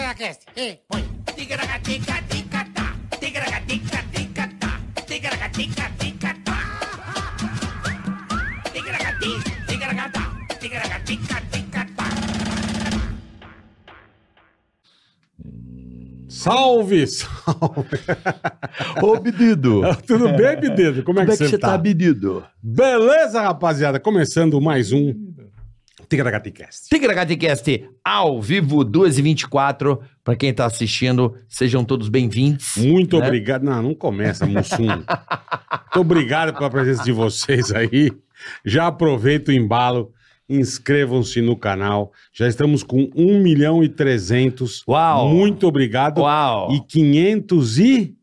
[0.00, 1.02] Tigracast, e põe.
[1.34, 2.94] Tigragatica-tica-tá.
[3.18, 4.70] Tigragatica-tica-tá.
[5.04, 5.66] Tigragati,
[9.66, 10.22] tigragatá.
[10.60, 12.04] Tigragatica-tica-tá.
[16.28, 17.98] Salve, salve.
[19.02, 19.82] Ô, Bidido.
[20.06, 21.02] Tudo bem, Bidedo?
[21.02, 21.78] Como é Como que é que você você tá, tá?
[21.78, 22.44] Bidido?
[22.62, 23.98] Beleza, rapaziada?
[23.98, 25.12] Começando mais um
[26.08, 26.88] Tigragaticast.
[26.88, 29.98] Tigragaticast ao vivo, 2h24.
[30.24, 32.76] Pra quem tá assistindo, sejam todos bem-vindos.
[32.76, 33.26] Muito né?
[33.26, 33.62] obrigado.
[33.62, 34.86] Não, não começa, Mussum.
[34.86, 35.04] Muito
[35.94, 38.12] obrigado pela presença de vocês aí.
[38.64, 40.12] Já aproveita o embalo.
[40.48, 42.12] Inscrevam-se no canal.
[42.32, 44.82] Já estamos com 1 milhão e 300.
[44.88, 45.28] Uau.
[45.28, 46.22] Muito obrigado.
[46.22, 46.72] Uau!
[46.72, 48.16] E 500 e...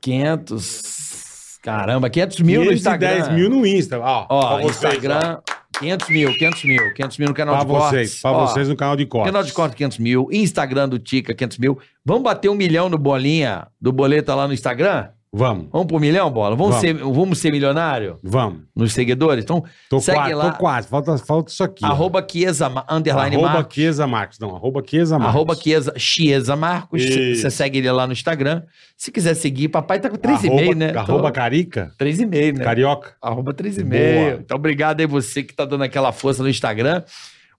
[0.00, 1.58] 500...
[1.62, 3.34] Caramba, 500 mil no 510 Instagram.
[3.34, 3.98] mil no Insta.
[3.98, 5.40] Ó, Ó, pra vocês, Instagram,
[5.80, 7.90] 500 mil, 500 mil, 500 mil no canal Pra de cortes.
[7.90, 9.28] vocês, pra Ó, vocês no canal de cortes.
[9.32, 11.78] Canal de cortes 500 mil, Instagram do Tica 500 mil.
[12.04, 15.08] Vamos bater um milhão no bolinha do boleta lá no Instagram?
[15.32, 16.56] Vamos, Vamos pro milhão, bola?
[16.56, 16.80] Vamos, Vamos.
[16.80, 18.62] Ser, vamos ser milionário vamos.
[18.74, 19.44] nos seguidores?
[19.44, 20.50] Então, Tô segue quase, lá.
[20.50, 20.88] tô quase.
[20.88, 21.84] Falta, falta isso aqui.
[21.84, 23.74] Arroba Chiesa, underline Arroba Marcos.
[23.74, 24.38] Chiesa Marcos.
[24.40, 25.34] Não, arroba Chiesa Marcos.
[25.36, 27.00] Arroba Chiesa, Chiesa Marcos.
[27.02, 27.42] Isso.
[27.42, 28.64] Você segue ele lá no Instagram.
[28.96, 30.92] Se quiser seguir, papai tá com 3,5, Arroba- né?
[30.96, 31.92] Arroba Carica?
[31.96, 32.64] 3,5, né?
[32.64, 33.14] Carioca?
[33.22, 33.54] Arroba Boa.
[33.54, 34.40] 3,5.
[34.40, 37.04] Então, obrigado aí você que tá dando aquela força no Instagram.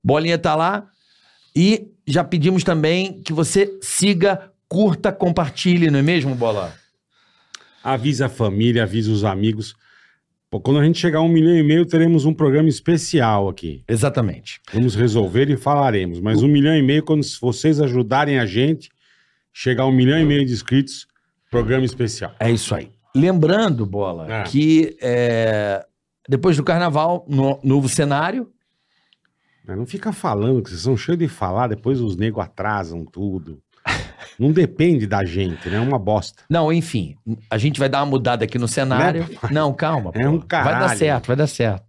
[0.03, 0.83] Bolinha tá lá.
[1.55, 6.73] E já pedimos também que você siga, curta, compartilhe, não é mesmo, Bola?
[7.83, 9.75] Avisa a família, avisa os amigos.
[10.49, 13.83] Pô, quando a gente chegar a um milhão e meio, teremos um programa especial aqui.
[13.87, 14.59] Exatamente.
[14.73, 16.19] Vamos resolver e falaremos.
[16.19, 18.89] Mas um milhão e meio, quando vocês ajudarem a gente,
[19.53, 21.07] chegar a um milhão e meio de inscritos,
[21.49, 22.35] programa especial.
[22.39, 22.91] É isso aí.
[23.15, 24.43] Lembrando, Bola, É.
[24.43, 25.85] que é,
[26.27, 28.49] depois do carnaval, no, novo cenário.
[29.65, 33.61] Mas não fica falando, que vocês são cheios de falar, depois os negros atrasam tudo.
[34.41, 35.77] Não depende da gente, né?
[35.77, 36.41] É uma bosta.
[36.49, 37.15] Não, enfim,
[37.49, 39.21] a gente vai dar uma mudada aqui no cenário.
[39.29, 39.37] Né?
[39.51, 40.11] Não, calma.
[40.15, 40.47] É um pô.
[40.49, 40.97] Vai dar caralho.
[40.99, 41.83] certo, vai dar certo.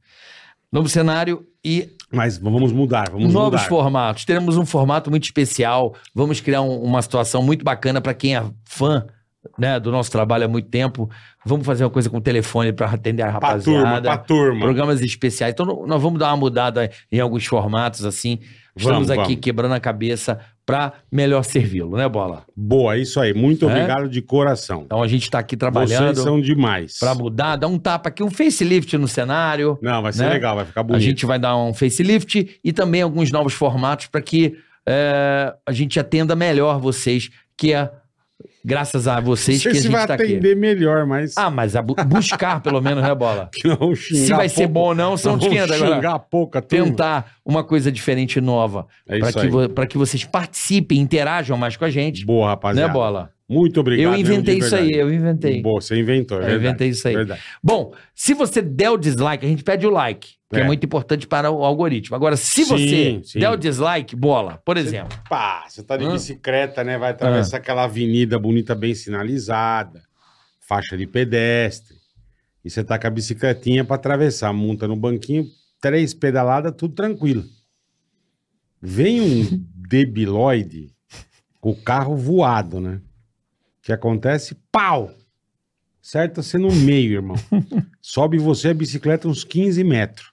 [0.70, 3.68] Novo cenário e Mas vamos mudar, vamos novos mudar.
[3.68, 4.24] formatos.
[4.24, 5.94] Teremos um formato muito especial.
[6.14, 9.06] Vamos criar um- uma situação muito bacana para quem é fã
[9.58, 11.10] né, do nosso trabalho há muito tempo.
[11.44, 14.02] Vamos fazer uma coisa com o telefone para atender a Pra turma, rapaziada.
[14.02, 14.60] pra turma.
[14.60, 15.52] Programas especiais.
[15.52, 18.38] Então, nós vamos dar uma mudada em alguns formatos, assim.
[18.76, 19.40] Estamos Vamos, aqui vamos.
[19.40, 22.44] quebrando a cabeça para melhor servi-lo, né, Bola?
[22.56, 23.34] Boa, isso aí.
[23.34, 23.72] Muito É?
[23.72, 24.82] obrigado de coração.
[24.86, 26.98] Então, a gente está aqui Vocês trabalhando são demais.
[26.98, 29.78] para mudar, dar um tapa aqui, um facelift no cenário.
[29.82, 30.30] Não, vai ser né?
[30.30, 31.02] legal, vai ficar A bonito.
[31.02, 34.56] gente vai dar um facelift e também alguns novos formatos para que
[34.88, 37.90] é, a gente atenda melhor vocês, que é
[38.64, 40.22] graças a vocês Não sei que a gente vai está aqui.
[40.24, 43.50] atender melhor, mas Ah, mas a bu- buscar pelo menos, né, Bola?
[43.64, 45.94] não Se vai ser pouco- bom ou não, são não vamos esquenta agora.
[45.96, 46.84] xingar pouca turma.
[46.86, 48.86] Tentar uma coisa diferente e nova.
[49.08, 49.50] É para isso que, aí.
[49.50, 52.24] vo- que vocês participem, interajam mais com a gente.
[52.24, 52.88] Boa, rapaziada.
[52.88, 53.30] Né, Bola?
[53.52, 54.14] Muito obrigado.
[54.14, 55.60] eu inventei isso aí, eu inventei.
[55.60, 56.66] Boa, você inventou, é Eu verdade.
[56.66, 57.14] inventei isso aí.
[57.14, 57.42] Verdade.
[57.62, 60.64] Bom, se você der o dislike, a gente pede o like, que é, É.
[60.64, 62.16] muito importante para o algoritmo.
[62.16, 63.38] Agora, se Sim, você sim.
[63.40, 65.16] der o dislike, bola, por exemplo.
[65.28, 66.12] Pá, você tá de Hã?
[66.12, 66.96] bicicleta, né?
[66.96, 67.12] Vai Ah.
[67.12, 70.02] atravessar aquela avenida bonita, bem sinalizada,
[70.60, 71.96] faixa de pedestre.
[72.64, 75.44] E você tá com a bicicletinha pra atravessar, monta no banquinho,
[75.80, 77.44] três pedaladas, tudo tranquilo.
[78.80, 79.44] Vem um
[79.88, 80.90] debiloide
[81.60, 83.00] com o carro voado, né?
[83.82, 84.56] O que acontece?
[84.70, 85.12] Pau!
[86.00, 87.36] Certa você no meio, irmão.
[88.00, 90.32] Sobe você a bicicleta uns 15 metros.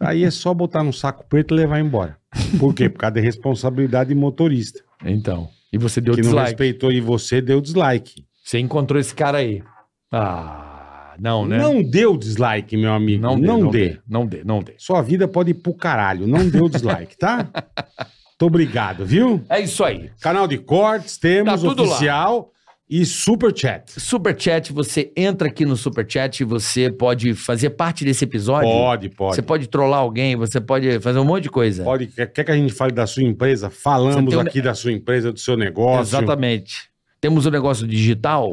[0.00, 2.16] Aí é só botar no saco preto e levar embora.
[2.58, 2.88] Por quê?
[2.88, 4.82] Por causa da responsabilidade de motorista.
[5.04, 5.50] Então.
[5.70, 6.48] E você deu que não dislike.
[6.48, 8.26] respeitou e você deu dislike.
[8.42, 9.62] Você encontrou esse cara aí.
[10.10, 11.58] Ah, não, né?
[11.58, 13.22] Não deu dislike, meu amigo.
[13.22, 13.88] Não, dê, não dê.
[13.88, 14.00] dê.
[14.08, 14.74] Não dê, não dê.
[14.78, 16.26] Sua vida pode ir pro caralho.
[16.26, 17.46] Não deu dislike, tá?
[18.44, 19.42] Muito obrigado, viu?
[19.48, 20.10] É isso aí.
[20.20, 21.88] Canal de cortes, temos Tá tudo lá.
[21.94, 22.50] oficial
[22.88, 23.98] e super chat.
[23.98, 28.68] Super Chat, você entra aqui no Super Chat, você pode fazer parte desse episódio.
[28.68, 29.36] Pode, pode.
[29.36, 31.82] Você pode trollar alguém, você pode fazer um monte de coisa.
[31.82, 32.08] Pode.
[32.08, 33.70] Quer, quer que a gente fale da sua empresa?
[33.70, 36.02] Falamos um- aqui da sua empresa, do seu negócio.
[36.02, 36.90] Exatamente.
[37.20, 38.52] Temos um negócio digital.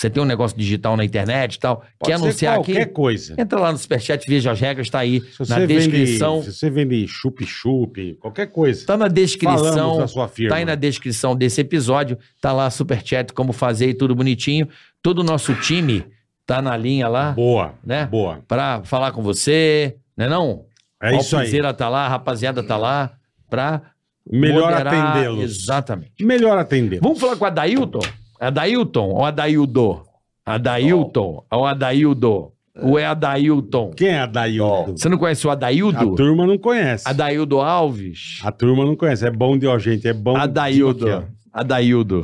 [0.00, 1.76] Você tem um negócio digital na internet e tal.
[1.76, 2.92] Pode Quer anunciar qualquer aqui?
[2.92, 3.34] coisa.
[3.38, 6.40] Entra lá no Superchat, veja as regras, tá aí Se na você descrição.
[6.40, 8.86] Vende, se você vende chup-chup, qualquer coisa.
[8.86, 9.98] Tá na descrição.
[9.98, 10.48] da sua firma.
[10.52, 12.16] Tá aí na descrição desse episódio.
[12.40, 14.66] Tá lá Superchat, como fazer e tudo bonitinho.
[15.02, 16.06] Todo o nosso time
[16.46, 18.06] tá na linha lá, Boa, né?
[18.06, 18.40] boa.
[18.48, 20.64] Pra falar com você, né não?
[21.02, 21.42] É isso aí.
[21.42, 23.12] Alpizeira tá lá, a rapaziada tá lá
[23.50, 23.82] pra
[24.30, 25.42] Melhor atendê-los.
[25.62, 26.24] Exatamente.
[26.24, 27.02] Melhor atendê-los.
[27.02, 28.00] Vamos falar com o Adailton?
[28.40, 30.02] Adailton ou Adaildo?
[30.46, 32.52] Adailton ou Adaildo?
[32.82, 33.90] Ou é Adailton?
[33.90, 34.92] Quem é Adaildo?
[34.96, 36.14] Você não conhece o A Adaildo?
[36.14, 37.06] turma não conhece.
[37.06, 38.38] Adaildo Alves?
[38.42, 39.26] A turma não conhece.
[39.26, 40.34] É bom de, ó, gente, é bom.
[40.36, 41.06] Adaildo.
[41.08, 41.22] Ó.
[41.52, 42.22] Adaildo.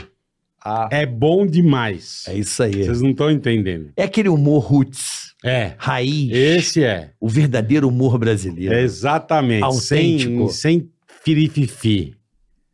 [0.90, 2.24] É bom demais.
[2.26, 2.72] É isso aí.
[2.84, 3.90] Vocês não estão entendendo.
[3.96, 5.74] É aquele humor roots, É.
[5.78, 7.12] raiz, Esse é.
[7.20, 8.74] o verdadeiro humor brasileiro.
[8.74, 9.62] Exatamente.
[9.62, 10.48] Autêntico.
[10.48, 10.90] Sem, sem
[11.22, 12.14] firififi.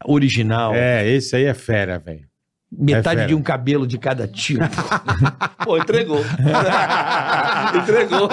[0.06, 0.74] Original.
[0.74, 2.22] É, esse aí é fera, velho.
[2.78, 3.28] Metade fera.
[3.28, 4.64] de um cabelo de cada tipo.
[5.62, 6.24] Pô, entregou.
[7.76, 8.28] entregou.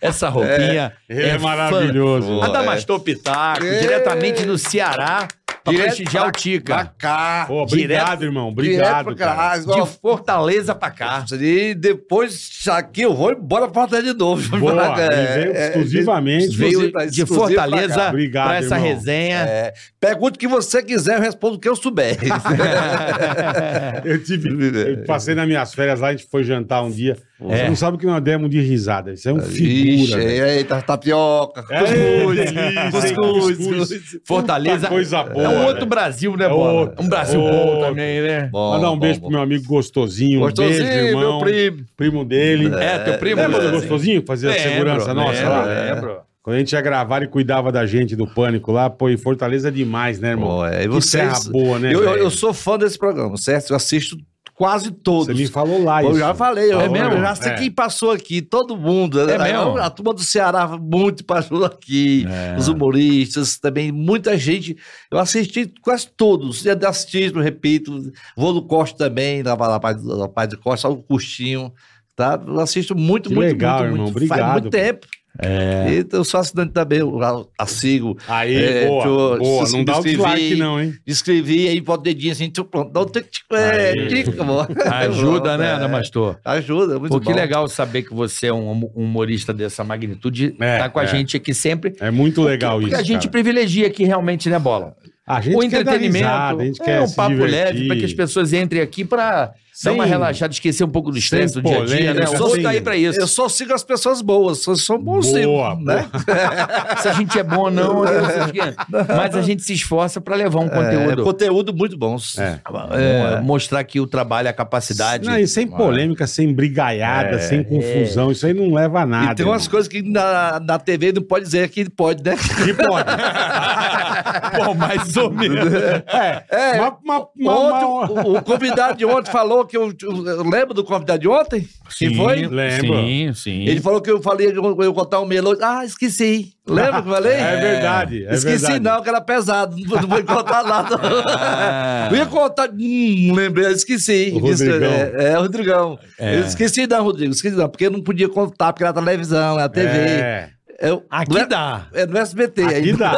[0.00, 2.26] Essa roupinha Ele é, maravilhoso.
[2.28, 2.52] Pô, A é.
[3.00, 3.80] Pitaco, É.
[3.80, 5.26] diretamente do Ceará,
[5.64, 6.74] prestigiar pra- o Tica.
[6.74, 7.44] Pra cá.
[7.46, 8.48] Pô, obrigado, Direto- irmão.
[8.48, 9.58] Obrigado, pra cara.
[9.58, 11.24] De Fortaleza pra cá.
[11.40, 14.58] E depois aqui eu vou embora pra Fortaleza de novo.
[14.58, 16.56] Boa, É, veio é, exclusivamente.
[16.56, 18.88] Veio Exclusivo pra- de pra Fortaleza pra, Obrigado, essa irmão.
[18.88, 19.38] resenha.
[19.38, 22.16] É, pergunta o que você quiser, eu respondo o que eu souber.
[24.04, 24.48] Eu tive.
[24.48, 27.16] Eu passei nas minhas férias lá, a gente foi jantar um dia.
[27.42, 27.68] Você É.
[27.68, 29.12] não sabe o que nós demos de risada.
[29.12, 30.18] Isso é um Ixi, figura.
[30.46, 34.18] aí, tá, tapioca, É, cuscuz, cuscuz.
[34.24, 35.86] Fortaleza coisa boa, é um outro velho.
[35.86, 36.72] Brasil, né, É Bola?
[36.72, 37.04] outro.
[37.04, 37.80] Um Brasil bom Outro.
[37.88, 38.48] também, né?
[38.52, 40.38] Bom, Mandar um beijo pro meu amigo Gostosinho.
[40.38, 41.78] Um Gostosinho, meu primo.
[41.96, 42.74] Primo dele.
[42.74, 43.40] É, teu primo.
[43.40, 43.88] Lembra do Gostosinho?
[43.88, 45.64] Gostosinho que fazia a segurança nossa lá?
[45.64, 46.16] lembro.
[46.42, 49.68] Quando a gente ia gravar e cuidava da gente do pânico lá, pô, e Fortaleza
[49.68, 50.48] é demais, né, irmão?
[50.48, 51.94] Pô, é, e que vocês- boa, né?
[51.94, 53.70] eu, eu, eu sou fã desse programa, certo?
[53.70, 54.16] Eu assisto
[54.62, 55.26] quase todos.
[55.26, 56.20] Você me falou lá Eu isso.
[56.20, 57.16] já falei, eu, É eu mesmo?
[57.18, 57.54] já sei É.
[57.56, 59.18] quem passou aqui, todo mundo.
[59.28, 59.76] É Aí, mesmo?
[59.76, 62.56] A, turma do Ceará muito passou aqui, É.
[62.56, 64.76] os humoristas também, muita gente.
[65.10, 70.04] Eu assisti quase todos, eu assisti, eu repito, vou no Costa também, na, na, parte-
[70.06, 71.72] na parte de Costa, só o Custinho,
[72.14, 72.40] tá?
[72.46, 74.10] Eu assisto muito, Que muito, legal, muito, irmão, muito.
[74.16, 74.70] obrigado, Faz muito pô.
[74.70, 75.06] tempo.
[75.40, 75.86] É.
[75.90, 78.18] E eu sou assinante também, eu a- a sigo.
[78.28, 79.68] Aí, É, boa, tô- boa.
[79.70, 80.92] Não dá o dislike não, hein?
[81.06, 83.94] Escrevi, aí bota o dedinho assim, tu, pronto, dá um tic, é.
[85.06, 86.36] Ajuda, né, É, Adamastor?
[86.44, 87.34] Ajuda, muito Pô, que bom.
[87.34, 91.06] legal saber que você é um um humorista dessa magnitude, É, tá com a é.
[91.06, 91.94] gente aqui sempre.
[92.00, 93.30] É muito legal Porque isso, a gente cara.
[93.30, 94.94] privilegia aqui realmente, né, Bola?
[95.26, 98.52] A gente o entretenimento, risada, a gente é um papo leve para que as pessoas
[98.52, 102.14] entrem aqui para Sem- uma relaxada, esquecer um pouco do estresse do dia a dia,
[102.14, 102.24] né?
[102.68, 103.18] aí para isso.
[103.18, 106.06] Eu só sigo as pessoas boas, só sou bonzinho, Boa, né?
[107.00, 108.60] Se a gente é bom ou não, eu o quê.
[109.08, 112.16] mas a gente se esforça para levar um É, conteúdo, conteúdo muito bom.
[112.38, 112.58] É.
[112.92, 115.26] é, mostrar aqui o trabalho, a capacidade.
[115.26, 118.30] Não, e sem polêmica, sem brigaiada, sem confusão.
[118.30, 119.30] Isso aí não leva a nada.
[119.30, 119.32] É.
[119.32, 119.70] E tem umas irmão.
[119.70, 122.36] coisas que na, na TV não pode dizer que pode, né?
[122.36, 123.08] Que pode.
[124.56, 125.72] Bom, mais ou menos.
[125.72, 126.44] É.
[126.50, 126.72] É.
[126.80, 130.42] Uma, uma, uma, Ontem, uma- o, o convidado de ontem falou que eu, eu, eu
[130.48, 131.68] lembro do convidado de ontem?
[131.96, 132.46] Quem foi?
[132.46, 132.96] lembro.
[132.96, 133.64] Sim, sim.
[133.64, 135.56] Ele falou que eu falei que eu, eu ia contar um melô.
[135.60, 136.52] Ah, esqueci.
[136.66, 137.32] Lembra que eu falei?
[137.42, 138.80] É verdade, é esqueci verdade.
[138.80, 139.76] não, que era pesado.
[139.76, 141.00] Não, não vou contar nada.
[141.26, 142.08] Ah.
[142.10, 142.70] Eu ia contar.
[142.70, 144.32] Hum, lembrei, eu esqueci.
[144.34, 144.92] O Rodrigão.
[144.92, 145.98] É, é, o Rodrigão.
[146.18, 146.36] É.
[146.36, 147.32] Eu esqueci não, Rodrigo.
[147.32, 149.88] Esqueci não, porque eu não podia contar, porque era televisão, era TV.
[149.88, 150.50] É.
[150.82, 151.86] Eu, Aqui é- dá.
[151.94, 152.92] É no SBT Aqui aí.
[152.92, 153.10] dá.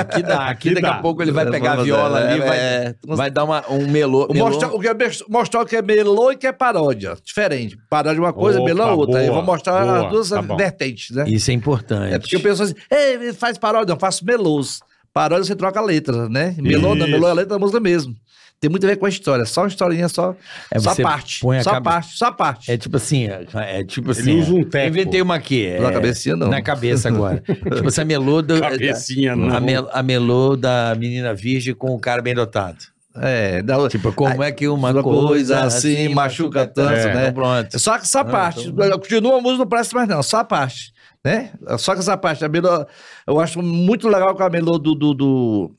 [0.00, 0.48] Aqui dá.
[0.50, 0.94] Aqui, Aqui daqui dá.
[0.94, 2.94] a pouco ele vai pegar a viola é, ali, vai, é.
[3.06, 4.26] vai dar uma, um melô.
[4.28, 4.48] melô.
[4.48, 4.94] Mostrar o, que é,
[5.28, 7.16] mostrar o que é melô e o que é paródia.
[7.24, 7.78] Diferente.
[7.88, 9.20] Paródia é uma coisa, Opa, melô é outra.
[9.20, 11.24] Aí eu boa, vou mostrar boa, as duas tá vertentes, né?
[11.28, 12.14] Isso é importante.
[12.14, 14.80] É porque o pessoal diz, Ei, faz paródia, não, eu faço melôs.
[15.14, 16.54] Paródia você troca a letra, né?
[16.58, 18.14] Melô não, melô é a letra da música mesmo.
[18.60, 20.34] Tem muito a ver com a história, só uma historinha, só,
[20.72, 21.40] É, só parte.
[21.40, 22.70] põe a Só cabe- parte, só parte.
[22.72, 24.40] É tipo assim, é, é tipo Ele assim.
[24.40, 24.88] usa um teco.
[24.88, 25.66] Inventei uma aqui.
[25.66, 26.48] É, Na cabecinha, não.
[26.48, 27.40] Na cabeça agora.
[27.46, 29.54] tipo assim, a melô do, Cabecinha, não.
[29.54, 32.78] a, mel- a melô da menina virgem com o cara bem dotado.
[33.16, 37.14] É, dá- Tipo, como é que uma, uma coisa, coisa assim, assim machuca tanto, É,
[37.14, 37.30] né?
[37.32, 37.78] pronto.
[37.78, 40.44] Só que essa Ah, parte, então- continua a música, não parece mais não, só a
[40.44, 40.92] parte,
[41.24, 41.52] né?
[41.78, 42.86] Só que essa parte, a melô,
[43.26, 45.70] eu acho muito legal com a melô do, do, do-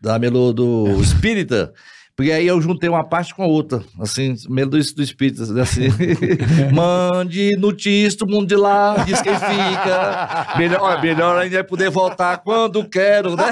[0.00, 1.72] da melô do espírita,
[2.16, 5.88] porque aí eu juntei uma parte com a outra, assim, melô do, do espírita, assim,
[6.72, 12.38] mande notícia do mundo de lá, diz quem fica, melhor, melhor ainda é poder voltar
[12.38, 13.44] quando quero, né?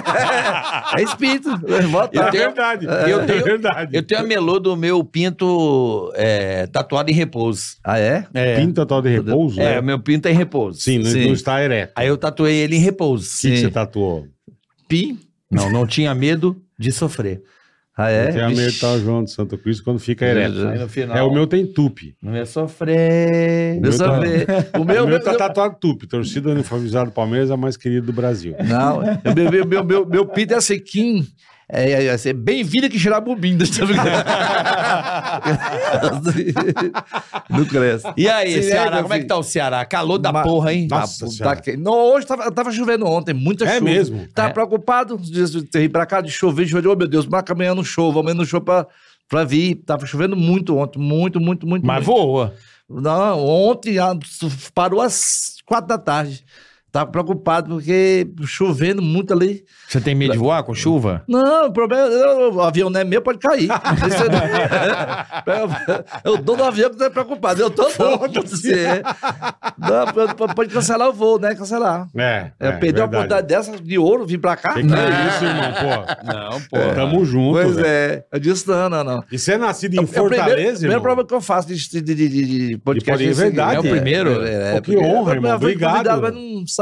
[0.97, 2.31] É espírita, É voltar.
[2.31, 2.87] verdade.
[2.87, 3.97] eu tenho- é verdade.
[3.97, 7.77] Eu tenho a melô do meu pinto é, tatuado em repouso.
[7.85, 8.27] Ah, é?
[8.35, 9.61] É, Pinta tal de repouso?
[9.61, 9.81] é né?
[9.81, 10.81] o meu pinto é em repouso.
[10.81, 11.27] Sim, não, Sim.
[11.27, 11.93] não está ereto.
[11.97, 13.29] Aí eu tatuei ele em repouso.
[13.37, 14.27] O que, que você tatuou?
[14.89, 15.19] Pi?
[15.51, 17.43] Não, não tinha medo de sofrer.
[17.97, 18.33] Ah, é?
[18.33, 18.81] Tem a medo Vixe.
[18.81, 20.89] tal João de Santo Cristo quando fica ereto.
[20.89, 21.15] Final.
[21.17, 22.15] É, o meu tem tupi.
[22.23, 23.77] Não ia sofrer.
[23.77, 24.47] O meu Deixa eu tá- ver.
[24.81, 26.07] O meu, tá meu- tatuado tupi.
[26.07, 28.55] Torcida uniformizada do Palmeiras é a mais querida do Brasil.
[28.67, 31.27] Não, o meu, meu, meu, meu, meu pinto é assim, Kim.
[31.69, 33.59] É, é, é, é bem-vinda que cheirar bobinha.
[33.67, 34.25] tá ligado?
[37.49, 38.07] Não cresce.
[38.17, 38.99] E aí, Sim, Ceará?
[38.99, 39.85] é, como é que tá o Ceará?
[39.85, 40.87] Calor da Ma- porra, hein?
[40.91, 43.85] Nossa Tá, tá que- não, hoje tava, tava chovendo ontem, muita É chuva.
[43.85, 44.27] mesmo?
[44.35, 44.53] Tava É.
[44.53, 48.21] preocupado, de ter pra cá de chover, chover, oh meu Deus, mas amanhã não chova,
[48.21, 48.87] amanhã não chova pra,
[49.29, 49.77] pra vir.
[49.87, 51.87] Tava chovendo muito ontem, muito, muito, muito.
[51.87, 52.07] Mas muito.
[52.07, 52.55] voa.
[52.89, 53.97] Não, ontem
[54.75, 56.45] parou às quatro da tarde.
[56.93, 59.65] Tava preocupado porque chovendo muito ali.
[59.89, 61.25] Você tem medo de voar com chuva?
[61.27, 63.65] Não, o problema é o avião não é meu, pode cair.
[63.65, 67.61] Isso é- eu dono do avião que tá preocupado.
[67.63, 68.19] Eu tô não.
[68.43, 69.03] Você-
[69.79, 70.07] Não,
[70.37, 71.55] pode- pode cancelar o voo, né?
[71.55, 72.09] Cancelar.
[72.17, 72.51] É.
[72.61, 74.75] Eu perdi uma oportunidade dessa de ouro, vim pra cá.
[74.75, 75.73] Que que é isso, irmão?
[75.73, 76.95] Pô, Não, pô.
[76.95, 77.87] tamo junto, Pois velho.
[77.87, 78.25] é.
[78.33, 79.25] Eu disse, não, não, não.
[79.33, 81.01] E você é nascido em É o primeiro, Fortaleza, primeiro irmão?
[81.03, 83.25] programa que eu faço de, de, de, de- de podcast.
[83.25, 83.87] É esse verdade, aqui.
[83.87, 84.45] é o primeiro?
[84.47, 85.57] É, Pô, que honra, irmão.
[85.57, 86.21] Obrigado.
[86.21, 86.82] Mas não sabe,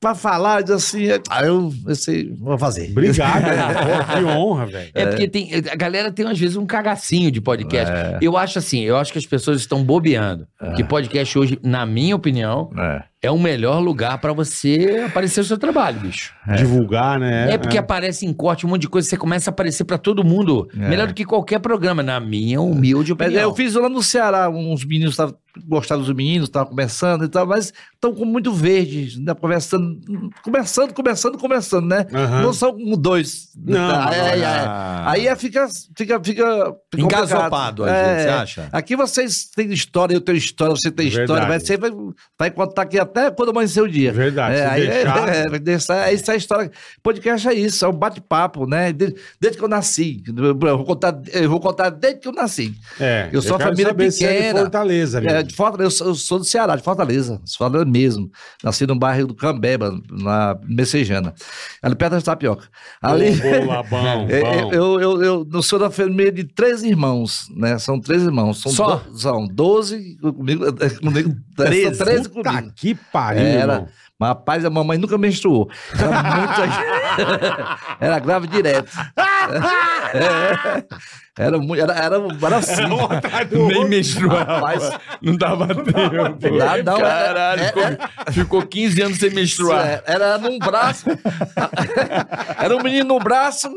[0.00, 2.90] pra falar, diz assim, aí eu, eu sei, vou fazer.
[2.90, 3.42] Obrigado.
[4.08, 4.90] Pô, que honra, velho.
[4.94, 7.92] É porque tem, a galera tem às vezes um cagacinho de podcast.
[8.22, 10.46] Eu acho assim, eu acho que as pessoas estão bobeando.
[10.76, 13.02] Que podcast hoje, na minha opinião, É.
[13.24, 16.32] é o melhor lugar pra você aparecer o seu trabalho, bicho.
[16.56, 17.52] Divulgar, né?
[17.52, 20.24] É, porque aparece em corte um monte de coisa, você começa a aparecer pra todo
[20.24, 20.66] mundo.
[20.74, 23.42] Melhor do que qualquer programa, na minha humilde Mas opinião.
[23.50, 25.34] eu fiz lá no Ceará, uns meninos estavam
[25.66, 30.00] gostaram dos meninos, estavam conversando e tal, mas estão com muito verde, né, conversando,
[30.42, 32.06] conversando, conversando, conversando, né?
[32.12, 32.42] Aham.
[32.42, 33.48] Não são dois.
[33.56, 34.46] Não, aí, não, aí, não.
[34.48, 35.66] aí, aí é, fica,
[35.96, 37.24] fica, fica complicado.
[37.24, 38.68] Engasopado, É, você acha?
[38.72, 41.48] Aqui vocês têm história, eu tenho história, você tem história, Verdade.
[41.48, 41.90] vai, você vai,
[42.38, 44.12] vai contar aqui até quando amanhecer o dia.
[44.12, 46.70] Verdade, se aí, deixar- é, vai deixar, essa é a história.
[47.02, 48.92] Podcast é isso, é um bate-papo, né?
[48.92, 50.22] Desde, desde que eu nasci.
[50.26, 52.74] Eu vou contar, eu vou contar desde que eu nasci.
[52.98, 54.60] É, Eu sou quero família é pequena.
[54.60, 55.48] Fortaleza, É, mesmo.
[55.50, 57.40] de Fortaleza, eu sou, sou do Ceará, de Fortaleza.
[57.56, 58.30] Fortaleza mesmo.
[58.62, 61.34] Nasci no bairro do Cambeba, na Messejana.
[61.82, 62.66] Ali perto da tapioca.
[63.02, 63.32] Ali.
[63.32, 64.72] Boa, bom, É, bom.
[64.72, 67.78] Eu, eu, eu, eu sou da família de três irmãos, né?
[67.78, 68.60] São três irmãos.
[68.62, 68.96] São Só?
[68.96, 70.64] do- são 12 comigo.
[71.00, 71.96] comigo Treze?
[71.96, 72.72] São 13 Puta comigo.
[72.76, 73.72] que pariu, Era.
[73.74, 73.88] irmão.
[74.22, 75.70] Rapaz, a mamãe nunca menstruou.
[75.98, 76.60] Era muito.
[78.00, 78.90] era grave direto.
[80.14, 80.84] É.
[81.38, 81.80] Era muito.
[81.80, 82.82] Era, era, era assim.
[83.68, 84.36] Nem menstrual.
[84.44, 84.90] Rapaz,
[85.22, 85.90] Não dava tempo.
[85.98, 89.86] Não, não, Caralho, é- ficou, ficou 15 anos sem menstruar.
[89.86, 91.06] É, Era num braço.
[92.60, 93.70] Era um menino no braço.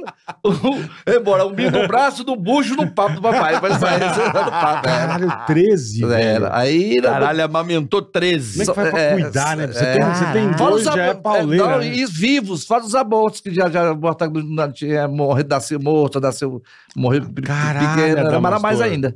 [1.07, 3.59] Embora, um menino no braço, no bucho, no papo do papai.
[3.61, 4.87] Mas era no papo.
[4.89, 5.07] Era.
[5.07, 6.21] Caralho, 13, velho.
[6.45, 6.57] Era.
[6.57, 7.01] Aí.
[7.01, 8.65] Caralho, amamentou 13.
[8.65, 9.67] Como é que faz pra É, cuidar, né?
[9.67, 9.93] Você, é.
[9.93, 11.65] tem, você tem dois, já é pauleira.
[11.65, 11.87] não, né?
[11.87, 14.33] e vivos, fora os abortos, que já, já abortaram,
[14.73, 15.07] tinha
[15.53, 16.61] nasceu morto, nasceu,
[16.95, 19.15] morreu Caralho, pequeno, era mais ainda.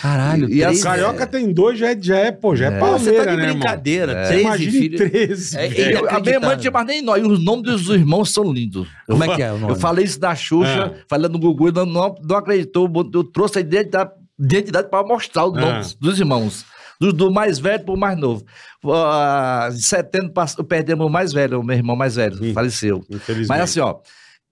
[0.00, 2.86] Caralho, E O as- Carioca tem dois, já é, já é, pô, já é, Pô,
[2.98, 3.58] você pauleira, tá de né, irmão?
[3.60, 4.12] brincadeira.
[4.12, 4.24] É.
[4.24, 5.00] Você 13 imagina filhos.
[5.10, 5.58] 13.
[5.58, 7.88] É, e- Eu- a minha mãe não tinha mais nem nós, e os nomes dos
[7.88, 8.86] irmãos são lindos.
[9.06, 9.72] Como é que é o nome?
[9.72, 11.04] Eu falei isso na Xuxa, Ah.
[11.08, 15.56] falando no Gugu, não, não, não acreditou, eu trouxe a identidade, identidade para mostrar os
[15.56, 15.60] Ah.
[15.60, 16.64] nomes dos irmãos.
[17.00, 18.44] Do, do mais velho pro mais novo.
[19.72, 20.32] Em setembro
[20.68, 22.52] perdemos o mais velho, o meu irmão mais velho, Ih.
[22.52, 23.02] faleceu.
[23.10, 23.48] Infelizmente.
[23.48, 23.96] Mas assim, ó.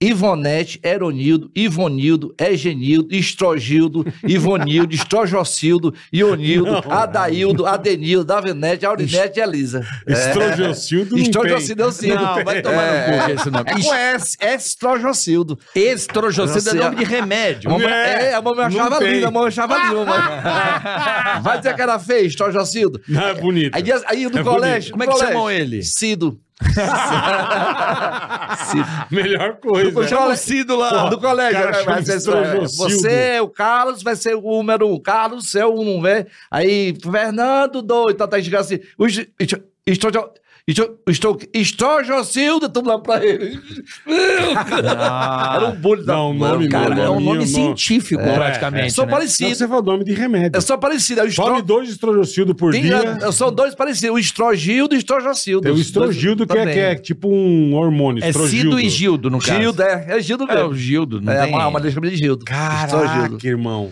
[0.02, 9.86] Ivonete, Eronildo, Ivonildo, Egenildo, Estrogildo, Ivonildo, Estrojocildo, Ionildo, Adaildo, Adenildo, Davenete, Aurinete e Elisa.
[10.06, 12.22] Não Estrojocildo é o Cildo.
[12.22, 13.70] Não, vai tomar no cu esse nome.
[13.70, 15.58] É com S, Estrojocildo.
[15.74, 17.70] Estrogocildo é Não nome de remédio.
[17.82, 21.40] É, é, a mamãe não achava linda, a mamãe achava linda.
[21.42, 23.00] Vai dizer que era feio, Estrojocildo.
[23.08, 23.74] Não é bonito.
[23.74, 24.90] Aí, aí no É colégio.
[24.92, 25.82] Como é que colégio, chamam ele?
[25.82, 26.40] Cido.
[28.66, 28.86] Cido.
[29.10, 30.00] Melhor coisa.
[30.00, 30.34] Eu chamo né?
[30.34, 31.60] o Cido lá do colégio.
[31.60, 32.20] cara Vai ser-.
[32.20, 34.98] Você o Carlos, vai ser o número um.
[35.00, 36.26] Carlos, é o um, velho.
[36.50, 38.80] Aí, Fernando, dois, tá, tá chegando assim.
[38.98, 39.28] o Est-
[40.66, 43.58] Est- Estrojo- Estro- Estro- Estrojocildo, tudo lá pra ele.
[44.06, 48.92] Era um bullying da Não, nome Cara, é um nome- científico, É, praticamente.
[48.92, 49.10] São né?
[49.10, 49.58] Não, parecidos.
[49.58, 50.56] você falou nome de remédio.
[50.56, 51.20] É só parecido.
[51.20, 51.44] É estro...
[51.44, 53.18] Tome dois estrogildo por Tem, dia.
[53.22, 54.14] é, são dois parecidos.
[54.14, 55.62] O estrogildo e o estrojocildo.
[55.62, 58.22] Tem o estrogildo, que é, que é tipo um hormônio.
[58.24, 58.76] É estrogildo.
[58.76, 59.58] Cido e Gildo, no caso.
[59.60, 60.04] Gildo, é.
[60.08, 60.70] É Gildo É, mesmo.
[60.70, 61.20] o Gildo.
[61.20, 61.54] Não É, tem...
[61.54, 62.44] uma, uma deixa de Gildo.
[62.44, 63.46] Caraca, Estrogildo.
[63.46, 63.90] irmão.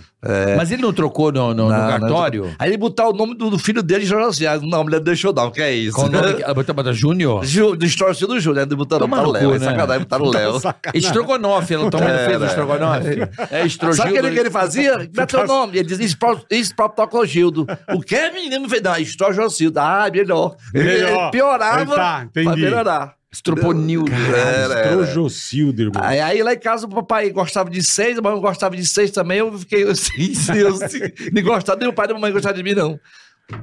[0.56, 2.54] Mas ele não trocou no, no- no Não, não, cartório?
[2.58, 4.66] Aí ele botar o nome do, do filho dele, Jorociado.
[4.66, 5.94] Não, mulher deixou não, que é isso.
[5.96, 6.34] Qual o nome?
[6.34, 7.44] que- Ah, Bota, bota Júnior?
[7.44, 8.66] Ju, distorce do Júlio, né?
[8.76, 9.54] Botaram Toma para o no Léo.
[9.54, 9.64] É né?
[9.64, 10.60] sacanagem, botaram o Léo.
[10.94, 12.46] Estrogonofe, ela também não fez o Era.
[12.46, 13.18] estrogonofe?
[13.50, 13.96] É estrogildo.
[14.08, 14.92] Sabe aquele que ele fazia?
[15.08, 15.78] Como é teu nome?
[15.78, 16.06] Ele dizia
[16.50, 17.66] Esprotocogildo.
[17.94, 18.68] O que, menino?
[18.68, 19.78] Fez, não, Estrogildo.
[19.80, 20.56] Ah, melhor.
[20.74, 21.22] Ele, Melhor.
[21.22, 22.46] ele piorava Tá, entendi.
[22.46, 23.14] pra melhorar.
[23.32, 24.10] Estroponildo.
[24.12, 25.04] Era.
[25.04, 26.02] Estrogildo, irmão.
[26.02, 29.10] Aí, aí lá em casa o papai gostava de seis, a mamãe gostava de seis
[29.12, 29.38] também.
[29.38, 31.00] Eu fiquei assim, eu, assim
[31.32, 32.98] não gostava, nem o pai nem a mamãe gostava de mim, não.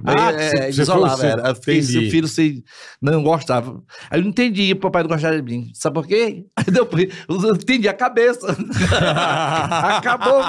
[0.05, 1.49] Ah, Aí, você- é, você isolava, foi- era.
[1.49, 2.63] Eu fiquei seu filho sem,
[3.01, 3.81] não gostava.
[4.09, 5.71] Aí eu não entendi, o papai não gostava de mim.
[5.73, 6.45] Sabe por quê?
[6.55, 8.47] Aí depois, eu entendi a cabeça.
[9.97, 10.43] acabou.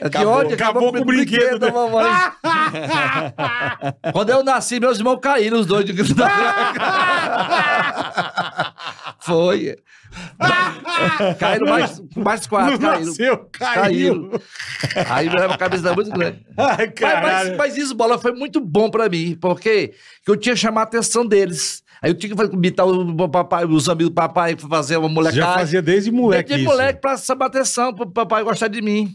[0.00, 1.72] Acabou- ódio, acabou com o brinquedo, da né?
[1.72, 2.10] mamãe.
[4.12, 5.84] Quando eu nasci, meus irmãos caíram, os dois.
[5.84, 5.94] de-
[9.20, 9.76] Foi.
[11.38, 13.06] caíram mais, mais quatro, Não caíram.
[13.06, 14.30] nasceu, caiu.
[15.08, 16.44] Aí cabeça era muito grande.
[16.56, 19.92] Ai, Mas, mas, mas isso, bola, foi muito bom pra mim, porque
[20.26, 21.82] eu tinha que chamar a atenção deles.
[22.00, 25.36] Aí eu tinha que imitar o papai, os amigos do papai, fazer uma molecada.
[25.42, 26.72] já fazia desde moleque Desde isso.
[26.72, 29.12] moleque pra chamar atenção, pro papai gostar de mim.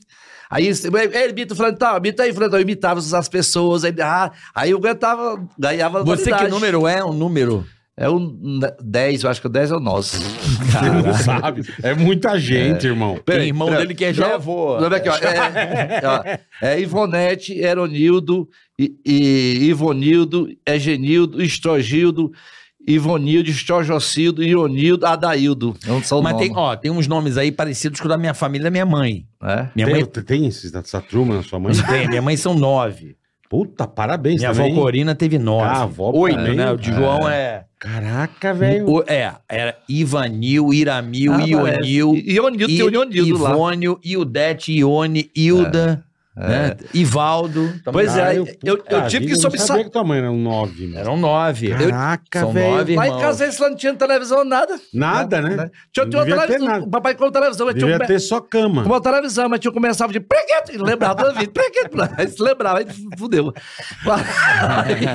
[0.49, 4.71] Aí ele imita, falando, tá, imita aí, falando, eu imitava as pessoas, aí, ah, aí
[4.71, 6.51] eu aguentava, ganhava Você que autoridade.
[6.51, 7.03] número é?
[7.03, 7.65] Um número.
[7.95, 8.19] É o
[8.81, 10.17] 10, eu acho que o 10 é o nosso.
[10.19, 11.61] Você não sabe.
[11.83, 13.19] É muita gente, irmão.
[13.23, 14.79] Tem irmão dele que é já avô.
[14.79, 22.31] não, aqui, ó, é, ó, é Ivonete, Eronildo, I- I- Ivonildo, Egenildo, Estrogildo,
[22.87, 25.75] Ivonildo, Estrojocildo, Ionildo, Adaildo.
[25.85, 28.63] Não são Mas tem, ó, tem uns nomes aí parecidos com o da minha família
[28.63, 29.25] e da minha mãe.
[29.43, 29.67] É?
[29.75, 31.73] Minha tem, mãe tem esses, essa turma na sua mãe?
[31.75, 33.15] tem, minha mãe são nove.
[33.49, 34.71] Puta, parabéns Minha também.
[34.71, 35.63] avó Corina teve nove.
[35.63, 36.55] Ah, avó Oito, também.
[36.55, 36.71] né?
[36.71, 37.65] O de João é...
[37.83, 38.85] Caraca, velho.
[39.05, 42.15] é, era Ivanil, Iramil, Ah, Ionil.
[42.15, 43.51] Ionildo, tem o.
[43.51, 46.01] Ivônio, Ildete, Ione, Hilda,
[46.35, 46.75] né?
[46.93, 47.67] Ivaldo.
[47.83, 47.91] também.
[48.05, 50.17] Pois é, eu- eu- eu tive que vida, eu não sobressa- sabia que tua mãe
[50.19, 50.99] era um nove, mano.
[50.99, 51.69] Eram nove.
[51.69, 52.71] Caraca, São velho.
[52.75, 54.79] nove Lá em casa eles não tinham televisão, nada.
[54.93, 55.69] Nada, né?
[55.91, 56.67] Tinha, Não tinha uma televisão.
[56.67, 56.85] nada.
[56.85, 58.83] O papai comprou televisão, mas tinha Devia um- ter só cama.
[58.83, 62.79] uma televisão, mas tinha começava de pregueto, ele lembrava toda vida, pregueto, aí se lembrava,
[62.79, 62.85] aí
[63.17, 63.53] fudeu.
[64.03, 65.05] Aí,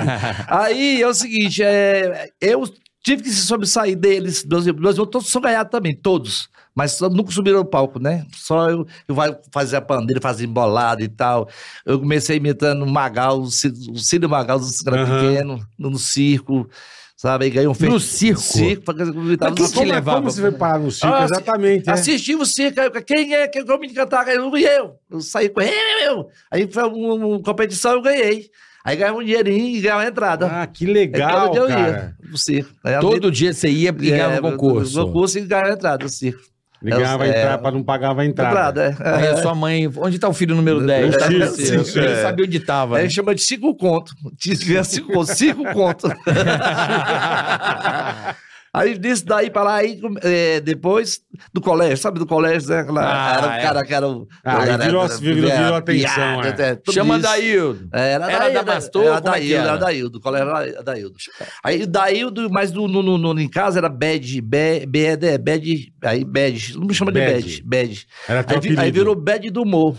[0.47, 2.63] aí é o seguinte, é, eu
[3.03, 7.09] tive que se sobressair deles, meus, meus irmãos todos são ganhados também, todos, mas só
[7.09, 8.25] nunca subiram no palco, né?
[8.35, 11.49] Só eu, eu vai fazer a pandeira, fazer embolado e tal.
[11.85, 15.19] Eu comecei imitando o Magal, o Cílio Magal, dos caras Aham.
[15.19, 16.69] pequenos, no, no circo,
[17.17, 17.45] sabe?
[17.45, 18.39] Aí ganhei um No circo?
[18.41, 20.19] circo, pra- eu Mas no que Como, te é- levava?
[20.19, 21.13] como você foi parar no circo?
[21.15, 21.89] Ah, Exatamente.
[21.89, 21.93] é.
[21.93, 24.27] Assisti o circo, aí, quem é que eu me cantar?
[24.29, 24.95] Eu, eu.
[25.11, 26.27] Eu saí com ele, eu.
[26.49, 28.49] Aí foi uma, uma competição, eu ganhei.
[28.85, 30.47] Aí ganhava um dinheirinho e ganhava a entrada.
[30.47, 32.15] Ah, que legal, Aí, todo dia eu cara.
[32.23, 32.71] ia no circo.
[32.81, 35.05] Aí, Todo dia você ia e ganhava é, um concurso.
[35.05, 36.41] Concurso e ganhava a entrada no circo.
[36.81, 38.87] Ligava a É, entrada pra não pagava a entrada.
[38.87, 39.15] Entrada, é.
[39.15, 41.17] Aí a sua mãe, onde tá o filho número 10?
[41.17, 42.21] Tá Ele é.
[42.21, 42.97] sabia onde tava.
[42.97, 43.09] Aí né?
[43.09, 44.13] chama de cinco conto.
[44.37, 46.07] Tinha cinco conto, cinco conto.
[48.73, 51.19] Aí disso daí pra lá, aí, é, depois
[51.53, 52.79] do colégio, sabe do colégio, né?
[52.81, 53.61] Aquela- Ah, era o é.
[53.61, 54.27] cara que era o.
[54.43, 56.69] Ah, era- virou- era- virou- virou era atenção, piada, é.
[56.69, 57.23] é, tudo Chama isso.
[57.23, 57.89] Daíldo.
[57.91, 59.03] Era, Era Daíldo, Damastor?
[59.05, 59.77] Era é Daíldo, era?
[59.77, 60.17] Daíldo.
[60.17, 61.15] O colégio era Daíldo.
[61.63, 66.23] Aí Daíldo, mas no, no, no, no- em casa era Bad, Bad, Bad, Bad, aí
[66.23, 67.41] Bad, não me chama de Bad.
[67.41, 68.07] Bad, Bad.
[68.27, 69.95] Era Aí, aí virou Bad do humor.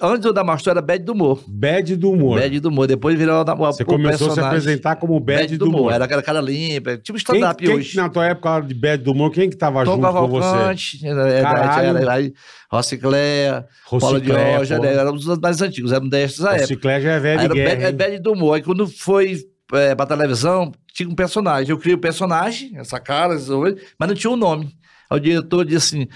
[0.00, 1.44] Antes do Damastor era Bad do humor.
[1.46, 2.40] Bad do humor.
[2.40, 2.86] Bad do humor.
[2.86, 5.92] Depois virou o, o, Você o começou a se apresentar como Bad, do humor.
[5.92, 7.94] Era aquela cara limpa, tipo Quem, stand-up quem hoje.
[7.94, 10.40] na tua época de Bad do humor, quem que tava Tom junto com você?
[10.40, 11.98] Cavalcante, era, era, Caralho.
[11.98, 12.32] era, aí
[12.70, 13.66] Rocicléia,
[14.00, 14.84] Paulo de Roja, pô.
[14.84, 16.60] era, era um dos mais antigos, eram dessas época.
[16.62, 17.96] Rocicléia já é velho Era o guerra, Bad, hein?
[17.96, 18.54] Bad do humor.
[18.54, 19.36] Aí quando foi
[19.74, 21.70] é, pra televisão, tinha um personagem.
[21.70, 24.74] Eu criei o personagem, essa cara, mas não tinha um nome.
[25.10, 26.08] Aí o diretor disse assim.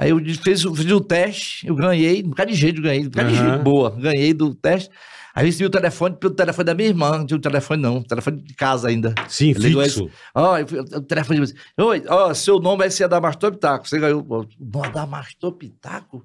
[0.00, 3.02] Aí eu fiz, o- fiz o teste, eu ganhei, um bocado de jeito, eu ganhei,
[3.02, 3.48] um bocado de Aham.
[3.50, 3.90] jeito, boa.
[3.90, 4.88] Ganhei do teste.
[5.34, 8.38] Aí recebi o telefone, pelo telefone da minha irmã, não tinha o telefone não, telefone
[8.42, 9.14] de casa ainda.
[9.28, 10.08] Sim, Ligou fixo.
[10.34, 13.86] Ó, o telefone disse, oi, ó, seu nome ser Adamastor Pitaco.
[13.86, 14.26] Você ganhou.
[14.58, 16.24] Não, Adamastor Pitaco?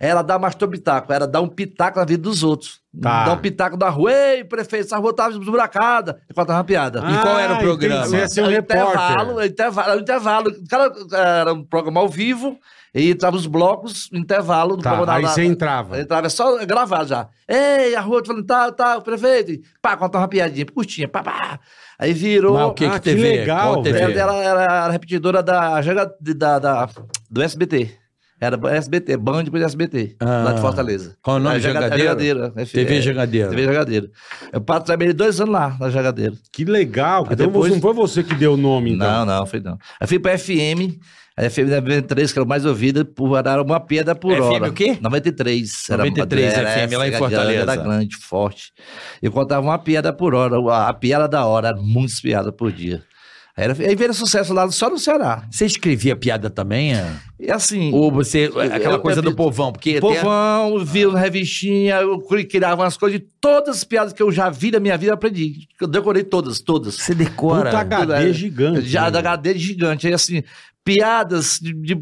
[0.00, 2.80] Era Adamastor Pitaco, era dar um pitaco na vida dos outros.
[3.00, 3.24] Tá.
[3.24, 6.20] Dar um pitaco da rua, ei, prefeito, essa rua tava esburacada.
[6.28, 6.98] Eu contava uma piada.
[6.98, 8.04] E qual era o programa?
[8.04, 8.84] Você ia ser um repórter.
[8.88, 10.50] intervalo, intervalo, intervalo.
[10.50, 12.58] O cara era um programa ao vivo,
[12.94, 16.00] e entrava os blocos, intervalo do Tá, programa aí você entrava.
[16.00, 17.28] Entrava só gravado já.
[17.48, 19.52] Ei, a rua, falando, tá, tá, prefeito.
[19.52, 21.60] E Pá, contava uma piadinha, curtinha, pá, pá.
[21.98, 22.54] Aí virou.
[22.54, 23.22] Mas o que Ah, que que TV?
[23.38, 23.98] legal, TV?
[23.98, 24.18] velho.
[24.18, 25.80] Ela, ela era a repetidora da,
[26.36, 26.88] da, da-
[27.30, 27.90] do SBT.
[28.40, 30.42] Era SBT, Band depois SBT, Ah.
[30.46, 31.16] lá de Fortaleza.
[31.22, 31.54] Qual é o nome?
[31.54, 32.04] A Jaga- Jangadeiro?
[32.08, 32.52] Jangadeira.
[32.56, 33.50] é, TV é, Jangadeiro.
[33.50, 34.10] TV Jangadeira.
[34.52, 36.34] Eu trabalhei dois anos lá, na Jangadeira.
[36.52, 37.24] Que legal.
[37.28, 39.08] Aí Então depois- não foi você que deu o nome, então.
[39.08, 39.78] Não, não, foi não.
[40.00, 40.98] Aí fui pra FM,
[41.36, 44.68] a FM 93, que era o mais ouvida, por, era uma pedra por FM hora.
[44.68, 44.98] o quê?
[45.00, 45.84] 93.
[45.88, 47.62] Era, 93 era FM, lá em Fortaleza.
[47.62, 48.72] Era grande, forte.
[49.22, 52.70] Eu contava uma piada por hora, a, a piada da hora, era muitas piadas por
[52.70, 53.02] dia.
[53.54, 55.46] Aí, era, aí veio sucesso lá só no Ceará.
[55.50, 56.94] Você escrevia piada também?
[56.94, 57.06] é?
[57.38, 58.50] E assim, Ou você.
[58.72, 59.70] Aquela eu- coisa eu- do povão?
[59.72, 64.22] Porque povão, vi na revistinha, eu cri- criava umas coisas, de todas as piadas que
[64.22, 65.68] eu já vi na minha vida, eu aprendi.
[65.78, 66.94] Eu decorei todas, todas.
[66.94, 67.70] você decora.
[67.70, 68.32] Puta HD é.
[68.32, 68.88] gigante.
[68.88, 69.10] Já né?
[69.10, 70.06] da HD gigante.
[70.06, 70.42] Aí assim,
[70.84, 71.94] piadas de, de,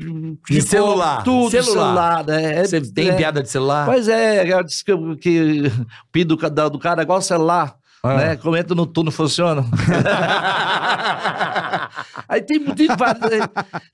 [0.49, 2.25] De celular, Tudo, celular.
[2.25, 2.27] celular.
[2.27, 2.55] né?
[2.61, 3.87] É- Você tem é- piada de celular?
[3.87, 7.75] Pois é, eu disse que, que o pin do, do cara é igual celular.
[8.03, 8.15] Ah.
[8.17, 8.37] né?
[8.37, 9.63] Como entra no turno, funciona.
[12.29, 13.31] Aí tem muito vários.
[13.31, 13.41] né?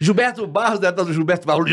[0.00, 1.64] Gilberto Barros, dentro do Gilberto Barros,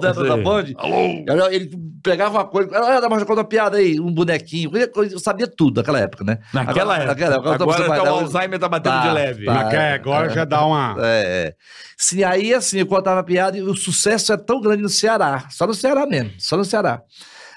[0.00, 0.42] dentro da Sei.
[0.42, 0.64] Band.
[0.64, 1.70] Ele- Ele
[2.02, 5.78] pegava uma coisa, ah, dá mais conta uma piada aí, um bonequinho, eu sabia tudo
[5.78, 6.38] naquela época, né?
[6.52, 7.08] Naquela época.
[7.08, 7.54] Naquela época.
[7.54, 9.44] Agora pensando, tá o mas- Alzheimer tá batendo de leve.
[9.46, 9.54] tá.
[9.54, 10.96] Mas agora já dá uma.
[10.98, 11.54] É, é.
[11.96, 15.66] Sim, aí assim, eu contava piada e o sucesso é tão grande no Ceará, só
[15.66, 17.00] no Ceará mesmo, só no Ceará.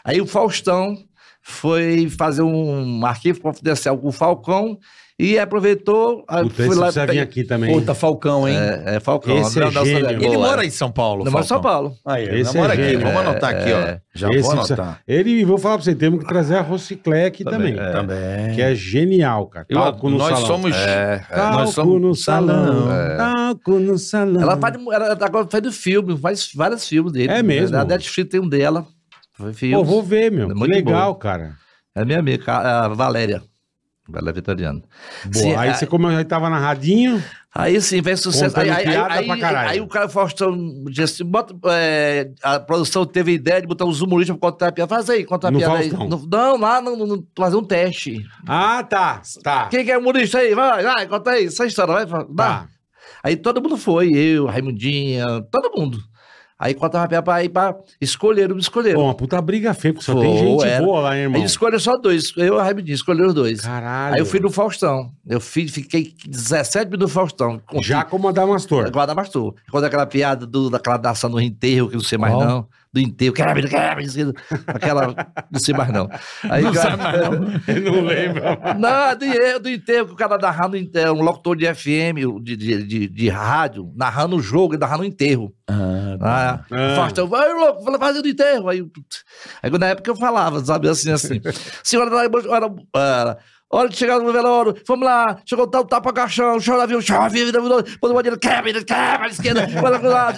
[0.03, 0.95] Aí o Faustão
[1.51, 4.77] foi fazer um arquivo confidencial com o Falcão
[5.19, 6.25] e aproveitou.
[6.27, 7.71] aí Puta, fui lá precisa vir aqui também.
[7.71, 8.55] Puta, Falcão, hein?
[8.57, 9.37] É, é Falcão.
[9.37, 10.09] Esse é gênio.
[10.09, 10.47] Ele Boa.
[10.47, 11.71] mora em São Paulo, Ele mora em São Falcão.
[11.89, 11.97] Paulo.
[12.03, 12.83] Aí, ele Esse mora é aqui.
[12.89, 13.05] gênio.
[13.05, 13.75] Vamos anotar aqui, É.
[13.75, 14.17] ó.
[14.17, 15.01] Já Esse vou precisa- anotar.
[15.07, 17.75] Ele, vou falar pra você, temos que trazer a Rociclé aqui também.
[17.75, 17.91] Também, é.
[17.91, 18.55] Também.
[18.55, 19.65] Que é genial, cara.
[19.69, 20.47] Eu- Talco no nós salão.
[20.47, 20.75] somos...
[20.75, 21.37] É, é.
[21.37, 22.91] Nós somos no salão.
[22.91, 23.17] É.
[23.17, 24.41] Talco no salão.
[24.41, 27.31] Ela faz, ela agora faz do filme, faz vários filmes dele.
[27.31, 27.77] É mesmo?
[27.77, 28.87] A Netflix tem um dela.
[29.73, 30.45] Pô, vou ver, meu.
[30.45, 31.55] É Que muito legal, cara.
[31.95, 33.41] É minha amiga, a Valéria.
[34.07, 34.81] Valéria Vitoriano.
[35.25, 35.33] Boa.
[35.33, 37.21] Sim, aí você, como eu já tava narradinho,
[37.53, 38.57] Aí sim, vem sucesso.
[38.57, 43.33] Aí, aí, aí, aí, o cara Faustão disse assim, bota, é, a produção teve a
[43.35, 44.87] ideia de botar os humoristas pra contar a piada.
[44.95, 45.89] Faz aí, conta a piada aí.
[45.91, 48.25] No- não, lá no, no- no- fazer um teste.
[48.47, 49.21] Ah, tá.
[49.43, 49.67] Tá.
[49.67, 50.55] Quem que é humorista aí?
[50.55, 51.47] Vai, vai, conta aí.
[51.47, 52.05] Essa história, vai.
[52.05, 52.25] vai.
[52.33, 52.67] Tá.
[53.21, 55.99] Aí todo mundo foi, eu, Raimundinha, todo mundo.
[56.63, 58.99] Aí contava a piada pra, aí pra escolheram, me escolheram.
[58.99, 60.85] Pô, uma puta briga feia, porque só Pô, tem gente era.
[60.85, 61.41] boa lá, hein, irmão.
[61.41, 63.61] Aí escolheram só dois, eu e o Raimundinha, escolheram os dois.
[63.61, 64.13] Caralho.
[64.13, 65.11] Aí eu fui no Faustão.
[65.27, 67.59] Eu fui, fiquei 17 minutos no Faustão.
[67.65, 68.91] Com- Já como Adamastor.
[68.91, 69.55] Guarda Bastou.
[69.71, 72.45] Quando aquela piada do, daquela dação do enterro, que não sei mais Qual?
[72.45, 72.67] não.
[72.93, 74.33] Do enterro, quebra, quebra, esquerda.
[74.67, 75.15] aquela,
[75.49, 76.09] não sei mais não.
[76.43, 77.31] Aí, Não cara- sabe mais não.
[77.73, 78.41] Eu não lembro.
[78.77, 82.57] Não, do enterro, do enterro, que o cara narrando, enterro, um locutor de FM, de,
[82.57, 85.53] de, de, de rádio, narrando o jogo, e narrando o enterro.
[85.69, 86.91] Ah, Ah, Ah.
[86.91, 88.67] o Faustão, vai, louco, vai fazer o enterro.
[88.67, 88.85] Aí,
[89.63, 91.39] aí na época eu falava, sabe, assim, assim.
[91.81, 92.29] Senhora, era,
[92.93, 93.37] era,
[93.71, 97.29] hora de chegar no velório, vamos lá, chegou o tal tapa caixão, chora, viu, chora,
[97.29, 97.59] viu, vida,
[97.99, 99.67] pôs uma direita, quebra, quebra, à esquerda,
[100.03, 100.33] lá,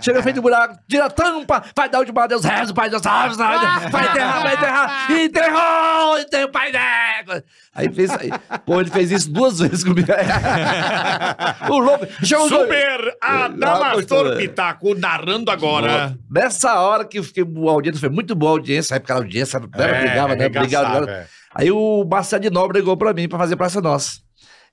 [0.00, 3.34] chega, feito de buraco, tira a tampa, vai dar última Deus, reza, pai Deus, salve,
[3.36, 7.44] salve, vai enterrar, vai enterrar, enterrou, enterrou o pai dela.
[7.74, 8.30] Aí fez, aí,
[8.66, 10.08] pô, ele fez isso duas vezes comigo.
[11.70, 12.48] o louco, dois.
[12.48, 16.16] Super Adamastor Pitaco narrando agora.
[16.30, 19.16] Nessa hora que eu fiquei, a audiência foi muito boa a audiência, a época a
[19.16, 20.48] audiência era, É, brigava, né?
[20.48, 21.26] Brigava, brigava.
[21.54, 24.20] Aí o Marcelo de Nobre ligou pra mim pra fazer Praça Nossa.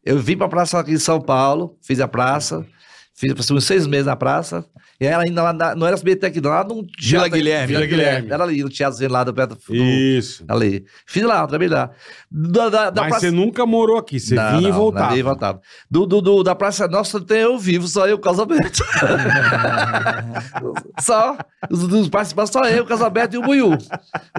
[0.04, 2.66] Eu vim pra praça aqui em São Paulo, fiz a praça,
[3.20, 4.64] fiz passei uns seis meses na praça.
[5.02, 7.68] E ela ainda lá, na- não era SBT aqui, não, lá no Vila teatro- Guilherme.
[7.68, 8.32] Vila Guilherme.
[8.32, 9.76] Era ali, no teatro lá do perto do.
[9.76, 10.44] Isso.
[10.48, 10.84] Ali.
[11.08, 11.90] Fiz lá, trabalhei lá.
[12.30, 15.04] Da, da, da Mas praça- você nunca morou aqui, você Não, vinha e não, voltava.
[15.06, 15.62] não, vinha e voltava.
[15.90, 18.84] Do, do, do- da Praça Nossa tem eu vivo, só eu, casamento.
[21.00, 21.38] só.
[21.70, 23.78] Os dos participantes, só eu, casamento e o Buiú.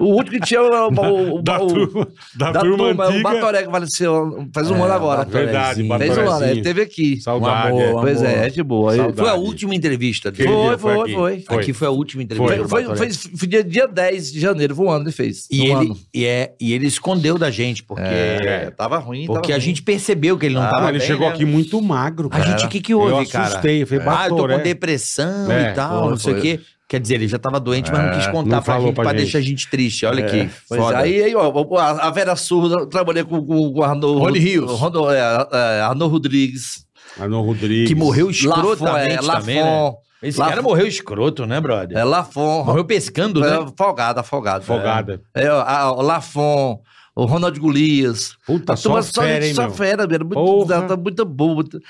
[0.01, 0.89] O último que tinha o.
[0.93, 3.23] o, o, Da o- turma, da da turma, turma, o antiga.
[3.23, 5.25] Batoré que faleceu faz um ano agora.
[5.25, 6.15] Verdade, Batorezinho.
[6.17, 7.21] Fez um ano, ele teve aqui.
[7.21, 7.73] Saudade.
[7.73, 7.93] Um amor, é.
[8.03, 8.95] Pois é, é de boa.
[8.97, 9.17] Saudade.
[9.19, 10.49] Foi a última entrevista dele.
[10.49, 11.13] Foi, foi, aqui.
[11.15, 11.41] foi.
[11.41, 11.57] Foi.
[11.59, 14.89] Aqui foi a última entrevista Foi, foi, foi, foi dia, dia 10 de janeiro, foi
[14.89, 15.47] ano ele fez.
[15.51, 15.99] E um ele, ano.
[16.15, 19.27] e, é, e ele escondeu da gente, porque, É, tava ruim.
[19.27, 19.61] porque tava a ruim.
[19.65, 21.35] gente percebeu que ele não Ah, tava ele bem, chegou né?
[21.35, 22.51] aqui muito magro, A cara.
[22.53, 23.49] gente, o que que houve, eu cara?
[23.49, 26.37] assustei, eu falei, Ah, eu tô com depressão É, e tal, foi, não sei o
[26.37, 26.43] foi.
[26.43, 26.61] quê.
[26.89, 29.05] Quer dizer, ele já tava doente, mas não quis não contar pra falou gente, pra
[29.05, 29.23] pra gente.
[29.23, 30.05] deixar a gente triste.
[30.07, 30.97] Olha que Pois foda.
[30.99, 34.19] é, aí, aí, ó, a, a Vera Surda, eu trabalhei com, com, com o Arnaud...
[34.19, 34.73] Rony Rios.
[34.73, 36.85] Rondo- é, é, Rodrigues.
[37.19, 37.89] Arnold Rodrigues.
[37.89, 39.63] que morreu Lafon, escrotamente é, também, né?
[39.63, 39.97] Lafon.
[40.23, 40.51] Esse Lafon.
[40.51, 41.97] cara morreu escroto, né, brother?
[41.97, 42.65] É, Lafon.
[42.65, 43.57] Morreu pescando, né?
[43.57, 44.65] É, folgado, afogado.
[44.65, 45.23] Folgada.
[45.35, 46.81] É, é, a- o Lafon,
[47.17, 48.37] o Ronald Golias.
[48.47, 49.71] Puta, só fera, hein, só meu?
[49.73, 50.27] fera, mesmo.
[50.27, 50.83] Muito, Porra.
[50.83, 51.55] tá muito boa.
[51.55, 51.81] muito-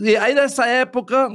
[0.00, 1.28] E aí, nessa época,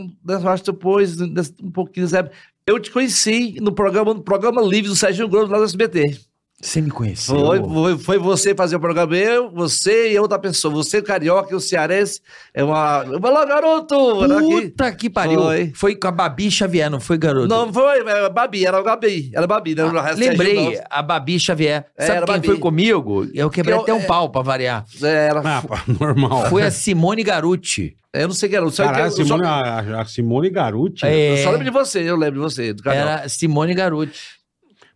[0.46, 2.36] acho que depois, um pouquinho dessa época,
[2.68, 6.20] eu te conheci no programa, no programa Livre do Sérgio Grosso, lá do SBT.
[6.62, 7.36] Você me conheceu.
[7.38, 10.74] Foi, foi, foi você fazer o programa, eu, você e outra pessoa.
[10.74, 12.20] Você, carioca, e o cearense.
[12.54, 13.04] É uma.
[13.20, 14.24] Vai lá, garoto!
[14.26, 14.62] Era aqui.
[14.70, 15.40] Puta que pariu.
[15.42, 15.72] Foi.
[15.74, 15.96] Foi.
[15.96, 17.48] com a Babi Xavier, não foi, garoto?
[17.48, 19.32] Não, foi, é, Babi, era o Gabi.
[19.34, 19.84] Era Babi, né?
[19.84, 21.86] Ah, lembrei, a Babi Xavier.
[21.98, 22.48] É, Sabe era quem Babi.
[22.48, 23.26] foi comigo?
[23.34, 24.84] Eu quebrei Eu- até um é- pau pra variar.
[25.02, 26.48] Era, Ah, pá, normal.
[26.50, 27.96] Foi a Simone Garuti.
[28.14, 28.70] eu não sei quem era.
[28.70, 31.06] Caralho, a eu, só, Simone, a, a Simone Garuti.
[31.06, 33.00] É, eu só lembro de você, eu lembro de você, do canal.
[33.20, 34.20] Era Simone Garuti.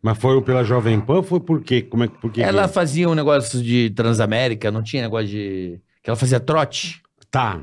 [0.04, 1.24] Mas foi pela Jovem Pan?
[1.24, 1.82] Foi por quê?
[1.82, 2.42] Como é, que- por quê?
[2.42, 5.80] Ela que- fazia um negócio de Transamérica, não tinha negócio de.
[6.04, 7.02] Que ela fazia trote.
[7.32, 7.62] Tá,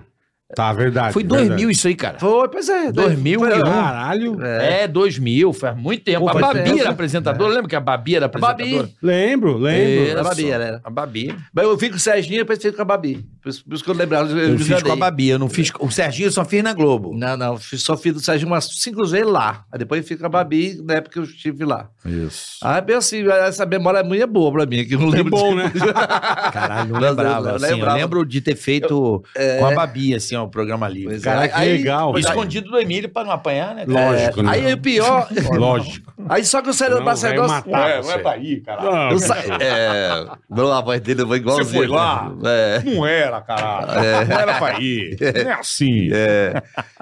[0.57, 1.13] tá, verdade.
[1.13, 1.49] Foi verdade.
[1.51, 2.19] 2000 isso aí, cara.
[2.19, 2.91] Foi, pois é.
[2.91, 3.61] 2001.
[3.63, 4.43] Caralho.
[4.43, 6.21] É, 2000, faz muito tempo.
[6.21, 8.45] Pô, a Babi era apresentadora, lembra que a Babi era Babi.
[8.47, 8.91] apresentadora?
[9.03, 10.09] Lembro, lembro.
[10.11, 10.81] Era A Babi, era.
[10.83, 11.37] A Babi.
[11.53, 13.25] Mas eu fico com o Serginho, depois fico com a Babi.
[13.43, 14.31] Por isso, que eu lembrava.
[14.31, 14.97] Eu, Eu fiz com a.
[14.97, 15.71] Babi, eu não fiz.
[15.81, 17.13] O Serginho eu só fiz na Globo.
[17.17, 19.65] Não, não, fiz- só fiz do Sérgio umas cinco vezes lá.
[19.73, 21.89] Aí depois fica a Babi, na época que eu estive lá.
[22.05, 22.57] Isso.
[22.63, 25.17] Ah, é bem assim, essa memória muito é boa pra mim, que eu não Que
[25.17, 25.73] lembro bom, de- né?
[26.53, 27.53] Caralho, não lembrava.
[27.57, 27.97] assim, eu lembrava.
[27.99, 29.23] lembro de ter feito
[29.59, 31.17] com a Babi, assim, ó, o programa livre.
[31.17, 31.21] É.
[31.21, 32.15] Cara, que Aí- legal.
[32.15, 33.85] Aí- Escondido do Emílio pra não apanhar, né?
[33.87, 34.51] Lógico, né?
[34.53, 35.29] Aí o pior.
[35.57, 36.13] Lógico.
[36.29, 38.39] Aí só que eu saí do Não, matar você.
[38.43, 38.83] ir, cara.
[38.83, 39.37] Não, Eu sa...
[39.61, 40.27] É.
[40.49, 41.67] Não, a voz dele foi igualzinho.
[41.67, 42.33] Você foi lá?
[42.45, 42.83] É.
[42.85, 43.87] Não era, caralho.
[44.29, 45.17] Não era pra ir.
[45.45, 46.09] Não é assim.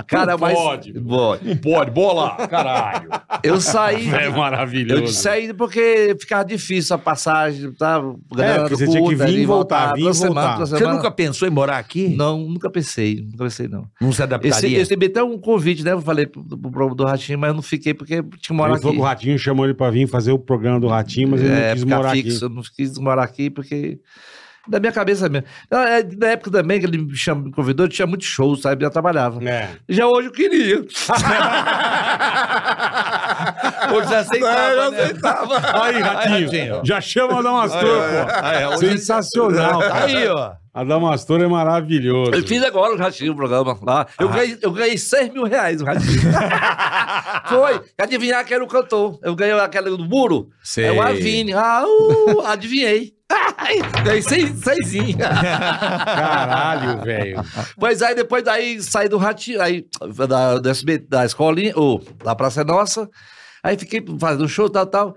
[0.07, 0.55] Cara, Não mas.
[0.55, 0.93] pode.
[0.95, 2.37] Não pode, bola.
[2.49, 3.09] Caralho.
[3.43, 4.09] eu saí.
[4.15, 5.13] É Eu maravilhoso.
[5.13, 8.01] saí porque ficava difícil a passagem, tá?
[8.39, 10.41] É, porque você tinha que vir e voltar, vir e duas voltar.
[10.43, 12.09] semanas, duas Você nunca pensou em morar aqui?
[12.09, 13.87] Não, nunca pensei, nunca pensei, não.
[14.01, 14.77] Não se Esse, adaptaria?
[14.77, 15.93] eu recebi até um convite, né?
[15.93, 18.75] Eu falei pro, pro, pro do Ratinho, mas eu não fiquei porque tinha que morar
[18.77, 18.87] aqui.
[18.87, 21.75] o Ratinho chamou ele pra vir fazer o programa do Ratinho, mas ele não É,
[21.75, 22.45] quis morar fixo, aqui.
[22.45, 23.99] eu não quis morar aqui porque.
[24.69, 25.47] Da minha cabeça mesmo.
[25.71, 28.85] Na, é, na época também que ele me, chama, me convidou, tinha muito show, sabe?
[28.85, 29.43] Eu trabalhava.
[29.43, 29.71] É.
[29.89, 30.85] Já hoje eu queria.
[33.95, 34.99] Hoje já aceitava, né?
[35.83, 36.81] Aí, Ratinho, Ratinho.
[36.85, 37.41] já chama.
[38.43, 39.81] Ah, é, hoje- Sensacional.
[39.93, 40.53] Aí, ó.
[40.81, 42.33] Adamastor é maravilhoso.
[42.33, 44.07] Eu fiz agora o Ratinho, o programa lá.
[44.19, 46.21] Eu, ganhei, eu ganhei 6 mil reais o Ratinho.
[47.49, 47.81] Foi.
[47.99, 49.19] Adivinhar quem era o cantor.
[49.23, 50.51] Eu ganhei aquela do muro.
[50.63, 50.85] Sei.
[50.85, 51.53] É o Avini.
[51.53, 53.13] Ah, uh, adivinhei.
[54.05, 55.19] Ganhei seis, seisinho.
[55.19, 57.43] Caralho, velho.
[57.79, 59.85] Pois aí, depois daí, saí do Ratinho, aí,
[60.27, 60.73] da, da,
[61.09, 63.11] da escolinha, ou da Praça é Nossa.
[63.63, 65.17] Aí fiquei fazendo show, tal, tal.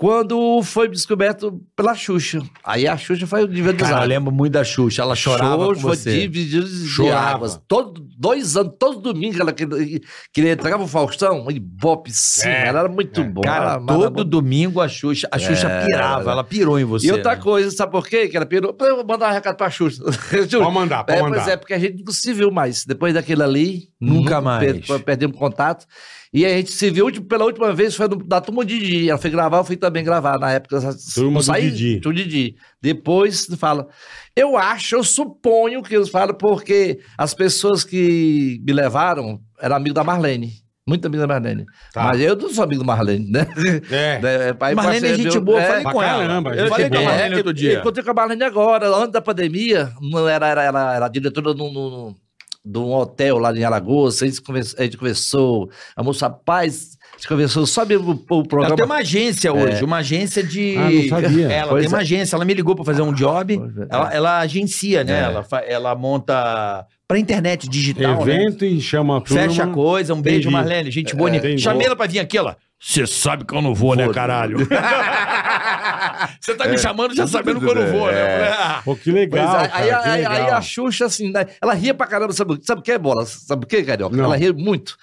[0.00, 2.40] Quando foi descoberto pela Xuxa.
[2.64, 5.02] Aí a Xuxa foi o nível de Cara, eu lembro muito da Xuxa.
[5.02, 6.20] Ela chorava Show, com foi você.
[6.22, 7.28] dividido de Chorava.
[7.36, 7.60] águas.
[7.68, 10.00] Todo, dois anos, todo domingo ela queria,
[10.32, 13.24] queria entregava o Faustão, e Bop, sim, É, ela era muito é.
[13.24, 13.42] bom.
[13.42, 16.32] Cara, ela- todo ela- domingo a Xuxa, a Xuxa É, pirava, é.
[16.32, 17.06] ela pirou em você.
[17.06, 17.42] E outra né?
[17.42, 18.26] coisa, sabe por quê?
[18.26, 18.74] Que ela pirou.
[18.80, 20.02] Eu vou mandar um recado pra Xuxa.
[20.30, 21.36] Pode mandar, pode É, mandar.
[21.36, 22.86] pois é, porque a gente não se viu mais.
[22.86, 24.86] Depois daquele ali, Nunca mais.
[24.86, 25.84] per- perdemos contato.
[26.32, 29.10] E a gente se viu ulti- pela última vez, foi no, da turma de Didi.
[29.10, 30.78] Ela foi gravar, eu fui também gravar na época.
[31.12, 32.00] Turma não do Didi.
[32.00, 32.54] Turma Didi.
[32.80, 33.88] Depois fala.
[34.36, 39.94] Eu acho, eu suponho que eles falam porque as pessoas que me levaram eram amigos
[39.94, 40.52] da Marlene.
[40.86, 41.66] Muito amigo da Marlene.
[41.92, 42.04] Tá.
[42.04, 43.46] Mas eu não sou amigo da Marlene, né?
[43.90, 44.20] É.
[44.50, 46.22] É, pai, Marlene é gente boa, é, falei pra com ela.
[46.22, 47.02] caramba, Eu falei com a.
[47.02, 47.72] Marlene outro eu- dia.
[47.74, 49.92] Eu encontrei com a Marlene agora, antes da pandemia.
[50.00, 52.14] Não era, era, era, era diretora de um-
[52.64, 54.22] de um- hotel lá em Alagoas.
[54.22, 58.12] A gente conversou, a gente conversou a moça, rapaz, a gente conversou, sabe o, o
[58.30, 58.76] Ela programa?
[58.76, 60.76] tem uma agência hoje, uma agência de.
[60.76, 61.48] Ah, não sabia.
[61.48, 62.02] É, Ela Pois tem uma é.
[62.02, 63.58] agência, ela me ligou pra fazer um job.
[63.58, 63.86] Pois é.
[63.90, 65.12] Ela, ela agencia, né?
[65.12, 65.22] É.
[65.24, 68.34] Ela, ela monta pra internet digital, né?
[68.44, 69.42] Evento e chama a turma.
[69.42, 70.14] Fecha a coisa.
[70.14, 70.54] Um beijo, Entendi.
[70.54, 70.90] Marlene.
[70.90, 71.28] Gente boa.
[71.34, 71.60] entendi.
[71.62, 72.56] Chamei ela pra vir aqui, ela.
[72.82, 74.14] Você sabe que eu não vou, né, Vou.
[74.14, 74.56] caralho?
[76.40, 78.38] Você tá me chamando já sabendo que eu não vou, né?
[78.38, 80.32] Falei, ah, Pô, que Pois legal, é, aí, cara, que aí- legal.
[80.32, 83.26] aí a Xuxa, assim, né, ela ria pra caramba, sabe, sabe o que é bola?
[83.26, 84.16] Sabe o que, Carioca?
[84.16, 84.24] Não.
[84.24, 84.96] Ela ria muito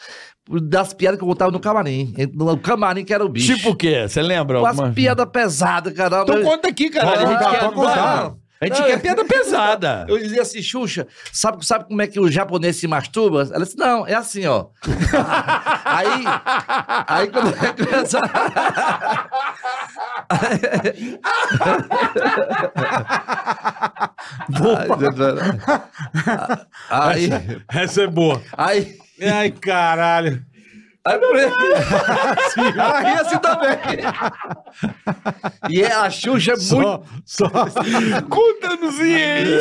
[0.49, 2.13] das piadas que eu contava no camarim.
[2.33, 3.55] No camarim que era o bicho.
[3.55, 4.07] Tipo o quê?
[4.07, 4.59] Você lembra?
[4.59, 6.23] Umas alguma- piadas pesadas, caramba.
[6.23, 7.07] Então conta aqui, cara.
[7.07, 8.23] Pode a gente contar, quer, pode contar.
[8.23, 10.05] Não, A gente Não, quer piada pesada.
[10.09, 13.47] Eu dizia assim, Xuxa, sabe, sabe como é que o japonês se masturba?
[13.53, 14.67] Ela disse, não, é assim, ó.
[15.85, 16.23] aí,
[17.07, 18.19] aí quando começa...
[26.89, 27.29] aí,
[27.69, 28.41] Essa é boa.
[28.57, 30.43] aí, Ai, caralho.
[31.15, 33.77] aí, ela ria assim também.
[35.69, 37.03] E é, a Xuxa é muito...
[37.25, 37.49] Só.
[38.29, 39.59] Conta-nos aí.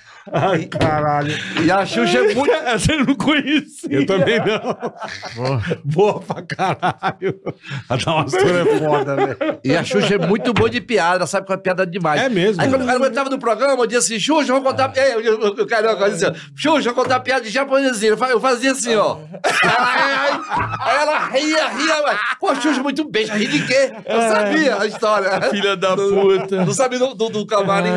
[0.32, 1.34] Ai, caralho.
[1.62, 2.50] E a Xuxa é muito...
[2.70, 3.88] Essa eu não conhecia.
[3.90, 4.92] Eu também não.
[5.84, 7.40] Boa pra caralho.
[7.88, 9.36] A Damastor é foda, velho.
[9.64, 12.20] E a Xuxa é muito boa de piada, ela sabe que é piada demais.
[12.20, 12.60] É mesmo?
[12.62, 14.92] Aí quando o cara entrava no programa, eu dizia assim, Xuxa, eu vou contar...
[14.96, 18.12] Ei, eu, eu, eu, cara, eu dizia, Xuxa, eu vou contar piada de japonesinho.
[18.12, 19.18] Eu fa- Eu fazia assim, ó.
[19.42, 22.18] Aí, ela ria, ria, mas...
[22.38, 23.92] Pô, Xuxa, muito beijo, ri de quê?
[24.04, 25.40] Eu sabia a história.
[25.50, 26.64] Filha da puta.
[26.64, 27.90] Não sabia do, do, do camarim.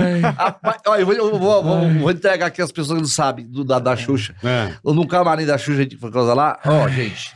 [0.87, 1.63] Olha, eu vou,
[2.27, 4.35] eu entregar aqui as pessoas que não sabem do, da, da Xuxa.
[4.43, 4.73] É.
[4.83, 7.35] No camarim da Xuxa, a gente foi coisa lá, ó, gente.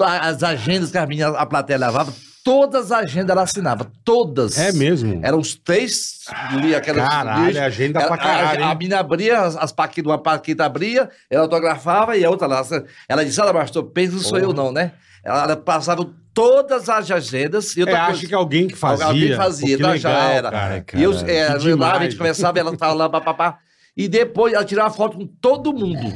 [0.00, 2.12] As agendas que a plateia levava,
[2.44, 3.90] todas as agendas ela assinava.
[4.04, 4.58] Todas.
[4.58, 5.20] É mesmo?
[5.22, 6.20] Eram os três,
[6.60, 7.08] li aquelas.
[7.08, 11.08] Caralho, é agenda pra caralho, A, a, mina abria, as, as paquitas, uma paquita abria,
[11.30, 12.62] ela autografava e a outra lá.
[13.08, 14.92] Ela disse, ela bastou, pensa, não sou eu não, né?
[15.24, 17.76] Ela, ela passava todas as agendas.
[17.76, 19.06] E É, acho coisa- que alguém que fazia.
[19.06, 20.50] Alguém fazia, Pô, que então já legal, era.
[20.50, 21.32] Cara, e eu, cara.
[21.32, 23.58] é, lá, a gente conversava, ela tava lá, papapá.
[23.96, 26.14] E depois ela tirava foto com todo mundo.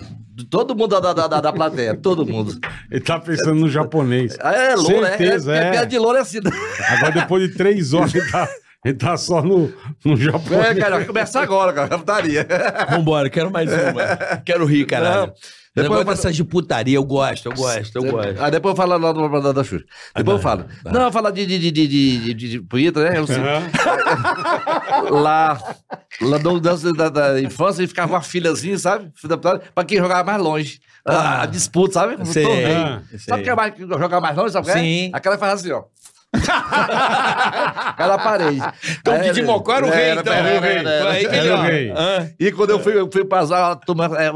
[0.50, 2.58] Todo mundo da, da, da, da plateia, todo mundo.
[2.90, 4.36] Ele tá pensando no japonês.
[4.38, 5.60] É, loura, é, Certeza, é, é.
[5.62, 6.40] é, piada de loura é assim.
[6.90, 8.46] Agora, depois de três horas, ele tá,
[8.86, 9.72] Ele tá só no,
[10.04, 10.66] no japonês.
[10.66, 11.92] É, cara, vai começar agora, cara.
[11.92, 12.46] a Putaria.
[12.88, 14.36] Vambora, quero mais uma.
[14.44, 15.26] Quero rir, caralho.
[15.26, 15.34] Não,
[15.82, 18.42] Depois depois- dessas de putaria, eu gosto, eu gosto, eu gosto.
[18.42, 19.84] Aí depois eu falo lá no da, da Xuxa.
[20.16, 20.64] Depois eu falo.
[20.86, 23.18] Não, falar de, de, de, de, de, de, de punheta, né?
[23.18, 23.36] Eu sei.
[25.10, 25.60] Lá,
[26.20, 29.12] lá no, da, da, da infância, ele ficava uma filhazinha, sabe?
[29.74, 30.80] Pra quem jogava mais longe.
[31.04, 32.26] A, a disputa, sabe?
[32.26, 32.44] Sei.
[32.64, 34.68] Ah, Sabe quem é mais, jogar mais longe, sabe?
[34.68, 34.82] o que é?
[34.82, 35.10] Sim.
[35.12, 35.84] Aquela faz assim, ó.
[37.86, 38.62] Aquela parede.
[39.00, 40.32] Então, o Didi Mocó era o rei, era, então.
[40.32, 41.10] era, era, era, era.
[41.10, 41.92] Aí que Era o rei.
[41.94, 42.26] Ah.
[42.38, 43.78] E quando eu fui, eu fui pra zona,
[44.18, 44.30] é,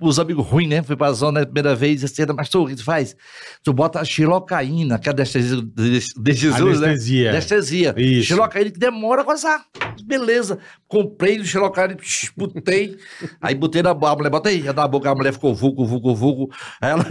[0.00, 0.82] os amigos ruins, né?
[0.82, 3.16] Fui pra zona a primeira vez, assim, mas tu, o que tu faz?
[3.62, 6.88] Tu bota xilocaína, que é anestesia de, de Jesus, né?
[6.88, 7.30] Anestesia.
[7.30, 7.94] Anestesia.
[7.96, 8.28] Isso.
[8.28, 9.64] Xilocaína que demora a coçar.
[10.04, 10.58] Beleza.
[10.88, 11.96] Comprei o xilocaína,
[12.36, 12.96] botei.
[13.40, 16.14] Aí botei na boca, a mulher, bota aí, na boca, a mulher ficou vulco, vulco,
[16.14, 16.54] vulco.
[16.80, 17.06] Aí ela,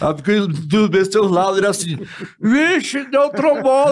[0.00, 1.98] ela ficou dos meus seus lados, ele assim,
[2.40, 3.30] vixe, deu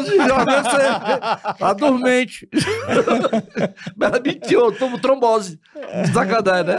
[0.04, 2.48] trombose, já você, tá dormente.
[4.00, 5.58] Ela mentiu, eu tomo trombose.
[6.12, 6.76] Sacanagem, né?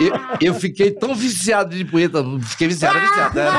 [0.00, 3.50] Eu, eu fiquei tão viciado de punheta, fiquei viciado, viciado, né?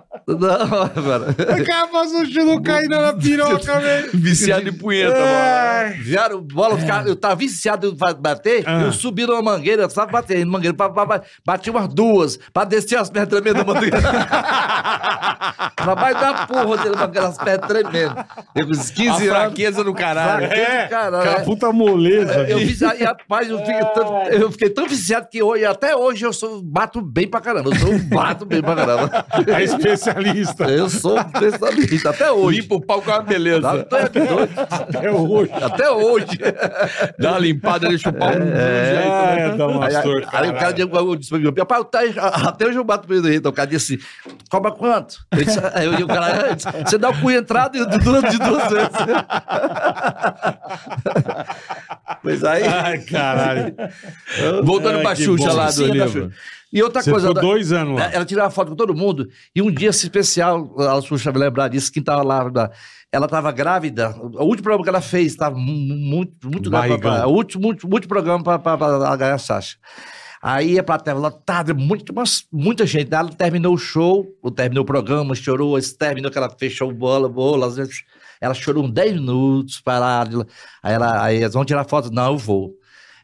[0.38, 1.30] Não, agora.
[1.30, 1.86] O cara
[2.20, 4.10] o chulo caindo na piroca, velho.
[4.14, 5.84] Viciado em punheta, É.
[5.90, 6.02] mano.
[6.02, 8.82] Vieram, bola, ficava- eu tava viciado em bater, Ah.
[8.82, 12.64] eu subi numa mangueira, eu tava batendo mangueira, pa- pa- pa- bati umas duas, pra
[12.64, 13.98] descer as pernas tremendo da mangueira.
[15.76, 18.24] Trabalho da porra dele, com aquelas pernas tremendo.
[18.54, 19.42] Eu com uns A 15 anos.
[19.42, 20.44] fraqueza do caralho.
[20.46, 21.40] É, Caralho, é.
[21.44, 22.46] puta moleza.
[22.48, 25.94] Eu, de- fiz, aí, rapaz, eu fiquei, tão, eu fiquei tão viciado que hoje, até
[25.96, 27.70] hoje eu sou, bato bem pra caramba.
[27.70, 29.26] Eu sou um bato bem pra caramba.
[29.50, 29.64] É
[30.20, 30.64] especialista.
[30.64, 32.60] Eu sou um especialista, até hoje.
[32.60, 33.60] Limpa o pau com uma beleza.
[33.60, 33.86] Doido.
[34.90, 35.50] Até hoje.
[35.52, 36.26] Até hoje.
[37.18, 40.82] Dá uma limpada, deixa o pau no É, Aí, aí, Damastor, aí o cara disse,
[40.82, 41.02] eu pra
[41.38, 42.00] mim, rapaz, tá,
[42.48, 43.48] até hoje eu bato pro Rita.
[43.48, 43.98] O cara disse,
[44.50, 45.16] cobra quanto?
[45.32, 47.98] Eu disse, aí eu- e o cara, disse, você dá o cu e entrada de
[47.98, 48.90] duas, de duas vezes.
[52.22, 52.64] pois aí.
[52.66, 53.74] Ai, caralho.
[54.64, 56.30] Voltando Ai, pra Xuxa lá do livro.
[56.72, 57.26] E outra Você coisa.
[57.28, 58.12] ficou da- dois anos lá.
[58.12, 59.28] ela tirava foto com todo mundo.
[59.54, 62.70] E um dia esse especial, a Xuxa vai lembrar disso, quem tava lá.
[63.12, 64.14] Ela estava grávida.
[64.20, 67.26] O último programa que ela fez estava muito, muito grávida.
[67.26, 69.76] O último, último, último programa para ganhar a Sasha.
[70.42, 73.12] Aí a plateia lotada, muito, mas, muita gente.
[73.12, 77.66] Ela terminou o show, ou terminou o programa, chorou, terminou que ela fechou bola, bola,
[77.66, 78.04] às vezes.
[78.40, 80.46] Ela chorou uns 10 minutos, parada.
[80.82, 82.10] Aí, ela, aí eles vão tirar foto.
[82.10, 82.72] Não, eu vou.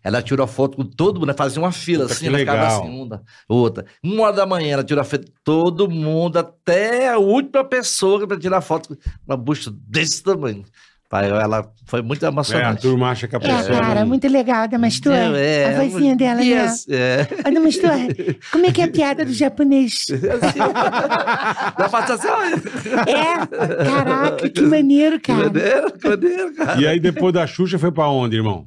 [0.07, 2.66] Ela tirou a foto com todo mundo, fazia uma fila Puta, assim, que ela ficava
[2.66, 3.85] assim, uma, outra.
[4.05, 8.25] Uma hora da manhã, ela tirou a foto de todo mundo, até a última pessoa
[8.27, 10.62] para tirar foto com uma bucha desse tamanho.
[11.09, 12.83] Pai, ela foi muito É, a emocionante.
[12.83, 13.79] turma acha que a É, pessoa.
[13.81, 15.12] cara, não- muito legal, Damastor.
[15.12, 16.45] É, a vozinha dela, né?
[16.47, 17.29] yes, é.
[17.49, 17.90] Ô, Damastor,
[18.51, 20.07] como é que é a piada do japonês?
[21.79, 22.55] Ela faz assim, olha,
[23.09, 23.85] É?
[23.85, 25.45] Caraca, que maneiro, cara.
[25.45, 26.81] cadeira, cadeira, cara.
[26.81, 28.66] E aí depois da Xuxa foi pra onde, irmão?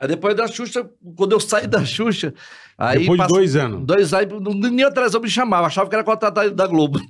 [0.00, 2.32] Aí depois da Xuxa, quando eu saí da Xuxa,
[2.78, 3.84] aí Depois de passa- dois anos.
[3.84, 7.00] Dois anos, não- nem a televisão me chamava, achava que era contratado da Globo.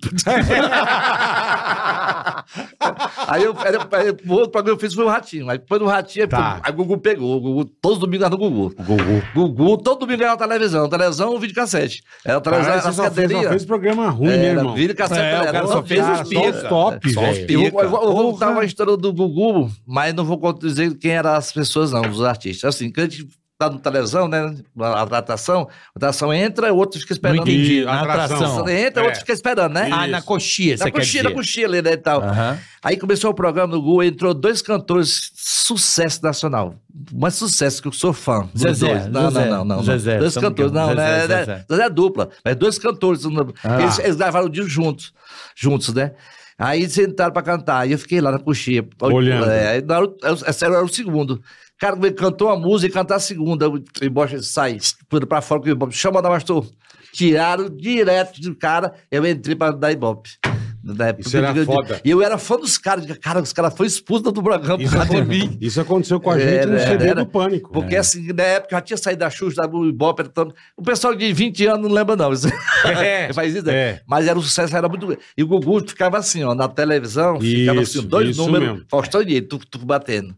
[3.29, 5.49] aí eu, era, aí, o outro programa que eu fiz foi o Ratinho.
[5.51, 6.61] Aí depois do Ratinho, aí, Tá.
[6.63, 7.37] aí o Gugu pegou.
[7.37, 8.75] O Gugu, todos os domingos era no Gugu.
[8.79, 9.23] O Gugu.
[9.35, 10.89] Gugu, todo domingo era na televisão.
[10.89, 12.03] Televisão, um videocassete.
[12.25, 14.75] Era a televisão, Caralho, você as só fez, só fez programa ruim, né, Era irmão?
[14.75, 15.21] vídeo cassete.
[15.21, 16.69] É, o era cara só fez Cara, os só os pica.
[16.69, 17.63] top, Só os velho.
[17.65, 20.97] eu vou, eu eu vou contar uma história do Gugu, mas não vou contar- dizer
[20.99, 22.75] quem eram as pessoas, não, os artistas.
[22.75, 23.29] Assim, quando a gente
[23.59, 24.55] tá na televisão, né?
[24.81, 25.63] A atração,
[25.95, 27.41] a atração entra, o outro fica Não esperando.
[27.51, 27.81] entendi.
[27.81, 28.69] E Na atração.
[28.69, 29.21] entra, o outro É.
[29.21, 29.89] fica esperando, né?
[29.93, 32.23] Ah, na coxinha, Na você quer coxinha, na coxinha ali, né, e tal.
[32.23, 32.59] Aham.
[32.85, 36.77] Aí começou o programa do Gugu, entrou dois cantores, sucesso nacional.
[37.13, 38.49] Mas sucesso, que eu sou fã.
[38.57, 39.07] Zezé, dois.
[39.09, 39.83] Não, Zezé, não, não, não.
[39.83, 41.05] Zezé, dois cantores, não, né?
[41.23, 41.65] Zezé, né, Zezé.
[41.69, 43.23] Zezé é dupla, mas dois cantores.
[43.65, 43.83] Ah.
[43.83, 45.13] Eles, eles gravaram o disco juntos,
[45.57, 46.13] juntos, né?
[46.57, 48.85] Aí eles sentaram pra cantar, e eu fiquei lá na coxinha.
[49.01, 49.51] Olhando.
[49.51, 50.11] É, aí na hora,
[50.47, 51.41] esse era o segundo.
[51.79, 53.69] Cara, cantou a música e cantar a segunda.
[53.69, 54.79] O Iboche sai,
[55.29, 55.95] pra fora com o Ibope.
[55.95, 56.67] Chama da Mastor.
[57.13, 60.29] Tiraram direto do cara, eu entrei pra dar Ibope.
[60.83, 62.01] Na época Isso era eu- foda.
[62.05, 63.05] E eu era fã dos caras.
[63.19, 65.59] Cara, os caras foram expulsos do programa Isso, por causa de mim.
[65.61, 67.25] isso aconteceu com a gente no Era, CD era.
[67.25, 67.71] do Pânico.
[67.73, 67.99] Porque É.
[67.99, 71.67] assim, na época já tinha saído da Xuxa, da Ibope, tanto- o pessoal de 20
[71.67, 72.33] anos não lembra não.
[72.33, 72.49] Isso-
[72.85, 73.75] É, Faz isso, né?
[73.75, 74.01] é.
[74.07, 75.21] Mas era um sucesso, era muito grande.
[75.37, 78.85] E o Gugu ficava assim, ó, na televisão, ficava Isso, assim, dois números, mesmo.
[78.89, 80.35] Faustão e ele, tu, tu batendo.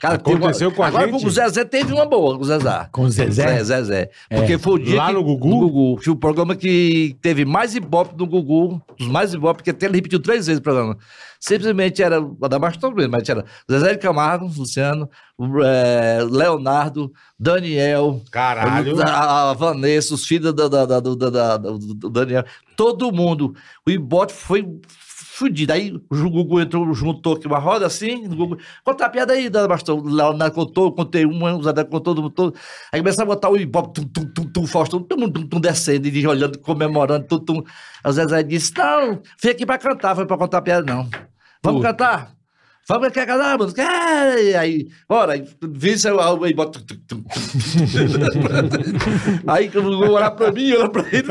[0.00, 1.26] Cara, Aconteceu com a Agora gente?
[1.26, 2.88] o Zezé teve uma boa, o Zezé.
[2.90, 3.58] Com o Zezé?
[3.58, 4.10] É, Zezé.
[4.30, 5.48] Porque foi o dia Lá que- no Gugu?
[5.48, 6.02] No Gugu.
[6.02, 9.96] Foi o programa que teve mais ibope no Gugu, dos mais ibope, porque até ele
[9.96, 10.96] repetiu três vezes o programa.
[11.38, 15.08] Simplesmente era, o da Bastos mesmo, mas era Zezé de Camargo, Luciano,
[15.64, 19.00] é, Leonardo, Daniel, Caralho.
[19.02, 22.44] a, a Vanessa, os filhos da, da, da- do, da- do- do Daniel,
[22.76, 23.54] todo mundo.
[23.86, 24.66] O Ibope foi
[25.40, 25.72] fudido.
[25.72, 29.48] Aí o Gugu entrou, juntou aqui uma roda assim, o Gugu, conta a piada aí,
[29.48, 30.02] Dona Bastou.
[30.02, 32.54] Leonardo contou, contei uma, o Zé contou, todo, todo.
[32.92, 36.06] Aí começou a botar o Ibope, tum, tum, tum, tum, Faustão, tum, tum, tum, descendo,
[36.08, 37.64] e olhando, comemorando, tum, tum.
[38.04, 41.08] Aí o Zezé disse, não, vim aqui pra cantar, foi pra contar a piada, não.
[41.62, 42.39] Vamos cantar?
[42.98, 43.72] Cantar, mano?
[43.72, 44.56] Quer?
[44.58, 46.80] Aí, bora, aí, vê se eu aí bota.
[49.46, 51.28] Aí que o Gugu olhar pra mim, olhar pra ele.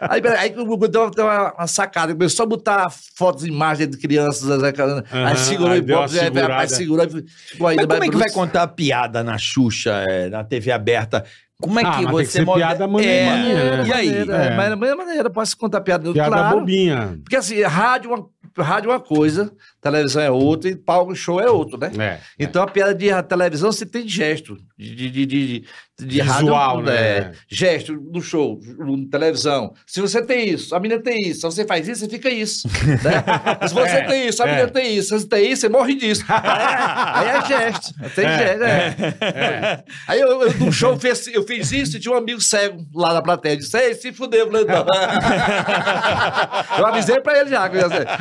[0.00, 3.44] Aí, peraí, aí que o Gugu deu, deu uma, uma sacada, começou a botar fotos,
[3.46, 7.08] imagens de crianças, aí segurou uma Ibope, aí, segurou, aí
[7.78, 11.24] ainda Mas como é que vai contar a piada na Xuxa, é, na TV aberta?
[11.60, 13.84] Como é Ah, que mas tem você que ser molda- piada maneirinha, É, né?
[13.86, 14.06] E aí?
[14.08, 14.46] Maneira, É.
[14.46, 14.56] é.
[14.56, 16.10] Mas mas é maneira, posso contar piada.
[16.10, 16.58] Piada claro.
[16.60, 17.18] bobinha.
[17.22, 18.26] Porque assim, rádio, é uma-
[18.64, 21.90] rádio é uma coisa, televisão é outra e palco show é outro, né?
[21.98, 22.18] É.
[22.38, 24.58] Então a piada de televisão você tem gesto.
[24.76, 25.64] De, de, de, de,
[26.22, 26.96] Visual, rádio, né?
[26.96, 29.74] é, Gesto no show, no televisão.
[29.86, 31.40] Se você tem isso, a menina tem isso.
[31.40, 32.66] Se você faz isso, você fica isso.
[33.04, 33.22] né?
[33.68, 34.50] Se você É, tem isso, a é.
[34.50, 35.08] menina tem isso.
[35.08, 36.24] Se você tem isso, você morre disso.
[36.28, 37.92] Aí é, é gesto.
[38.14, 39.84] Tem gesto, é.
[40.08, 43.12] Aí eu, eu, no show fiz, eu fiz isso e tinha um amigo cego lá
[43.12, 43.58] na plateia.
[43.58, 44.50] Disse, ei, se fudeu.
[44.50, 44.60] Não.
[46.78, 47.70] Eu avisei pra ele já.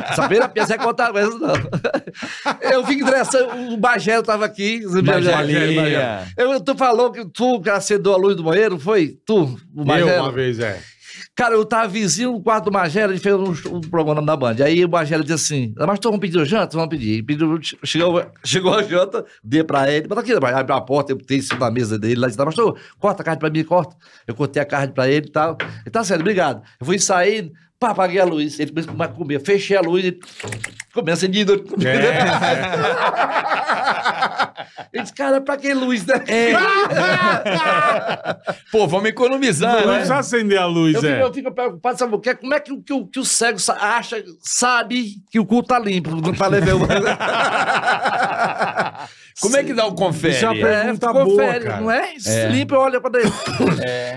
[0.10, 1.49] Essa primeira piada você ia contar não.
[2.62, 4.82] Eu vim direção, o Bagelo tava aqui.
[4.86, 6.28] o Bagelinha.
[6.38, 9.18] Eu, tu falou que tu acendeu a luz do banheiro, foi?
[9.26, 10.22] Tu, o Eu Magelo?
[10.24, 10.80] uma vez, é.
[11.36, 14.36] Cara, eu tava vizinho no quarto do Magelo, a gente fez um, um programa da
[14.36, 14.56] Band.
[14.64, 16.76] Aí o Magelo disse assim: Mas tu vamos pedir janta?
[16.76, 17.24] Vamos pedir.
[17.24, 21.42] Pediu, chegou, chegou a janta, dei pra ele, bota aqui, abriu a porta, eu em
[21.42, 23.96] cima da mesa dele lá e disse: Mas tu, corta a carne pra mim, corta.
[24.28, 25.58] Eu cortei a carne pra ele e tal.
[25.62, 26.62] Ele tá certo, obrigado.
[26.80, 28.60] Eu fui sair, pá, apaguei a luz.
[28.60, 30.20] Ele começou a comer, fechei a luz e
[30.94, 31.48] começa a acender.
[34.94, 36.16] Ele disse, cara, pra que luz, né?
[38.72, 39.94] Pô, vamos economizar, Não né?
[39.96, 41.22] precisa acender a luz, Eu fico, é.
[41.24, 42.34] eu fico preocupado, sabe o quê?
[42.36, 45.62] Como é que, o- que, o- que o cego sa- acha, sabe que o cu
[45.64, 46.12] tá limpo?
[46.16, 46.88] Não tá levando.
[49.42, 50.34] Como é que dá o confere?
[50.34, 51.80] Isso é uma pergunta ficou boa, cara.
[51.82, 52.14] não é?
[52.52, 53.32] Limpo, olha pra dentro.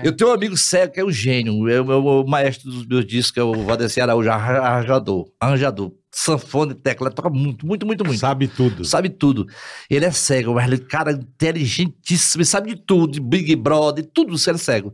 [0.03, 2.85] Eu tenho um amigo cego que é o gênio, é o, meu- o maestro dos
[2.85, 7.85] meus discos, que é o Valdeci Araújo, arra- arranjador, arranjador, sanfone, tecla, toca muito, muito,
[7.87, 8.19] muito, muito.
[8.19, 8.85] Sabe tudo.
[8.85, 9.47] Sabe tudo.
[9.89, 13.55] Ele é cego, mas ele é um cara inteligentíssimo, ele sabe de tudo, de Big
[13.55, 14.93] Brother, tudo, ele é cego.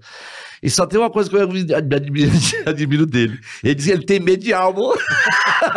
[0.62, 2.32] E só tem uma coisa que eu admiro,
[2.66, 3.40] admiro dele.
[3.64, 4.80] Ele diz que ele tem medo de alma.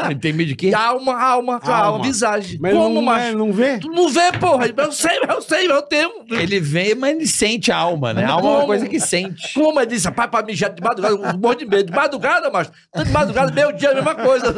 [0.07, 0.73] Ele tem medo de quê?
[0.75, 2.05] alma, alma, alma, Alma.
[2.05, 2.57] visagem.
[2.61, 3.27] Mas Como, não, macho?
[3.27, 3.79] é, não vê?
[3.79, 4.67] Tu não vê, porra.
[4.77, 6.11] Eu sei, eu sei, eu tenho.
[6.31, 8.25] Ele vê, mas ele sente a alma, né?
[8.25, 8.67] A alma é uma como?
[8.69, 9.53] coisa que sente.
[9.55, 11.91] Como ele disse, rapaz, pra mijar de madrugada, um monte de medo.
[11.91, 12.71] De madrugada, macho.
[12.95, 14.55] De madrugada, meio dia, é a mesma coisa.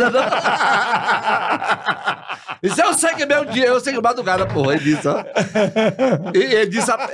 [2.62, 4.74] Isso eu sei que é meio dia, eu sei que é madrugada, porra.
[4.74, 5.22] Ele disse, ó.
[6.32, 7.10] Ele disse, a-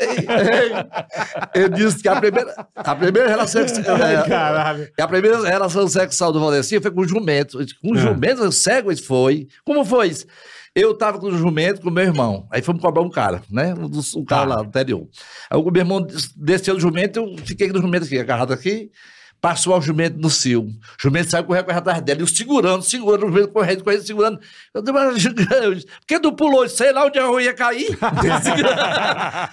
[1.54, 3.62] ele disse que a primeira, a primeira relação.
[4.03, 4.88] Ai, caralho.
[4.96, 7.59] E a primeira relação sexual do Valdeci foi com o jumento.
[7.82, 8.01] Com o É.
[8.01, 9.48] jumento, cego ele foi.
[9.64, 10.26] Como foi isso?
[10.74, 12.46] Eu tava com o jumento com o meu irmão.
[12.51, 13.74] Aí fomos cobrar um cara, né?
[13.74, 14.55] Um, um cara Tá.
[14.55, 15.09] lá no interior.
[15.51, 18.88] Aí o meu irmão des- desceu do jumento, eu fiquei no jumento aqui, agarrado aqui.
[19.41, 20.62] Passou o jumento no cio.
[20.64, 22.20] O jumento saiu correndo, atrás dela.
[22.20, 24.38] E eu segurando, segurando, o jumento correndo, correndo, segurando.
[24.74, 26.68] Eu disse, mas, Por que tu pulou?
[26.68, 27.99] Sei lá onde eu ia cair.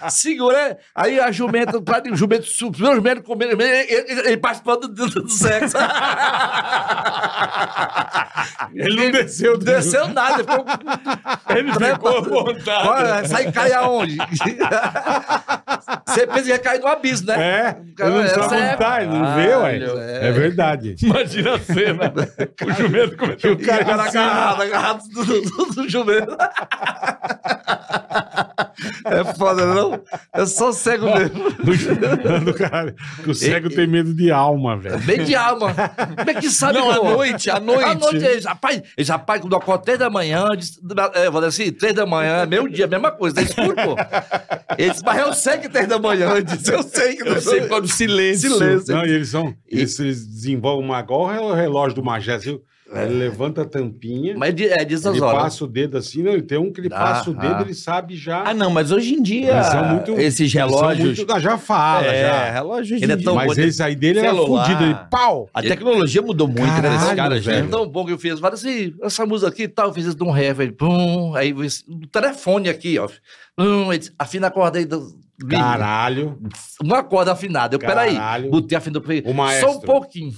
[0.09, 0.77] Segura.
[0.93, 3.63] Aí a jumenta, pra- o jumento subiu, o jumento comendo, ele,
[3.93, 5.77] ele, ele participando do, do- sexo.
[8.73, 9.57] Ele não desceu.
[9.57, 10.65] do- Desceu nada, ficou.
[11.55, 12.87] Ele ficou à vontade.
[12.87, 14.17] Olha, sai cai aonde?
[16.07, 17.35] Você pensa que ia cair no abismo, né?
[17.59, 19.76] É, Cara, ele não é- tá, ele não vê, ué.
[19.85, 20.27] É.
[20.27, 20.95] É verdade.
[21.01, 22.13] Imagina a cena.
[22.65, 26.37] o jumento começou O cara cara agarrado, agarrado do, do, do jumento.
[29.05, 29.99] É foda, não?
[30.35, 31.49] Eu sou cego mesmo.
[32.45, 34.99] do cara, que o cego tem medo de alma, velho.
[34.99, 35.73] Bem de alma.
[35.73, 37.83] Como é que sabe, Não, à noite, à noite.
[37.83, 40.79] À noite, eles, rapaz, eles, rapaz, quando acorda três da manhã, eu disse,
[41.15, 43.95] é, vou dizer assim, três da manhã, meio dia, mesma coisa, tá escuro, pô.
[44.77, 47.61] Eles, mas eu sei que três da manhã, eu disse, eu sei que Eu sei
[47.61, 48.51] por causa do silêncio.
[48.51, 48.95] Silêncio.
[48.95, 49.53] Não, e eles são.
[49.67, 52.61] Eles, eles desenvolvem uma igual o relógio do Magé, viu?
[52.89, 55.41] Ele levanta a tampinha, Mas é de- é disso ele as horas.
[55.41, 57.61] passa o dedo assim, não, ele tem um que ele Ah, passa o dedo, ah.
[57.61, 58.43] ele sabe já.
[58.47, 61.17] Ah, não, mas hoje em dia, Eles são muito- esses eles são relógios...
[61.17, 62.51] muito- ah, já fala, é, já.
[62.53, 64.63] relógio hoje Ele é tão Mas bom, esse aí dele era Celular.
[64.65, 65.49] fudido, ele pau!
[65.53, 67.59] A tecnologia mudou muito, né, Caralho, caras, velho.
[67.63, 67.67] né?
[67.67, 68.39] É tão bom que eu fiz.
[68.39, 70.71] Fala assim, essa música aqui e tal, eu fiz isso de um ré, velho.
[70.71, 73.09] Pum, aí o telefone aqui, ó.
[73.57, 75.26] Pum, afina a corda aí do.
[75.49, 76.39] Caralho.
[76.81, 77.75] Uma corda afinada.
[77.75, 78.17] Eu, peraí.
[78.49, 79.71] Botei a fina do O maestro.
[79.71, 80.33] Só um pouquinho.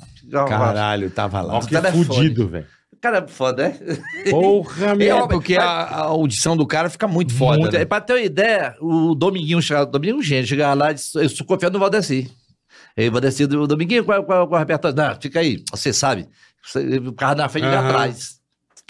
[0.48, 1.56] Caralho, tava lá.
[1.56, 2.06] Ó, que telefone.
[2.06, 2.66] fudido, velho.
[3.02, 3.80] Cara, é foda, né?
[4.30, 5.28] Porra, É, meu.
[5.30, 7.58] porque a, a audição do cara fica muito foda.
[7.60, 7.74] Muito.
[7.78, 7.86] né?
[7.86, 11.30] Pra ter uma ideia, o Dominguinho chegava, o Dominguinho gente, chegava lá e disse, eu
[11.30, 12.30] sou confiando no Valdeci.
[12.98, 14.98] Aí o Valdeci, o Dominguinho, qual, qual, qual é o repertório?
[14.98, 16.28] Não, fica aí, você sabe.
[16.62, 17.88] Você- O carro na frente e ele Aham.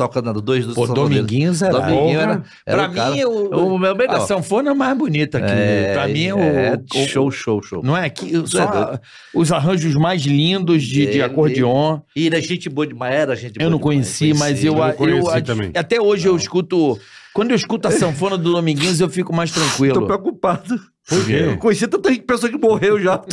[0.03, 0.23] Atrás.
[0.23, 0.87] Tocando dois dos Pô.
[0.87, 1.79] Dominguinhos era.
[1.79, 4.15] Dominguinho era, era Pra o cara- mim, o, o meu melhor.
[4.15, 5.51] a sanfona é mais bonita aqui.
[5.51, 7.83] É, pra mim, o, é o- show, show, show.
[7.83, 8.99] Não é que só é
[9.33, 11.99] os arranjos mais lindos de, de Ele- acordeon.
[12.15, 14.79] E é gente boa demais, era gente boa Eu não demais, conheci, mas eu, eu
[14.79, 15.71] não eu, conheci eu- também.
[15.75, 16.97] até hoje eu escuto.
[17.33, 20.05] Quando eu escuto a sanfona do Dominguinhos, eu fico mais Tô tranquilo.
[20.07, 20.75] preocupado.
[21.09, 21.43] Por quê?
[21.47, 23.19] Eu conheci tanta gente- pessoa que morreu já.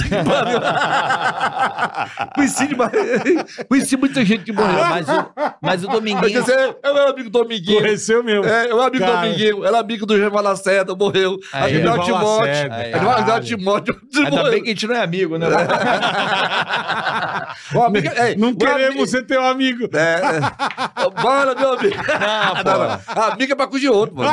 [2.35, 2.91] Conheci demais.
[3.68, 4.83] Conheci muita gente que morreu.
[4.83, 5.12] Ah, mas, o,
[5.61, 6.49] mas o Mas Dominguinhos.
[6.49, 6.53] esse
[6.83, 7.81] é o meu amigo Dominguinho.
[7.81, 8.45] Conheceu mesmo.
[8.47, 9.20] É, o amigo Cara.
[9.22, 9.64] Dominguinho.
[9.64, 11.37] Era amigo do Jean Lacerda, morreu.
[11.53, 12.70] Aí, Jean Timóteo.
[12.93, 13.45] Caralho.
[13.45, 14.01] Timóteo.
[14.16, 15.47] Ainda bem que a gente não é amigo, né?
[17.74, 19.89] O amigo- ei, Não queremos amigo- ser teu amigo.
[19.95, 20.41] É, é.
[21.22, 21.97] Bora, meu amigo.
[22.64, 23.01] Não, não.
[23.33, 24.31] Amiga é pra cu de outro, mano.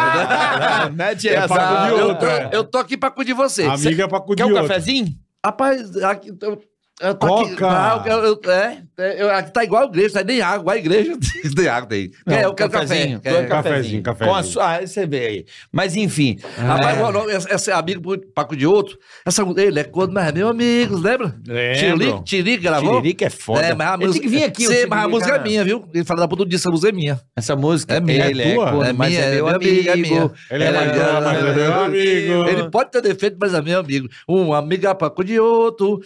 [0.94, 1.48] Mete É essa.
[1.48, 2.50] pra cu de eu, outro, tô, é.
[2.52, 3.64] eu tô aqui pra cu de você.
[3.64, 4.68] Amiga pra cu de Quer um outro.
[4.68, 5.08] cafezinho?
[5.46, 6.62] Rapaz, aqui, eu,
[7.04, 7.56] eu aqui.
[7.56, 7.70] Coca.
[7.70, 10.78] Não, eu, eu- é, é, eu- aqui tá igual a igreja, tá nem água, a
[10.78, 11.18] igreja.
[11.56, 12.12] tem água tem.
[12.28, 13.08] Quer, eu quero café.
[13.16, 14.54] Tô Quer, Cafezinho, cafezinho.
[14.54, 15.45] Com a ah, você vê aí.
[15.72, 16.38] Mas enfim.
[16.58, 18.97] Rapaz, não, essa, essa é amigo cu de outro.
[19.26, 21.36] Essa, ele é quando mais meu amigo, lembra?
[21.45, 22.22] Lembro.
[22.24, 22.95] Tirico gravou?
[22.97, 23.62] Tiririca é foda.
[23.62, 24.14] É, mas a música.
[24.14, 25.43] tem que vir aqui, Sim, mas a música é né?
[25.43, 25.86] minha, viu?
[25.93, 27.20] Ele fala da puta disso, a música é minha.
[27.36, 28.88] Essa música É minha, ele é tua?
[28.88, 29.89] É minha, é meu é amigo.
[29.89, 30.32] é minha.
[30.51, 32.47] Ele é é- é meu amigo.
[32.49, 34.08] Ele pode ter defeito, mas é meu amigo.
[34.28, 35.99] Um amigo é pra cu de outro.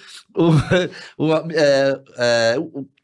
[1.17, 2.55] Um, um, é, é,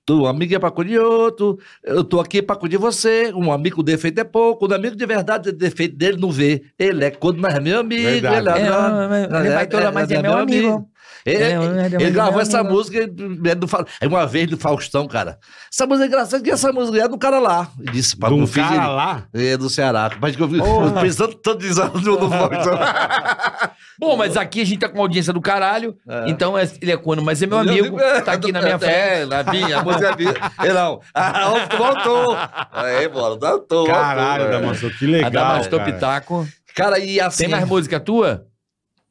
[0.09, 1.57] um amigo é pra cu de outro.
[1.84, 3.31] Eu tô aqui pra cu de você.
[3.34, 4.67] Um amigo com defeito é pouco.
[4.69, 6.63] Um amigo de verdade, o defeito dele não vê.
[6.77, 8.03] Ele é quando mas é meu amigo.
[8.03, 8.39] Verdade.
[8.39, 10.89] Ele é, É, ele vai toda, mas é meu amigo.
[11.25, 12.75] Ele, É, ele- é, ele é gravou essa amigo.
[12.75, 12.99] música
[13.45, 15.38] é do Fa- é uma vez do Faustão, cara.
[15.73, 17.69] Essa música é engraçada, que essa música é do cara lá.
[17.79, 19.23] Ele Disse, De um filho, cara ele- lá.
[19.34, 20.11] É do Ceará.
[20.19, 20.59] Mas que eu vi
[21.01, 21.63] pensando tanto
[22.03, 22.77] no no Faustão.
[24.03, 25.95] Bom, mas aqui a gente tá com uma audiência do caralho.
[26.07, 26.29] É.
[26.29, 27.97] Então é- ele é quando, mas é meu amigo.
[28.25, 28.93] Tá aqui na minha frente.
[28.93, 30.33] É, na minha, a música é minha.
[30.61, 30.99] Ele não.
[31.13, 32.37] Ah, voltou.
[32.71, 33.85] Aí, bora, voltou.
[33.87, 34.61] Caralho, voltou.
[34.61, 35.31] Damastor, que A legal.
[35.31, 35.91] Damastor cara.
[35.93, 36.47] Pitaco.
[36.75, 37.43] Cara, e assim.
[37.43, 38.45] Tem mais música tua?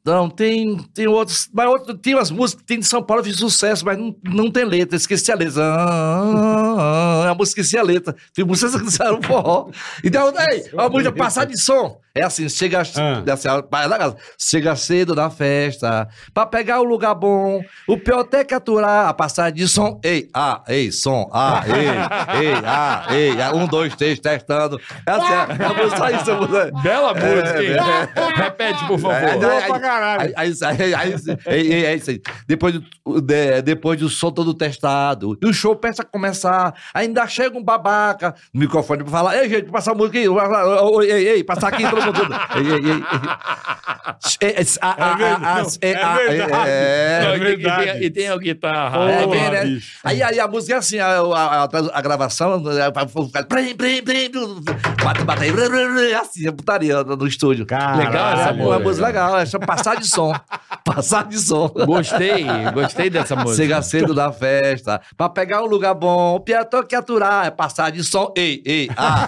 [0.05, 1.49] Não, tem, tem outros.
[1.53, 4.13] Mas outro, tem umas músicas que tem de São Paulo que fez sucesso, mas não,
[4.23, 4.97] não tem letra.
[4.97, 5.63] Esqueci a letra.
[5.63, 6.33] Ah,
[6.77, 8.13] ah, ah, a música esqueci a letra.
[8.35, 9.69] Fiz música que fizeram forró.
[10.03, 12.02] Então, aí, a música passar de som.
[12.15, 13.23] É assim, chega, ah.
[13.25, 13.47] É assim,
[14.37, 19.55] chega cedo na festa, pra pegar o lugar bom, o pior é capturar a passagem
[19.55, 19.99] de som.
[20.03, 24.79] Ei, ah, ei, som, ah, ei, ei, ah, ei, é um, dois, três, testando.
[25.07, 26.31] É assim, é, é só isso.
[26.55, 27.77] É Bela música, hein?
[28.35, 29.17] Repete, por favor.
[30.37, 30.93] Aí, aí,
[31.47, 36.75] aí, aí, depois, de, depois do som todo testado, e o show começa a começar,
[36.93, 40.27] ainda chega um babaca no microfone pra falar, ei, gente, passar a música aí,
[41.09, 41.83] ei, ei, passar aqui,
[42.55, 43.03] ei.
[44.41, 46.69] É, é, é, É verdade.
[46.69, 48.03] é, verdade.
[48.05, 48.97] E tem a guitarra.
[49.23, 49.79] Porra, é, né?
[50.03, 52.61] Aí, aí a música é assim, a, a, a- a gravação,
[53.49, 54.29] plim, plim, plim,
[55.03, 55.45] bate, bate,
[56.19, 57.65] assim, é putaria no, estúdio.
[57.65, 60.33] Caralho, Legal essa É uma música legal, é chama passar de som.
[60.85, 61.67] passar de som.
[61.85, 63.63] Gostei, gostei dessa música.
[63.63, 67.91] Chega cedo da festa, pra pegar um lugar bom, o piatão que aturar, é passar
[67.91, 69.27] de som, ei, ei, ah,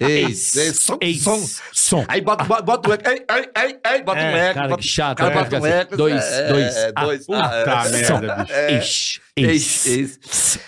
[0.00, 1.40] ei, ei, ei, som, Eis, som.
[1.88, 2.04] Som.
[2.08, 4.54] Aí bota, bota, bota o eco, ei, ei, ei, ei, bota É, um eco.
[4.54, 5.42] cara, bota, que chato, cara, né?
[5.42, 5.96] bota um eco.
[5.96, 9.20] dois, é, dois, é, ah, dois, Puta ah, é, merda, bicho.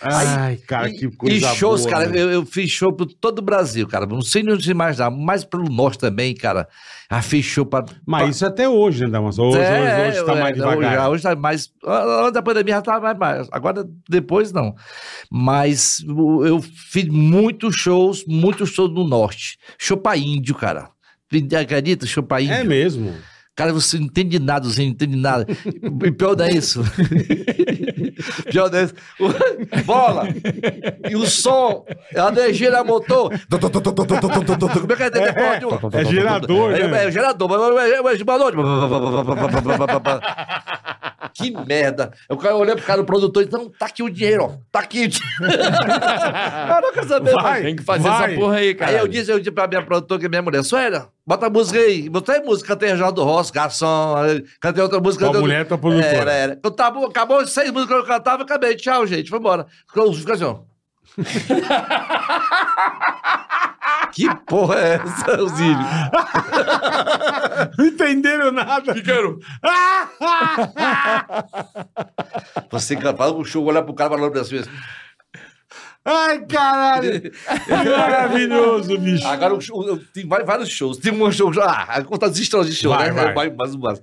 [0.03, 2.21] Ai, cara, que coisa E shows, boa, cara, né?
[2.21, 4.07] eu, eu fiz show por todo o Brasil, cara.
[4.07, 6.69] Não sei nem onde imaginar, mas pelo norte também, cara.
[7.09, 7.85] Ah, fiz show pra.
[8.07, 9.49] Mas pra- isso até hoje, né, Damastor?
[9.49, 10.95] Hoje, É, hoje, hoje tá é, mais devagar.
[10.95, 11.69] já- hoje tá mais.
[11.85, 13.49] Antes da pandemia já tava mais, mais.
[13.51, 14.73] Agora, depois não.
[15.31, 19.59] Mas eu fiz muitos shows, muitos shows no norte.
[19.79, 20.89] Show pra índio, cara.
[21.61, 22.07] Acredita?
[22.27, 22.55] Pra índio.
[22.55, 23.15] É mesmo.
[23.57, 25.47] Cara, você não entende nada, você não entende nada.
[26.05, 26.83] E pior não é isso.
[28.51, 28.95] pior não é isso.
[29.85, 30.29] Bola!
[31.11, 31.85] E o som,
[32.17, 33.31] a energia motor.
[33.51, 36.01] Como é que é?
[36.01, 37.05] É gerador, É, né?
[37.07, 37.49] é gerador.
[37.49, 38.25] Boa noite.
[41.35, 42.13] Que merda.
[42.29, 44.51] Eu quero olhar pro cara do produtor e dizer, não, tá aqui o dinheiro, ó.
[44.71, 45.41] Tá aqui o dinheiro.
[46.77, 47.33] Eu não quero saber.
[47.33, 47.63] Vai.
[47.63, 48.33] Tem que fazer Vai.
[48.33, 48.93] essa porra aí, cara.
[48.93, 51.51] Aí eu disse, eu disse pra minha produtora, que é minha mulher, Suélia, bota a
[51.51, 52.09] música aí.
[52.09, 54.15] Botei música, cantei Reginaldo Rossi, Garçom,
[54.61, 55.25] cantei outra música.
[55.25, 56.17] Tua cantei mulher, tua produtora.
[56.17, 56.61] Era, era.
[56.63, 58.77] Eu tava, acabou as seis músicas que eu cantava, acabei.
[58.77, 59.67] Tchau, gente, foi embora.
[59.87, 60.61] Ficou assim, ó.
[64.13, 65.77] que porra é essa, Zílio?
[67.79, 68.95] Não entenderam nada.
[68.95, 69.39] Ficaram.
[72.71, 74.63] Você fala o show, olha pro cara e fala assim,
[76.05, 77.31] Ai, caralho.
[77.69, 79.27] Maravilhoso, bicho.
[79.27, 80.97] Agora eu- tem vários, shows.
[80.97, 83.33] Tem um show, ah, conta as histórias de show, Vai, né?
[83.33, 83.35] vai.
[83.35, 84.03] Mais, mais, mais.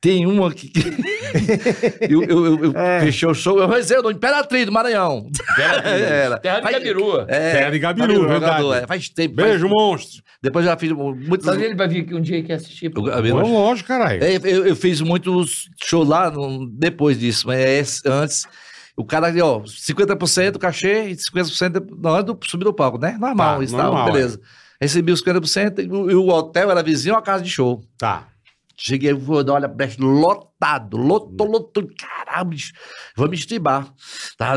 [0.00, 0.70] Tem uma que.
[2.08, 3.58] eu eu, eu, eu fechei o show.
[3.58, 5.26] Eu rezei o nome Imperatriz do Maranhão.
[5.84, 6.38] Era.
[6.38, 7.20] Terra de Gabiru.
[7.28, 8.56] É, Terra de Gabiru, Gabiru, verdade.
[8.62, 9.36] jogador, é, faz tempo.
[9.36, 10.22] Beijo, faz- monstro.
[10.42, 11.46] Depois já fiz muitos.
[11.46, 12.92] Mas ele vai vir aqui um dia que assistir.
[12.94, 14.22] Eu- eu- Pô, lógico, caralho.
[14.22, 17.58] É, eu, eu fiz muitos shows lá no- depois disso, mas
[18.04, 18.46] é antes.
[18.98, 23.16] O cara ali, ó, 50% cachê e 50% na hora do subir do palco, né?
[23.20, 24.40] Normal, Tá, isso normal, tal, beleza.
[24.80, 27.82] Recebi os 50% e o, e o hotel era vizinho à casa de show.
[27.96, 28.26] Tá.
[28.76, 32.72] Cheguei, vou dar, olha, lotado, lotou, lotou, caralho, bicho,
[33.16, 33.92] vamos estribar.
[34.36, 34.54] Tá,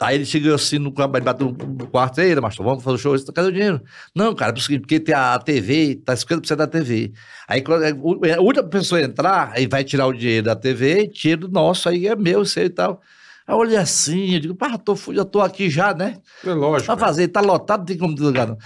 [0.00, 3.32] Aí ele chegou assim no, ele bateu no quarto, aí, mas vamos fazer o show,
[3.34, 3.82] cadê o dinheiro?
[4.16, 7.12] Não, cara, porque tem a TV, tá 50% da TV.
[7.46, 11.06] Aí quando é, o- a última pessoa entrar, aí vai tirar o dinheiro da TV,
[11.08, 13.02] tira o nosso, aí é meu, sei e tal.
[13.50, 16.18] Aí eu olhei assim, eu digo, pá, tô, já tô aqui já, né?
[16.46, 16.86] É lógico.
[16.86, 18.56] Pra fazer, tá lotado, não tem como desligar, não.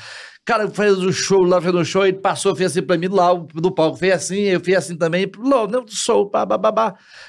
[0.45, 3.33] Cara, fez o show lá, fez o show, ele passou, fez assim pra mim lá
[3.33, 6.47] do palco, fez assim, eu fiz assim também, não, não, show, pá.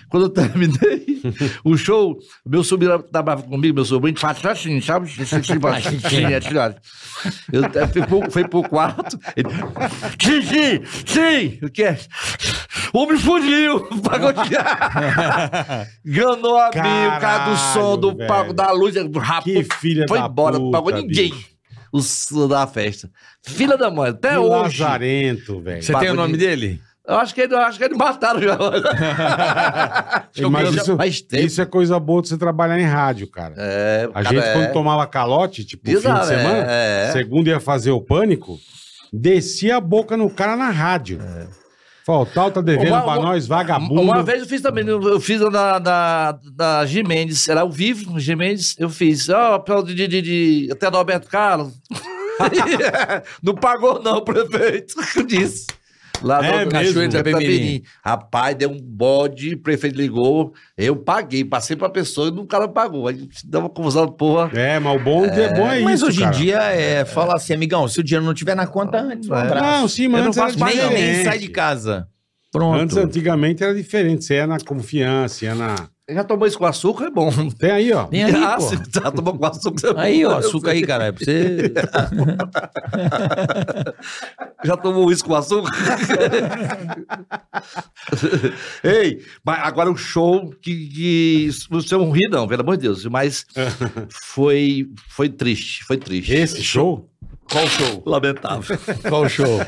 [0.10, 1.22] Quando eu terminei
[1.64, 5.10] o show, meu sobrinho tava comigo, meu sobrinho, faz assim, sabe?
[6.30, 6.76] É tirado.
[7.54, 8.02] Eu até fui
[8.50, 9.50] pro, quarto, ele,
[10.22, 11.98] sim, sim, sim, o que é?
[12.92, 15.88] Homem fugiu, pagodear.
[16.06, 20.20] Enganou a mim, o cara do som, do palco, da luz, rapaz, Que filha foi
[20.20, 21.30] embora, não pagou ninguém.
[21.30, 21.55] bicho.
[21.96, 23.10] O s- da festa.
[23.42, 24.82] Filha da mãe, até Que hoje.
[24.82, 25.82] lazarento, velho.
[25.84, 26.82] Você tem o nome dele?
[27.08, 28.58] Eu acho que ele, acho que ele mataram já.
[30.50, 31.44] Mas Já isso, faz tempo.
[31.46, 33.54] isso é coisa boa de você trabalhar em rádio, cara.
[33.58, 34.54] É, A cara, gente, é.
[34.54, 37.12] quando tomava calote, tipo, fim Exato, de semana, é, é.
[37.12, 38.58] segunda ia fazer o pânico,
[39.14, 41.20] descia a boca no cara na rádio.
[41.20, 41.48] Falou,
[42.08, 44.00] o tal tá devendo Uma- pra nós, vagabundo.
[44.02, 48.76] Uma vez eu fiz também, eu fiz na, na, na Gimendes, era ao vivo, Gimendes,
[48.78, 51.74] eu fiz, ó, oh, de, de, de, até do Alberto Carlos.
[53.42, 54.96] não pagou não, prefeito,
[55.26, 55.66] disse.
[56.22, 56.72] Lá É no?
[56.72, 57.84] Cachoeira de Itapemirim.
[58.04, 62.68] Rapaz, deu um bode, o prefeito ligou, eu paguei, passei pra pessoa e o cara
[62.68, 63.08] pagou.
[63.08, 64.52] Aí deu uma confusão, porra.
[64.58, 66.36] É, mas o bom é, bom é Mas isso, hoje cara.
[66.36, 69.36] em dia é fala assim, amigão, se o dinheiro não tiver na conta antes, um
[69.36, 69.42] É.
[69.42, 69.66] abraço.
[69.82, 72.08] Não, sim, mas Eu não faço mais nem, nem sai de casa.
[72.52, 72.80] Pronto.
[72.80, 74.24] Antes, antigamente, era diferente.
[74.24, 75.76] Você ia na confiança, ia na...
[76.08, 77.32] Já tomou isso com açúcar, é bom.
[77.58, 78.06] Tem aí, ó.
[78.06, 78.62] Tem aí, ah, pô.
[78.62, 79.88] você já tomou com açúcar.
[79.88, 80.00] é bom.
[80.00, 81.06] Aí, ó, açúcar aí, cara.
[81.06, 81.74] É pra você.
[84.66, 85.72] Já tomou isso com açúcar?
[88.84, 93.06] Ei, mas agora o show que, que você não ri não, pelo amor de Deus,
[93.06, 93.46] mas
[94.10, 96.34] foi foi triste, foi triste.
[96.34, 97.10] Esse show?
[97.50, 98.04] Qual show?
[98.06, 98.78] lamentável.
[99.08, 99.60] Qual show?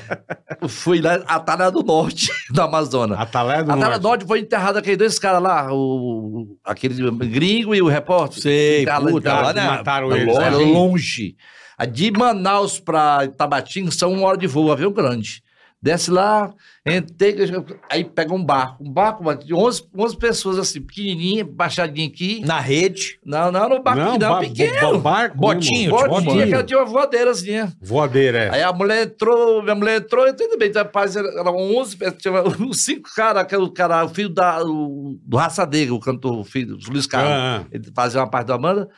[0.67, 3.15] Fui lá Atalha do Norte, da Amazônia.
[3.15, 3.99] Atalé do Atalha Norte.
[4.01, 8.41] do Norte foi enterrado aqueles dois caras lá, o aquele gringo e o repórter.
[8.41, 10.35] Sei, Enterrado- puta, lá na- mataram eles.
[10.37, 10.49] né?
[10.49, 11.35] longe.
[11.77, 15.43] A de Manaus pra Itabatinga são uma hora de voo, avião grande.
[15.79, 16.51] Desce lá,
[16.87, 17.35] entrei,
[17.91, 18.83] aí pega um barco.
[18.83, 22.41] Um barco de 11, 11 pessoas assim, pequenininha, baixadinha aqui.
[22.43, 23.19] Na rede.
[23.23, 24.93] Não, não, no barco não, ba- pequeno.
[24.93, 26.47] ba- barco Botinho, Botinha, botinho.
[26.47, 27.71] que ela tinha uma voadeirazinha.
[27.79, 28.49] Voadeira, é.
[28.55, 30.71] Aí a mulher entrou, minha mulher entrou, e tudo bem.
[30.71, 35.37] Rapaz, eram 11, pessoas, tinha os cinco caras, aquele cara, o filho da, o, do
[35.37, 37.31] Raçadega, o cantor, o filho, o Luiz Carlos.
[37.31, 37.67] Ah, ah.
[37.71, 38.89] Ele fazia uma parte da banda.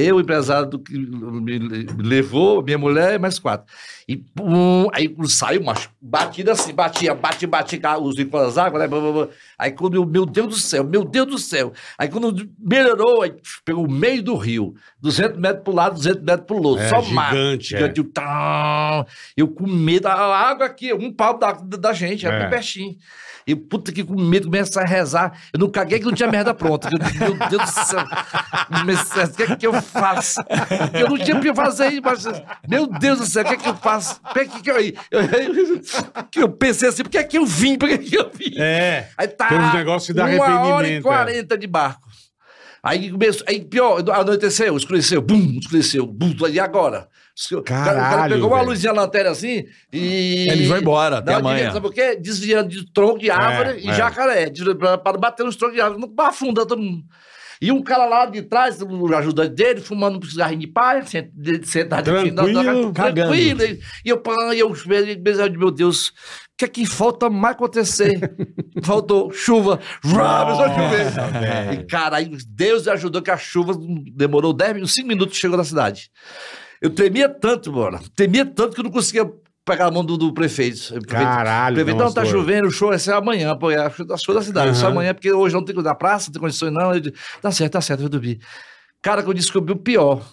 [0.00, 1.58] Eu, o empresário do que me
[1.98, 3.66] levou, minha mulher mais quatro.
[4.06, 8.86] E pum, aí saiu, macho, batida assim, batia, bate, bate, os ícones das águas, né?
[8.88, 9.28] blá, blá, blá.
[9.58, 11.72] Aí quando eu, meu Deus do céu, meu Deus do céu.
[11.98, 13.34] Aí quando melhorou, aí
[13.64, 17.02] pegou o meio do rio, 200 metros pro lado, 200 metros pro outro, É, só
[17.02, 17.30] mar.
[17.34, 17.78] gigante, é.
[17.78, 19.04] Gigante, eu, tá,
[19.36, 22.30] eu com medo, a água aqui, um pau da, da gente, É.
[22.30, 22.38] é.
[22.40, 22.96] bem pertinho.
[23.48, 25.32] E puta que com medo, começa a rezar.
[25.54, 26.90] Eu não caguei que não tinha merda pronta.
[26.92, 28.04] Eu, meu Deus do céu.
[28.66, 30.38] Comecei, O que é que eu faço?
[30.92, 32.24] Eu não tinha o que fazer isso, mas,
[32.68, 34.20] meu Deus do céu, o que é que eu faço?
[34.34, 35.82] Que que eu, eu, eu,
[36.36, 37.78] eu pensei assim, por que é que eu vim?
[37.78, 38.52] Por que que eu vim?
[38.58, 39.08] É.
[39.16, 39.48] Aí tá.
[39.48, 41.00] Tem uns negócios que dá uma hora e arrependimento, é.
[41.00, 42.06] quarenta de barco.
[42.82, 47.08] Aí começou, aí pior, anoiteceu, escureceu, bum, escureceu, bum, e agora?
[47.52, 48.70] O cara, o cara Caralho, pegou uma velho.
[48.70, 50.46] luzinha lanterna assim e.
[50.50, 51.70] Eles vão embora, até amanhã.
[51.70, 52.16] Sabe por quê?
[52.16, 53.94] Desviando de tronco de árvore É, e é.
[53.94, 57.04] jacaré, de- pra, pra bater nos troncos de árvore, não afunda todo mundo.
[57.60, 60.66] E um cara lá de trás, o ajudante dele, fumando um cigarrinho de
[61.34, 63.28] de- sentado aqui na- na- Tranquilo, cagando.
[63.32, 63.62] tranquilo.
[64.04, 64.22] E eu,
[64.54, 66.12] e eu, eu, meu Deus, o
[66.56, 68.20] que é que falta mais acontecer?
[68.84, 69.80] Faltou chuva.
[70.04, 71.10] Vrá, começou a chover.
[71.40, 71.72] velho.
[71.80, 73.74] E, cara, aí Deus ajudou que a chuva
[74.14, 76.10] demorou 10 minutos, 5 minutos chegou na cidade.
[76.80, 78.00] Eu tremia tanto, mano.
[78.14, 79.30] Tremia tanto que eu não conseguia
[79.64, 80.98] pegar a mão do, do prefeito.
[81.06, 84.34] Caralho, o prefeito, não, tá chovendo, o show vai ser amanhã, pô, é a show
[84.34, 84.76] da cidade.
[84.76, 84.92] Só Aham.
[84.92, 86.94] amanhã, porque hoje não tem coisa da praça, não tem condições, não.
[86.94, 87.12] Eu
[87.42, 88.40] tá certo, tá certo, eu dormir.
[89.02, 90.24] Cara, que eu descobri o pior.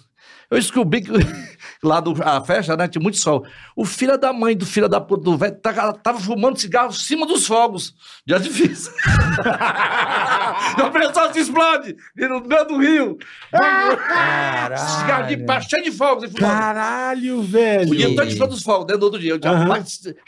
[0.50, 1.12] Eu descobri que
[1.86, 3.46] lá do, a festa, né, tinha muito sol.
[3.76, 6.94] O filho da mãe do filho da puta do velho tava, tava fumando cigarro em
[6.94, 7.94] cima dos fogos
[8.26, 8.92] de artifício.
[10.86, 13.18] o pessoal se explode e no meio do rio.
[15.00, 16.32] Cigarro de pá, cheio de fogos.
[16.34, 17.92] Caralho, velho.
[17.92, 19.32] O dia todo de dos fogos, dentro do outro dia.
[19.32, 19.40] Eu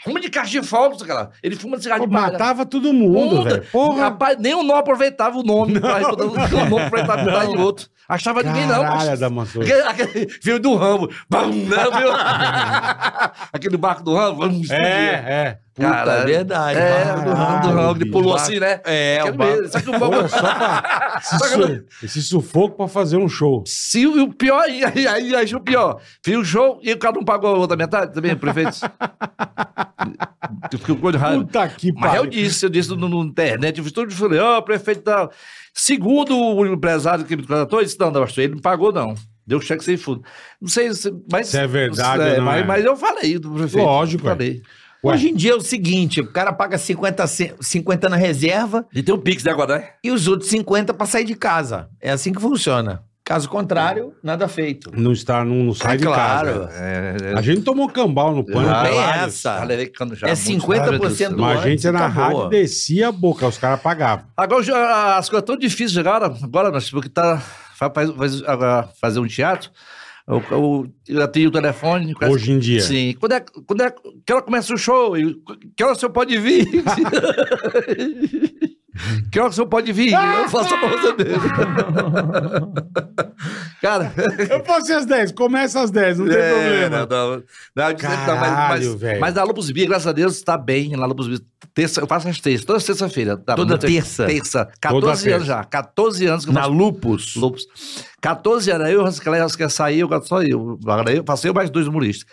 [0.04, 1.30] Rumo de caixa de fogos, cara.
[1.42, 2.32] Ele fuma cigarro Pô, de palha.
[2.32, 3.64] matava todo mundo, velho.
[3.70, 4.04] Porra.
[4.04, 5.78] Rapaz, nem o não aproveitava o nome.
[5.80, 7.88] pra botar o nome pra entrar botar em outro.
[8.08, 8.80] Achava ninguém, não.
[8.82, 9.62] Caralho, mas- Adamastor.
[9.62, 11.10] Aquele, aquele filme do Rambo.
[11.28, 12.10] Bam, né, viu?
[13.52, 14.40] aquele barco do Rambo.
[14.40, 15.58] Vamos É, é.
[15.74, 16.78] Puta, Cara, verdade.
[16.80, 18.02] É, Barco do Rambo, do Rambo.
[18.02, 18.80] Ele pulou assim, né?
[18.84, 19.52] É, Aquele o barco.
[19.60, 19.68] mesmo.
[19.72, 20.28] Só que o Pô, Rambo...
[20.28, 23.62] só pra esse, su- esse sufoco pra fazer um show.
[23.66, 26.00] Se o o pior, aí, aí, aí, aí o pior.
[26.24, 28.78] Fiz o show e o cara não pagou a outra metade também, prefeito?
[31.00, 31.44] Com de raiva.
[31.44, 34.60] Puta que Mas eu disse, eu disse no, no internet, eu fiz tudo, falei, ó,
[34.60, 35.30] prefeito tal.
[35.74, 39.14] Segundo o empresário que me contratou, ele disse, não, não, ele não pagou, não.
[39.46, 40.22] Deu cheque sem fundo.
[40.60, 41.48] Não sei se, mas...
[41.48, 42.64] Se é verdade ou não mas, é.
[42.64, 43.84] mas eu falei do prefeito.
[43.84, 44.30] Lógico, é.
[44.30, 44.62] Falei.
[45.04, 45.14] Ué.
[45.14, 49.02] Hoje em dia é o seguinte, o cara paga 50, ce- 50 na reserva E
[49.02, 49.90] tem o Pix, né, agora, né?
[50.02, 51.88] e os outros 50 pra sair de casa.
[52.00, 53.02] É assim que funciona.
[53.28, 54.90] Caso contrário, nada feito.
[54.96, 56.60] Não, está, não, não sai É de claro.
[56.60, 56.70] casa.
[56.78, 58.38] É, A gente tomou cambal no.
[58.40, 59.26] Ah, Não tem vários.
[59.44, 59.58] essa.
[59.58, 60.28] já já.
[60.28, 60.64] É muito.
[60.66, 62.22] 50% do Mas a gente na acabou.
[62.44, 64.24] rádio descia a boca, os caras pagavam.
[64.34, 67.34] Agora as coisas tão difíceis agora, agora nós porque tá
[67.78, 69.70] vai faz- faz- agora fazer um teatro.
[70.26, 72.14] Eu, eu, eu tenho o telefone.
[72.18, 72.80] essa- Hoje em dia.
[72.80, 73.14] Sim.
[73.20, 73.90] Quando é, quando é
[74.26, 75.18] que hora começa o show?
[75.18, 75.36] E
[75.76, 76.66] Que hora o senhor pode vir?
[79.30, 80.12] que hora o senhor pode vir?
[80.42, 82.72] Eu faço pra você mesmo.
[83.80, 84.12] Cara,
[84.50, 87.06] Eu posso ir às 10, começa às 10, não tem é, problema.
[87.06, 87.42] Não, não,
[87.76, 89.20] não, Caralho, mas, velho.
[89.20, 90.90] mas na Lupus Bia, graças a Deus, está bem.
[90.96, 91.38] Na Lupus Bia,
[91.72, 93.36] terça, eu faço as terças, toda terça-feira.
[93.36, 94.26] Tá, Toda muito- terça?
[94.26, 94.68] Terça.
[94.80, 95.36] 14 terça.
[95.36, 95.64] anos já.
[95.64, 97.34] 14 anos que eu Na faço Lupus.
[97.36, 97.66] Lupus.
[98.20, 100.78] 14 anos, aí o Rascalé quer sair, eu só eu.
[100.82, 102.26] Agora eu passei mais dois humoristas.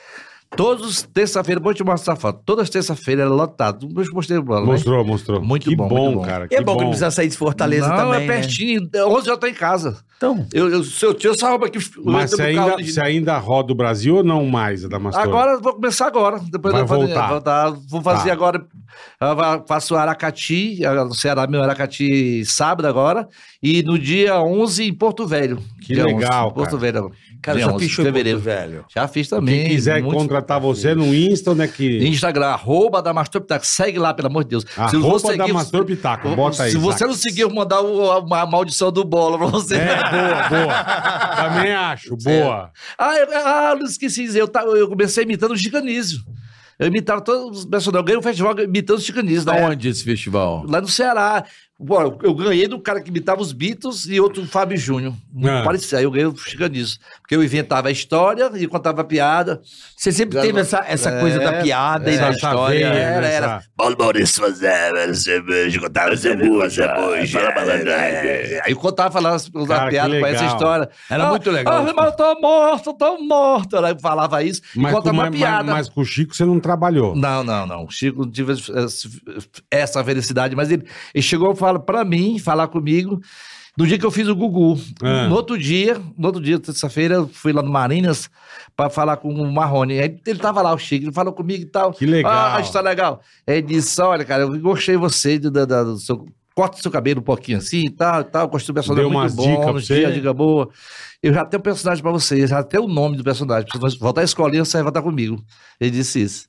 [0.56, 2.42] Todos, terça-feira, vou te mostrar a foto.
[2.46, 3.88] Todas terça-feira era lotado.
[3.96, 4.66] Eu mostrei plano.
[4.66, 5.42] Mostrou, mostrou.
[5.42, 6.26] Muito que bom, bom, muito bom.
[6.26, 6.46] cara.
[6.46, 8.34] É que bom que não precisa sair de Fortaleza Não, também, é né?
[8.36, 8.90] pertinho.
[8.96, 9.98] 11 já tô em casa.
[10.18, 11.78] Então, Eu, eu, se eu tiro essa roupa aqui.
[11.78, 15.22] eu Mas você ainda, de- ainda roda o Brasil ou não mais, Adamastor?
[15.24, 16.40] Agora eu vou começar agora.
[16.50, 17.28] Depois Vai eu vou voltar.
[17.30, 17.70] voltar.
[17.90, 18.34] Vou fazer Tá.
[18.34, 18.66] agora.
[19.20, 23.28] eu faço Aracati, eh, no Ceará, meu Aracati sábado agora.
[23.62, 25.60] E no dia 11 em Porto Velho.
[25.82, 27.12] Que legal, 11, Porto Velho.
[27.46, 28.40] Cara, dia já 11 fechou de em fevereiro.
[28.42, 28.86] Porto Velho.
[28.94, 29.62] Já fiz também.
[29.62, 32.06] Quem quiser muito- contratar você no Insta, onde é que...
[32.08, 33.66] Instagram, arroba da Mastor Pitaco.
[33.66, 34.64] Segue lá, pelo amor de Deus.
[34.90, 36.72] Se não Arroba Adamastor Pitaco, bota aí.
[36.72, 39.76] Se você não seguir, eu vou mandar o- a, a maldição do bola pra você.
[39.76, 40.84] É, boa, boa.
[41.36, 42.72] Também acho, boa.
[42.98, 44.42] Ah, eu, ah, não esqueci de dizer.
[44.42, 46.20] Eu, ta- eu comecei imitando o Chicanísio.
[46.78, 47.96] Eu imitava todos os personagens.
[48.00, 49.46] Eu ganhei um festival imitando o Chicanísio.
[49.46, 49.66] Da né?
[49.68, 50.66] onde esse festival?
[50.68, 51.46] Lá no Ceará.
[51.78, 55.14] Pô, eu- ganhei do cara que imitava os Beatles e outro Fábio Júnior.
[55.34, 55.62] Muito Ah.
[55.62, 55.98] parecido.
[55.98, 56.98] Aí eu ganhei o Chicanísio.
[57.22, 59.60] Porque eu inventava a história e contava a piada.
[59.98, 62.70] Você sempre teve essa, essa É, coisa da piada e da história.
[62.80, 63.46] veia, Era, né, era.
[63.58, 66.88] essa- Paulo Maurício fazia cerveja, contava cerveja,
[67.28, 68.60] fala malandragem.
[68.64, 70.90] Aí eu contava, falava as Cara, piada com essa história.
[71.10, 71.74] Era muito legal.
[71.86, 73.78] Ah, mas eu tô morto, eu tô morto.
[73.78, 75.64] Aí eu falava isso e Mas, com, contava uma mas, piada.
[75.66, 77.14] mas, mas com o Chico você não trabalhou.
[77.18, 77.84] Não, não, não.
[77.84, 79.12] O Chico não tive essa-
[79.70, 83.20] essa felicidade, mas ele, ele chegou e falou pra mim, falar comigo,
[83.78, 84.80] no dia que eu fiz o Gugu.
[85.02, 85.28] Ah.
[85.28, 88.30] No outro dia, no outro dia, terça-feira, eu fui lá no Marinas
[88.76, 90.00] pra falar com o Marrone.
[90.00, 91.92] Aí ele tava lá, o Chico, ele falou comigo e tal.
[91.92, 92.32] Que legal.
[92.32, 93.20] Ah, a história legal.
[93.48, 96.26] Aí ele disse, olha, cara, eu gostei você, do, da- da- do seu...
[96.54, 98.48] Corta o seu cabelo um pouquinho assim e tal, tal.
[98.48, 99.96] Do personagem Deu muito bom, você?
[100.00, 100.70] dias, dica boa.
[101.22, 103.68] Eu já tenho um personagem pra você, já tenho o nome do personagem.
[103.70, 105.44] Se você voltar à escolinha, você vai voltar comigo.
[105.82, 106.48] Ele disse isso.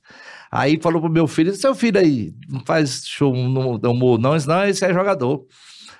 [0.57, 4.35] Aí falou pro meu filho, seu filho aí, não faz show no no humor, não,
[4.35, 5.45] não, esse é jogador.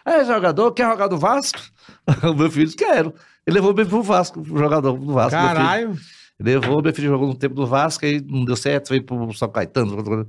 [0.04, 1.60] É jogador, quer jogar do Vasco?
[2.24, 3.14] o meu filho disse, quero.
[3.46, 5.32] Ele levou bem pro Vasco, pro jogador do Vasco.
[5.32, 5.96] Caralho.
[6.40, 9.50] Levou, meu filho jogou um tempo do Vasco, aí não deu certo, veio pro São
[9.50, 10.28] Caetano.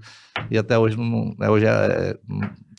[0.50, 1.34] E até hoje não.
[1.40, 2.18] é, Hoje é.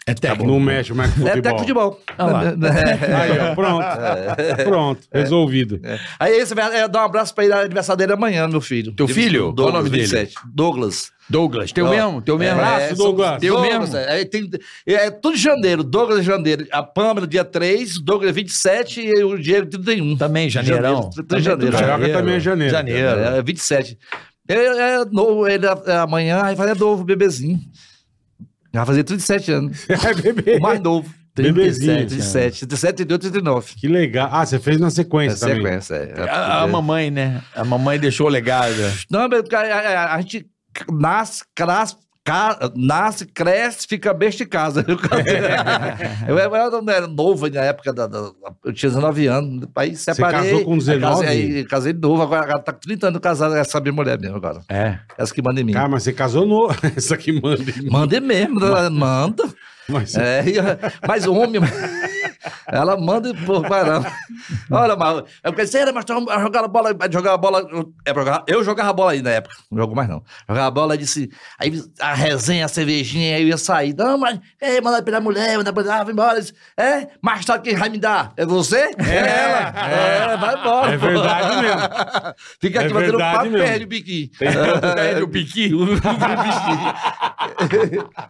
[0.10, 0.46] É técnico.
[0.52, 1.52] Não mexe mais com É, futebol.
[1.52, 2.02] até futebol.
[2.18, 2.42] Ah lá.
[3.22, 4.64] Aí, ó, pronto.
[4.64, 5.80] Pronto, resolvido.
[6.20, 8.92] Aí esse vai é, dar um abraço pra ele, aniversário dele amanhã, meu filho.
[8.94, 9.40] Teu filho?
[9.42, 10.04] Qual o Douglas, nome dele?
[10.04, 10.36] 27.
[10.54, 11.12] Douglas.
[11.30, 12.22] Douglas, teu mesmo?
[12.24, 12.60] Teu mesmo?
[12.60, 13.40] Abraço, Douglas.
[13.40, 13.98] Teu Douglas, mesmo?
[13.98, 14.50] É, tem,
[14.88, 15.84] é tudo de janeiro.
[15.84, 16.66] Douglas de janeiro.
[16.72, 20.18] A Pâmela, dia 3, o Douglas 27 e o Diego 31.
[20.18, 21.04] Também, janeirão.
[21.04, 21.78] Janeiro, Também janeiro.
[21.78, 22.72] Carioca também é janeiro.
[22.74, 23.08] Janeiro.
[23.20, 23.98] É, 27.
[24.48, 27.60] É, é novo, ele é, amanhã aí vai é novo, bebezinho.
[28.74, 29.86] Já vai fazer 37 anos.
[29.90, 30.58] É, bebê.
[30.58, 31.10] O mais novo.
[31.36, 32.06] Bebezinho.
[32.08, 33.74] 37, 37, 32, 39.
[33.76, 34.28] Que legal.
[34.32, 35.58] Ah, você fez na É sequência também.
[35.64, 35.96] sequência.
[35.96, 36.30] É.
[36.30, 37.42] A, a mamãe, né?
[37.56, 38.74] A mamãe deixou o legado.
[39.10, 40.46] Não, mas, cara, a, a- a gente
[40.92, 41.66] nasce, Ca-
[42.76, 44.86] Nasce, cresce, fica besta em casa.
[44.88, 45.40] Eu, casei-
[46.28, 46.56] eu, eu
[46.90, 48.32] era, novo na época, da, da-
[48.64, 50.52] eu tinha 19 anos, aí separei.
[50.52, 51.26] casou com aí 19?
[51.26, 54.38] Casei, aí casei de novo, agora, tá com 30 anos casado, essa minha mulher mesmo
[54.38, 54.62] agora.
[54.70, 55.00] É.
[55.18, 55.74] Essa que manda em mim.
[55.74, 56.70] Cara, mas você casou no.
[56.96, 57.62] Essa aqui manda.
[57.72, 57.90] em mim.
[57.90, 59.44] Manda mesmo, ela manda.
[59.92, 60.44] Mas É,
[61.08, 61.60] mas homem,
[62.68, 64.12] ela manda por caramba.
[64.72, 67.60] Olha, mas eu pensei, era, mas jogar a bola, vai jogar a bola.
[67.72, 70.24] eu- É pra jogar, eu jogava bola aí na época, não jogo mais não.
[70.48, 71.30] Jogava a bola, disse,
[71.60, 73.94] aí a resenha, a cervejinha, aí eu ia sair.
[73.96, 75.96] Não, mas, é, manda pela mulher, manda pela.
[76.00, 76.36] Ah, vai embora.
[76.38, 78.32] Eu disse, É, mais tarde quem vai me dar?
[78.38, 78.92] É você?
[78.98, 79.74] É, ela.
[79.90, 80.94] É, vai embora.
[80.94, 81.82] É verdade mesmo.
[82.62, 83.58] Fica aqui É batendo papo, mesmo.
[83.68, 84.30] perde o biquinho.
[84.38, 85.88] Perde o piquinho.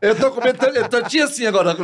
[0.01, 1.75] Eu tô comendo tan- tantinho assim agora.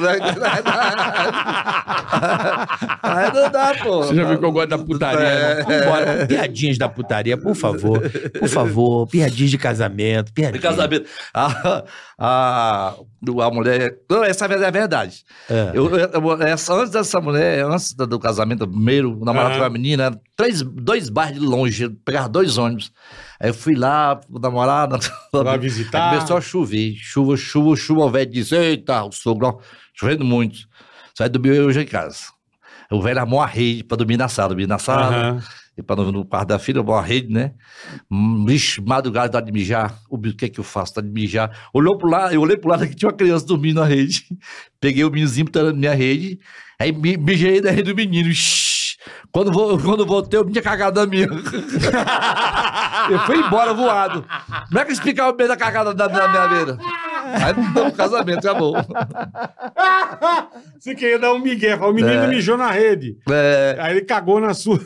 [3.01, 4.03] Aí não dá, pô.
[4.03, 5.19] Você já viu que eu gosto da putaria?
[5.27, 5.55] É.
[5.55, 5.63] né?
[5.63, 6.25] Vambora.
[6.27, 8.01] Piadinhas da putaria, por favor.
[8.39, 9.07] Por favor.
[9.07, 10.27] Piadinhas de casamento.
[10.27, 10.61] De Piadinhas.
[10.63, 11.09] casamento.
[11.33, 11.83] A,
[12.17, 12.93] a,
[13.43, 13.97] a mulher.
[14.09, 15.23] Não, essa é a verdade.
[15.49, 15.71] É.
[15.73, 19.59] Eu, eu- essa- antes dessa mulher, antes do casamento, primeiro, o namorado Aham.
[19.59, 22.91] com a menina, três, dois bairros de longe, pegar dois ônibus.
[23.39, 24.97] Aí eu fui lá, o namorado.
[25.33, 26.09] Vai visitar?
[26.09, 26.93] Aí começou a chover.
[26.95, 28.05] Chuva, chuva, chuva.
[28.05, 29.57] O velho disse: Eita, o sogro, ó,
[29.93, 30.59] chovendo muito.
[31.15, 32.25] Você vai dormir hoje em casa.
[32.91, 35.07] O velho armou a rede pra dormir na sala, dormir na sala.
[35.07, 35.43] Aham.
[35.77, 37.51] E para no, no quarto da filha, uma rede, né?
[38.09, 39.97] Hum, Vixe, madrugada, dá de mijar.
[40.09, 40.95] O bicho, o que é que eu faço?
[40.95, 41.51] Dá de mijar.
[41.73, 44.25] Olhou pro lado, eu olhei pro lado que tinha uma criança dormindo na rede.
[44.79, 46.39] Peguei o meninozinho botando na minha rede.
[46.79, 48.29] Aí mi- mijei na rede do menino.
[49.31, 51.27] Quando, vou, quando voltei, eu tinha cagada da minha.
[53.09, 54.25] eu fui embora voado.
[54.67, 56.77] Como é que eu explicava o meio da cagada da, da minha beira?
[57.25, 58.75] Aí não, casamento, acabou.
[60.79, 61.77] Você queria dar um migué.
[61.77, 63.17] fala, O menino mijou na rede.
[63.29, 64.79] É, Aí ele cagou na sua.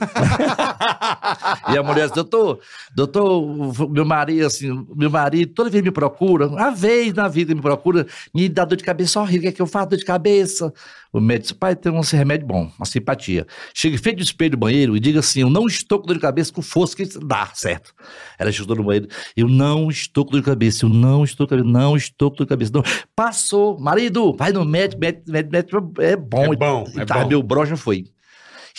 [1.72, 2.60] E a mulher disse, doutor,
[2.96, 7.62] doutor, meu marido, assim, meu marido, toda vez me procura, uma vez na vida me
[7.62, 9.90] procura, me dá dor de cabeça horrível, o que é que eu faço?
[9.90, 10.74] Dor de cabeça.
[11.12, 13.46] O médico disse, pai, tem um remédio bom, uma simpatia.
[13.74, 16.20] Chega frente do espelho do banheiro e diga assim, eu não estou com dor de
[16.20, 17.94] cabeça com força que dá, certo?
[18.38, 21.56] Ela chutou no banheiro, eu não estou com dor de cabeça, eu não estou com
[21.56, 22.72] dor de cabeça, não estou dor de cabeça.
[22.74, 22.84] Não.
[23.16, 26.54] Passou, marido, vai no médico, médico, médico, médico é bom.
[26.54, 27.28] É bom, E é tá, bom.
[27.30, 28.06] meu bro já foi.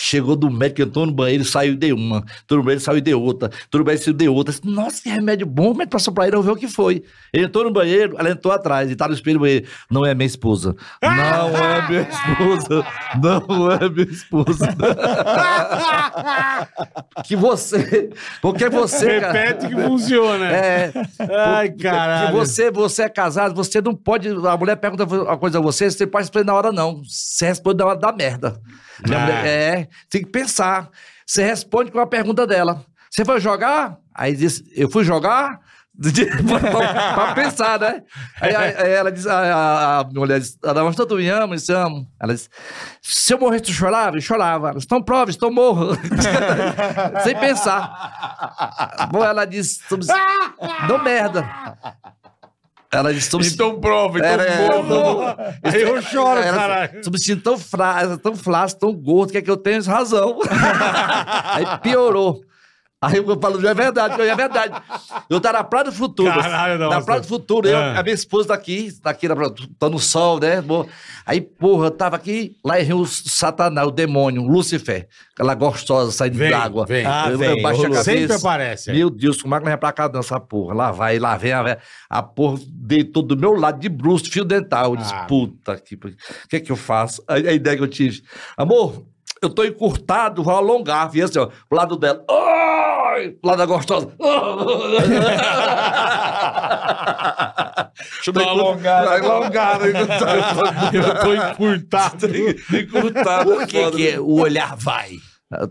[0.03, 2.25] Chegou do médico, entrou no banheiro, saiu de uma.
[2.43, 3.51] Entrou no banheiro, saiu de outra.
[3.67, 4.55] Entrou no banheiro, saiu de outra.
[4.65, 5.73] Nossa, que remédio bom.
[5.73, 7.05] O médico passou pra ele, eu ver o que foi.
[7.31, 9.67] Ele entrou no banheiro, ela entrou atrás e tá no espelho do banheiro.
[9.91, 10.75] Não é minha esposa.
[11.03, 12.87] Não é minha esposa.
[13.21, 14.69] Não é minha esposa.
[17.23, 18.09] que você...
[18.41, 19.21] Porque você...
[19.21, 20.47] cara, Repete que funciona.
[20.51, 20.93] É,
[21.29, 22.39] Ai, que caralho.
[22.39, 24.31] você, você é casado, você não pode.
[24.31, 27.03] A mulher pergunta uma coisa a você, você pode responder na hora, não.
[27.05, 28.59] Você responde na hora da merda.
[29.05, 29.09] Ah.
[29.21, 30.89] mulher- é, tem que pensar.
[31.27, 32.85] Você responde com a pergunta dela.
[33.11, 33.97] Você foi jogar?
[34.15, 35.61] Aí diz, eu fui jogar?
[36.01, 38.03] pra, pra pensar, né?
[38.41, 41.79] Aí, aí- ela diz, a, a, a mulher diz, ela, mas tanto me ama, eu
[41.79, 42.07] amo.
[42.19, 42.49] Ela diz,
[43.03, 44.17] se eu morresse, tu chorava?
[44.17, 44.69] Eu chorava.
[44.69, 45.95] Ela diz, então prove, então morro.
[47.23, 49.09] Sem pensar.
[49.13, 49.81] Bom, ela disse,
[50.89, 51.47] não merda.
[52.93, 55.59] Ela disse, estou me Então prova, então Era- é, morra.
[55.63, 56.97] Aí eu choro, ela- caralho.
[56.99, 58.19] Estou me sentindo tão, fra...
[58.19, 60.39] tão flácido, tão gordo, quer que eu tenha razão.
[61.45, 62.43] Aí piorou.
[63.03, 64.83] Aí eu falo, é verdade, é verdade.
[65.31, 66.29] Eu tava na Praia do Futuro.
[66.31, 67.07] Caralho, Na nossa.
[67.07, 67.99] Praia do Futuro, eu, Ah.
[67.99, 70.63] a minha esposa daqui, daqui na praia, tá no sol, né?
[71.25, 76.37] Aí, porra, eu tava aqui, lá em o Satanás, o demônio, Lúcifer, aquela gostosa saindo
[76.37, 76.85] Vem, d'água.
[76.85, 77.07] vem.
[77.07, 78.05] Ah, eu, vem, eu baixei a cabeça.
[78.05, 78.91] Sempre aparece.
[78.91, 78.93] é.
[78.93, 80.75] Meu Deus, como é que não é pra cá dançar, porra?
[80.75, 81.77] Lá vai, lá vem, lá vem.
[82.11, 84.91] A porra deitou do meu lado de bruxo, fio dental.
[84.93, 85.25] Eu disse, Ah.
[85.25, 85.95] puta que.
[85.95, 87.23] O que é que eu faço?
[87.27, 88.23] A, a ideia que eu tive.
[88.59, 89.07] Amor,
[89.43, 91.11] eu tô encurtado, vou alongar.
[91.11, 92.23] Vi assim, ó, pro lado dela.
[92.31, 93.31] Ai!
[93.41, 94.13] Pro lado da gostosa.
[98.15, 99.09] Deixa Tô alongado.
[99.09, 99.85] Alongado.
[99.87, 99.95] Eu
[101.21, 102.27] tô encurtado.
[102.73, 103.45] encurtado.
[103.55, 105.13] Por que, que o olhar vai?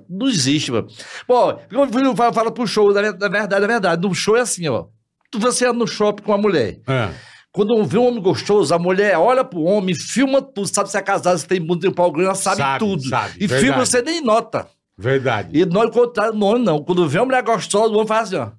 [0.10, 0.88] Não existe, mano.
[1.28, 4.86] Bom, eu falo, falo pro show, na verdade, na verdade, no show é assim, ó.
[5.32, 6.80] Tu- Você anda no shopping com uma mulher.
[6.88, 7.10] É.
[7.52, 11.02] Quando vê um homem gostoso, a mulher olha pro homem, filma tudo, sabe se é
[11.02, 13.08] casado, se tem muito, tem pau grande, ela sabe, Sabe, tudo.
[13.10, 13.66] sabe, e verdade.
[13.66, 14.68] filma, você nem nota.
[14.98, 15.58] Verdade.
[15.58, 16.84] E não, ao contrário, não, não.
[16.84, 18.50] Quando vê uma mulher gostosa, o homem faz assim, ó.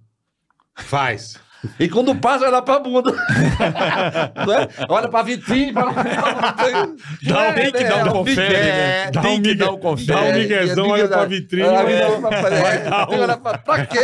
[0.83, 1.39] Faz.
[1.79, 3.13] E quando passa, olha pra bunda.
[4.47, 4.69] Não é?
[4.89, 5.73] Olha pra vitrine.
[5.73, 5.85] Pra...
[7.23, 9.01] Dá um tem que dar um confere, né?
[9.07, 10.07] É, Dá um que dar um confere.
[10.07, 11.69] Dá um miguezão, olha pra vitrine.
[11.69, 13.33] Olha é.
[13.33, 13.99] é, pra- Pra quê?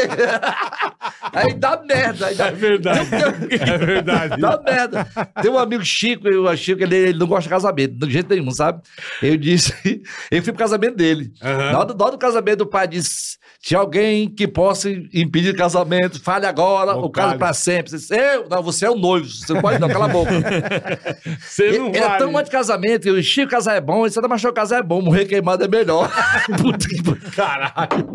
[1.33, 2.27] Aí dá merda.
[2.27, 3.09] Aí dá, É verdade.
[3.51, 4.41] É verdade.
[4.41, 5.07] dá merda.
[5.41, 8.51] Tem um amigo Chico, eu, Chico, ele, ele não gosta de casamento, de jeito nenhum,
[8.51, 8.81] sabe?
[9.23, 9.73] Eu disse,
[10.31, 11.33] eu fui pro casamento dele.
[11.41, 16.47] Do- na hora do casamento, o pai disse, Se alguém que possa impedir casamento, fale
[16.47, 17.37] agora, Ô, o cara.
[17.37, 17.99] pra sempre.
[17.99, 20.31] Você, eu, não, você é o noivo, você não pode não, cala a boca.
[21.43, 22.19] Você não Ele é vale.
[22.19, 25.25] tão anti-casamento, eu Chico casar é bom, e você não achou casar é bom, morrer
[25.25, 26.09] queimado é melhor.
[26.62, 27.31] Puta que.
[27.33, 28.09] Caralho,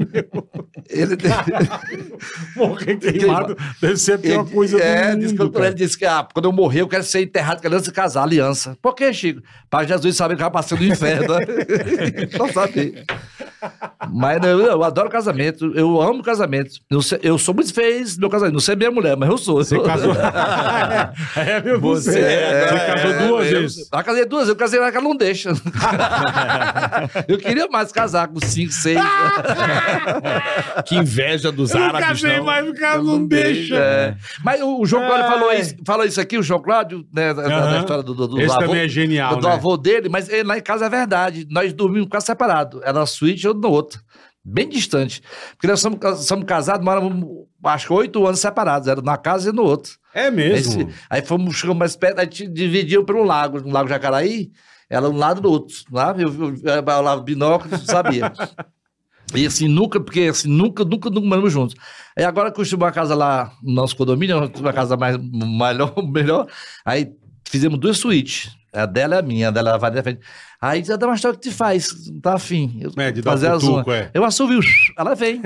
[0.90, 1.18] Ele
[2.56, 5.20] morrer queimado deve ser a pior coisa do é, mundo.
[5.20, 5.66] disse que, cara.
[5.66, 8.78] ele disse que ah, quando eu morrer, eu quero ser enterrado, quero se casar, aliança.
[8.82, 9.42] Por que, Chico?
[9.70, 11.36] Para Jesus saber que eu passei no inferno.
[12.38, 13.04] Só saber.
[14.12, 16.72] Mas eu, eu adoro casamento, eu amo casamento.
[16.90, 18.54] Eu, eu sou muito feliz no meu casamento.
[18.54, 19.56] Não sei minha mulher, mas eu sou.
[19.58, 20.14] Você casou.
[21.36, 23.90] é, meu Você, você, é, você casou é, duas eu- vezes.
[23.92, 25.52] Eu casei duas vezes, eu casei lá que ela não deixa.
[27.28, 29.00] eu queria mais casar com cinco, seis.
[30.86, 32.46] Que inveja dos Eu árabes, casei, não.
[32.46, 33.76] mas o cara não deixa.
[33.76, 34.16] É.
[34.44, 37.44] Mas o, o João Cláudio falou isso, falou isso aqui, o João Cláudio, né, da,
[37.44, 37.80] da Aham.
[37.80, 39.54] história do, do, do Esse avô, também é genial, do, do né?
[39.54, 41.48] avô dele, mas ele, lá em casa é verdade.
[41.50, 42.82] Nós dormimos quase separados.
[42.84, 44.02] Era na suíte eu no outro.
[44.44, 45.22] Bem distante.
[45.52, 48.88] Porque nós somos, somos casados, moramos, acho que oito anos separados.
[48.88, 49.94] Era na casa e no outro.
[50.14, 50.82] É mesmo.
[50.82, 54.50] Esse- aí fomos chegamos mais perto, aí dividiam pelo lago, no Lago Jacaraí,
[54.90, 55.76] era um lado do outro.
[55.92, 58.32] Lá eu, eu, eu, eu lá, binóculo, sabia.
[59.34, 61.74] E assim, nunca, porque assim, nunca, nunca, nunca moramos juntos.
[62.18, 66.48] Aí agora construímos uma casa lá no nosso condomínio, uma casa mais, melhor, melhor.
[66.84, 67.14] Aí
[67.48, 68.52] fizemos duas suítes.
[68.74, 70.22] A dela é a minha, a dela vai da frente.
[70.62, 72.08] Aí diz, Damastor, o que te faz?
[72.08, 72.80] Não tá afim.
[72.80, 73.72] Eu, É, de dar fazer um a zona.
[73.84, 74.10] cutuco, é.
[74.14, 74.60] Eu assovio,
[74.98, 75.42] ela vem.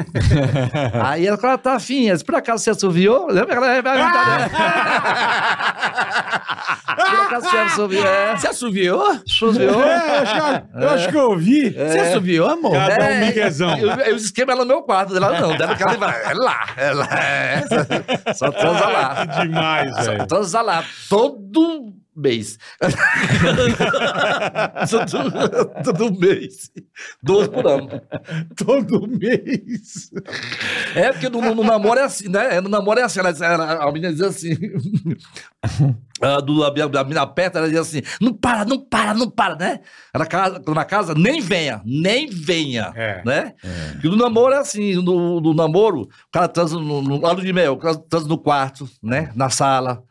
[1.02, 2.12] Aí ela, ela tá afim.
[2.12, 3.28] Disse, por acaso você assoviou?
[3.32, 3.56] Lembra?
[3.56, 3.98] Ela vai
[6.86, 8.06] Por acaso você assoviou?
[8.06, 8.38] É.
[8.38, 9.04] Você assoviou?
[9.26, 9.84] Assoviou?
[9.84, 10.36] É, eu acho,
[10.76, 11.70] eu acho que eu ouvi.
[11.72, 12.74] Você assoviou, amor?
[12.74, 13.78] Cara, dá um miguezão.
[13.78, 15.16] Eu, eu esquema ela no meu quarto.
[15.16, 16.24] Ela não, dela que ela vai.
[16.26, 17.08] É lá, é lá.
[17.20, 17.64] É.
[18.36, 19.26] Só transa lá.
[19.28, 20.28] Que demais, velho.
[20.28, 20.84] Transa lá.
[21.10, 22.58] Todo mês.
[24.90, 26.72] todo, todo mês.
[27.22, 27.90] Duas por ano.
[28.56, 30.12] Todo mês.
[30.96, 32.60] É, porque no, no- namoro é assim, né?
[32.62, 33.20] No namoro é assim.
[33.20, 34.52] Ela, ela- a menina diz assim.
[36.22, 39.30] a, do, a, minha- a menina aperta, ela diz assim: não para, não para, não
[39.30, 39.80] para, né?
[40.14, 42.92] Ela casa, na casa, nem venha, nem venha.
[42.96, 43.22] É.
[43.26, 43.54] Né?
[43.94, 47.52] Porque no namoro é assim: no, no namoro, o cara transa no, no lado de
[47.54, 49.32] mel, o cara transa no quarto, né?
[49.36, 50.04] Na sala,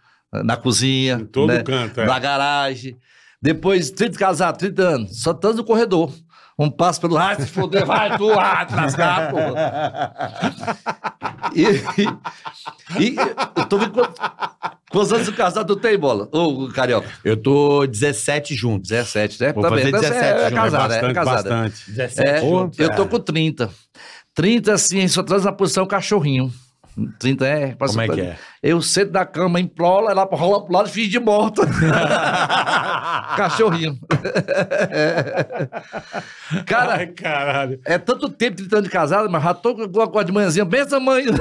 [0.43, 1.14] na cozinha.
[1.20, 1.62] Em todo né?
[1.62, 2.07] canto, é.
[2.07, 2.97] Na garagem.
[3.41, 6.11] Depois, 30 casados, 30 anos, só transa no corredor.
[6.59, 10.74] Um passo pelo ar, se foder, vai tu, ah, te lascar, porra.
[11.55, 11.62] E,
[12.03, 13.16] e, e
[13.57, 14.18] eu tô vendo quantos,
[14.91, 16.28] quantos anos de casado tu tem, bola?
[16.32, 17.09] Ô, carioca.
[17.24, 18.89] Eu tô 17 juntos.
[18.89, 19.53] 17, né?
[19.53, 21.51] Vou fazer Então você 17 é, junto, casada, é, bastante, casada.
[21.51, 21.91] bastante.
[21.93, 22.78] 17 É, juntos.
[22.80, 23.07] eu tô É.
[23.07, 23.70] com 30.
[24.35, 26.53] 30, assim, só traz na posição cachorrinho.
[27.18, 27.74] 30 é...
[27.74, 28.38] Como é que é?
[28.62, 31.66] Eu sento da cama, imploro, ela rola pro lado e finge de morta.
[33.36, 33.99] cachorrinho.
[36.64, 37.78] Cara, Ai, caralho.
[37.84, 40.64] é tanto tempo, 30 anos de casado, mas já tô com a de manhãzinha.
[40.64, 41.26] Bença, mãe.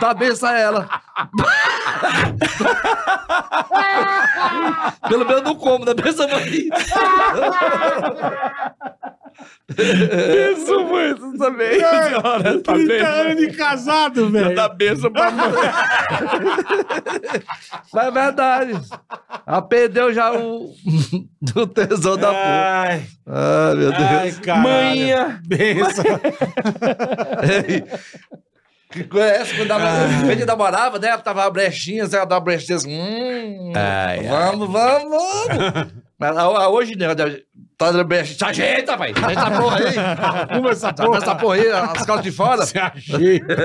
[0.00, 0.88] tá bença ela.
[5.08, 5.92] Pelo menos não como, né?
[5.94, 6.68] Bença, mãe.
[9.78, 11.78] Isso, mãe, isso também.
[11.78, 13.04] Senhora, tá 30 vendo?
[13.06, 14.54] anos de casado, velho.
[14.54, 15.50] Dá benção pra mãe.
[17.92, 18.72] Mas é verdade.
[19.46, 20.72] Ela perdeu já o,
[21.54, 22.88] o tesão da porra.
[22.88, 24.02] Ai, Ai, meu Deus.
[24.02, 24.62] ai, caralho.
[24.62, 25.40] Manha.
[25.46, 26.04] Benção.
[28.88, 29.54] Que coisa é essa?
[29.56, 31.08] Quando ela a gente namorava, né?
[31.08, 32.96] Ela tava uma brechinha, ela dava uma brechinha assim.
[32.98, 35.92] Hum, Ai, vamos, vamos, vamos.
[36.18, 37.06] Mas a- a- hoje, né?
[37.76, 38.38] Tá dando brechinha.
[38.38, 38.96] Se ajeita.
[38.96, 39.98] Se ajeita essa porra aí.
[39.98, 41.18] Arruma essa porra.
[41.18, 42.64] essa porra aí, as calças de fora.
[42.66, 43.56] Se ajeita.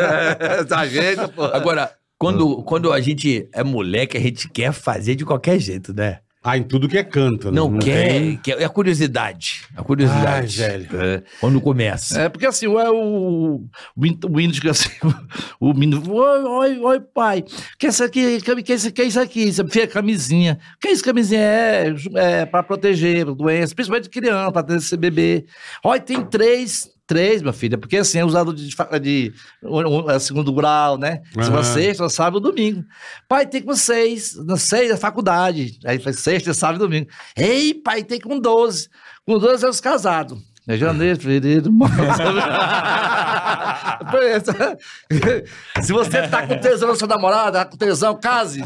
[0.67, 1.55] Se ajeita, porra.
[1.55, 6.19] Agora, quando, quando a gente é moleque, a gente quer fazer de qualquer jeito, né?
[6.43, 7.55] Ah, em tudo que é canto, né?
[7.55, 8.37] Não, quer, tem.
[8.37, 8.59] quer.
[8.59, 9.61] É a curiosidade.
[9.75, 10.57] A Ai, curiosidade.
[10.57, 10.87] velho.
[10.99, 11.23] É.
[11.39, 12.19] Quando começa.
[12.21, 13.63] É, porque assim, é o,
[13.95, 14.89] o, o hino fica assim,
[15.59, 17.43] o, menino, oi, oi, oi, pai,
[17.77, 19.43] que é isso aqui, que, que, é isso- que é isso aqui?
[19.43, 20.57] Isso é camisinha.
[20.79, 21.41] Que é isso, camisinha?
[21.41, 25.45] É, é para proteger doenças, principalmente criança, para ter esse bebê.
[25.83, 30.17] Olha, tem três, três, minha filha, porque assim, é usado de, fa- de um- é
[30.17, 31.21] segundo grau, né?
[31.33, 31.63] Segunda, Aham.
[31.63, 32.85] sexta, sábado e domingo.
[33.27, 35.77] Pai, tem com seis, no seis é faculdade.
[35.83, 37.07] Aí faz sexta, sábado e domingo.
[37.35, 38.87] Ei, pai, tem com doze.
[39.25, 40.39] Com doze é os casados.
[40.67, 41.95] É janeiro, fevereiro, março.
[45.81, 48.63] Se você tá com tesão na sua namorada, tá com tesão, case.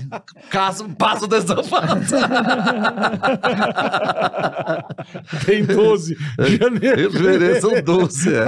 [0.50, 2.18] Case, passa o tesão, passa.
[5.46, 6.18] Tem 12.
[6.60, 7.12] Janeiro.
[7.12, 8.46] Fevereiro são 12, é.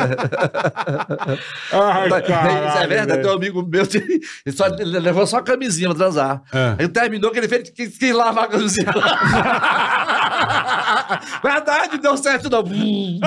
[1.72, 3.22] Ai, Tá, caralho, é verdade, velho.
[3.22, 6.41] tem um amigo meu, ele só ele levou só a camisinha pra transar.
[6.54, 6.76] É.
[6.80, 8.88] Aí terminou que ele fez que, que lavar a camisinha.
[11.43, 12.64] verdade, deu certo não.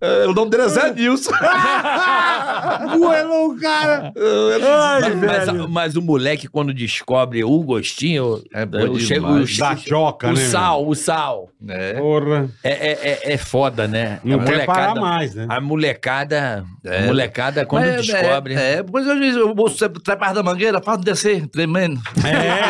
[0.00, 1.32] É, o nome dele é Zé Nilson.
[2.96, 4.12] Goelou o cara.
[4.16, 5.68] Ai, Mas, velho.
[5.68, 10.32] mas o moleque, quando descobre o gostinho, É bom o, che- o, Da choca, o
[10.34, 10.40] né?
[10.46, 11.48] sal, o sal.
[11.68, 11.94] É.
[11.94, 12.48] Porra.
[12.62, 12.92] É, é,
[13.30, 14.20] é, é foda, né?
[14.22, 15.46] Não a quer parar mais, né?
[15.48, 16.98] A molecada, É.
[16.98, 18.54] a molecada quando Mas, descobre.
[18.54, 22.00] É, é, depois eu disse, o moço sempre trepar da mangueira, faz descer, tremendo.
[22.24, 22.68] É.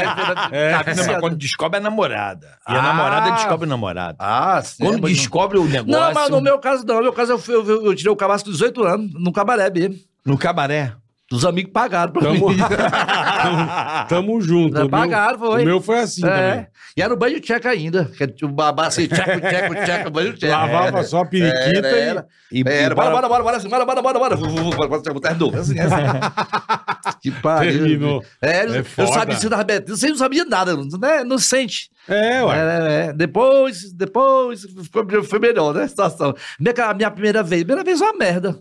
[0.95, 2.47] Não, mas quando descobre a namorada.
[2.69, 2.83] E a Ah.
[2.83, 4.17] namorada descobre o namorado.
[4.19, 4.83] Ah, sim.
[4.83, 5.91] Quando é, mas não- descobre o negócio.
[6.01, 6.97] Não, mas no meu caso não.
[6.97, 9.69] No meu caso eu, fui- eu, eu tirei o cabaço com 18 anos, no cabaré
[9.71, 9.97] mesmo.
[10.25, 10.93] No cabaré.
[11.31, 12.57] Os amigos pagaram pra Tamo, mim.
[12.57, 14.75] tamo, tamo junto.
[14.77, 15.63] O meu- Pagaram, foi.
[15.63, 16.31] O meu foi assim É.
[16.31, 16.67] também.
[16.97, 18.07] E era o banho tcheca ainda.
[18.07, 20.51] Que é o babá assim, tcheco, tcheco, tcheco, banho tcheco.
[20.53, 22.27] Lavava só a periquita Era, era.
[22.51, 24.37] E, Era, e bora, bora- bora, bora, bora, assim, bora, bora, bora, bora.
[24.39, 25.55] Terminou.
[25.55, 27.15] Assim, assim.
[27.21, 27.73] Que pariu.
[27.73, 28.25] Terminou.
[28.41, 29.13] É, eu, É eu foda.
[29.13, 31.21] sabia ensinar Betinho, você não sabia nada, né?
[31.21, 31.91] Inocente.
[32.09, 32.57] É, ué.
[32.57, 33.13] É, é, é.
[33.13, 35.85] Depois, depois, foi, foi melhor, né?
[35.85, 36.35] A situação.
[36.59, 38.59] Minha, minha primeira vez, primeira vez foi uma merda.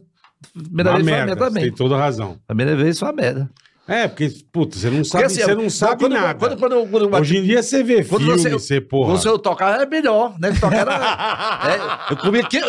[0.54, 1.26] Primeira Uma vez foi uma merda.
[1.26, 1.64] merda também.
[1.64, 2.38] tem toda a razão.
[2.46, 3.50] Primeira vez foi uma merda.
[3.88, 6.36] É, porque, puta, você não sabe, Porque, assim, você não sabe quando, nada.
[6.36, 9.14] Quando, quando, quando, Hoje em dia você vê Quando filme, você- você, porra.
[9.14, 10.52] Quando eu tocar é melhor, né?
[10.60, 12.08] Tocar era.
[12.10, 12.62] é, eu comia quem.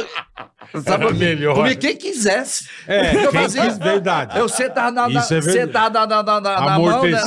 [0.84, 1.54] Sabe, Era melhor.
[1.54, 2.68] Comia quem quisesse.
[2.88, 3.62] É, eu quem fazia?
[3.62, 4.38] quis, verdade.
[4.38, 7.22] Eu sentava na, na, é sentava na, na, na, na mão, né?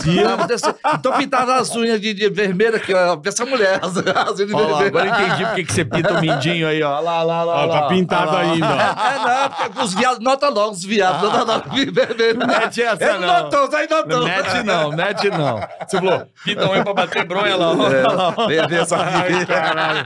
[0.94, 3.80] Então pintava as unhas de, de vermelha, que ó, essa mulher.
[3.82, 4.88] As, as unhas de lá, vermelho.
[4.88, 7.00] agora eu entendi porque que você pinta o mindinho aí, ó.
[7.00, 7.56] Lá, lá, lá.
[7.56, 7.82] Ó, lá.
[7.82, 9.02] tá pintado ainda, ó.
[9.02, 12.46] É, não, porque os viados, nota logo os viados, nota logo vermelho.
[12.46, 13.44] Mete essa, Ele não.
[13.44, 14.24] notou, aí notou.
[14.26, 15.60] Mete não, mete não.
[15.88, 17.72] Você falou, pinta um aí pra bater bronha lá.
[17.72, 18.48] ó.
[18.48, 20.06] Vem ver essa Ai, caralho.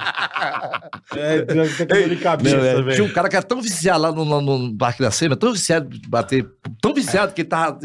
[1.15, 3.14] É, tem que ter de cabeça, velho.
[3.15, 6.05] Cara que era tão viciado lá no, no, no Parque da Sema, tão viciado de
[6.09, 6.45] bater,
[6.81, 7.79] tão viciado que ele tava.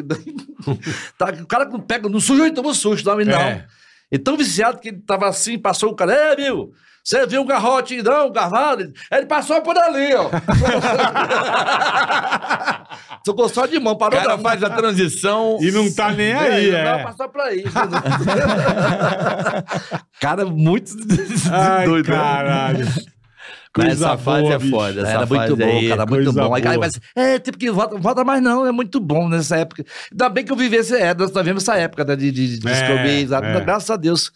[1.16, 3.39] tá, o cara não pega, não sujo, ele toma um susto, não, ele não.
[3.39, 3.64] É.
[4.11, 6.72] Ele tão viciado que ele tava assim, passou o cara, é, meu,
[7.05, 8.93] você viu um garrote, não, um cavalo?
[9.12, 10.31] Ele passou por ali, ó.
[13.24, 15.59] Tocou só de mão, O parou cara da- faz a transição.
[15.61, 17.03] E não tá nem aí, Não, é.
[17.05, 17.62] passou por aí.
[20.20, 20.93] cara, muito
[21.53, 22.16] Ai, doido, né?
[22.16, 22.87] caralho.
[23.73, 25.01] Coisa essa fase boa, é foda.
[25.03, 26.55] Essa Era muito bom, aí, cara, muito bom.
[26.55, 29.85] Aí, mas, é, tipo que volta, volta mais não, é muito bom nessa época.
[30.11, 32.68] Ainda bem que eu vivi esse, é, nós vivemos essa época né, de, de, de
[32.68, 33.61] É, é.
[33.61, 34.33] graças a Deus.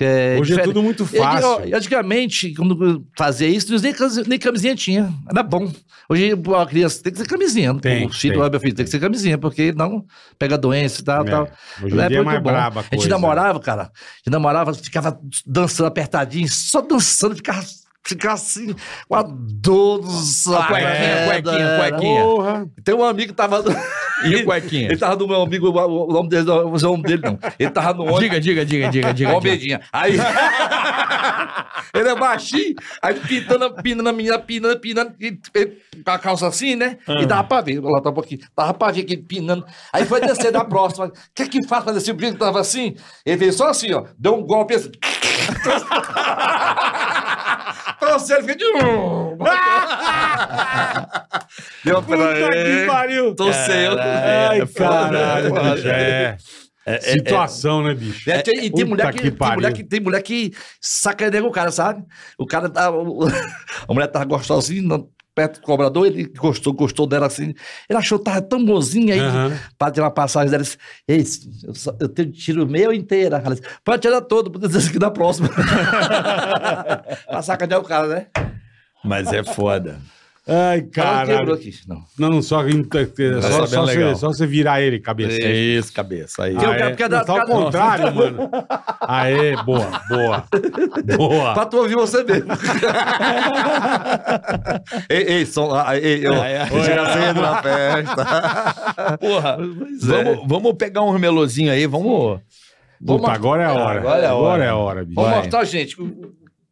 [0.00, 0.64] é Hoje é diferente.
[0.64, 1.48] tudo muito Eu fácil.
[1.48, 3.94] ó, Antigamente, quando eu fazia isso, nem,
[4.26, 5.10] nem camisinha tinha.
[5.30, 5.72] Era bom.
[6.10, 7.74] Hoje a criança tem que ser camisinha.
[7.76, 8.50] Tem, o filho, tem.
[8.50, 10.04] meu filho, tem que ser camisinha, porque não
[10.38, 11.30] pega doença e tal, É.
[11.30, 11.48] tal.
[11.82, 12.50] Hoje em Na dia é mais muito bom.
[12.50, 13.82] braba a A gente namorava, cara.
[13.84, 13.86] A
[14.18, 17.64] gente namorava, ficava dançando apertadinho, só dançando, ficava,
[18.06, 18.74] ficava assim,
[19.08, 20.68] com a dor do saco.
[20.68, 21.90] cuequinha, É, cuequinha, era.
[21.90, 22.22] cuequinha.
[22.22, 22.66] Porra.
[22.84, 23.62] Tem um amigo que tava.
[24.24, 24.88] E o cuequinha?
[24.92, 27.38] Ele tava no meu amigo, o nome dele, não, o nome dele não.
[27.58, 28.20] Ele tava no ônibus.
[28.20, 29.40] Diga, diga, diga, diga, diga.
[29.40, 29.80] Medinha.
[29.92, 30.16] Aí.
[31.94, 36.76] ele é baixinho, aí pintando, pinando a menina, pinando, pinando, e, com a calça assim,
[36.76, 36.98] né?
[37.08, 39.64] E dava pra ver, lá tá um pouquinho, dava pra ver que ele pinando.
[39.92, 41.06] Aí foi descer da próxima.
[41.06, 42.12] O que é que faz pra descer?
[42.12, 42.94] O brinco tava assim,
[43.24, 44.90] ele fez só assim, ó, deu um golpe assim.
[48.06, 48.64] Trouxe ele, fica de.
[51.84, 53.34] Deu pra Puta que pariu.
[53.34, 53.98] Torceu.
[53.98, 55.74] Ai, É foda, caralho, é foda.
[55.74, 55.88] bicho.
[56.86, 57.00] É.
[57.00, 58.30] Situação, né, bicho?
[58.30, 61.50] É, tem- e tem mulher que, que tem mulher que tem mulher que sacaneia o
[61.50, 62.02] cara, sabe?
[62.38, 62.90] O cara tá.
[62.90, 63.24] o-
[63.88, 64.82] a mulher tava gostosinha
[65.34, 67.54] perto do cobrador, ele gostou, gostou dela assim.
[67.88, 69.58] Ele achou que tava tão bonzinha aí, Aham.
[69.76, 70.62] para ter uma passagem dela.
[70.62, 70.78] disse,
[71.08, 71.24] Ei,
[71.64, 73.42] eu, só- eu tenho tiro meu inteira.
[73.44, 75.48] Ela disse, pode tirar todo, pode dizer aqui da próxima.
[77.26, 78.26] pra sacanear o cara, né?
[79.04, 79.98] Mas é foda.
[80.46, 81.54] Ai, caralho.
[81.54, 81.72] aqui.
[81.88, 82.04] Não.
[82.18, 82.62] Não, só,
[83.40, 84.08] só, sabendo só, legal.
[84.10, 85.38] você, só você virar ele, cabeça.
[85.42, 86.44] É isso, cabeça.
[86.44, 86.54] Aí.
[86.54, 86.88] Que eu Ah, é?
[86.90, 88.50] porque da- Tá ao contrário, mano.
[89.00, 90.44] Aê, boa, boa.
[91.16, 91.54] Boa.
[91.54, 92.50] Pra tu ouvir você mesmo.
[95.08, 96.66] ei, ei, som, ah, ei, eu, Ah, é.
[96.66, 99.16] chega cedo na festa.
[99.18, 100.06] Porra, é.
[100.06, 102.40] vamos, vamos pegar um melozinho aí, vamos.
[103.04, 103.98] Puta, agora é a hora.
[104.00, 104.44] Agora é a hora.
[104.52, 105.14] Agora é a hora, bicho.
[105.20, 105.96] Vamos mostrar, gente,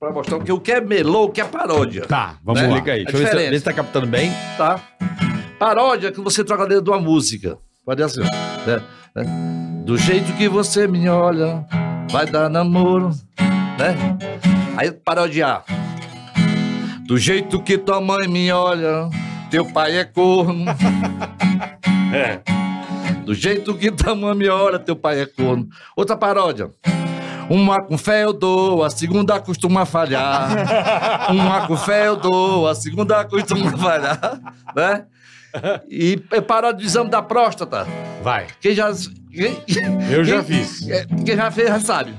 [0.03, 2.03] pra mostrar o que- o que é melô, o que é paródia.
[2.07, 2.66] Tá, vamos Né?
[2.68, 2.74] lá.
[2.74, 3.03] Liga aí.
[3.03, 4.32] A Deixa eu ver se, ver se tá captando bem.
[4.59, 4.80] tá?
[5.61, 7.57] Paródia que você troca dentro de uma música.
[7.86, 8.82] Pode ser assim, ó, né?
[9.14, 9.24] Né?
[9.84, 11.64] Do jeito que você me olha,
[12.11, 13.11] vai dar namoro,
[13.78, 14.18] né?
[14.76, 15.62] Aí parodiar.
[17.07, 19.09] Do jeito que tua mãe me olha,
[19.53, 20.64] teu pai é corno.
[22.14, 22.40] É.
[23.24, 25.66] Do jeito que tua mãe me olha, teu pai é corno.
[25.96, 26.68] Outra paródia.
[27.53, 30.48] Uma com fé eu dou, a segunda costuma falhar.
[31.30, 34.40] Uma com fé eu dou, a segunda costuma falhar,
[34.74, 35.05] né?
[35.90, 36.16] E
[36.47, 37.86] paródia do exame da próstata.
[38.22, 38.47] Vai.
[38.60, 38.90] Quem já,
[39.31, 39.59] quem,
[40.10, 40.89] Eu já quem- fiz.
[40.89, 42.14] é, Quem já fez já sabe.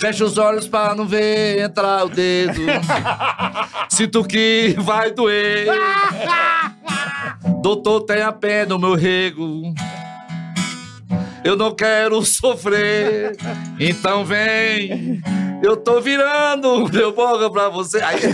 [0.00, 2.60] Fecha os olhos pra não ver entrar o dedo.
[3.90, 5.66] Sinto que vai doer.
[7.62, 9.74] Doutor, tenha pé no meu rego.
[11.44, 13.36] Eu não quero sofrer.
[13.78, 15.20] Então vem.
[15.62, 18.00] Eu tô virando meu boga pra você.
[18.02, 18.20] Aí...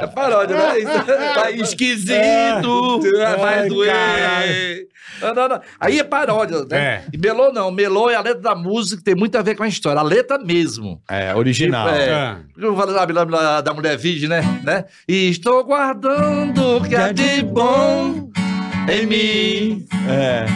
[0.00, 0.78] É paródia, né?
[0.78, 1.34] Isso.
[1.34, 3.02] Tá esquisito.
[3.38, 3.92] Vai Ai, doer.
[3.92, 4.88] caralho.
[5.20, 5.60] Não, não, não.
[5.78, 6.78] Aí é paródia, né?
[6.78, 7.04] É.
[7.12, 7.70] E melô não.
[7.70, 10.00] Melô é a letra da música que tem muito a ver com a história.
[10.00, 11.02] A letra mesmo.
[11.06, 11.88] É, original.
[11.90, 12.10] É.
[12.10, 12.38] Ah.
[12.56, 14.40] Eu falo da, da, mulher virgem, né?
[14.64, 14.86] né?
[15.06, 18.30] E estou guardando o que há de bom
[18.88, 20.46] em mim É.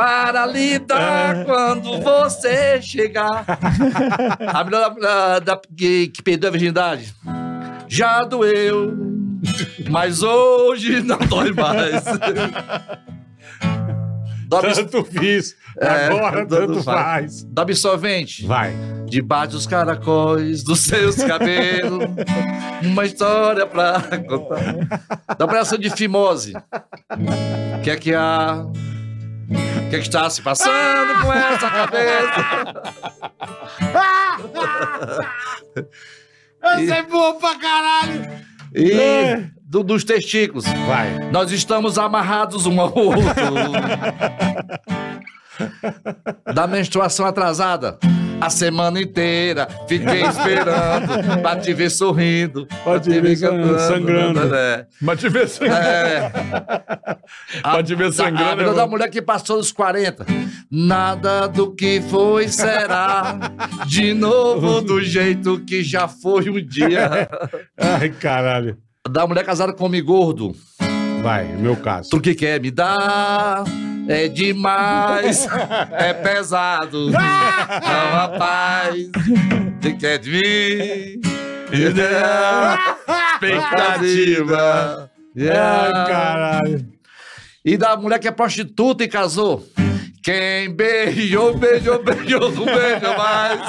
[0.00, 3.44] para lidar quando você chegar.
[4.48, 7.14] a mulher da, da- que, que perdeu a virgindade
[7.86, 8.96] já doeu,
[9.90, 12.02] mas hoje não dói mais.
[14.48, 15.54] Tanto fiz.
[15.80, 17.04] É, Agora tanto tanto faz.
[17.04, 17.44] faz.
[17.44, 18.44] do absorvente.
[18.46, 18.74] Vai.
[19.06, 22.04] Debaixo dos caracóis dos seus cabelos,
[22.82, 24.74] uma história pra contar.
[25.38, 26.52] Da operação de fimose.
[26.56, 28.64] O que é que há?
[29.50, 32.82] O que é que está se passando com essa cabeça?
[36.62, 38.30] Essa é boa pra caralho.
[38.74, 40.64] E do- dos testículos.
[40.86, 41.30] Vai.
[41.30, 43.20] Nós estamos amarrados um ao outro.
[46.54, 47.98] Da menstruação atrasada.
[48.40, 52.66] A semana inteira fiquei esperando pra te ver sorrindo.
[52.82, 54.44] Pra te ver sangrando.
[54.46, 54.86] né?
[55.02, 55.84] Mas te ver sangrando.
[55.84, 56.32] É.
[57.62, 60.24] Pra te ver sangrando, A, a vida é da mulher que passou dos 40.
[60.70, 63.38] Nada do que foi será.
[63.86, 67.28] De novo do jeito que já foi um dia.
[67.76, 68.78] Ai, caralho.
[69.08, 70.54] Da mulher casada com homem gordo.
[71.22, 72.08] Vai, é meu caso.
[72.08, 73.64] Tu que quer me dar
[74.08, 75.46] é demais,
[75.92, 77.10] é pesado.
[77.10, 77.18] Não,
[78.12, 79.10] rapaz,
[79.80, 81.20] tu quer de mim?
[83.34, 85.10] Expectativa.
[85.38, 86.86] Ai, caralho.
[87.64, 89.64] E da mulher que é prostituta e casou.
[90.22, 93.60] Quem beijou, beijou, beijou, não beija mais.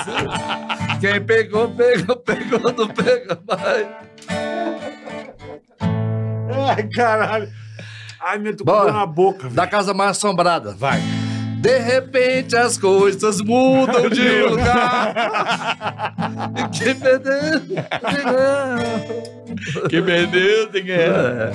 [1.00, 3.88] Quem pegou, pegou, pegou, não pega mais.
[6.68, 7.61] Ai, caralho.
[8.24, 9.44] Ai, meu, tô com dor na boca.
[9.44, 9.56] velho.
[9.56, 10.76] Da casa mais assombrada.
[10.78, 11.02] Vai.
[11.60, 15.14] De repente as coisas mudam de lugar.
[16.58, 17.62] E Quem perdeu,
[19.90, 21.52] Que perdeu, tem que É.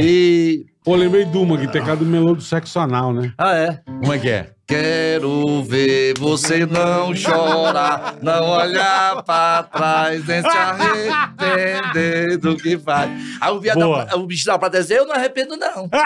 [0.00, 0.66] E.
[0.84, 3.32] Pô, lembrei de uma que tem cara do melô do sexo anal, né?
[3.36, 3.80] Ah, é?
[3.84, 4.50] Como é que é?
[4.68, 13.10] Quero ver você não chorar, não olhar pra trás, nem se arrepender do que faz.
[13.40, 14.04] Aí o, viado Boa.
[14.04, 15.88] da, o bicho da prata dizer, eu não arrependo, não.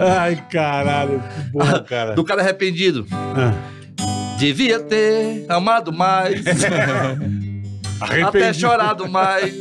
[0.00, 1.20] Ai, caralho.
[1.20, 2.14] Que bom, cara.
[2.14, 3.06] Do cara arrependido.
[3.10, 3.52] Ah,
[4.38, 6.40] Devia ter amado mais,
[8.00, 9.54] até chorado mais.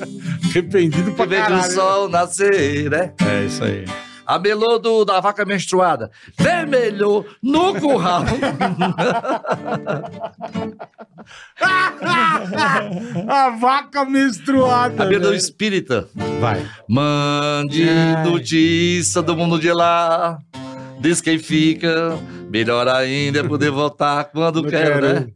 [0.49, 3.13] arrependido pra vejo o sol nascer, né?
[3.25, 3.85] É isso aí.
[4.25, 6.11] A do, da vaca menstruada.
[6.37, 8.23] Vermelhou no curral.
[13.29, 15.03] A vaca menstruada.
[15.03, 15.35] A melô velho.
[15.35, 16.07] espírita.
[16.39, 16.65] Vai.
[16.87, 18.23] Mande Ai.
[18.25, 20.39] notícia do mundo de lá.
[20.99, 22.17] Diz quem fica.
[22.49, 25.13] Melhor ainda é poder voltar quando quer, quero.
[25.13, 25.27] né?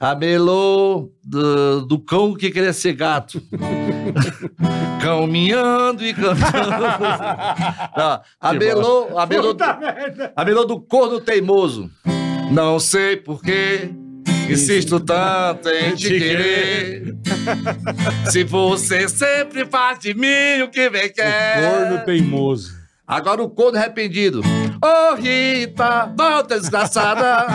[0.00, 3.42] A melô do, do cão que queria ser gato.
[5.02, 6.40] cão miando e cantando.
[7.94, 10.32] Não, a melô, a melô, Puta merda.
[10.34, 11.90] a melô do corno teimoso.
[12.50, 13.90] Não sei porquê.
[14.48, 17.14] Insisto tanto em te querer.
[18.30, 21.78] Se você sempre faz de mim o que bem quer.
[21.78, 22.72] Corno teimoso.
[23.06, 24.40] Agora o corno arrependido.
[24.82, 27.46] Ô Rita, volta desgraçada.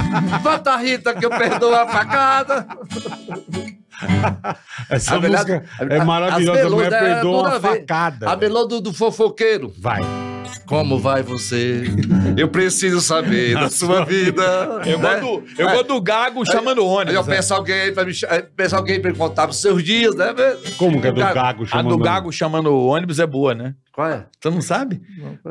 [0.44, 2.68] Volta Rita que eu perdoo a facada.
[4.90, 6.62] Essa A música a- é a- maravilhosa.
[6.68, 8.30] A mulher melôdias é perdoa a facada.
[8.30, 9.74] A melô do, do fofoqueiro.
[9.80, 10.02] Vai.
[10.66, 11.84] Como vai você?
[12.38, 14.44] Eu preciso saber da sua vida.
[14.86, 15.20] Eu, né?
[15.20, 17.14] gosto, do- eu gosto do Gago chamando Aí ônibus.
[17.16, 17.36] eu né?
[17.36, 18.12] peço alguém pra me,
[18.56, 20.34] peço alguém pra me contar os seus dias, né?
[20.78, 21.34] Como que é do Gago.
[21.36, 21.90] gago A chamando?
[21.98, 23.76] do Gago chamando ônibus é boa, né?
[23.94, 24.26] Qual é?
[24.42, 25.02] Tu não sabe?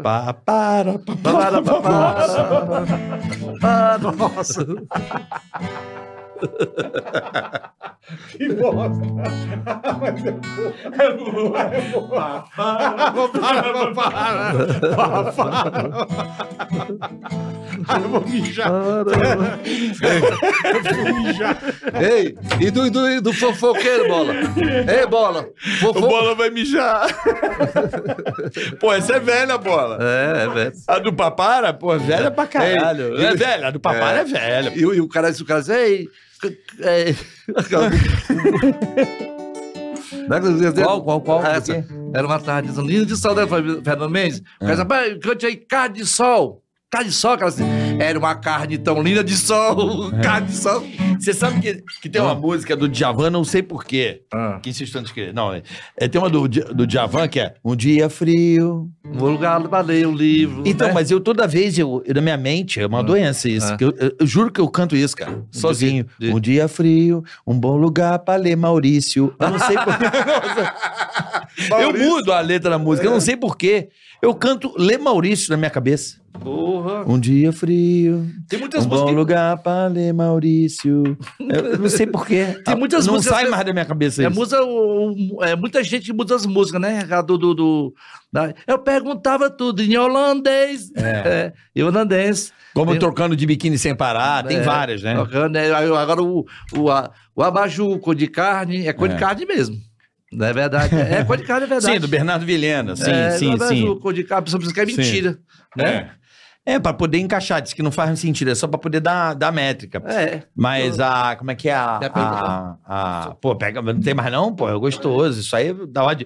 [0.02, 2.84] Pá, para, pá, Para, para, para.
[3.62, 4.66] Ah, nossa.
[8.36, 9.00] Que bosta.
[10.00, 10.30] Mas é
[11.12, 11.58] boa.
[11.58, 12.44] É boa.
[12.54, 14.52] Para, para, para.
[14.94, 16.06] Para, para.
[18.02, 18.70] Eu vou mijar.
[18.70, 19.04] Eu
[21.04, 21.58] vou mijar.
[22.00, 24.34] Ei, e do, do, e do fofoqueiro, bola?
[24.34, 25.48] Ei, bola.
[25.64, 26.00] O Fofo...
[26.00, 27.06] Bola vai mijar.
[28.80, 29.98] pô, essa é velha, Bola.
[30.00, 30.72] É, é, velho.
[30.88, 33.16] A do Papara, pô, velha pra caralho.
[33.18, 34.72] Ei, é velha, a do Papara é, velha.
[34.74, 36.06] E, o- e o cara disse, o cara disse, ei...
[36.81, 37.15] é,
[40.85, 41.43] Qual, qual, qual?
[41.43, 41.85] Ah, essa.
[42.15, 44.43] Era uma tarde linda de sol, né, Fernando Mendes?
[44.61, 46.62] Disse, rapaz, cante aí, carne de sol.
[46.90, 47.65] Carne de sol, cara, assim,
[47.98, 50.84] era uma carne tão linda de sol, carne de sol.
[51.18, 54.22] Você sabe que, que tem uma música do Djavan, não sei porquê.
[54.32, 54.58] Ah.
[54.62, 55.32] Que insistente que.
[55.32, 55.62] Não, é,
[55.96, 58.90] é, tem uma do, do Djavan que é Um dia frio.
[59.04, 60.62] Vou lugar pra ler o livro.
[60.66, 60.94] Então, né?
[60.94, 63.72] mas eu toda vez, eu, eu- na minha mente, é uma doença isso.
[63.72, 63.76] Ah.
[63.76, 66.06] que eu, eu- eu juro que eu canto isso, cara, sozinho.
[66.18, 69.34] de- Um dia frio, um bom lugar pra ler Maurício.
[69.38, 70.04] Eu não sei porquê.
[71.81, 73.89] eu mudo a letra da música, eu não sei porquê.
[74.22, 76.22] Eu canto Lê Maurício na minha cabeça.
[76.40, 77.05] Porra.
[77.06, 79.14] Um dia frio, Tem muitas um bom músicas.
[79.16, 81.16] lugar pra ler Maurício.
[81.39, 82.60] Eu, não sei porquê.
[82.64, 84.35] Tem muitas não músicas sai que- mais da minha cabeça É, isso.
[84.35, 87.05] musa, o- é muita gente que muda as músicas, né?
[87.24, 87.94] Do, do, do-
[88.32, 90.90] da- eu perguntava tudo em holandês.
[90.97, 91.52] É.
[91.76, 92.52] em holandês.
[92.74, 95.14] Como Tem- trocando de biquíni sem parar, tem É, várias, né?
[95.14, 95.72] tocando, né?
[95.72, 96.44] Aí Agora o,
[96.76, 99.14] o, a- o abajur, cor de carne, é cor É.
[99.14, 99.76] de carne mesmo.
[100.32, 100.94] É verdade?
[100.96, 101.94] É cor de carne, é verdade.
[101.94, 102.96] Sim, do Bernardo Vilhena.
[102.96, 103.98] Sim, é, sim, o sim.
[104.01, 105.38] cor de carne, a pessoa pensa que é mentira.
[105.76, 106.10] Né?
[106.66, 109.52] É, pra poder encaixar, diz que não faz sentido, é só pra poder dar, dar
[109.52, 110.02] métrica.
[110.06, 110.44] É.
[110.56, 111.36] Mas a.
[111.36, 112.01] Como é que é a.
[112.02, 113.82] Já a, a- pô, pega.
[113.82, 114.55] Não tem mais não?
[114.55, 115.40] Pô, é gostoso.
[115.40, 116.16] Isso aí dá uma,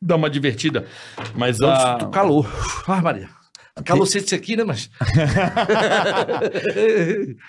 [0.00, 0.86] dá uma divertida.
[1.34, 1.98] Mas a.
[2.02, 2.50] O calor.
[2.88, 3.28] Ai, Maria.
[4.16, 4.90] Isso aqui, né, mas.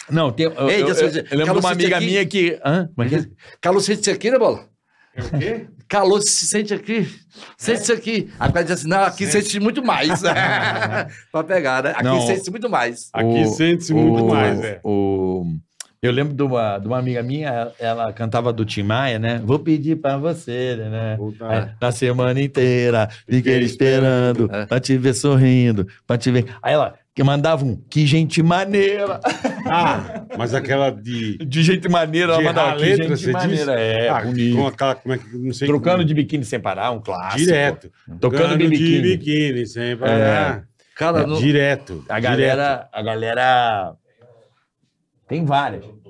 [0.10, 0.46] Não, tem.
[0.46, 2.06] Eu, Ei, eu, eu eu- eu lembro de uma amiga aqui.
[2.06, 2.60] minha que.
[2.66, 2.90] Hã?
[2.98, 3.26] É é?
[3.94, 4.66] Isso aqui, né, bola?
[5.16, 5.66] É o quê?
[5.88, 7.08] Calor se sente aqui.
[7.58, 8.30] Sente isso aqui.
[8.40, 10.22] Aí o cara diz assim: não, aqui sente muito mais.
[11.32, 11.92] pra pegar, né?
[11.92, 12.22] Aqui Não.
[12.26, 13.10] sente muito mais.
[13.14, 14.80] Aqui sente-se muito o- mais, é.
[14.84, 15.46] O,
[16.02, 19.40] eu lembro de uma, de uma amiga minha, ela cantava do Tim Maia, né?
[19.46, 21.16] Vou pedir pra você, né?
[21.16, 24.66] Puta, Aí, na semana inteira, fiquei esperando, É.
[24.66, 26.46] pra te ver sorrindo, pra te ver.
[26.62, 29.20] Aí ela que mandava um, que gente maneira.
[29.68, 31.38] Ah, mas aquela de.
[31.38, 33.34] De gente maneira, ela de mandava errar a que letra, gente você diz?
[33.34, 33.80] maneira.
[33.80, 34.56] É, Ah, bonito.
[34.58, 37.38] com aquela, como é que, não sei Trocando de biquíni sem parar, um clássico.
[37.46, 37.92] Direto.
[38.20, 39.02] Tocando de biquíni.
[39.18, 40.10] biquíni, sempre.
[40.10, 40.38] É.
[40.38, 40.64] ah,
[40.96, 42.04] Cara, não- Direto.
[42.10, 43.96] A galera, a galera
[45.28, 45.84] tem várias.
[45.84, 46.04] direto.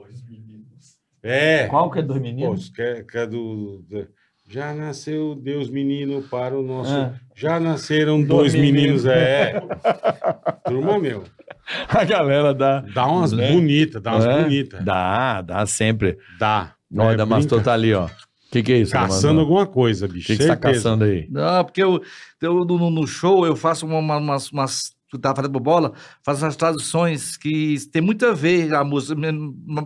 [1.21, 1.67] É.
[1.67, 2.69] Qual que é dos Pô, meninos?
[2.69, 4.07] que é, que é do, do-
[4.47, 6.91] Já nasceu Deus menino para o nosso.
[6.93, 7.13] Ah.
[7.35, 9.05] Já nasceram Dois dois meninos, meninos.
[9.05, 9.61] é.
[10.65, 11.23] Turma, meu.
[11.89, 12.81] A galera dá.
[12.93, 13.51] Dá umas Né?
[13.51, 14.43] bonitas, dá umas É?
[14.43, 14.83] bonitas.
[14.83, 16.17] Dá, dá sempre.
[16.37, 16.73] Dá.
[16.95, 18.05] Ó, É, o Damastor tá ali, ó.
[18.05, 18.09] O
[18.51, 20.27] que, que é isso, Caçando alguma coisa, O bicho.
[20.27, 21.27] que, que você tá caçando aí?
[21.31, 21.99] Não, porque eu,
[22.39, 24.51] eu no, no- no show eu faço uma- uma- umas.
[24.51, 29.15] umas tu tá fazendo bola, faço umas traduções que tem muito a ver a música.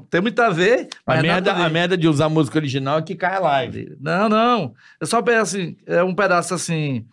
[0.09, 0.87] Tem muito a ver.
[1.05, 1.73] A é merda, a ver.
[1.73, 3.95] merda de usar música original é que cai a live.
[3.99, 4.73] Não, não.
[5.01, 7.05] É só um pedaço assim, é um pedaço assim.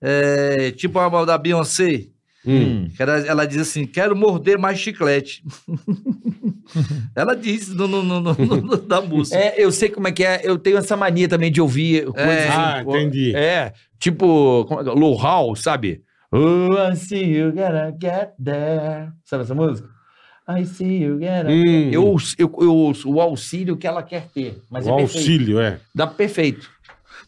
[0.00, 2.06] é, tipo a da Beyoncé.
[2.46, 2.88] Hum.
[2.96, 5.44] que ela, ela diz assim: quero morder mais chiclete.
[7.14, 9.36] ela diz no, no- no- no- no- da música.
[9.36, 10.40] É, eu sei como é que é.
[10.42, 12.56] Eu tenho essa mania também de ouvir coisas assim.
[12.56, 13.36] Ah, entendi.
[13.36, 14.82] É, tipo, é é?
[14.92, 16.02] Low Hall, sabe?
[16.32, 19.12] Oh, I see you gotta get there.
[19.24, 19.88] Sabe essa música?
[20.48, 21.90] I see you gotta Hum.
[21.92, 24.62] eu, eu, eu ouço o auxílio que ela quer ter.
[24.70, 25.18] Mas o é perfeito.
[25.18, 25.80] auxílio, é.
[25.94, 26.70] Dá perfeito.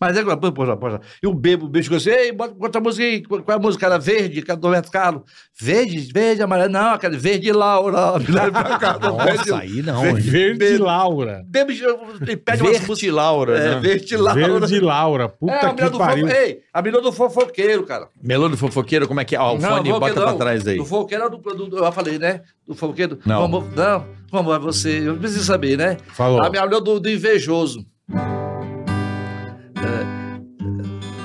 [0.03, 0.87] Mas é, pô, pô, pô,
[1.23, 3.59] e o bebo, o bicho assim, ei, bota, bota a música aí, qual é a
[3.61, 3.87] música?
[3.87, 5.23] Era verde, que era do Roberto Carlos.
[5.61, 8.19] Verde, verde, amarelo, não, aquela verde Laura.
[8.53, 10.05] Pra cá, Nossa, aí não.
[10.05, 10.15] hein?
[10.17, 11.45] Verde Laura.
[11.47, 13.15] Bebo, ele pede umas Verde músicas.
[13.15, 13.81] Laura, É, né?
[13.81, 14.41] verde Laura.
[14.59, 15.23] Verde Laura.
[15.23, 16.27] É, a Puta menina que do pariu.
[16.27, 16.37] fofo...
[16.41, 18.09] Ei, a menina do fofoqueiro, cara.
[18.21, 19.39] Melô do fofoqueiro, como é que é?
[19.41, 20.39] Ó, o fone fofoqueiro bota pra não.
[20.39, 20.79] trás aí.
[20.79, 22.41] Do fofoqueiro é do, do, do- eu já falei, né?
[22.67, 23.21] Do fofoqueiro.
[23.25, 23.41] Não.
[23.43, 25.07] Como, não, como é você?
[25.07, 25.97] Eu preciso saber, né?
[26.13, 26.43] Falou.
[26.43, 27.87] A minha mulher do, do invejoso.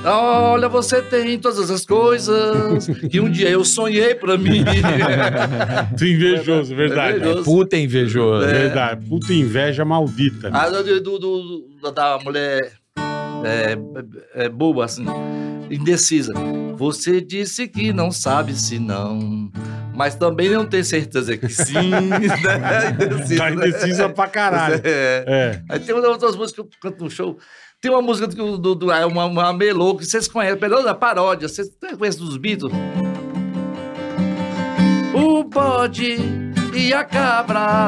[0.07, 0.11] É.
[0.11, 4.63] Olha, você tem todas as coisas que um dia eu sonhei pra mim.
[5.97, 7.17] Tu invejoso, verdade.
[7.17, 7.43] invejoso.
[7.43, 8.45] Puta invejoso.
[8.47, 8.53] É.
[8.53, 9.05] Verdade.
[9.05, 10.49] Puta inveja maldita.
[10.53, 11.19] A do, do- do-
[11.81, 12.71] do- da mulher
[13.43, 13.77] é,
[14.45, 15.05] é, boa, assim,
[15.69, 16.33] indecisa.
[16.75, 19.49] Você disse que não sabe se não,
[19.95, 21.89] mas também não tem certeza que sim.
[21.89, 23.05] né?
[23.05, 23.55] Indecisa, Tá né?
[23.55, 24.81] indecisa pra caralho.
[24.83, 25.23] É.
[25.27, 25.61] É.
[25.69, 27.37] Aí tem outras músicas que eu canto no show.
[27.81, 30.95] Tem uma música do, do, do- é uma, uma melô que vocês conhecem, melô da
[30.95, 32.73] paródia, vocês conhecem dos Beatles?
[35.13, 36.17] O bode
[36.73, 37.87] e a cabra.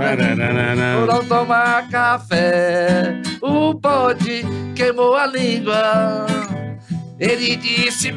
[1.07, 4.44] Não tomar café, o bode
[4.76, 6.26] queimou a língua.
[7.19, 8.13] Ele disse.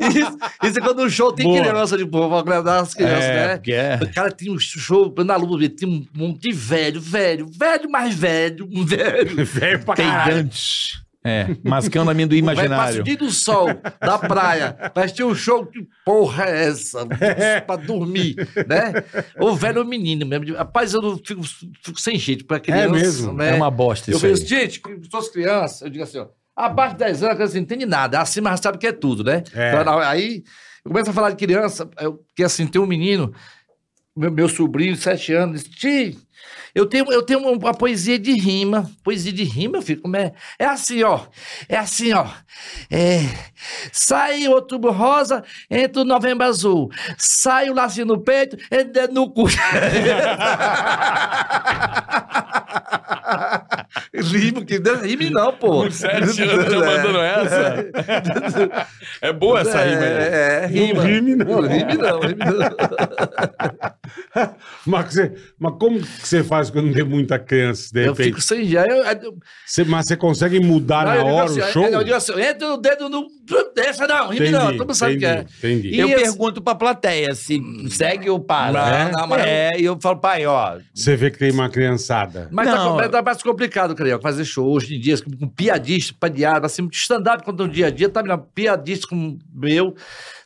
[0.00, 1.60] isso, isso é quando um show tem Boa.
[1.60, 3.60] criança de povo, agradar as crianças, É, né?
[3.68, 3.98] é.
[4.02, 8.14] O cara tinha um show na lua, tinha um monte de velho, velho, velho mais
[8.14, 9.44] velho, velho.
[9.60, 10.32] Velho pra caralho.
[10.34, 11.00] Peidante.
[11.22, 13.02] É, mascando amendoim Vai imaginário.
[13.02, 13.66] dia do sol
[14.00, 14.74] da praia.
[14.94, 15.66] Vai ter um show.
[15.66, 17.06] Que porra é essa?
[17.66, 18.36] pra dormir,
[18.66, 18.92] né?
[19.38, 20.56] O velho menino mesmo.
[20.56, 21.42] Rapaz, eu não fico,
[21.84, 22.88] fico sem jeito pra criança.
[22.90, 23.32] mesmo?
[23.34, 23.50] Né?
[23.50, 24.32] É uma bosta Eu isso aí.
[24.32, 26.26] penso, gente, suas crianças, eu digo assim, ó,
[26.56, 29.22] abaixo de 10 anos, a criança não entende nada, acima já sabe que é tudo,
[29.22, 29.42] né?
[29.54, 29.78] É.
[29.80, 30.42] Então, aí,
[30.84, 33.32] eu começo a falar de criança, eu, que assim, tem um menino,
[34.16, 36.16] meu, meu sobrinho, de 7 anos, diz, tio,
[36.74, 40.32] eu tenho, eu tenho uma poesia de rima, poesia de rima, eu fico, como é?
[40.58, 41.20] É assim, ó,
[41.68, 42.26] é assim, ó,
[42.90, 43.20] é,
[43.92, 49.28] sai o outubro rosa, entra o novembro azul, sai o lacinho no peito, entra no
[49.30, 49.46] cu.
[54.14, 55.82] Rimo, que não é rime não, pô.
[55.84, 58.86] Com sete anos já mandando essa?
[59.22, 60.04] É boa essa rima.
[60.04, 61.02] É, é, rima.
[61.02, 61.60] Não rime, não.
[61.60, 62.70] Rime não, rime não.
[64.86, 68.26] Mas, você- mas como que você faz quando tem muita criança, de Eu repente?
[68.28, 68.90] fico sem jeito.
[68.90, 71.84] Eu, eu, Você- mas você consegue mudar não, na eu digo hora assim, o show?
[71.86, 73.26] Eu digo assim, entra o dedo no...
[73.76, 75.44] Essa não, rime não, todo mundo sabe o que é.
[75.58, 75.88] entendi.
[75.88, 78.72] E Eu esse- pergunto pra plateia se segue ou para.
[78.72, 80.78] Não, É, não, mas- é, e eu falo, pai, ó.
[80.94, 82.48] Você vê que tem uma criançada.
[82.52, 82.96] Mas Não.
[82.96, 87.42] tá, tá mais complicado, Carioca, fazer show hoje em dia, com, piadista, padiado, assim, stand-up
[87.44, 88.38] quando no dia a dia, tá vendo?
[88.54, 89.94] Piadista como meu,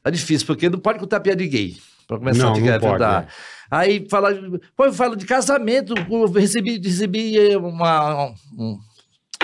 [0.03, 2.81] tá difícil, porque não pode contar piada de gay, pra começar Não, a não te-
[2.81, 3.23] pode, tentar.
[3.23, 3.54] é.
[3.77, 4.31] Aí fala,
[4.77, 8.33] pô, eu falo de casamento, eu recebi, recebi eh, uma...
[8.57, 8.79] um-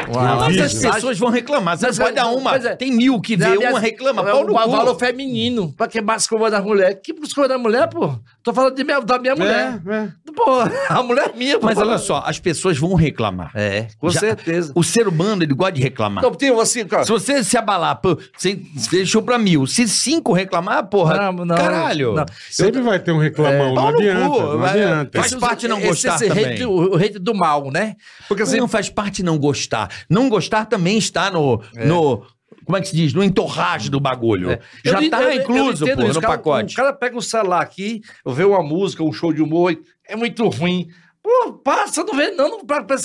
[0.08, 1.76] Mas as pessoas vão reclamar.
[1.78, 2.56] Você Mas não pode é- dar uma.
[2.56, 4.22] é- Tem mil que vê, Aliás, uma reclama.
[4.22, 5.00] É Pau o no valor cu.
[5.00, 6.98] feminino, pra queimar as coisas das mulheres.
[7.02, 8.14] Que escova da mulher, pô?
[8.42, 9.80] Tô falando de minha, da minha mulher.
[9.86, 10.08] É, é.
[10.34, 10.44] Pô,
[10.88, 11.66] a mulher é minha, pô.
[11.66, 13.50] Mas olha só, as pessoas vão reclamar.
[13.54, 14.72] É, com Já- certeza.
[14.74, 16.24] O ser humano, ele gosta de reclamar.
[16.24, 17.04] Então, tem assim, cara.
[17.04, 18.58] Se você se abalar, pô, você
[18.90, 19.66] deixou pra mil.
[19.66, 22.14] Se cinco reclamar, porra, Não, não, caralho.
[22.14, 22.24] não.
[22.50, 25.18] Sempre vai ter um reclamão, não pau no adianta, cu, não vai- adianta.
[25.20, 26.46] Faz parte não Esse- gostar esse também.
[26.46, 27.96] hate, o, o hate do mal, né?
[28.28, 29.89] Porque assim, não faz parte não gostar.
[30.08, 31.62] Não gostar também está no.
[31.84, 32.24] no
[32.64, 33.12] como é que se diz?
[33.12, 34.52] No entorragem do bagulho.
[34.52, 34.60] É.
[34.84, 36.74] Já Eu- tá eu- eu incluso, entendo pô, no cara- pacote.
[36.74, 39.76] O cara pega o celular aqui, vê uma música, um show de humor,
[40.06, 40.86] é muito ruim.
[41.22, 42.96] Pô, passa, não vê, não, não pra, pra,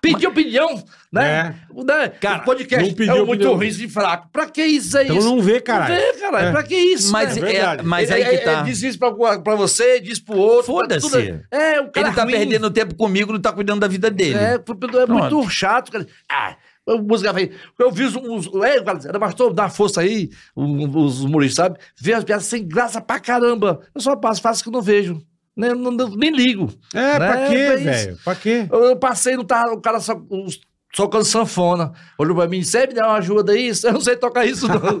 [0.00, 0.82] pedir opinião,
[1.12, 1.56] né?
[1.74, 2.08] O, né?
[2.08, 4.28] Cara, o podcast não pediu é muito ruim e fraco.
[4.32, 5.28] Pra que isso é Então isso?
[5.28, 5.94] não vê, caralho.
[5.94, 6.46] Não vê, caralho.
[6.46, 6.52] É.
[6.52, 7.10] Pra que isso?
[7.10, 7.52] Mas, né?
[7.52, 8.52] é é, mas Ele- aí que ele- tá.
[8.52, 10.66] ele diz isso pra, pra você, diz pro outro.
[10.72, 11.10] Foda-se.
[11.10, 11.18] tudo-
[11.50, 12.32] É, o cara Ele tá ruim.
[12.32, 14.38] perdendo tempo comigo, não tá cuidando da vida dele.
[14.38, 16.06] É, é muito chato, cara.
[16.30, 16.56] Ah,
[16.88, 17.50] a música vem.
[17.80, 18.14] Eu vi os.
[18.14, 21.78] os é, galera, pastor, dá força aí, os, os humoristas, sabe?
[22.00, 23.80] Vê as piadas sem graça pra caramba.
[23.92, 25.20] Eu só passo, faço que não vejo.
[25.56, 25.74] Né?
[25.74, 26.72] Não, não- nem ligo.
[26.94, 27.48] É, pra Né?
[27.48, 28.18] quê, É velho?
[28.24, 28.66] Pra quê?
[28.70, 30.20] Eu, eu passei, não tava, o cara só.
[30.30, 30.60] os-
[30.92, 31.92] Tocando sanfona.
[32.18, 33.70] Olhou pra mim, você me dá uma ajuda aí?
[33.84, 34.80] Eu não sei tocar isso, não.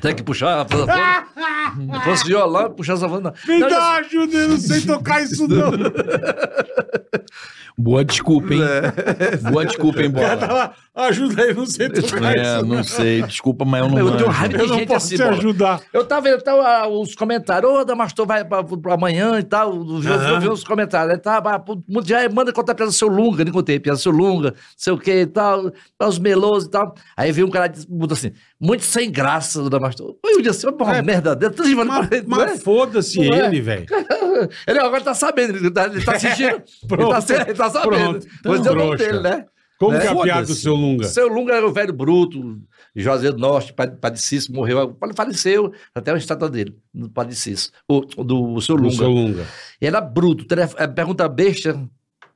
[0.00, 0.94] Tem que puxar a sanfona.
[2.00, 3.34] Se fosse violão, puxar a sanfona.
[3.46, 5.70] Me Não, dá ajuda, eu não sei tocar isso não.
[7.82, 8.60] Boa desculpa, hein?
[8.62, 9.36] É.
[9.50, 10.36] Boa desculpa, hein, bola.
[10.36, 13.22] Tava, ajuda aí, eu não sei tocar É, isso não sei.
[13.22, 14.16] Desculpa, mas eu não Eu manjo.
[14.18, 15.36] tenho raiva Eu de não gente posso assim, te bola.
[15.36, 15.80] ajudar.
[15.92, 19.74] Eu tava vendo tá, ah, os comentários, ô, Damastor vai pra, pra amanhã e tal.
[19.74, 20.02] Eu,
[20.34, 21.12] eu vi os comentários.
[21.14, 21.64] Aí tá, ah,
[22.04, 25.26] já manda contar piada seu Lunga, nem contei, piada seu Lunga, sei o que e
[25.26, 26.94] tal, os melosos e tal.
[27.16, 30.16] Aí veio um cara que muda assim, muito sem graça do Damastor.
[30.24, 31.86] Eu disse assim, porra, É, merda dessa, tudo de Mas,
[32.26, 32.46] não é?
[32.46, 33.46] mas foda-se Não é?
[33.46, 33.86] ele, velho.
[34.66, 36.62] Ele agora tá sabendo, ele tá, ele tá assistindo.
[36.90, 38.10] ele, tá, se- ele tá sabendo.
[38.20, 38.26] Pronto.
[38.42, 39.04] Pois é o nome Trouxa.
[39.12, 39.46] dele, né?
[39.78, 40.00] Como Né?
[40.00, 41.04] que é a piada do seu Lunga?
[41.06, 42.58] Seu Lunga era o velho bruto,
[42.94, 47.72] José do Norte, Padre Padre Cício, morreu, faleceu, até uma estátua dele, do Padre Cício,
[47.88, 48.94] o, do seu Do Lunga.
[48.96, 49.46] seu Lunga.
[49.80, 50.44] Ele era bruto,
[50.76, 51.80] eh, pergunta besta,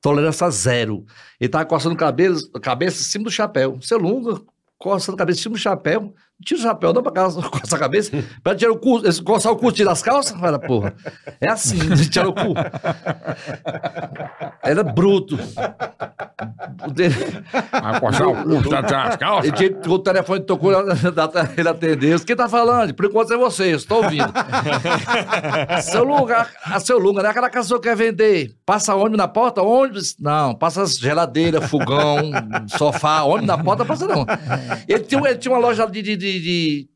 [0.01, 1.05] tolerância zero.
[1.39, 3.77] Ele tava coçando o cabelo, a cabeça em cima do chapéu.
[3.83, 4.41] Seu Lunga,
[4.79, 6.01] coçando a cabeça em cima do chapéu.
[6.37, 8.11] Não tira o chapéu, não, pra casa, coça a cabeça.
[8.43, 10.39] Pra tirar o cu, esse- coçar o cu, tira as calças.
[10.39, 10.95] Fala, porra.
[11.41, 11.79] É assim,
[12.11, 12.55] tirar o cu.
[14.65, 15.39] Era bruto.
[16.87, 17.15] O dele-
[17.71, 19.45] Vai coçar o cu, tá das calças?
[19.45, 20.73] ele tinha, o telefone tocou,
[21.57, 22.19] ele atendeu.
[22.21, 22.95] Quem tá falando?
[22.95, 24.33] Por enquanto é você, eu estou ouvindo.
[25.83, 28.55] seu lugar, a seu lugar, não é aquela casa que quer vender.
[28.67, 29.63] Passa ônibus na porta?
[29.63, 30.17] Ônibus?
[30.19, 32.31] Não, passa geladeira, fogão,
[32.77, 34.27] sofá, ônibus na porta, passa não.
[34.89, 36.03] Ele tinha, ele tinha uma loja de.
[36.03, 36.89] de, de- de-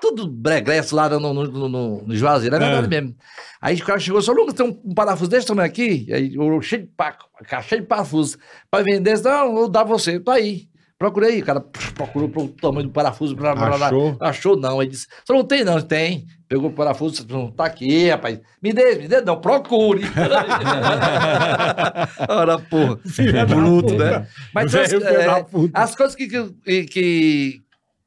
[0.00, 3.14] tudo bregresso lá no, no, no, no, no Juazeiro, é verdade mesmo.
[3.60, 6.06] Aí o cara chegou, seu Lucas, tem um, um parafuso desse tamanho aqui?
[6.12, 7.28] Aí, eu, cheio de paco,
[7.62, 8.38] cheio de parafuso.
[8.70, 10.68] Pra vender, não, eu dou a você, tá aí.
[10.96, 11.60] Procurei, o cara
[11.94, 13.34] procurou pro tamanho do parafuso.
[13.34, 13.88] Blá, blá, blá, blá.
[13.88, 14.16] Achou?
[14.20, 14.80] Achou não.
[14.80, 16.24] Ele disse, você não tem não, tem.
[16.46, 18.40] Pegou o parafuso, não tá aqui, rapaz.
[18.62, 20.02] Me dê, me dê, não, procure.
[22.28, 23.00] Ora, porra.
[23.48, 24.26] Bruto, né?
[24.54, 27.63] Mas as, é, as coisas que, que, que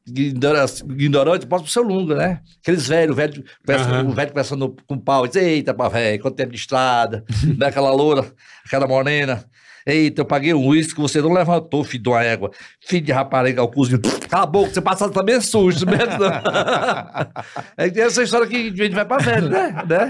[0.07, 2.41] ignorante, posso pro seu lunga, né?
[2.61, 4.07] Aqueles velhos, velho, conversa- Aham.
[4.07, 7.23] o velho conversando com o pau, diz, eita, pá, velho, quanto tempo de estrada,
[7.57, 8.25] daquela loura,
[8.65, 9.43] aquela morena.
[9.87, 12.51] Eita, eu paguei um uísque que você não levantou, filho de uma égua.
[12.85, 14.01] Filho de rapariga, o cozinho.
[14.29, 16.27] Cala a boca, você passado também é sujo, mesmo não.
[17.77, 19.73] É essa história que a gente vai pra velho, né?
[19.87, 20.09] né?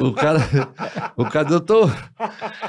[0.00, 0.38] O cara,
[1.16, 1.94] o cara, doutor,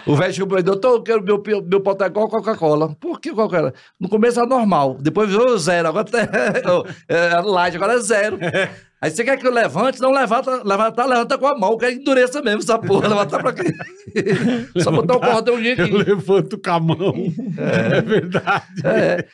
[0.05, 2.93] o velho chegou pra ele, doutor, eu quero meu, meu pote é igual Coca-Cola.
[2.95, 3.73] Por que Coca-Cola?
[3.97, 6.19] No começo era normal, depois virou zero, agora tá-
[7.07, 8.37] é light, agora é zero.
[9.05, 10.01] Aí você quer que eu levante?
[10.01, 13.71] Não levanta, levanta, levanta com a mão, que endureça mesmo essa porra, levantar pra quê?
[14.81, 15.95] Só botar o cordãozinho Eu aqui.
[15.95, 16.97] levanto com a mão.
[17.55, 18.65] É, verdade.
[18.83, 19.27] É.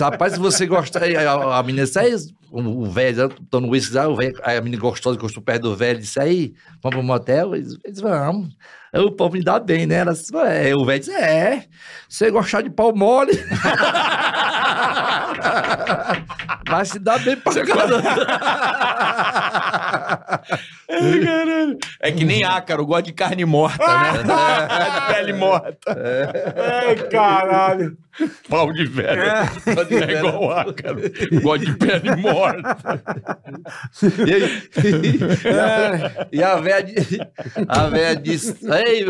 [0.00, 2.14] Rapaz, se você gostar, a, a menina disse, aí,
[2.52, 6.54] o, velho, tô no uísque, velho, a menina gostosa, gostou perto do velho, disse, aí,
[6.80, 7.56] vamos pro motel?
[7.56, 8.48] Eles, eles vamos.
[8.92, 9.96] Aí o povo me dá bem, né?
[9.96, 10.72] Ela disse, é.
[10.76, 11.64] O velho disse, é,
[12.08, 13.32] você gostar de pau mole...
[16.70, 18.00] Vai se dar bem pra caramba.
[22.00, 24.12] É que nem ácaro, gosta de carne morta, né?
[24.90, 25.96] de pele morta.
[26.56, 27.96] Ai, caralho.
[28.48, 29.22] Pau de velho.
[29.22, 31.00] É igual ácaro.
[31.42, 32.76] Gosta de pele morta.
[34.26, 34.62] E, aí-
[36.32, 37.20] e a velha di-
[37.68, 39.06] a velha disse, ei,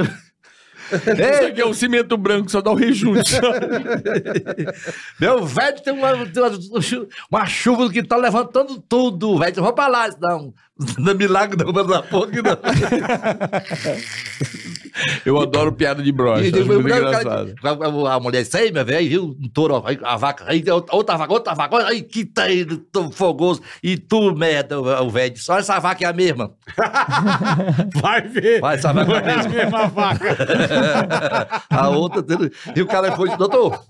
[0.93, 3.35] Isso aqui é um cimento branco, só dá o rejunte.
[5.21, 6.13] Meu velho tem uma,
[7.31, 9.55] uma, chuva que tá levantando tudo, velho.
[9.57, 10.55] Vamos pra lá, não.
[10.99, 12.57] Não é milagre não, mas na porra que não.
[15.25, 16.43] Eu adoro piada de brocha.
[16.43, 17.21] E acho depois, muito o cara-
[17.53, 18.07] engraçado.
[18.09, 19.37] a, mulher disse, aí, meu velho, viu?
[19.41, 23.11] Um touro, aí a vaca, aí outra vaca, outra vaca, aí que tá aí, tão
[23.11, 23.63] fogoso.
[23.83, 26.53] E tu, merda, o velho disse, olha essa vaca é a mesma.
[28.01, 28.61] Vai ver.
[28.61, 29.51] Vai, essa vaca é a é a mesma.
[29.53, 31.65] mesma vaca.
[31.71, 32.25] a outra,
[32.75, 33.83] e o cara foi, doutor,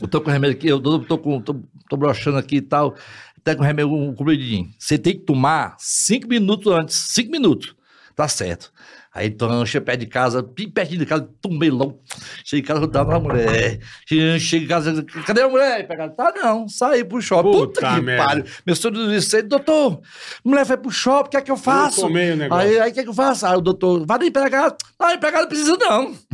[0.00, 1.56] eu tô com remédio aqui, eu tô, tô, com, tô,
[1.88, 2.94] tô broxando aqui e tal,
[3.42, 4.68] tá com remédio, um comprimidinho.
[4.78, 7.74] Você tem que tomar cinco minutos antes, cinco minutos,
[8.14, 8.72] tá certo.
[9.16, 11.26] Aí então, chega perto de casa, bem pertinho de casa,
[11.72, 12.02] logo.
[12.44, 13.80] Cheguei em casa, eu tava na mulher.
[14.06, 15.88] Cheguei em casa, cadê a mulher?
[15.88, 17.50] Pegada, tá não, saí pro shopping.
[17.50, 18.26] Puta, Puta que merda.
[18.26, 18.44] pariu.
[18.66, 20.02] Meu senhor disse, doutor,
[20.44, 22.02] mulher vai pro shopping, o que é que eu faço?
[22.02, 22.68] tomei o negócio.
[22.68, 23.46] Aí, aí o que é que eu faço?
[23.46, 24.76] Aí o doutor, vai na empregada.
[25.00, 26.14] Não, empregada não precisa não.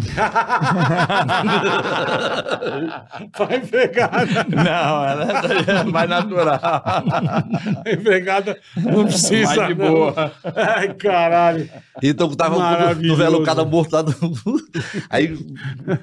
[3.39, 4.47] Vai empregada.
[4.49, 6.61] Não, ela é mais natural.
[6.63, 9.55] A empregada não precisa.
[9.55, 9.89] Vai de não.
[9.89, 10.33] boa.
[10.45, 11.69] Ai, caralho.
[12.03, 13.09] Então tava no, Maravilhoso.
[13.09, 14.03] no velho o cara morto lá.
[14.03, 14.13] No...
[15.11, 15.37] Aí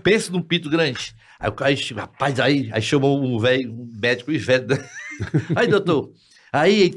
[0.04, 1.16] pensa num pinto grande.
[1.40, 4.68] Aí o cara, rapaz, aí, aí chamou um velho, um médico e velho.
[5.56, 6.12] Aí, doutor,
[6.52, 6.94] aí,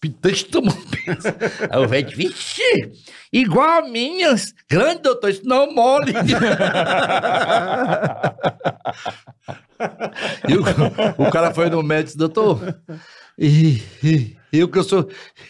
[0.00, 1.26] pitante tomou pinto.
[1.70, 2.62] Aí o velho, vixe,
[3.32, 4.34] igual a minha,
[4.70, 6.12] grande, doutor, isso não mole.
[10.48, 10.62] E o,
[11.26, 12.60] o cara foi no médico doutor,
[13.38, 15.08] e, e- eu que eu sou,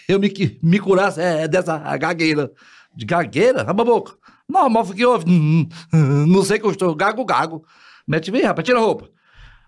[0.09, 0.33] eu me,
[0.63, 2.51] me curasse é, é dessa gagueira.
[2.97, 3.63] De gagueira?
[3.63, 4.15] A boca.
[4.49, 5.25] Normal, o que houve?
[5.29, 7.65] Hum, hum, Não sei que eu estou, gago, gago.
[8.07, 9.09] Mete, vem, rapaz, tira a roupa.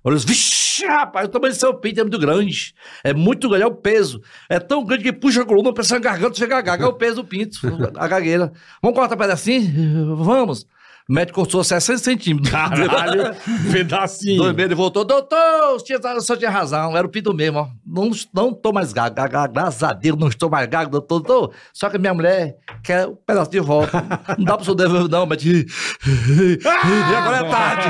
[0.05, 2.75] Olha, vixe, rapaz, o tamanho do seu pinto é muito grande.
[3.03, 4.23] É muito grande, é o peso.
[4.49, 6.93] É tão grande que puxa a coluna, pensa na garganta, chega a gaga, é o
[6.93, 7.59] peso do pinto,
[7.97, 8.53] a gagueira.
[8.81, 10.17] Vamos cortar um pedacinho?
[10.17, 10.67] Vamos.
[11.11, 12.51] O médico cortou 60 centímetros.
[12.51, 13.35] Caralho,
[13.73, 14.43] pedacinho.
[14.43, 15.39] Dois meses ele voltou, doutor,
[15.75, 17.69] o senhor, o senhor tinha razão, era o pinto mesmo, ó.
[17.87, 21.55] Não, não tô mais gago, gago, graças a Deus não estou mais gago, doutor, doutor.
[21.73, 24.05] Só que minha mulher quer um pedaço de volta.
[24.37, 25.43] Não dá pro senhor devolver, não, mas...
[25.49, 27.89] E agora é tarde.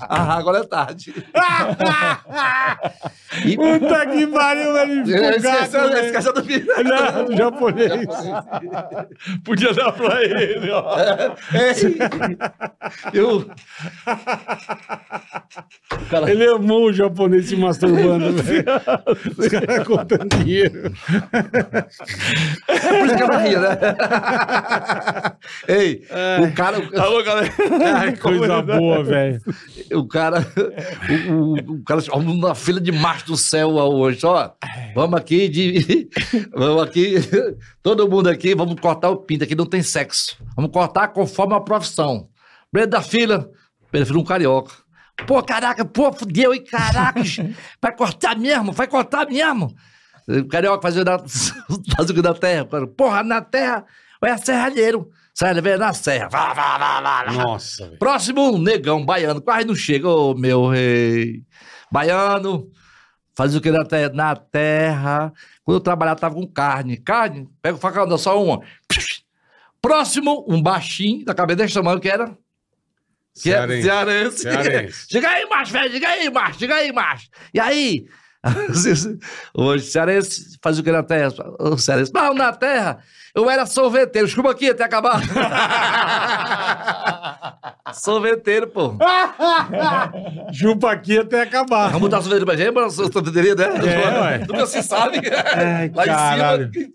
[0.00, 1.14] ah, agora é tarde.
[3.44, 3.56] E...
[3.56, 5.02] Puta que pariu, velho.
[5.02, 6.42] Esqueceu, esqueceu do.
[6.42, 8.08] Não, japonês.
[9.44, 10.96] Podia dar pra ele, ó.
[11.52, 11.98] Ei,
[13.12, 13.50] Eu...
[16.08, 18.64] Cara, Ele amou o japonês se masturbando, velho.
[19.36, 20.92] Os caras contando dinheiro.
[22.68, 23.78] é por isso que ela ria, né?
[25.68, 26.04] Ei,
[26.42, 26.76] o cara...
[27.00, 27.52] Alô, galera.
[27.96, 29.40] Ai, coisa boa, velho.
[29.92, 30.46] O cara,
[31.28, 32.00] o, o, o cara,
[32.38, 34.50] na fila de macho do céu hoje, ó.
[34.94, 36.08] Vamos aqui de.
[36.54, 37.14] Vamos aqui,
[37.82, 40.36] todo mundo aqui, vamos cortar o pinto, aqui não tem sexo.
[40.56, 42.28] Vamos cortar conforme a profissão.
[42.70, 43.50] Primeiro da fila,
[43.90, 44.72] prefiro um carioca.
[45.26, 47.22] Pô, caraca, pô, fudeu, hein, caraca.
[47.80, 49.74] Vai cortar mesmo, vai cortar mesmo.
[50.26, 51.18] O carioca fazia, na,
[51.96, 52.64] fazia na terra.
[52.96, 53.84] Porra, na terra,
[54.22, 55.10] é serralheiro.
[55.34, 56.28] Sério, velho, na serra.
[56.28, 57.32] Vá, vá, vá, vá.
[57.32, 57.98] Nossa, velho.
[57.98, 59.40] Próximo, negão, baiano.
[59.40, 61.42] Quase não chega, ô meu rei.
[61.90, 62.70] Baiano,
[63.34, 64.12] faz o que na terra?
[64.12, 65.32] Na terra.
[65.64, 66.96] Quando eu trabalhava, tava com carne.
[66.96, 68.60] Carne, pega o facão, dá só uma.
[69.82, 72.36] Próximo, um baixinho, da cabeça desse tamanho, que era...
[73.42, 74.38] Que é Cearense.
[74.42, 75.06] cearense.
[75.10, 75.90] Chega aí, macho, velho.
[75.92, 76.58] Chega aí, macho.
[76.58, 77.28] Chega aí, macho.
[77.54, 78.04] E aí?
[79.54, 81.32] Hoje, cearense faz o que na terra?
[81.58, 82.98] O cearense, não, na terra.
[83.34, 84.26] Eu era sorveteiro.
[84.26, 85.20] Desculpa aqui até acabar.
[87.94, 88.94] sorveteiro, pô.
[90.52, 91.86] Chupa aqui até acabar.
[91.88, 93.64] Vamos botar sorveteiro pra gente, pra sorveteria, né?
[93.64, 94.38] É, ué.
[94.38, 95.20] Nunca se sabe.
[95.54, 96.68] Ai, Lá caralho.
[96.68, 96.90] em cima.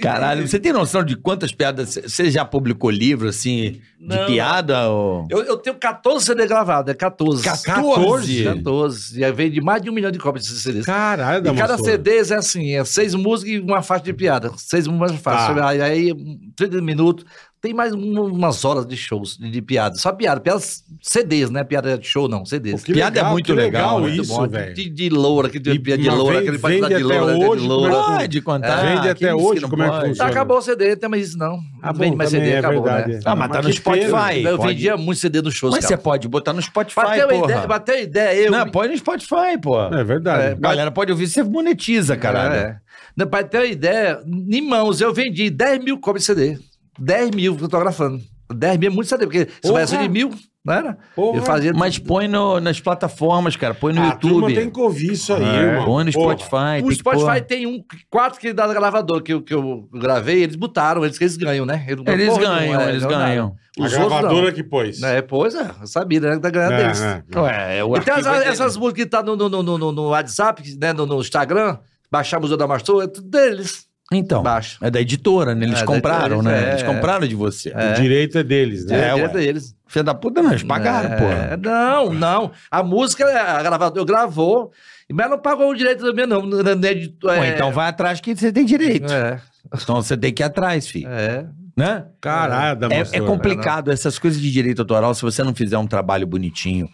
[0.00, 1.94] Caralho, você tem noção de quantas piadas.
[1.94, 4.26] Você já publicou livro, assim, de Não.
[4.26, 4.88] piada?
[4.88, 5.26] Ou...
[5.30, 7.42] Eu, eu tenho 14 CD gravados, é 14.
[7.42, 8.44] 14?
[8.44, 9.20] 14.
[9.20, 10.84] E aí veio de mais de um milhão de cópias desses CDs.
[10.84, 11.78] Caralho, E cada.
[11.78, 14.50] CD é assim, é seis músicas e uma faixa de piada.
[14.56, 15.54] Seis músicas uma faixa.
[15.54, 15.68] Tá.
[15.68, 16.14] Aí, aí,
[16.56, 17.24] 30 minutos.
[17.62, 19.94] Tem mais um- umas horas de shows, de, de piada.
[19.96, 20.40] Só piada.
[20.40, 22.46] Piadas CDs, não é piada de show, não.
[22.46, 22.80] CDs.
[22.80, 23.66] Pô, que Piada é legal, muito que legal,
[23.98, 24.06] legal, né?
[24.08, 24.48] Muito isso, bom.
[24.48, 24.74] velho.
[24.74, 27.62] De, de loura, aquele E- piada de loura, vende- aquele vende de até loura, hoje,
[27.62, 28.16] de como é que- loura.
[28.18, 28.76] Pode contar.
[28.76, 30.08] Vende até hoje, que como é que pode?
[30.08, 30.30] funciona?
[30.30, 31.58] Acabou o CD, tem mais isso não.
[31.82, 33.12] Ah, bom, vende mais CD, é acabou, verdade.
[33.12, 33.20] né?
[33.26, 33.74] Ah, mas tá no que.
[33.76, 34.42] Spotify.
[34.42, 34.72] Eu pode.
[34.74, 37.44] vendia muito CD nos shows, Mas você pode botar no Spotify, porra.
[37.44, 38.50] ideia, pra ter uma ideia, eu...
[38.50, 39.82] Não, põe no Spotify, pô.
[39.82, 40.42] É verdade.
[40.44, 42.54] É, A galera pode ouvir, você monetiza, caralho.
[42.54, 42.80] É.
[43.14, 46.69] Não, Pra ter uma ideia, em mãos, eu vendi 10 mil cópias de CD.
[47.00, 48.20] 10 mil fotografando.
[48.52, 50.30] 10 mil é muito CD, porque se tivesse de mil,
[50.64, 50.98] não era?
[51.14, 51.38] Porra.
[51.38, 51.72] Eu fazia...
[51.72, 53.74] Mas põe no- nas plataformas, cara.
[53.74, 54.54] Põe no a turma YouTube.
[54.54, 55.56] tem que ouvir isso aí, É.
[55.62, 55.84] irmão.
[55.84, 56.36] Põe no Porra.
[56.36, 56.82] Spotify.
[56.84, 57.40] O que Spotify pôr.
[57.42, 61.16] tem um, quatro que dá da gravadora que, eu- que eu gravei, eles botaram, eles
[61.16, 61.84] que eles ganham, né?
[61.88, 63.46] Eles, Eles porra, ganham, não é, eles não ganham.
[63.78, 64.52] A Os outros gravadora não.
[64.52, 65.00] que pôs.
[65.00, 66.38] É, pois é, eu sabia, né?
[66.40, 67.00] Da ganhando É, deles.
[67.00, 67.22] é.
[67.38, 70.08] Ué, é o Então, essas, é essas músicas que tá no, no, no, no, no
[70.08, 70.92] WhatsApp, né?
[70.92, 71.78] No, no Instagram,
[72.10, 73.88] baixar a música da Mastor, é tudo deles.
[74.12, 74.76] Então, Baixa.
[74.82, 75.66] é da editora, né?
[75.66, 76.64] Eles É, da compraram, editora, né?
[76.66, 76.86] é, Eles é.
[76.86, 77.70] compraram de você.
[77.70, 78.96] O direito é deles, né?
[78.96, 79.14] É, É, ué.
[79.14, 79.74] direto deles.
[79.86, 81.56] Filha da puta, não, eles pagaram, é, porra.
[81.56, 82.50] Não, não.
[82.70, 84.72] A música, a gravadora gravou,
[85.12, 86.42] mas não pagou o direito também, não.
[86.44, 89.12] não, não, é de- Pô, é, então vai atrás que você tem direito.
[89.12, 89.40] É,
[89.72, 91.08] Então você tem que ir atrás, filho.
[91.08, 91.46] é.
[91.76, 92.04] Né?
[92.20, 93.16] Caralho, É, Damastor.
[93.22, 93.90] é complicado.
[93.92, 96.88] Essas coisas de direito autoral, se você não fizer um trabalho bonitinho,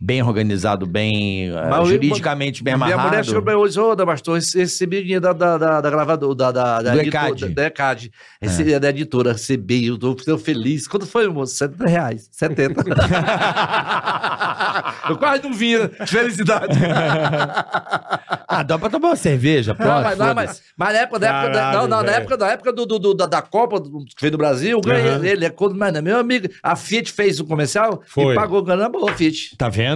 [0.00, 3.26] bem organizado, bem eh, Mas juridicamente bem Minha mulher amarrado.
[3.26, 6.34] chegou pra mim hoje, ô, Damastor, rece- recebi o dinheiro da, da, da, da gravadora,
[6.34, 7.34] da, da, da editora-.
[7.34, 8.10] Da, da ECAD.
[8.40, 10.88] Recebi, da editora, recebi, eu tô, tô feliz.
[10.88, 11.54] Quanto foi, moço?
[11.54, 12.28] 70 reais.
[12.32, 12.80] 70.
[15.10, 16.78] eu quase não vinha de felicidade.
[18.52, 19.88] Ah, dá pra tomar uma cerveja, pronto.
[19.88, 22.36] Não, mas, não, mas, mas na época, na época, da- Caralho, não, não, na época,
[22.36, 25.30] na época do, do- do- da, da Copa do- que veio do Brasil, eu ganhei
[25.30, 25.44] ele.
[25.44, 28.34] É quando, mas, não, meu amigo, a Fiat fez o comercial Foi.
[28.34, 29.56] e pagou grana boa, a Fiat.
[29.56, 29.89] Tá vendo?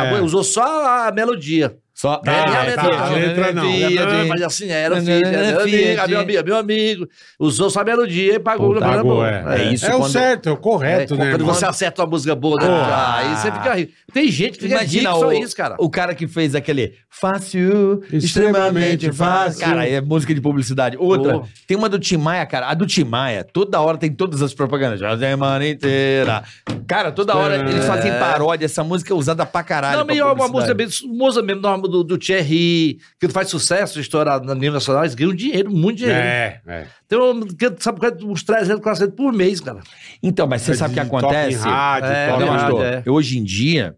[0.00, 1.76] Acabou, usou só a melodia.
[2.00, 2.16] Só.
[2.16, 3.62] Tá, É, tá, a letra, a não, letra não.
[3.64, 6.56] Não, mas assim, era o Fiat, Fiat, era meu amigo, é meu amigo, é meu
[6.56, 7.08] amigo.
[7.38, 9.28] Usou só a melodia e pagou Puta, Pagou, boa.
[9.28, 9.68] é.
[9.68, 11.30] É isso É o certo, é o correto, É, né?
[11.30, 11.54] Quando irmão?
[11.54, 12.66] você acerta uma música boa, né?
[12.66, 13.16] Porra.
[13.18, 13.92] aí você fica rico.
[14.14, 15.76] Tem gente que fica Imagina rico o, só isso, cara.
[15.78, 19.60] o cara que fez aquele fácil, Extremamente extremamente fácil.
[19.60, 20.96] Cara, é música de publicidade.
[20.98, 21.46] Outra, Pô.
[21.66, 22.68] tem uma do Tim Maia, cara.
[22.68, 24.98] A do Tim Maia, toda hora tem todas as propagandas.
[25.00, 26.44] Já a semana inteira.
[26.86, 28.64] Cara, toda hora eles fazem paródia.
[28.64, 29.98] Essa música é usada pra caralho.
[29.98, 31.14] Não, mas é uma música mesmo,
[31.60, 35.98] norma do, do Thierry, que faz sucesso, estourado na nível nacional, eles ganham dinheiro, muito
[35.98, 36.18] dinheiro.
[36.18, 36.86] É, é.
[37.58, 38.26] Que, sabe, quanto?
[38.30, 39.80] uns 300, 400 por mês, cara.
[40.22, 41.58] Então, mas você É sabe o que acontece?
[41.58, 42.82] rádio, É, Não, verdade, rádio.
[42.82, 43.02] é.
[43.10, 43.96] Hoje em dia,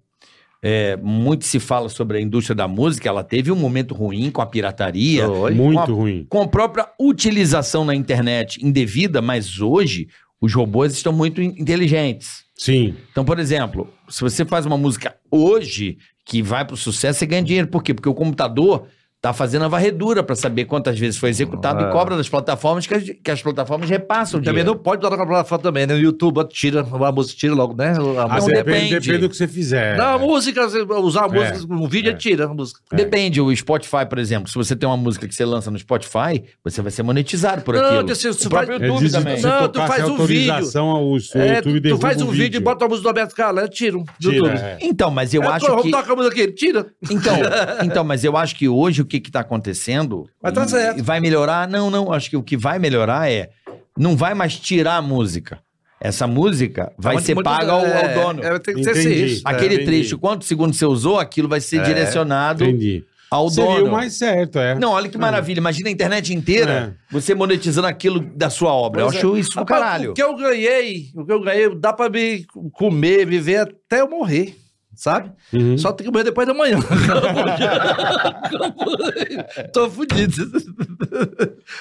[0.62, 3.08] é, muito se fala sobre a indústria da música.
[3.08, 5.28] Ela teve um momento ruim com a pirataria.
[5.28, 5.52] Oi.
[5.54, 6.26] Muito Com a- ruim.
[6.28, 10.08] com a própria utilização na internet indevida, mas hoje
[10.40, 12.42] os robôs estão muito in- inteligentes.
[12.56, 12.94] Sim.
[13.10, 17.42] Então, por exemplo, se você faz uma música hoje que vai pro sucesso, você ganha
[17.42, 17.68] dinheiro.
[17.68, 17.92] Por quê?
[17.94, 18.86] Porque o computador
[19.22, 21.88] tá fazendo a varredura para saber quantas vezes foi executado Ah.
[21.88, 24.76] e cobra das plataformas que as, que as plataformas repassam o Também dinheiro.
[24.76, 25.94] não pode botar na plataforma também, né?
[25.94, 27.90] No YouTube, tira, a música tira logo, né?
[27.90, 28.52] A Ah, Não, música.
[28.64, 29.18] depende, depende.
[29.18, 29.96] do que você fizer.
[29.96, 30.66] Não, a música,
[30.98, 32.14] usar a música, É, um vídeo, é.
[32.14, 32.80] tira a música.
[32.92, 36.42] Depende, o Spotify, por exemplo, se você tem uma música que você lança no Spotify,
[36.64, 38.08] você vai ser monetizado por Não, aquilo.
[38.08, 39.40] você- você o próprio vai- YouTube também.
[39.40, 40.52] Não, tu faz um vídeo.
[40.52, 43.36] ao o É, YouTube tu, faz o um vídeo e bota a música do Alberto
[43.36, 44.56] Carlos, tira do YouTube.
[44.58, 44.78] é.
[44.80, 45.70] Então, mas eu É, acho que...
[45.70, 46.86] Vamos tocar a música aqui, tira.
[47.08, 47.36] Então,
[47.84, 50.28] então, mas eu acho que hoje o que está acontecendo.
[50.42, 50.98] Mas tá e- certo.
[50.98, 51.68] e Vai melhorar?
[51.68, 52.12] Não, não.
[52.12, 53.50] Acho que o que vai melhorar é.
[53.96, 55.58] Não vai mais tirar a música.
[56.00, 58.44] Essa música vai Muito- ser muito- paga ao, é, ao dono.
[58.44, 59.42] É, tem que ser isso.
[59.44, 59.84] Aquele entendi.
[59.86, 63.04] trecho, quantos segundos você usou, aquilo vai ser direcionado Entendi.
[63.30, 63.86] ao Seria dono.
[63.86, 64.74] o mais certo, é.
[64.74, 65.58] Não, olha que maravilha.
[65.60, 69.02] Imagina a internet inteira você monetizando aquilo da sua obra.
[69.04, 69.22] Pois eu é.
[69.22, 70.10] acho isso do caralho.
[70.10, 74.08] O que eu ganhei, o que eu ganhei, dá pra me comer, viver até eu
[74.10, 74.56] morrer.
[74.94, 75.30] Sabe?
[75.52, 75.76] Uhum.
[75.78, 76.78] Só tem que morrer depois da manhã.
[79.72, 80.32] Tô fudido.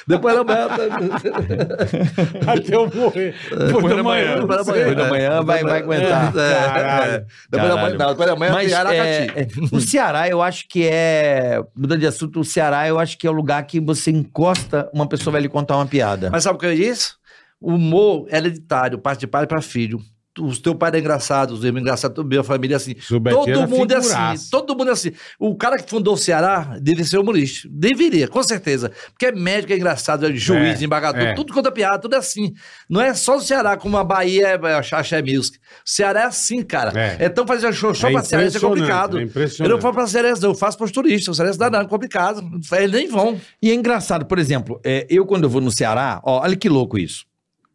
[0.08, 0.68] depois da manhã.
[0.68, 3.36] tá- Até eu morrer.
[3.50, 4.40] Depois da manhã.
[4.40, 6.34] Depois da manhã, Depois da manhã vai, vai aguentar.
[6.38, 7.26] É, é, é.
[7.50, 9.02] Depois da manhã, não, depois da manhã Mas tem Aracati.
[9.02, 11.62] é, é, o Ceará, eu acho que é.
[11.76, 15.08] Mudando de assunto, o Ceará, eu acho que é o lugar que você encosta, uma
[15.08, 16.30] pessoa vai lhe contar uma piada.
[16.32, 17.14] Mas sabe o que eu disse?
[17.60, 20.00] O humor é hereditário, parte de pai para filho.
[20.40, 22.96] Os teu pai é engraçado, os irmãos engraçados, toda a família é assim.
[23.10, 25.12] Todo era mundo é assim, todo mundo é assim.
[25.38, 27.68] O cara que fundou o Ceará deve ser humorista.
[27.70, 28.92] Deveria, com certeza.
[29.10, 31.34] Porque é médico, é engraçado, é juiz, É, desembargador, é.
[31.34, 32.54] tudo quanto é piada, tudo é assim.
[32.90, 35.58] Não é só o Ceará, como a Bahia é Axé Music.
[35.58, 36.98] O Ceará é assim, cara.
[36.98, 37.26] É.
[37.26, 39.20] Então fazer show, show É pra Ceará é complicado.
[39.20, 39.24] é
[39.60, 41.28] eu não faço pra Ceará, não, eu faço pros turistas.
[41.28, 42.42] O Ceará dá não, é complicado.
[42.72, 43.40] Eles nem vão.
[43.62, 46.70] E é engraçado, por exemplo, é, eu quando eu vou no Ceará, ó, olha que
[46.70, 47.26] louco isso.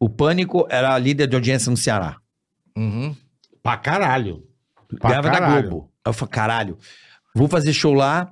[0.00, 2.16] O Pânico era a líder de audiência no Ceará.
[2.76, 3.14] Uhum.
[3.62, 4.42] Pra caralho.
[5.00, 5.68] Pra da caralho.
[5.70, 5.90] Globo.
[6.04, 6.78] Aí eu falei, caralho,
[7.34, 8.30] vou fazer show lá,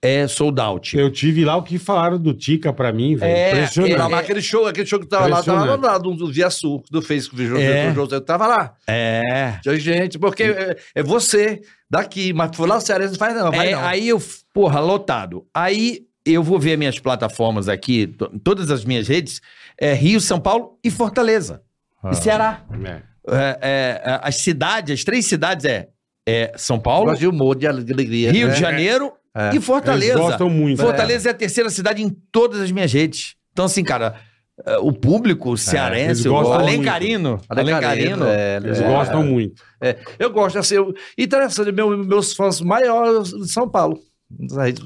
[0.00, 0.96] é sold out.
[0.96, 3.32] Eu tive lá o que falaram do Tica pra mim, velho.
[3.36, 3.96] É, Impressionante.
[3.96, 7.02] Tava aquele show, aquele show que tava lá, tava lá, do, do Via Sul, do
[7.02, 7.92] Facebook, do É.
[7.92, 8.74] José, eu tava lá.
[8.86, 9.58] É.
[9.62, 11.60] Tinha gente, porque é, é você
[11.90, 13.84] daqui, mas foi lá o Ceará, não faz não, vai É, não.
[13.84, 14.22] Aí eu,
[14.54, 15.44] porra, lotado.
[15.52, 19.40] Aí eu vou ver minhas plataformas aqui, to- todas as minhas redes,
[19.76, 21.60] é Rio, São Paulo e Fortaleza.
[22.04, 22.10] Ah.
[22.10, 22.62] E Ceará.
[22.84, 23.02] É.
[23.30, 25.88] É, é, é, as cidades, as três cidades é,
[26.26, 28.32] é São Paulo, de humor, de alegria.
[28.32, 28.54] Rio né?
[28.54, 29.54] de Janeiro É.
[29.54, 30.12] e Fortaleza.
[30.12, 30.80] Eles gostam muito.
[30.80, 31.32] Fortaleza é.
[31.32, 33.34] a terceira cidade em todas as minhas redes.
[33.52, 34.16] Então, assim, cara,
[34.64, 38.86] é, o público cearense, o Alencarino, Alencarino, Alencarino, é, Eles é.
[38.86, 39.62] gostam muito.
[39.80, 43.98] É, eu gosto, assim, eu, interessante, meu, meus fãs maiores de São Paulo.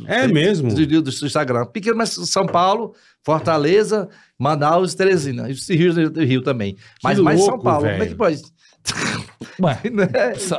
[0.07, 0.73] É mesmo?
[0.73, 1.67] Do, Instagram.
[1.67, 2.95] Pequeno, mas São Paulo,
[3.25, 4.09] Fortaleza,
[4.39, 5.49] Manaus e Teresina.
[5.51, 6.77] E Rio, do Rio também.
[7.03, 7.83] Mas mais São louco, Paulo.
[7.83, 7.95] velho.
[7.95, 8.43] Como é que pode?
[9.61, 10.09] Ué, Né?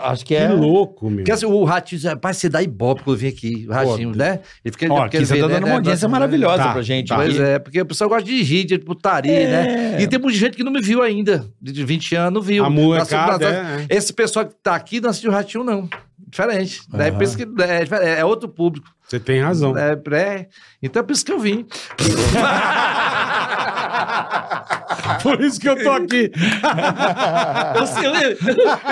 [0.01, 0.49] acho que Que é...
[0.49, 1.17] louco, meu.
[1.17, 4.39] Porque assim, o Ratinho, rapaz, você dá ibope que eu vim aqui, o Ratinho, né?
[4.63, 6.81] Ele fica, Ó, aqui você ele tá dando né, uma audiência né, maravilhosa Tá, pra
[6.81, 7.07] gente.
[7.07, 7.15] tá.
[7.15, 10.01] Pois é, porque o pessoal gosta de rir, de putaria, né?
[10.01, 12.63] E tem muita gente que não me viu ainda, de 20 anos, não viu.
[12.63, 13.97] A molecada, é, é.
[13.97, 15.89] Esse pessoal que tá aqui não assistiu o Ratinho, não.
[16.33, 16.81] Diferente.
[16.89, 18.87] Daí pensa que é, é outro público.
[19.07, 19.77] Você tem razão.
[19.77, 20.47] É, é,
[20.81, 21.67] então é por isso que eu vim.
[25.21, 26.31] Por isso que eu tô aqui.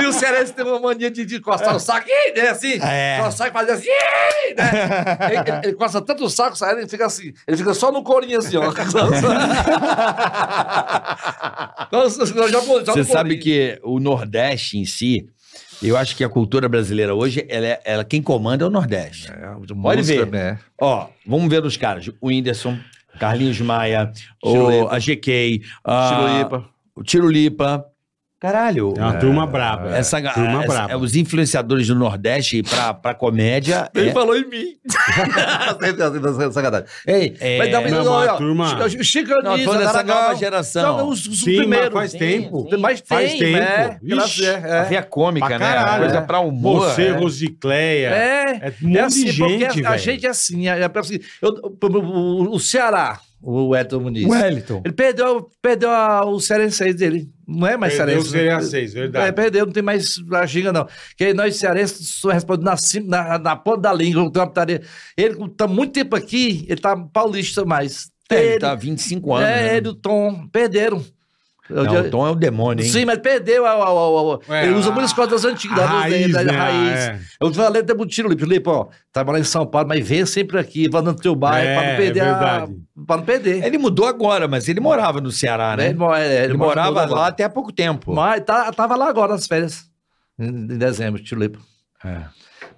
[0.02, 3.18] E o Cearense tem uma mania de, de coçar o saco, ih, né, assim, É.
[3.18, 5.30] coçar o saco e fazer assim, né?
[5.30, 8.04] ele, ele, ele coça tanto o saco, sai, ele fica assim, ele fica só no
[8.04, 8.72] corinho assim, ó.
[12.86, 15.28] Você sabe que o Nordeste em si,
[15.82, 19.32] eu acho que a cultura brasileira hoje, ela, é- ela- quem comanda é o Nordeste.
[19.82, 20.26] Pode ver.
[20.32, 20.60] Né?
[20.80, 22.08] Ó, vamos ver os caras.
[22.20, 22.78] O Whindersson,
[23.20, 24.12] Carlinhos Maia,
[24.44, 26.70] o, a GK, a, Tirulipa.
[26.96, 27.86] o Tirulipa.
[28.42, 28.96] Caralho.
[28.98, 29.96] É uma turma braba.
[29.96, 30.98] Essa, turma essa- braba.
[30.98, 33.88] os influenciadores do Nordeste pra, pra comédia.
[33.94, 34.66] Ele é- falou em mim.
[36.52, 36.88] Sacanagem.
[37.06, 40.16] Ei, É, mas dá não, mas a turma- O Chico Não, nessa Aragão.
[40.24, 40.98] nova geração.
[40.98, 41.94] Não, os, os Sim, primeiros.
[41.94, 42.68] mas faz tempo.
[42.72, 42.78] sim.
[42.78, 43.58] Mas Faz tem, tempo.
[43.60, 44.00] né?
[44.02, 44.46] Vixe.
[44.46, 44.84] É, A é.
[44.86, 45.66] veia cômica, Pra né?
[45.74, 46.22] caralho, Coisa é.
[46.22, 46.90] pra humor.
[46.90, 47.12] Você, é.
[47.12, 48.08] Rosicléia.
[48.10, 50.68] É, É é assim, gente, a, a gente é assim.
[50.68, 54.82] É, é assim eu, o, o- o Ceará, o Elton Muniz, Wellington.
[54.86, 57.30] ele perdeu, perdeu a- o cearense dele.
[57.48, 58.30] Não é mais Perdeu o cearense.
[58.32, 58.62] Seria né?
[58.64, 59.28] 6, verdade.
[59.28, 60.86] É, perdeu, não tem mais a ginga, não.
[61.10, 64.32] Porque nós cearenses só respondemos na, na, na ponta da língua.
[64.32, 64.82] tem uma putaria.
[65.18, 68.10] Ele tá muito tempo aqui, ele tá paulista mais.
[68.30, 69.50] É, ele Ele- tá há 25 anos.
[69.50, 69.78] é, né?
[69.78, 71.04] ele e o Tom, perderam.
[71.72, 72.92] Não, o Tom é o demônio, hein?
[72.92, 73.66] Sim, mas perdeu.
[73.66, 76.58] A, a- a- É, ele usa muitas coisas antigas, da, raiz, da, da né?
[76.58, 77.00] raiz.
[77.00, 77.20] É.
[77.40, 80.58] Eu falei até pro Tiro Lipe, Lipe, ó, trabalhar em São Paulo, mas vem sempre
[80.60, 82.68] aqui, vai no teu bairro, É, pra não perder é a...
[83.08, 83.64] Pra não perder.
[83.66, 85.90] Ele mudou agora, mas ele morava no Ceará, né?
[85.90, 88.14] Ele, é, Ele, mora- morava lá até há pouco tempo.
[88.14, 89.86] Mas tá, tava lá agora nas férias,
[90.40, 91.58] em, em dezembro, Tiro Lipe.
[92.06, 92.22] É.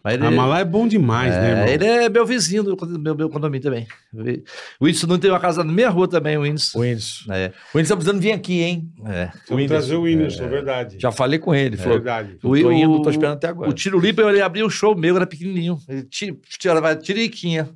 [0.04, 1.68] Mas ele, Ah, mas lá é bom demais, né, é, irmão?
[1.70, 3.88] ele é meu vizinho do meu, meu condomínio também.
[4.80, 6.78] O Whindersson não tem uma casa na minha rua também, o Whindersson.
[6.78, 7.32] O Whindersson.
[7.34, 8.92] É, O Whindersson tá precisando vir aqui, hein?
[9.06, 9.30] é.
[9.48, 10.98] Vamos trazer o Whindersson, verdade.
[11.00, 11.76] Já falei com ele.
[11.76, 12.32] É Falou, verdade.
[12.34, 13.70] eu tô indo, tô esperando até agora.
[13.70, 15.78] O Tiro Lipe, ele abriu o show meu, era pequenininho.
[15.88, 17.70] Ele ti- tirava tiriquinha.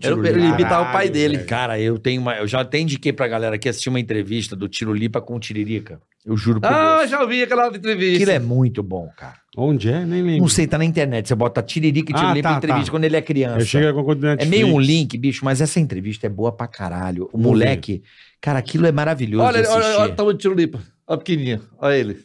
[0.00, 0.60] Ele Lipa.
[0.60, 1.36] imitava o pai dele.
[1.36, 1.48] velho.
[1.48, 2.36] Cara, eu tenho uma.
[2.36, 5.40] Eu já até indiquei pra galera aqui assistir uma entrevista do Tiro Lipa com o
[5.40, 6.00] Tiririca.
[6.24, 7.10] Eu juro por Ah, Deus.
[7.10, 8.16] já ouvi aquela entrevista.
[8.16, 9.34] Aquilo é muito bom, cara.
[9.56, 10.04] Onde é?
[10.06, 10.40] Nem lembro.
[10.42, 11.26] Não sei, tá na internet.
[11.28, 12.90] Você bota Tiririca e Tiro Ah, Lipa tá, entrevista tá.
[12.92, 13.58] quando ele é criança.
[13.60, 16.66] Eu chego com o É meio um link, bicho, mas essa entrevista é boa pra
[16.68, 17.28] caralho.
[17.32, 18.02] O moleque,
[18.40, 20.80] cara, aquilo é maravilhoso Olha, olha, olha o tamanho de tiro lipa.
[21.06, 21.60] Olha pequenininho.
[21.78, 22.18] Olha ele.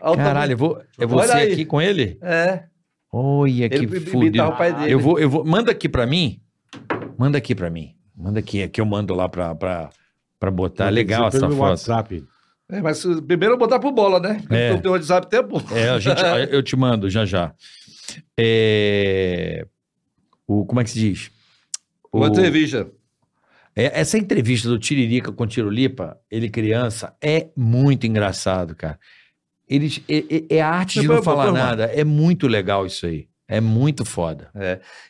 [0.00, 1.52] Olha o Caralho, eu vou, eu ser aí.
[1.52, 2.18] aqui com ele?
[2.22, 2.64] É.
[3.12, 4.38] Olha que Ele fudido.
[4.42, 4.86] o.
[4.86, 5.44] Eu vou, eu vou.
[5.44, 6.40] Manda aqui pra mim.
[7.18, 7.94] Manda aqui pra mim.
[8.16, 9.90] Manda aqui, aqui eu mando lá pra, pra,
[10.38, 10.88] pra botar.
[10.88, 11.56] Legal essa foto.
[11.58, 12.24] WhatsApp.
[12.70, 14.42] É, mas primeiro eu botar pro bola, né?
[14.50, 14.70] É.
[14.72, 15.62] Não tem WhatsApp tempo.
[15.74, 16.20] É, a gente,
[16.52, 17.52] eu te mando já já.
[18.38, 19.66] É,
[20.46, 21.30] o, como é que se diz?
[22.12, 22.90] O- Uma entrevista.
[23.74, 28.98] É, essa entrevista do Tiririca com Tirolipa, ele criança, é muito engraçado, cara.
[29.68, 31.84] Eles, é, é- é a arte de não eu falar nada.
[31.84, 33.28] É muito legal isso aí.
[33.50, 34.50] É muito foda.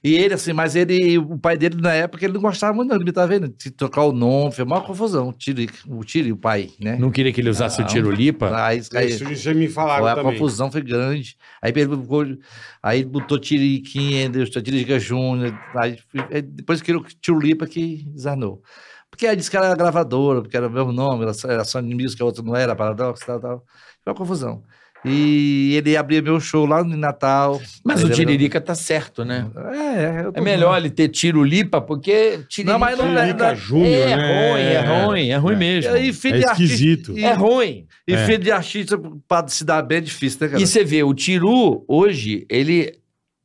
[0.02, 3.01] E ele, assim, mas ele, o pai dele, na época, ele não gostava muito, não.
[3.01, 3.48] Ele tá vendo?
[3.48, 5.31] De trocar o nome, foi uma confusão.
[5.31, 6.97] O Tiri, o Tiri, o pai, né?
[7.01, 7.86] Não queria que ele usasse o.
[7.86, 8.48] Tirolipa.
[8.69, 10.32] Aí, aí, Isso, isso já me falaram foi, a também.
[10.32, 11.36] confusão foi grande.
[11.60, 12.39] Aí ele
[12.81, 15.59] aí ele botou Tiriquinha, Tiririca Júnior.
[15.74, 15.98] Aí,
[16.43, 18.62] depois criou Tirulipa que desanou.
[19.10, 22.20] Porque aí disse que era gravadora, porque era o mesmo nome, era, era Sony Music,
[22.23, 23.65] a outra não era, Paradox, tal, tal.
[24.05, 24.62] Foi uma confusão.
[25.05, 27.61] E ele abria meu show lá no Natal.
[27.85, 29.49] Mas o Tiririca tá certo, né?
[29.73, 33.47] É, eu tô- É melhor ele ter Tirolipa, porque Tiririca Não, mas não é- Tiririca
[33.53, 34.51] é- Júnior, é, né?
[34.51, 35.97] ruim, é ruim, é ruim mesmo.
[35.97, 37.19] E filho É de artista- esquisito.
[37.19, 37.87] E, É ruim.
[38.09, 38.27] e É.
[38.27, 40.62] filho de artista, para se dar bem, é difícil, né, cara?
[40.62, 42.93] E você vê, o Tiru, hoje, ele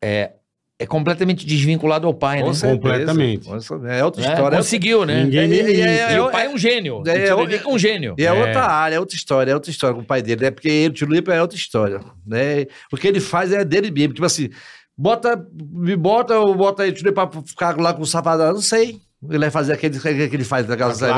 [0.03, 0.31] é,
[0.79, 2.43] é completamente desvinculado ao pai, né?
[2.43, 2.81] Com certeza.
[2.81, 3.47] Completamente.
[3.89, 4.55] É outra É, história.
[4.55, 5.23] é conseguiu, né?
[5.23, 7.03] Ninguém nem É, é, é, E o pai é um gênio.
[7.05, 8.15] É, o é, é um gênio.
[8.17, 8.31] E é, É.
[8.33, 10.51] outra área, é outra história, é outra história com o pai dele, né?
[10.51, 12.65] Porque ele, o Tio Lipa é outra história, né?
[12.91, 14.49] O que ele faz é dele mesmo, tipo assim,
[14.97, 15.39] bota,
[15.71, 18.53] me bota ou bota aí o Tio Lipa pra ficar lá com o safadão, eu
[18.53, 18.99] não sei.
[19.29, 19.97] Ele vai fazer aquele
[20.27, 21.09] que ele faz, aquelas As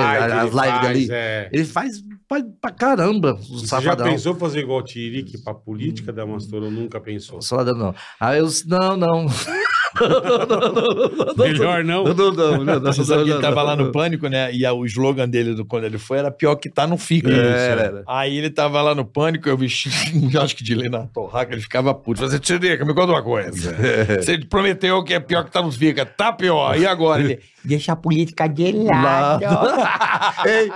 [0.52, 1.08] lives, dali.
[1.12, 1.50] é.
[1.52, 4.08] Ele faz pra, pra caramba, o Você já safadão.
[4.08, 6.70] pensou fazer igual o Tiririca pra política da Mastora?
[6.70, 7.42] Nunca pensou.
[7.42, 7.94] Só não.
[8.20, 9.26] Aí eu disse, não, não.
[11.38, 12.04] Melhor não.
[12.04, 13.66] Não, não, não, não, não, Você sabe que não, ele tava não.
[13.66, 14.54] lá no Pânico, né?
[14.54, 17.32] E o slogan dele do, quando ele foi era pior que tá no fica.
[17.32, 18.04] É.
[18.08, 19.68] Aí ele tava lá no Pânico, eu vi,
[20.38, 22.26] acho que de ler na torraca, ele ficava puto.
[22.40, 23.76] Tiririca, me conta uma coisa.
[24.22, 26.06] Você prometeu que é pior que tá no fica.
[26.06, 26.78] Tá pior.
[26.78, 27.22] E agora?
[27.22, 29.44] Ele, Deixa a política de lado.
[30.46, 30.72] Ei,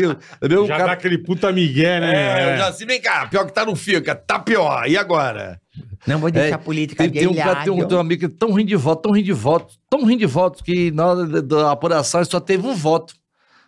[0.00, 0.16] eu,
[0.48, 2.14] meu Já cara, dá aquele puta migué, né?
[2.14, 4.14] é, eu já assim, vem cá, pior que tá no fica.
[4.14, 4.88] Tá pior.
[4.88, 5.60] E agora?
[6.06, 8.00] Não vou deixar É, a política Tem, de tem um, cara, tem, um, tem um
[8.00, 10.64] amigo que é tão ruim de voto, tão ruim de voto, tão ruim de voto,
[10.64, 13.14] que na hora da- da apuração ele só teve um voto.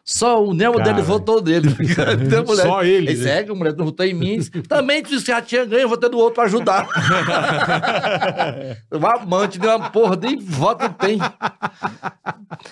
[0.05, 1.69] Só o Nemo dele votou nele.
[2.37, 3.23] A mulher- Só ele, Ele né?
[3.23, 4.41] segue, a mulher não votou em mim.
[4.69, 6.89] Também disse que já tinha ganho, eu votei no outro pra ajudar.
[8.91, 11.19] o amante de uma porra, nem voto tem.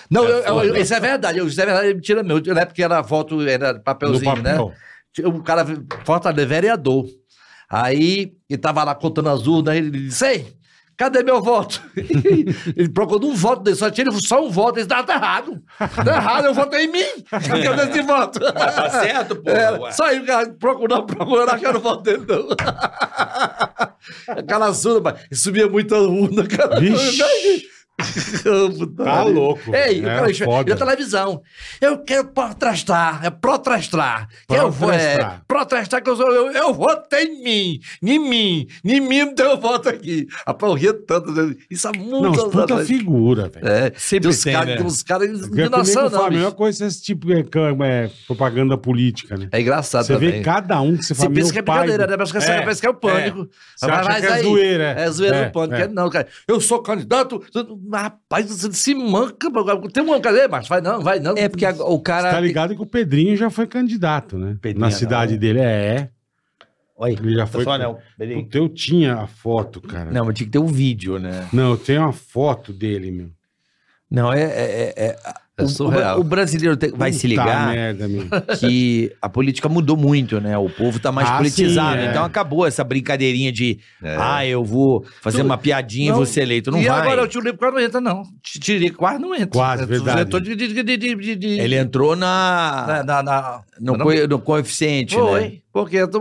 [0.09, 1.37] Não, eu- eu- eu- isso é verdade.
[1.39, 2.41] eu- Isso é verdade, é mentira meu.
[2.53, 4.51] Na época era voto, era papelzinho, né?
[4.57, 4.73] papel.
[5.25, 5.65] O cara,
[6.05, 7.05] Fortaleza, vereador.
[7.71, 10.53] Aí, ele tava lá contando as urnas, ele disse, ei,
[10.97, 11.81] cadê meu voto?
[11.95, 14.77] ele procurou um voto dele, só tinha só um voto.
[14.77, 15.63] Ele disse, tá, tá errado.
[15.77, 17.23] Tá errado, eu votei em mim.
[17.29, 18.39] Cadê esse voto?
[18.39, 19.49] Tá certo, pô.
[19.49, 22.49] É, só aí, o cara procurando, procurando, achando o voto dele, não.
[24.35, 24.99] Aquela urna,
[25.29, 26.77] mas subia muita urna, cara.
[26.77, 27.69] Vixe.
[29.03, 29.73] Tá louco.
[29.75, 30.31] Ei, é, o cara
[30.67, 31.41] e a televisão.
[31.79, 34.27] Eu quero protestar, é protestar.
[34.49, 36.01] Eu vou, é, Protestar.
[36.01, 39.89] que eu sou eu, eu votei em mim, em mim, em mim não tem voto
[39.89, 40.27] aqui.
[40.45, 41.31] Rapaz, eu ria tanto.
[41.31, 41.55] né?
[41.69, 42.87] Isso há Não, muitos os puta anos.
[42.87, 43.67] figura, velho.
[43.67, 44.77] É, Sempre tem uns tem, caras né?
[44.77, 46.55] tem uns caras de noção, fala não, a mesma bicho.
[46.57, 47.33] coisa esse tipo de
[47.83, 49.47] é, propaganda política, né?
[49.51, 50.31] É engraçado Você também.
[50.31, 52.15] vê cada um que você Você fala, pensa meu que é brincadeira, né?
[52.17, 53.47] Mas que É, pensa que é o pânico.
[53.75, 55.03] Você acha que é aí, zoeira, é.
[55.03, 55.75] É zoeira É, do pânico.
[55.75, 55.81] é.
[55.81, 55.87] É.
[55.87, 56.27] Não, cara.
[56.47, 57.41] Eu sou candidato.
[57.91, 59.49] Rapaz, você se manca.
[59.93, 61.35] Tem uma cadê, mas vai não, vai não.
[61.37, 62.31] É porque a- o Você cara.
[62.31, 64.57] tá ligado que o Pedrinho já foi candidato, né?
[64.61, 65.39] Pedrinho, Na cidade não.
[65.39, 66.09] dele, é.
[66.97, 67.63] Oi, Ele já foi...
[67.63, 67.97] só não.
[68.17, 70.11] Puta, eu tinha a foto, cara.
[70.11, 71.47] Não, mas tinha que ter um vídeo, né?
[71.51, 73.29] Não, eu tenho uma foto dele, meu.
[74.11, 74.41] Não, é.
[74.43, 75.17] é, é-
[75.57, 76.17] É o- surreal.
[76.17, 78.07] o, o brasileiro tem- vai se Puta ligar merda,
[78.59, 80.57] que a política mudou muito, né?
[80.57, 81.97] O povo tá mais Ah, politizado.
[82.01, 82.09] sim, é.
[82.09, 86.17] Então acabou essa brincadeirinha de ah, eu vou fazer Tu- uma piadinha e Não.
[86.17, 86.71] vou ser eleito.
[86.71, 86.99] Não e vai.
[86.99, 88.23] agora o tio Lipo quase não entra, não.
[88.43, 89.47] Tiririca quase não entra.
[89.49, 90.21] Quase, É, verdade.
[90.21, 94.05] entrou de, de, de, de, de, de- Ele entrou na, na, na, na- no, não-
[94.05, 95.51] co- no coeficiente, Foi, né?
[95.71, 96.19] porque eu tô...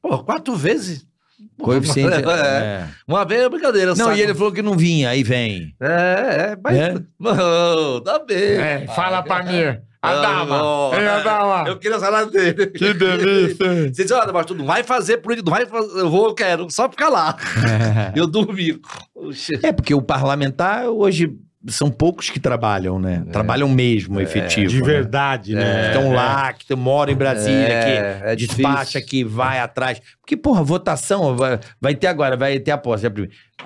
[0.00, 1.04] Pô, quatro vezes.
[1.60, 2.14] Coeficiente.
[2.14, 2.20] É.
[2.20, 2.88] é.
[3.06, 3.94] Uma vez é brincadeira.
[3.94, 4.18] Não, sabe?
[4.18, 5.74] e ele falou que não vinha, aí vem.
[5.80, 6.76] É, é, mas...
[6.76, 6.94] É?
[7.18, 8.36] Não, tá bem.
[8.36, 9.78] É, fala pra mim.
[10.02, 10.58] Adama.
[10.58, 10.94] não.
[10.94, 11.68] Ei, Adama.
[11.68, 12.66] Eu queria falar dele.
[12.68, 13.92] Que delícia.
[13.92, 16.34] Você disse, olha, mas tu não vai fazer política, não vai fazer, eu vou, eu
[16.34, 17.36] quero, só ficar lá.
[18.14, 18.80] Eu dormi.
[19.14, 19.58] Oxe.
[19.62, 21.36] É, porque o parlamentar hoje
[21.68, 23.24] são poucos que trabalham, né?
[23.32, 24.68] Trabalham mesmo, efetivo.
[24.68, 24.86] De né?
[24.86, 25.88] verdade, né?
[25.88, 30.00] Estão lá, que moram em Brasília, É, que é despacha, que vai atrás.
[30.20, 33.06] Porque, porra, votação, vai, vai ter agora, vai ter a posse.
[33.06, 33.10] é.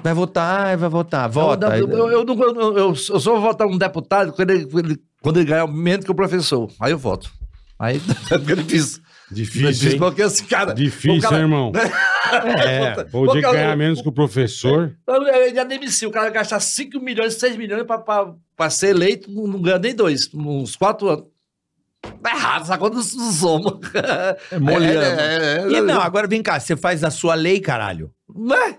[0.02, 1.76] Vai votar, vai votar, vota.
[1.76, 4.66] Eu, eu, eu, eu, eu, eu só vou votar um deputado quando ele,
[5.20, 6.70] quando ele, ganhar menos que o professor.
[6.80, 7.30] Aí eu voto.
[7.78, 7.98] Aí
[8.28, 9.02] fica difícil.
[9.30, 9.98] Difícil, hein?
[9.98, 10.74] porque esse cara.
[10.74, 11.72] Difícil, cara, hein, irmão?
[12.64, 13.04] É.
[13.04, 14.96] Pô, o dia que ganhar menos que o professor.
[15.08, 16.08] Ele já demitiu.
[16.08, 19.60] O cara vai gastar 5 milhões, 6 milhões pra, pra, pra ser eleito, não, não
[19.60, 21.24] ganha nem dois, uns 4 anos.
[22.22, 23.80] Tá errado, essa conta não somos.
[24.50, 25.00] É moleira.
[25.20, 28.10] É, é, é, E não, agora vem cá, você faz a sua lei, caralho.
[28.36, 28.76] Né?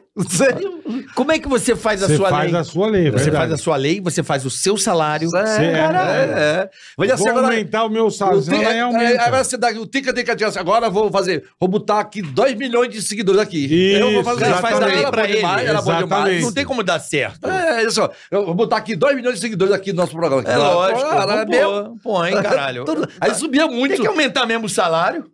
[1.15, 2.59] Como é que você faz a Você sua faz lei?
[2.59, 3.37] a sua lei, é Você verdade.
[3.37, 5.29] faz a sua lei, você faz o seu salário.
[5.35, 6.69] É, Cê- é, é, é.
[6.97, 9.21] Mas assim, Vou agora, aumentar o meu salário, senão é, aumenta.
[9.23, 12.55] agora você dá o tica tica, assim, agora eu vou fazer, vou botar aqui 2
[12.57, 13.93] milhões de seguidores aqui.
[13.93, 15.69] eu vou Isso, fazer faz a lei pra demais, ele.
[15.69, 16.03] era bom Exatamente.
[16.25, 16.43] demais.
[16.43, 17.47] Não tem como dar certo.
[17.49, 18.09] É, isso.
[18.29, 20.43] Eu vou botar aqui 2 milhões de seguidores aqui no nosso programa.
[20.45, 21.09] É lógico.
[21.09, 21.95] Cara, é Pô, meu.
[22.03, 22.83] Põe, caralho.
[22.83, 23.91] Tudo- Aí subia muito.
[23.93, 25.25] Tem que aumentar mesmo o salário.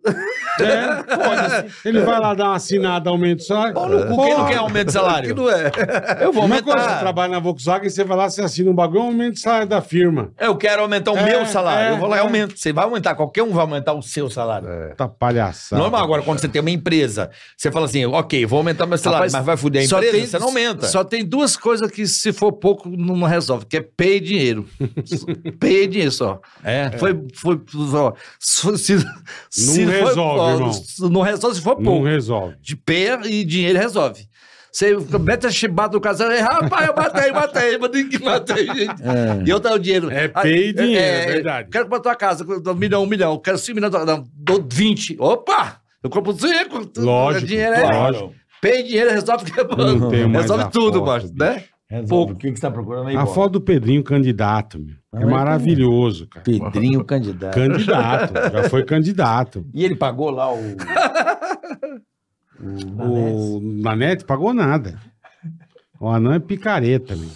[0.60, 1.88] É, foda-se.
[1.88, 3.74] Ele vai lá dar uma assinada, aumenta o salário.
[4.16, 5.34] Cu, quem não quer aumento de Que salário?
[5.34, 5.70] não é.
[6.20, 6.98] Eu vou Uma coisa, você aumentar.
[7.00, 10.30] trabalha na Volkswagen, você vai lá, você assina um bagulho, aumenta o salário da firma.
[10.38, 11.88] Eu quero aumentar o É, meu salário.
[11.88, 12.22] é, eu vou lá e é.
[12.22, 12.58] aumento.
[12.58, 14.68] Você vai aumentar, qualquer um vai aumentar o seu salário.
[14.96, 15.80] Tá palhaçada.
[15.80, 19.18] Normal, agora, quando você tem uma empresa, você fala assim, ok, vou aumentar meu salário,
[19.26, 20.86] Rapaz, mas vai fuder a só empresa, tem- você não aumenta.
[20.86, 24.66] Só tem duas coisas que, se for pouco, não resolve, que é pay e dinheiro.
[25.58, 26.40] pay e dinheiro só.
[26.64, 26.90] É.
[26.98, 27.60] Foi, foi,
[27.94, 29.06] ó, se, se-
[29.50, 30.70] se for- resolve, ó, irmão.
[31.10, 32.06] Não resolve se for Não pouco.
[32.06, 32.54] resolve.
[32.60, 33.97] De pé e dinheiro resolve.
[34.70, 39.02] Você mete a chibata no casal, e, rapaz, eu matei, matei, mas ninguém matei, gente.
[39.46, 40.10] E eu dou o dinheiro.
[40.10, 41.68] É pay e dinheiro, é verdade.
[41.70, 45.16] Quero pra tua casa, um milhão, um milhão, quero cinco milhões, não, dou 20.
[45.18, 45.80] Opa!
[46.02, 46.88] Eu compro cinco.
[46.98, 48.34] Lógico, Dinheiro é, lógico.
[48.60, 49.44] Pay e dinheiro resolve,
[50.28, 51.64] mais resolve tudo, macho, né?
[52.08, 52.34] Pouco.
[52.34, 54.96] O que, que você tá procurando aí, A foto do Pedrinho candidato, meu.
[55.14, 56.44] É maravilhoso, cara.
[56.44, 57.54] Pedrinho candidato.
[57.54, 58.34] Candidato.
[58.52, 59.64] Já foi candidato.
[59.72, 60.58] E ele pagou lá o.
[62.60, 64.98] O Nanete pagou nada.
[66.00, 67.28] O anão é picareta, meu.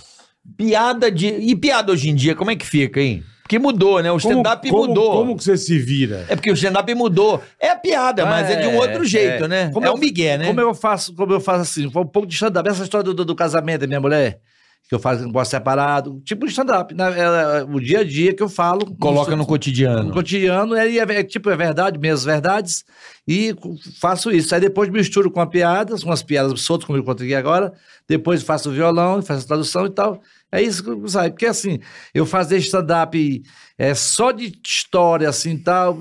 [0.56, 1.26] Piada de.
[1.28, 3.22] E piada hoje em dia, como é que fica, hein?
[3.42, 4.10] Porque mudou, né?
[4.10, 5.12] O stand-up mudou.
[5.12, 6.24] Como que você se vira?
[6.28, 7.42] É porque o stand-up mudou.
[7.60, 9.48] É a piada, mas é, de um outro jeito, é.
[9.48, 9.70] né?
[9.72, 10.46] Como é um migué, né?
[10.46, 12.68] Como eu faço, como eu faço assim, foi um pouco de stand-up.
[12.68, 14.40] Essa história do, do- do casamento da minha mulher,
[14.88, 16.94] que eu faço gosto separado, tipo stand-up.
[16.94, 17.04] né?
[17.18, 18.94] É, é, o dia a dia que eu falo.
[18.96, 20.04] Coloca no cotidiano.
[20.04, 22.84] No cotidiano, é, é, é, tipo, é verdade, minhas verdades,
[23.26, 23.54] e
[23.98, 24.54] faço isso.
[24.54, 27.72] Aí depois misturo com a piadas, umas piadas soltas, como eu contei agora,
[28.08, 30.20] depois faço o violão, faço a tradução e tal.
[30.50, 31.30] É isso que sai.
[31.30, 31.78] Porque assim,
[32.12, 33.42] eu fazer stand-up
[33.78, 35.98] é, só de história, assim, tal,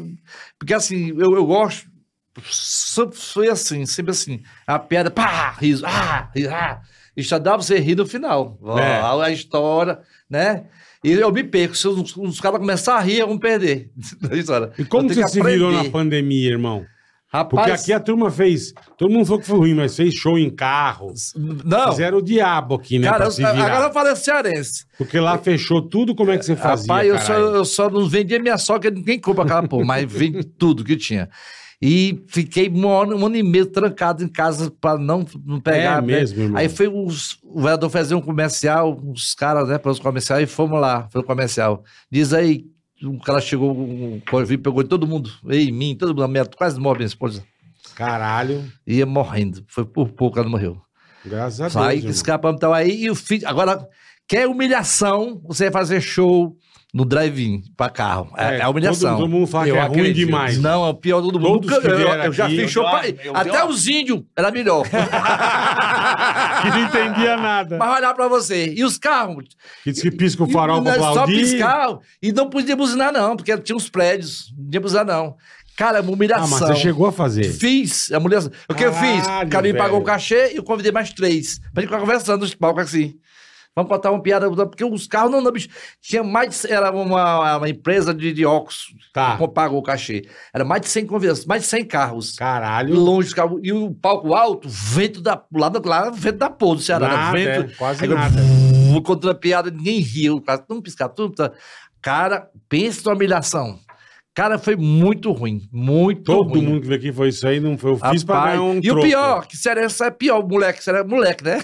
[0.60, 1.90] porque assim, eu, eu gosto,
[2.52, 6.82] sempre foi assim, sempre assim, a piada, pá, riso, ah, riso, ah,
[7.18, 8.94] stand-up você ri no final, É.
[9.00, 10.66] a, a história, né?
[11.04, 13.90] E eu me perco, se os, os caras começarem a rir, eu vou perder.
[14.34, 14.72] história.
[14.78, 16.86] E como você se virou na pandemia, irmão?
[17.32, 18.74] Porque Rapaz, aqui a turma fez.
[18.98, 21.14] Todo mundo falou que foi ruim, mas fez show em carro.
[21.64, 23.08] não, Fizeram o diabo aqui, né?
[23.10, 24.86] cara, pra eu- agora eu falei cearense.
[24.98, 26.92] Porque lá fechou tudo, como é que você fazia?
[26.94, 30.44] Rapaz, eu só, eu só não vendia minha sogra, ninguém compra aquela porra, mas vendi
[30.44, 31.30] tudo que tinha.
[31.82, 35.98] E fiquei um ano, um ano e meio trancado em casa para não, não pegar.
[35.98, 36.02] É né?
[36.02, 36.58] mesmo, irmão.
[36.60, 40.46] Aí foi os, o vereador fazer um comercial, os caras, né, para os comerciais, e
[40.46, 41.84] fomos lá, foi o comercial.
[42.12, 42.66] Diz aí,
[43.04, 47.00] o cara chegou, um, um, pegou todo mundo, em mim, todo mundo, minha, quase morre
[47.00, 47.44] minha esposa.
[47.96, 48.64] Caralho.
[48.86, 50.80] Ia morrendo, foi por pouco ela não morreu.
[51.26, 51.96] Graças a Deus.
[51.98, 52.12] Irmão.
[52.12, 53.88] escapamos, então aí, e o filho, agora,
[54.28, 56.56] quer humilhação, você vai fazer show
[56.94, 58.34] no drive-in para carro.
[58.38, 59.12] É, é humilhação.
[59.12, 60.26] Todo, todo mundo fala Eu que é ruim acredito.
[60.26, 60.58] demais.
[60.58, 61.42] Não, é o pior do mundo.
[61.62, 63.40] Todos Nunca- que eu, eu já fiz show já- pra...
[63.42, 64.86] Até os índios era melhor.
[66.62, 67.78] Que não entendia nada.
[67.78, 68.74] Mas olhar pra você.
[68.76, 69.46] E os carros?
[69.84, 71.38] Que diz que pisca o farol E pra nós Só aplaudir.
[71.40, 71.98] piscar.
[72.22, 74.54] E não podia buzinar, não, porque tinha uns prédios.
[74.58, 75.36] Não podia buzinar, não.
[75.78, 76.50] Cara, é uma Ah, humilhação.
[76.50, 77.46] mas você chegou a fazer.
[77.46, 78.12] Fiz.
[78.12, 78.42] A mulher...
[78.70, 79.26] O que eu fiz?
[79.26, 81.60] Caralho, O cara me pagou o cachê e eu convidei mais três.
[81.74, 83.16] Pra gente ficar conversando nos palcos assim.
[83.76, 85.70] Vamos contar uma piada, porque os carros não, não, bicho.
[86.02, 89.38] Tinha mais de, Era uma, uma empresa de, de óculos Tá.
[89.38, 90.24] que pagou o cachê.
[90.54, 92.36] Era mais de 100 convidados, mais de 100 carros.
[92.36, 92.94] Caralho.
[92.96, 93.60] Longe dos carros.
[93.64, 95.42] E o palco alto, vento da.
[95.54, 97.08] Lá, lá vento da porra do Ceará.
[97.08, 97.72] Nada, vento.
[97.72, 98.42] é, quase aí nada.
[98.92, 100.42] Vou contra a piada, ninguém riu.
[100.42, 101.34] Cara, tudo piscar, tudo.
[101.36, 101.52] tá.
[102.02, 103.80] Cara, pensa numa humilhação.
[104.34, 105.62] Cara, foi muito ruim.
[105.74, 106.62] Muito Todo ruim.
[106.62, 107.92] mundo que veio aqui foi isso aí, não foi.
[107.92, 109.00] Eu fiz pra Rapaz, ganhar um e troco.
[109.00, 111.62] o pior, que Cearense é pior, moleque, Cearense é moleque, né?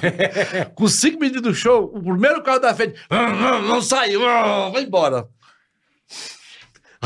[0.76, 4.68] Com cinco minutos do show, o primeiro carro da frente, "Ah, não, não saiu, ah,
[4.70, 5.26] vai embora.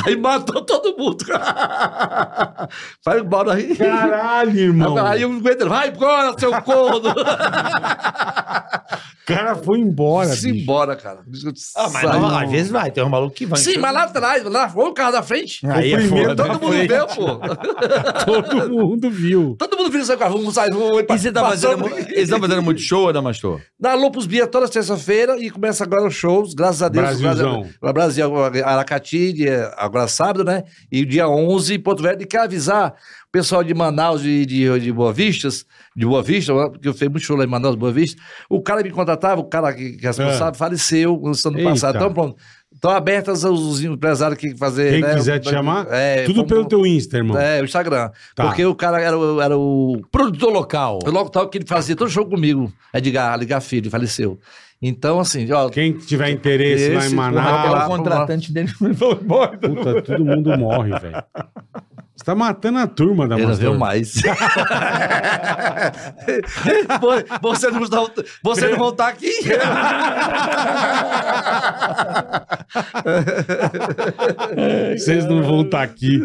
[0.05, 1.25] Aí matou todo mundo.
[3.05, 3.75] vai embora aí.
[3.77, 4.99] Caralho, irmão.
[5.07, 7.11] Aí o Guedes, vai embora, seu corno.
[7.11, 7.15] O
[9.27, 10.63] cara foi embora, Se bicho.
[10.63, 11.21] embora, cara.
[11.77, 13.59] Ah, mas não, às vezes vai, tem um maluco que vai.
[13.59, 15.67] Sim, mas lá atrás, lá foi o carro da frente.
[15.67, 16.45] Aí é primeiro foda.
[16.45, 17.41] Todo mundo viu, pô.
[18.27, 19.57] Todo mundo viu.
[19.59, 20.39] Todo mundo viu seu carro.
[20.39, 23.61] Vamos sair, vamos E você tá fazendo, eles estão fazendo muito show, Adamastor?
[23.81, 27.05] Na Lupus Bia toda terça-feira e começa agora os shows, graças a Deus.
[27.05, 27.61] Brasilzão.
[27.63, 28.33] Graças a- Brasil,
[28.65, 30.63] Aracati, dia- agora sábado, né?
[30.91, 32.21] E dia 11 em Porto Velho.
[32.21, 35.65] E quero avisar o pessoal de Manaus e de, de Boa Vistas,
[35.95, 38.21] de Boa Vista, porque eu fiz muito show lá em Manaus, Boa Vista.
[38.49, 41.97] O cara me contratava, o cara que, que é responsável, faleceu no ano passado.
[41.97, 42.37] Então, pronto.
[42.75, 44.91] Estão abertas os empresários que fazer.
[44.93, 47.39] Quem né, quiser te chamar, é, Tudo como- pelo teu Insta, irmão.
[47.39, 48.11] É, o Instagram.
[48.35, 48.45] Tá.
[48.45, 50.03] Porque o cara era, o- era o.
[50.13, 50.99] Produtor local.
[51.07, 52.71] O logo tal que ele fazia todo show comigo.
[52.93, 54.39] Edgar, Ligar Filho, faleceu.
[54.81, 55.69] Então, assim, ó.
[55.69, 57.71] Quem tiver interesse lá em Manaus.
[57.71, 59.57] Lá, o contratante dele foi embora.
[59.59, 61.23] Puta, todo mundo morre, velho.
[62.15, 63.69] Você tá matando a turma da Ele não Mastor.
[63.69, 64.15] veio mais.
[67.43, 69.31] Você, não, volta- você não voltar aqui?
[74.97, 76.23] Vocês não vão estar aqui.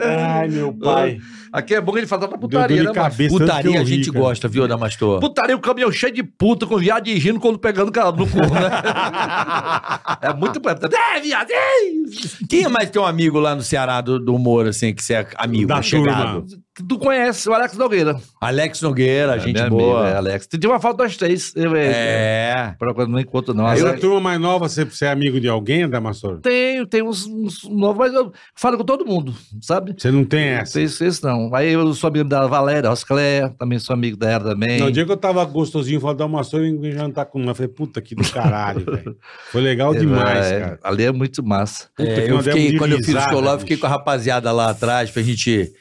[0.00, 1.18] Ai, meu pai.
[1.54, 3.16] Aqui é bom que ele fala da Deu putaria, né, cabeça.
[3.16, 4.24] tanto que Putaria eu a ri, gente cara.
[4.24, 5.20] gosta, viu, Damastor?
[5.20, 8.38] Putaria, o caminhão cheio de puta, com viado e rindo quando pegando cara no cu,
[8.38, 8.48] né?
[10.20, 10.60] é muito...
[10.68, 11.50] É, viado!
[11.52, 12.44] é!
[12.50, 15.28] Quem é mais teu amigo lá no Ceará do, do humor, assim, que você é
[15.36, 16.42] amigo, Da chegado?
[16.42, 16.63] turma.
[16.88, 18.16] Tu conhece o Alex Nogueira.
[18.40, 20.00] Alex Nogueira, gente Meu boa.
[20.00, 20.46] amigo, é, Alex.
[20.48, 21.52] Tem uma foto das três.
[21.54, 21.86] Eu, é.
[21.86, 22.74] É.
[22.76, 23.68] Procurando, não encontro, não.
[23.70, 26.40] Essa Alex- turma mais nova, você, você é amigo de alguém, Damastor?
[26.40, 29.94] Tenho, tem uns, uns novos, mas eu falo com todo mundo, sabe?
[29.96, 30.72] Você não tem essa?
[30.74, 31.54] Tem esse não.
[31.54, 34.80] Aí eu sou amigo da Valéria Roscléia, também sou amigo dela também.
[34.80, 37.52] No dia que eu tava gostosinho, falei, Damastor, eu ia jantar com uma.
[37.52, 39.16] Eu falei, puta, que do caralho, velho.
[39.52, 40.78] Foi legal demais, É, cara.
[40.82, 41.86] Ali é muito massa.
[41.96, 43.90] Puta, É, eu nós fiquei, quando eu fiz o risada, Escolar, eu fiquei com a
[43.90, 45.72] rapaziada lá atrás pra gente.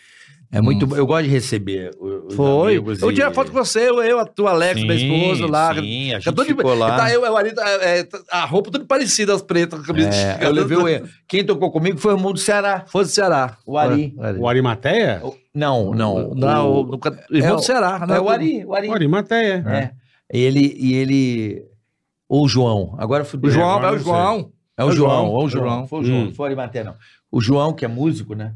[0.54, 0.96] É muito bom.
[0.96, 1.90] Eu gosto de receber.
[2.00, 2.74] os Foi.
[2.76, 5.52] amigos Eu e- tirei foto com você, eu, eu a tua Alex, Sim, minha esposa
[5.52, 5.74] lá.
[5.74, 6.96] Sim, a Já gente tô de- ficou lá.
[6.98, 10.10] Tá, eu, eu ali, é, é, a roupa tudo parecida, as pretas, com a camisa
[10.10, 11.08] É, de- eu levei o...
[11.28, 12.84] Quem tocou comigo foi o irmão do Ceará.
[12.88, 13.58] Foi do Ceará.
[13.66, 14.16] O Ari.
[14.38, 15.20] O Arimateia?
[15.24, 16.34] O- Não, não.
[16.36, 17.00] Não, o, o,
[17.32, 18.06] irmão é do o- Ceará.
[18.06, 18.18] né?
[18.18, 18.64] é o Ari.
[18.66, 18.88] O Ari.
[18.90, 19.64] O Arimateia.
[19.68, 19.92] É.
[20.32, 21.66] Ele, e ele...
[22.30, 22.96] Ou o João.
[23.00, 24.00] Agora fui O João, é o não.
[24.00, 24.52] João.
[24.78, 25.88] É o É João, é o é João.
[25.88, 26.26] Foi o João, Hum.
[26.26, 26.96] não foi o Arimaté, não.
[27.32, 28.54] O João, que é músico, né?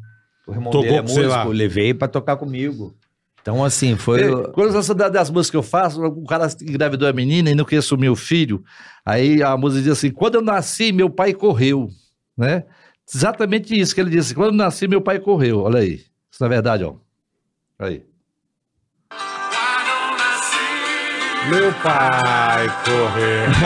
[0.47, 2.95] O irmão Tocou dele é músico, eu levei pra tocar comigo.
[3.41, 4.23] Então, assim, foi...
[4.23, 7.65] É, Quando essa das músicas que eu faço, o cara engravidou a menina e não
[7.65, 8.63] queria assumir o filho.
[9.05, 11.89] Aí a música diz assim: quando eu nasci, meu pai correu.
[12.37, 12.63] Né?
[13.13, 14.35] Exatamente isso que ele disse.
[14.35, 15.61] Quando eu nasci, meu pai correu.
[15.61, 16.01] Olha aí.
[16.29, 16.95] Isso na verdade, ó.
[17.79, 18.03] Aí.
[21.49, 23.47] Meu pai correr.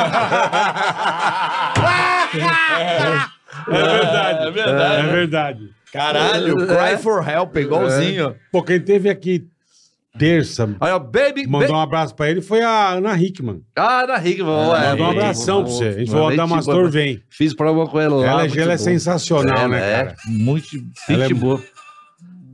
[3.67, 4.47] É verdade.
[4.47, 5.07] É verdade.
[5.07, 5.69] É verdade.
[5.91, 8.35] Caralho, Cry for Help, igualzinho.
[8.51, 9.47] Pô, quem teve aqui
[10.17, 11.47] terça, Aí, ó, baby.
[11.47, 13.61] mandou ba- um abraço pra ele, foi a Ana Hickman.
[13.75, 14.89] Ah, na Rick, vamos lá.
[14.89, 15.85] Mandou um abração pra você.
[15.85, 17.21] A gente falou, o Damastor vem.
[17.29, 18.27] Fiz prova com ela lá.
[18.27, 20.15] Ela, muito ela é sensacional, Ela né, é cara?
[20.27, 20.67] Muito
[21.07, 21.63] Ela é gente boa.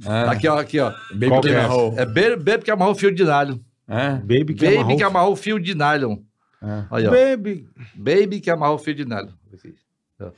[0.05, 0.91] Ah, Aqui, ó, aqui, ó.
[1.11, 1.61] Baby Qual que é?
[1.65, 1.93] Roll.
[1.97, 3.57] É baby, baby que amarrou o fio de nylon.
[3.89, 4.09] É?
[4.11, 4.97] Baby que Baby amarrou...
[4.97, 6.17] que amarrou o fio de nylon.
[6.63, 6.83] É.
[6.91, 7.11] Aí, ó.
[7.11, 7.67] Baby.
[7.95, 9.29] Baby que amarrou o fio de nylon.
[9.53, 9.73] Aqui.
[10.21, 10.29] ó.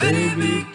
[0.00, 0.66] Baby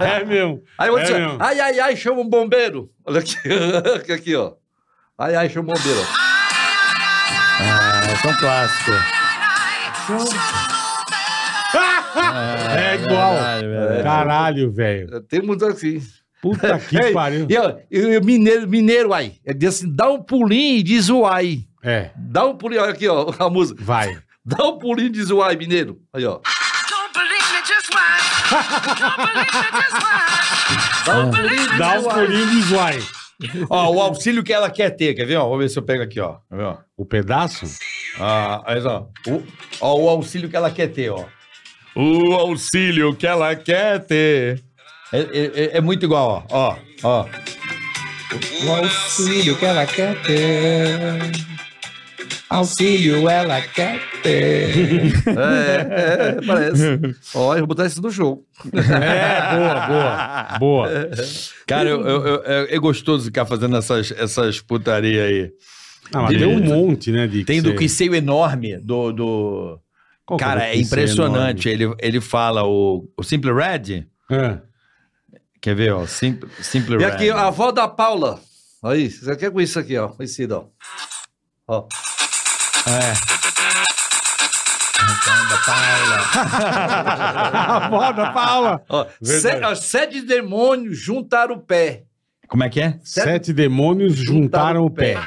[0.00, 0.62] é mesmo.
[0.78, 1.36] Aí É disse, mesmo.
[1.40, 2.90] ai, ai, ai, chama um bombeiro.
[3.06, 3.36] Olha aqui,
[3.96, 4.52] aqui, aqui, ó.
[5.18, 6.00] Ai, ai, chama um bombeiro.
[7.60, 9.00] Ah, são clássicos.
[12.76, 13.32] É igual.
[13.34, 14.02] verdade, verdade.
[14.02, 15.20] Caralho, velho.
[15.22, 16.00] Tem muito assim.
[16.40, 17.46] Puta que pariu.
[17.90, 19.34] E, e mineiro, mineiro, ai.
[19.44, 21.60] Ele diz assim, dá um pulinho e diz o ai.
[21.82, 23.82] É, Dá um pulinho, olha aqui, ó, a música.
[23.84, 24.16] vai.
[24.44, 25.98] Dá um pulinho e diz o ai, mineiro.
[26.12, 26.40] Aí, ó.
[26.40, 26.58] Watch.
[31.06, 32.26] Dá pulinho diz Dá um o ai.
[32.26, 32.98] pulinho de zoai.
[33.70, 35.36] Ó, o auxílio que ela quer ter, quer ver?
[35.36, 36.38] Ó, vou ver se eu pego aqui, ó.
[36.50, 36.78] Quer ver, ó?
[36.96, 37.66] O pedaço?
[38.18, 39.08] Ah, olha só.
[39.28, 39.42] O,
[39.80, 41.24] ó, o auxílio que ela quer ter, ó.
[41.94, 44.60] O auxílio que ela quer ter.
[45.12, 46.76] É, é- é- é muito igual, ó.
[47.04, 47.26] Ó, ó.
[48.66, 51.47] O auxílio que ela quer ter.
[52.50, 55.12] Auxílio ela quer ter.
[55.26, 56.82] É, é, parece.
[57.34, 58.44] Ó, eu vou botar isso no show.
[58.72, 60.58] É, boa, boa.
[60.58, 61.10] Boa.
[61.66, 65.50] Cara, eu, eu- eu- é, é gostoso ficar fazendo essas, essas putaria aí.
[66.12, 69.12] Ah, mas tem um monte, né, de Tem do que seio enorme, do.
[69.12, 69.80] do...
[70.24, 71.68] Qual que Cara, é impressionante.
[71.68, 74.06] Ele, ele fala o, o Simple Red.
[74.30, 74.58] enorme?
[75.60, 76.06] Quer ver, ó?
[76.06, 77.04] Simple, Simple E Red.
[77.04, 78.40] aqui, a avó da Paula.
[78.82, 80.08] Aí, você quer com isso aqui, ó.
[80.08, 80.54] Conhecido,
[81.66, 81.76] ó.
[81.80, 81.88] Ó.
[87.60, 88.82] A avó da Paula.
[88.88, 89.06] ó.
[89.22, 92.04] Se- sete demônios juntaram o pé.
[92.48, 92.98] Como é que é?
[93.02, 95.14] Sete demônios juntaram o pé.
[95.18, 95.26] Bed.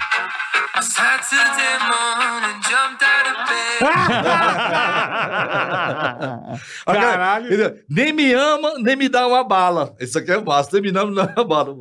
[6.85, 7.75] Caralho.
[7.89, 9.93] Nem me ama, nem me dá uma bala.
[9.99, 10.69] Isso aqui é massa.
[10.73, 11.75] Nem me ama, nem me dá uma bala.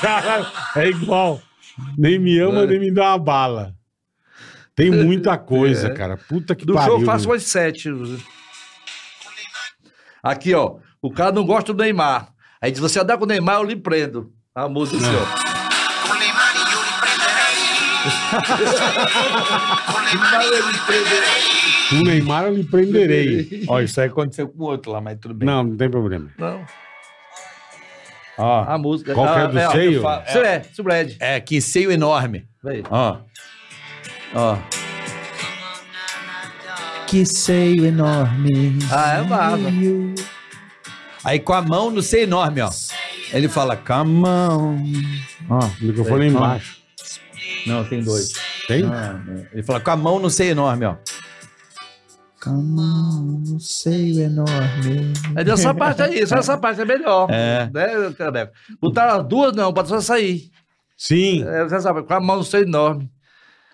[0.00, 0.46] Caralho,
[0.76, 1.40] é igual.
[1.96, 3.74] Nem me ama, nem me dá uma bala.
[4.74, 5.90] Tem muita coisa, É.
[5.94, 6.16] cara.
[6.16, 6.92] Puta que Do pariu.
[6.92, 7.90] show eu faço umas sete.
[10.22, 10.76] Aqui, ó.
[11.02, 12.28] O cara não gosta do Neymar.
[12.60, 14.32] Aí diz, você andar com o Neymar, eu lhe prendo.
[14.54, 15.50] A música assim, ó.
[16.10, 16.54] Con Neymar
[20.42, 21.59] y yo le
[21.92, 23.64] O Neymar eu lhe prenderei.
[23.68, 25.46] Ó, isso aí aconteceu com o outro lá, mas tudo bem.
[25.46, 26.30] Não, não tem problema.
[26.38, 26.64] Não,
[28.38, 29.12] Ó, a música.
[29.12, 29.92] Qual que é do ó, seio?
[29.94, 31.12] eu falo- Isso é, isso é Brad.
[31.20, 32.46] é, que seio enorme.
[32.62, 32.82] Vai.
[32.90, 33.18] Ó.
[34.34, 34.56] Ó.
[37.06, 38.78] Que seio enorme.
[38.90, 39.56] Ah, é massa.
[41.24, 42.70] Aí com a mão no seio enorme, ó.
[43.32, 44.76] Ele fala, com a mão.
[45.48, 45.58] Ó.
[45.58, 46.78] O microfone é embaixo.
[47.66, 48.32] Não, tem dois.
[48.66, 48.84] Tem?
[48.86, 49.46] Ah, é.
[49.54, 50.94] Ele fala, com a mão no seio enorme, ó.
[52.42, 55.12] Com a mão no seio enorme.
[55.36, 57.28] É dessa parte aí, só essa parte é melhor.
[57.30, 57.68] É.
[57.70, 58.48] Né?
[58.80, 60.50] Botar as duas, não, pode só sair.
[60.96, 61.44] Sim.
[61.46, 63.10] É, você sabe, com a mão não sei enorme.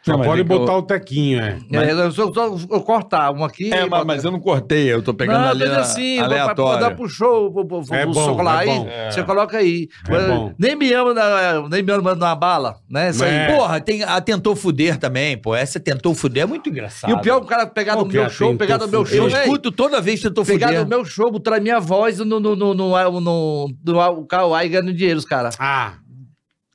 [0.07, 1.59] Só Não, mas pode é que eu- botar o tequinho, é.
[1.73, 3.65] É, eu, só, só- eu cortar um aqui.
[3.75, 5.81] É, e mas, botar- mas eu não cortei, eu tô pegando não, ali mas na,
[5.81, 6.81] assim, aleatório.
[6.81, 8.89] dar pro show, pro, pro, pro É bom, chocolate é aí, bom.
[9.11, 9.89] você coloca aí.
[10.09, 10.53] É Mas bom.
[10.57, 13.11] Nem me ama, na- nem me ama numa bala, né?
[13.11, 13.35] Isso aí.
[13.35, 13.57] É.
[13.57, 15.57] Porra, tem a Tentou Fuder também, pô.
[15.57, 17.11] Essa Tentou Fuder é muito engraçado.
[17.11, 19.01] E o pior, o cara pegar no é meu show, pegar no meu?
[19.01, 19.43] Eu show, né?
[19.43, 20.83] escuto toda vez que Tentou Pegar Fuder.
[20.85, 24.69] no meu show, botar minha voz no, no, no, no, no, no, no o Kawaii
[24.69, 25.57] ganhando dinheiro, os caras.
[25.59, 25.95] Ah,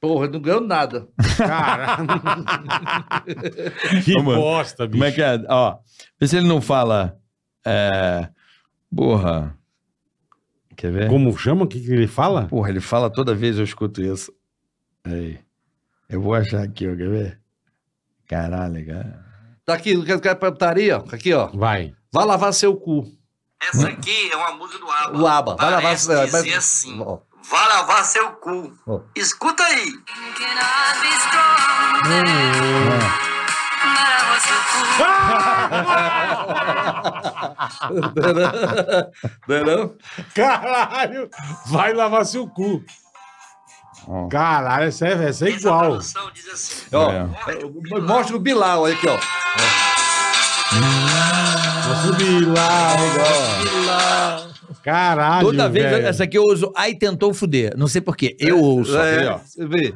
[0.01, 1.07] Porra, eu não ganho nada.
[1.37, 1.97] cara.
[4.03, 4.97] que mano, bosta, bicho.
[4.97, 5.39] Como é que é?
[5.47, 5.77] Ó,
[6.19, 7.15] vê se ele não fala.
[7.63, 8.27] É.
[8.93, 9.55] Porra.
[10.75, 11.07] Quer ver?
[11.07, 11.65] Como chama?
[11.65, 12.47] O que, que ele fala?
[12.47, 14.33] Porra, ele fala toda vez, eu escuto isso.
[15.03, 15.37] Aí.
[16.09, 17.39] Eu vou achar aqui, ó, quer ver?
[18.27, 19.23] Caralho, cara.
[19.63, 20.97] Tá aqui, quer, quer putaria?
[20.97, 21.05] ó?
[21.13, 21.45] Aqui, ó.
[21.53, 21.93] Vai.
[22.11, 23.05] Vai lavar seu cu.
[23.61, 25.21] Essa aqui é uma música do ABBA.
[25.21, 25.55] O aba.
[25.57, 26.99] Vai lavar seu dizer assim.
[26.99, 27.19] Ó.
[27.51, 28.71] Vai lavar seu cu.
[28.87, 29.01] Ó.
[29.15, 29.91] Escuta aí.
[39.65, 39.95] Não?
[40.35, 41.29] Caralho!
[41.67, 42.83] Vai lavar seu cu.
[44.31, 45.93] Caralho, essa é, essa é igual.
[45.95, 46.17] assim.
[46.91, 47.99] Ó, É.
[48.01, 49.17] mostra o Bilal, aqui, ó.
[51.85, 52.95] Vou subir lá.
[54.83, 55.47] Caralho.
[55.47, 56.07] Toda vez, velho.
[56.07, 56.71] essa aqui eu uso.
[56.75, 57.73] Ai, tentou fuder.
[57.77, 58.35] Não sei porquê.
[58.39, 58.97] Eu ouço.
[58.97, 59.37] É, aqui, ó.
[59.37, 59.93] você vê.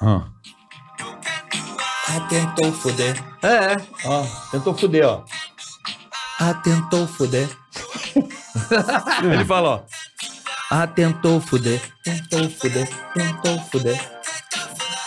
[0.00, 0.24] Ah.
[2.10, 3.16] Ah, tentou fuder.
[3.42, 5.24] É, Ó, tentou fuder, ó.
[6.40, 7.48] Ah, tentou fuder.
[9.22, 9.82] Ele fala, ó.
[10.70, 11.80] Ah, tentou fuder.
[12.04, 12.88] Tentou fuder.
[13.14, 14.18] Tentou fuder.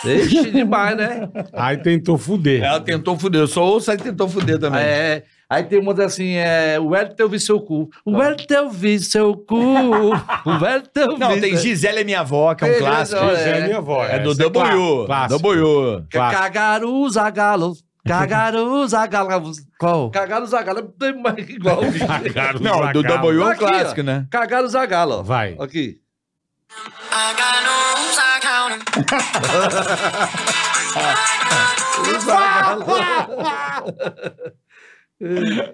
[0.04, 1.28] Ixi, demais, né?
[1.52, 2.62] Aí tentou fuder.
[2.62, 3.42] Ela tentou fuder.
[3.42, 4.80] Eu só ouço aí tentou fuder também.
[4.80, 7.90] É, aí tem uma assim, é, o Hélio vi seu cu.
[8.04, 9.56] O Hélio eu vi seu cu.
[10.44, 11.18] O Hélio.
[11.18, 13.20] Não, tem Gisele é minha avó, que é um clássico.
[13.20, 13.64] Gisele, é, é.
[13.64, 14.04] minha avó.
[14.04, 15.06] É do essa clá- W.
[15.06, 15.42] clássico.
[15.42, 16.06] W.
[16.10, 16.42] Clássico.
[16.42, 17.76] Cagaru Zagalo.
[18.06, 19.52] Cagaru Zagalo.
[19.78, 20.10] Qual?
[20.10, 20.82] Cagaru Zagalo.
[20.98, 21.80] Tem mais igual.
[22.60, 23.02] Não, do.
[23.02, 24.26] W é um clássico, né?
[24.30, 25.18] Cagaru Zagalo.
[25.18, 25.22] ó.
[25.22, 25.56] Vai.
[25.60, 26.00] Aqui.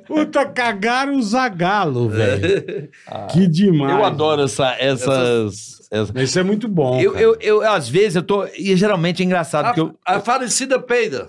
[0.06, 2.88] Puta, cagaram o Zagalo, velho.
[3.32, 3.92] Que demais.
[3.96, 5.88] Eu adoro essa, essas.
[5.90, 7.00] essas- Isso é muito bom.
[7.00, 7.24] Eu, cara.
[7.24, 8.46] eu, eu, às vezes, eu tô.
[8.46, 9.98] E geralmente é engraçado, A, porque eu.
[10.04, 11.28] a falecida peida.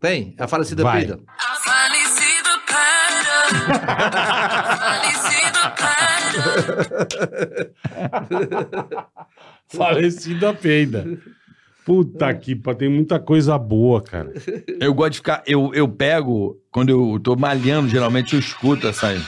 [0.00, 0.34] Tem?
[0.38, 0.98] A falecida Vai.
[1.00, 1.18] peida.
[9.68, 11.04] Falecida peida.
[11.88, 14.30] Puta que pariu, tem muita coisa boa, cara.
[14.78, 15.42] Eu gosto de ficar.
[15.46, 19.20] Eu, eu pego, quando eu tô malhando, geralmente eu escuto essa aí.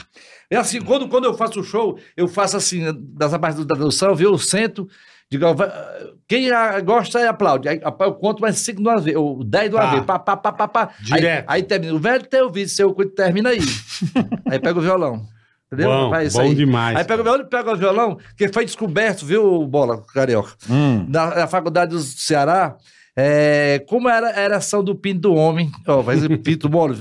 [0.49, 2.83] É assim, quando, quando eu faço o show, eu faço assim,
[3.15, 4.31] dessa parte da tradução, viu?
[4.31, 4.87] Eu sento,
[5.29, 5.71] digo, vai-
[6.27, 7.67] quem ah, gosta aí aplaude.
[7.67, 9.91] Aí eu conto mais cinco de uma vez, ou dez de uma Tá.
[9.91, 10.93] vez, pá, pá, pá, pá, pá.
[11.01, 11.49] Direto.
[11.49, 13.59] Aí, aí termina, o velho teu vídeo, seu cu termina aí.
[14.49, 15.25] aí pega o violão.
[15.71, 15.89] Entendeu?
[15.89, 16.55] Bom, Faz isso bom aí.
[16.55, 16.97] demais.
[16.97, 20.51] Aí pega o violão, pega o violão, que foi descoberto, viu, Bola, Carioca?
[20.69, 21.05] Hum.
[21.07, 22.75] na, na faculdade do Ceará,
[23.15, 26.97] é, como era a ereção do pinto do homem, ó, vai dizer pinto mole,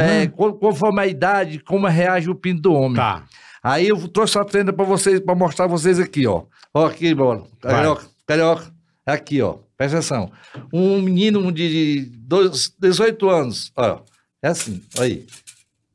[0.00, 2.96] é, co- conforme a idade, como reage o pinto do homem.
[2.96, 3.24] Tá.
[3.62, 6.42] Aí eu trouxe a trenda pra vocês, para mostrar vocês aqui, ó.
[6.74, 7.44] Ó, aqui, bola.
[7.62, 7.72] Vai.
[7.74, 8.72] Carioca, carioca.
[9.06, 9.56] Aqui, ó.
[9.76, 10.30] Presta atenção.
[10.72, 14.00] Um menino de dois, 18 anos, ó.
[14.42, 15.26] É assim, aí.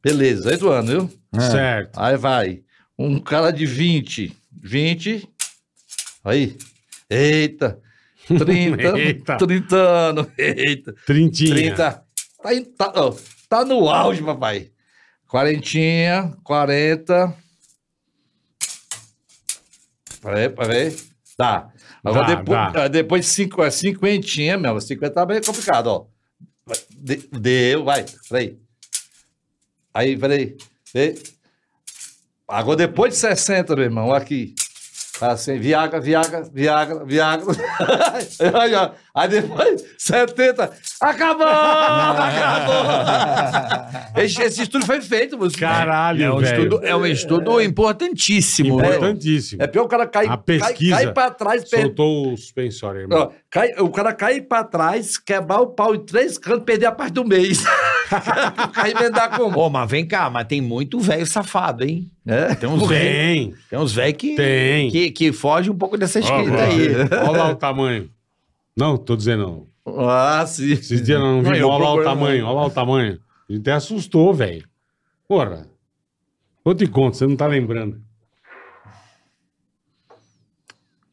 [0.04, 1.10] Beleza, 18 anos, viu?
[1.42, 1.98] Certo.
[2.00, 2.64] Aí vai.
[2.98, 4.36] Um cara de 20.
[4.52, 5.28] 20.
[6.24, 6.58] Aí.
[7.10, 7.80] Eita.
[8.28, 8.98] 30.
[8.98, 9.38] Eita.
[9.38, 10.28] 30 anos.
[10.38, 10.94] Eita.
[11.06, 11.54] Trintinha.
[11.56, 12.04] 30.
[12.44, 13.16] Tá, em- tá, ó,
[13.50, 14.72] tá no auge, papai.
[15.28, 17.36] Quarentinha, 40.
[20.22, 20.96] Peraí, peraí.
[21.36, 21.70] Tá.
[22.04, 22.84] Agora Dá, depois, dá.
[22.84, 24.80] ah, depois cinco, é cinquentinha, meu.
[24.80, 26.06] 50 tá bem complicado, ó.
[26.98, 28.06] De- deu, vai.
[28.30, 28.58] Peraí.
[29.94, 30.56] Aí, peraí.
[32.48, 34.56] Agora, depois de 60, meu irmão, aqui.
[35.20, 37.48] Assim, Viagra, Viagra, Viagra, Viagra.
[38.62, 38.92] aí, ó.
[39.16, 40.72] aí depois, 70.
[41.02, 41.48] Acabou!
[42.78, 42.86] Acabou!
[44.24, 45.58] esse, esse estudo foi feito, você.
[45.58, 46.64] Caralho, É um, velho.
[46.64, 48.78] estudo, é um estudo importantíssimo.
[48.78, 48.90] né?
[48.90, 49.64] Importantíssimo.
[49.64, 51.82] É pior o cara cai, A cai, pesquisa cai pra trás, per...
[51.82, 53.20] Soltou o suspensório, irmão.
[53.20, 56.92] Ó, cai, o cara cai pra trás, quebrar o pau em três cantos, perder a
[56.92, 57.64] parte do mês.
[58.74, 59.60] Cai emendar como?
[59.60, 62.10] Ô, mas vem cá, mas tem muito velho safado, hein?
[62.26, 62.56] É?
[62.56, 64.92] Tem uns velhos Tem, uns velho que, tem.
[64.92, 66.90] que, que foge um pouco dessa Ó, escrita aí.
[67.28, 68.10] Olha lá o tamanho.
[68.76, 69.68] Não, tô dizendo.
[69.86, 70.72] Ah, sim.
[70.72, 73.20] Esses dias não eu Olha lá o tamanho, olha lá o tamanho.
[73.50, 74.68] A gente até assustou, velho.
[75.28, 75.68] Porra.
[76.66, 78.02] Eu te conto, você não tá lembrando.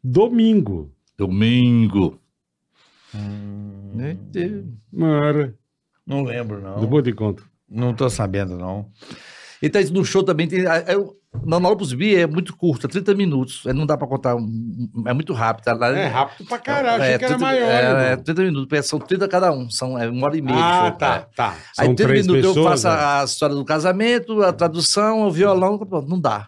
[0.03, 0.93] Domingo.
[1.17, 2.19] Domingo.
[4.93, 5.55] Mara.
[6.07, 6.81] Não lembro, não.
[6.81, 7.45] Depois eu te conto.
[7.69, 8.87] Não tô sabendo, não.
[9.63, 10.61] Então, no show também tem.
[10.67, 13.67] é- é Na dos bi é muito curta, 30 minutos.
[13.67, 14.37] É, Não dá pra contar.
[15.07, 15.65] É muito rápido.
[15.65, 15.89] tá?
[15.89, 17.03] É rápido pra caralho.
[17.03, 17.69] Achei É, que era 30 maior.
[17.69, 18.25] É, é, irmão.
[18.25, 18.69] 30 minutos.
[18.69, 19.69] porque São 30 cada um.
[19.69, 20.57] São é, uma hora e meia.
[20.57, 21.35] de ah, show, tá, é.
[21.35, 21.57] tá.
[21.79, 22.83] Aí São 30 três minutos eu pessoas.
[22.83, 23.05] faço né?
[23.05, 26.47] a, história do casamento, a tradução, o violão, pronto, não dá.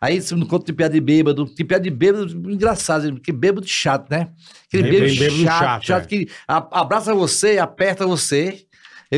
[0.00, 3.66] Aí você não conta de piada de bêbado, tem piada de bêbado engraçado, porque bêbado
[3.66, 4.28] chato, né?
[4.68, 6.06] Aquele bêbado, bêbado chato, chato, chato, é.
[6.06, 8.64] que abraça você, aperta você,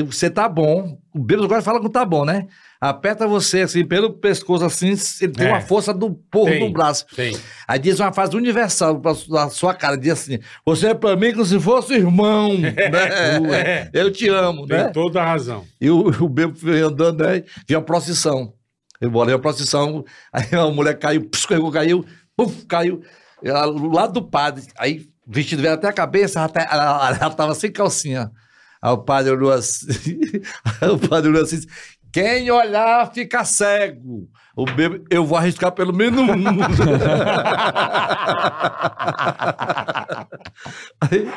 [0.01, 0.97] você tá bom.
[1.15, 2.47] O bêbado agora fala que tá bom, né?
[2.81, 5.51] Aperta você assim, pelo pescoço assim, ele tem É.
[5.51, 6.61] uma força do porro Tem.
[6.61, 7.05] no braço.
[7.15, 7.37] Tem.
[7.69, 11.45] Aí diz uma frase universal na sua cara, diz assim, você é pra mim como
[11.45, 13.91] se fosse irmão, né?
[13.93, 14.89] Eu te amo, Tem né?
[14.89, 15.65] toda a razão.
[15.81, 18.55] E o, o bêbado foi andando, aí vinha a procissão.
[19.01, 22.05] Eu bora, a procissão, aí a mulher caiu, escorregou, caiu,
[22.37, 23.03] puf, caiu,
[23.43, 24.65] ela, do lado do padre.
[24.79, 28.31] Aí vestido veio até a cabeça, ela, tá- ela, ela tava sem calcinha.
[28.83, 29.87] Aí o padre olhou assim,
[30.93, 31.61] o padre olhou assim,
[32.13, 34.29] quem olhar fica cego.
[34.55, 36.27] O bêbado, eu vou arriscar pelo menos um.
[41.01, 41.29] aí,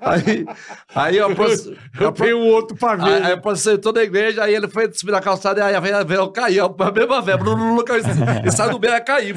[0.00, 0.46] aí,
[0.94, 3.04] aí Eu a pro- tenho outro pra ver.
[3.04, 5.80] Aí, aí apareceu toda a igreja, aí ele foi subir na calçada, e aí a
[5.80, 7.38] velha cair, a mesma velha,
[7.84, 8.02] caiu
[8.44, 9.36] e saiu do meio, aí caiu.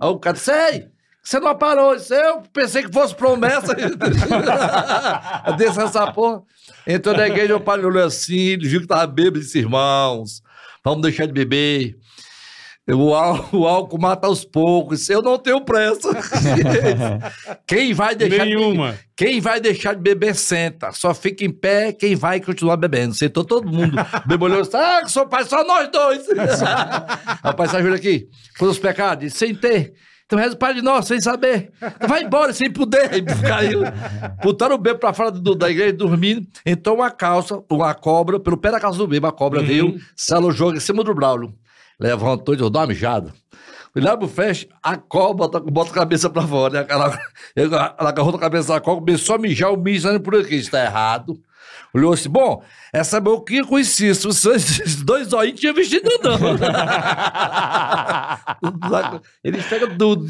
[0.00, 0.88] Aí o cara disse, ei,
[1.26, 3.74] você não parou, Eu pensei que fosse promessa.
[5.58, 6.42] Desce essa porra.
[6.86, 10.40] Entrou na igreja, o padre olhou assim, ele viu que tava bêbado, e disse, irmãos,
[10.84, 11.96] vamos deixar de beber.
[12.88, 15.10] O, ál- o álcool mata aos poucos.
[15.10, 16.10] Eu não tenho pressa.
[17.66, 18.96] Quem vai deixar de Nenhuma.
[19.16, 20.92] quem vai deixar de beber, senta.
[20.92, 23.12] Só fica em pé quem vai continuar bebendo.
[23.14, 23.96] Sentou todo mundo.
[24.26, 26.26] Bebolhou, ah, que seu pai, só nós dois.
[27.42, 28.28] Rapaz, ajuda aqui.
[28.60, 29.92] Os pecados, sem ter.
[30.26, 31.70] Então o Pai de nós, sem saber.
[32.06, 33.10] Vai embora, sem poder.
[33.12, 33.82] Aí Caiu.
[34.42, 36.46] Botaram o bebo pra fora do- da igreja dormindo.
[36.66, 40.34] Entrou uma calça, uma cobra, pelo pé da calça do bebo, a cobra veio, se
[40.34, 41.54] alojou em cima do Braulio.
[41.98, 43.32] Levantou e deu uma mijada.
[43.92, 46.80] Fui lá pro flash, a cobra bota, bota a cabeça pra fora.
[46.82, 46.86] né?
[46.88, 47.18] Ela,
[47.54, 50.56] ela, agarrou na cabeça da cobra, começou a mijar o mijo por aqui.
[50.56, 51.40] Isso tá errado.
[51.94, 52.62] Olhou assim, bom,
[52.96, 56.38] essa boquinha com isso, esses dois olhinhos tinha vestido não.
[59.44, 60.26] ele pega tudo.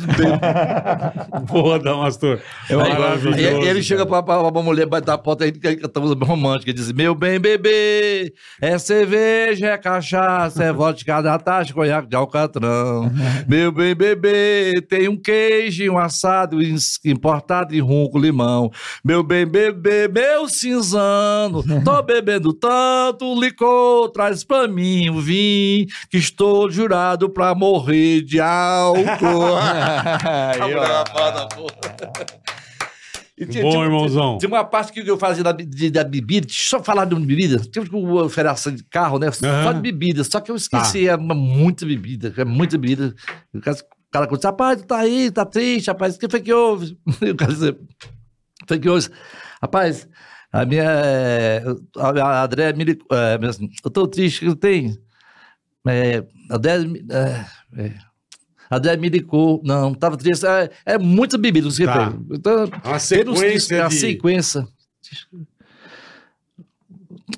[1.47, 2.41] Porra, Damastor.
[2.69, 3.39] Aí, Maravilhoso.
[3.39, 6.91] aí ele chega pra, pra, pra mulher, bate a porta, aí canta música romântica, diz,
[6.91, 13.13] meu bem, bebê, é cerveja, é cachaça, é vodka da taxa, conhaque de alcatrão.
[13.47, 16.59] meu bem, bebê, tem um queijo, um assado
[17.05, 18.73] importado e rum com limão.
[19.05, 26.17] Meu bem, bebê, meu cinzano, tô bebendo tanto licor, traz pra mim o vinho, que
[26.19, 29.57] estou jurado pra morrer de álcool.
[30.61, 30.73] Aí.
[33.39, 34.39] E tinha- Bom, tinha- irmãozão.
[34.39, 37.15] Tem uma parte que eu fazia da, de- da bebida, deixa eu só falar de
[37.15, 37.61] uma bebida.
[37.71, 39.31] Tem uma oferta de carro, né?
[39.31, 39.75] Só Aham.
[39.75, 43.15] de bebida, só que eu esqueci, é uma, muita bebida, é muita bebida.
[43.53, 46.41] O cara, o cara disse, rapaz, tu tá aí, tá triste, rapaz, o que foi
[46.41, 46.97] que houve?
[47.31, 49.09] O cara disse, "O que foi que houve?
[49.61, 50.09] Rapaz,
[50.53, 51.63] a minha, é,
[51.97, 54.97] a, a André me ligou, é, me assim, eu tô triste, que tenho.
[55.87, 57.45] É, a André, me- é,
[57.83, 57.95] é,
[58.71, 62.11] a André me ligou, não, tava triste, é, é muita bebida, o Tá.
[62.11, 62.35] que.
[62.35, 62.69] Então,
[63.09, 63.95] pelos sequência a de...
[63.95, 64.69] sequência.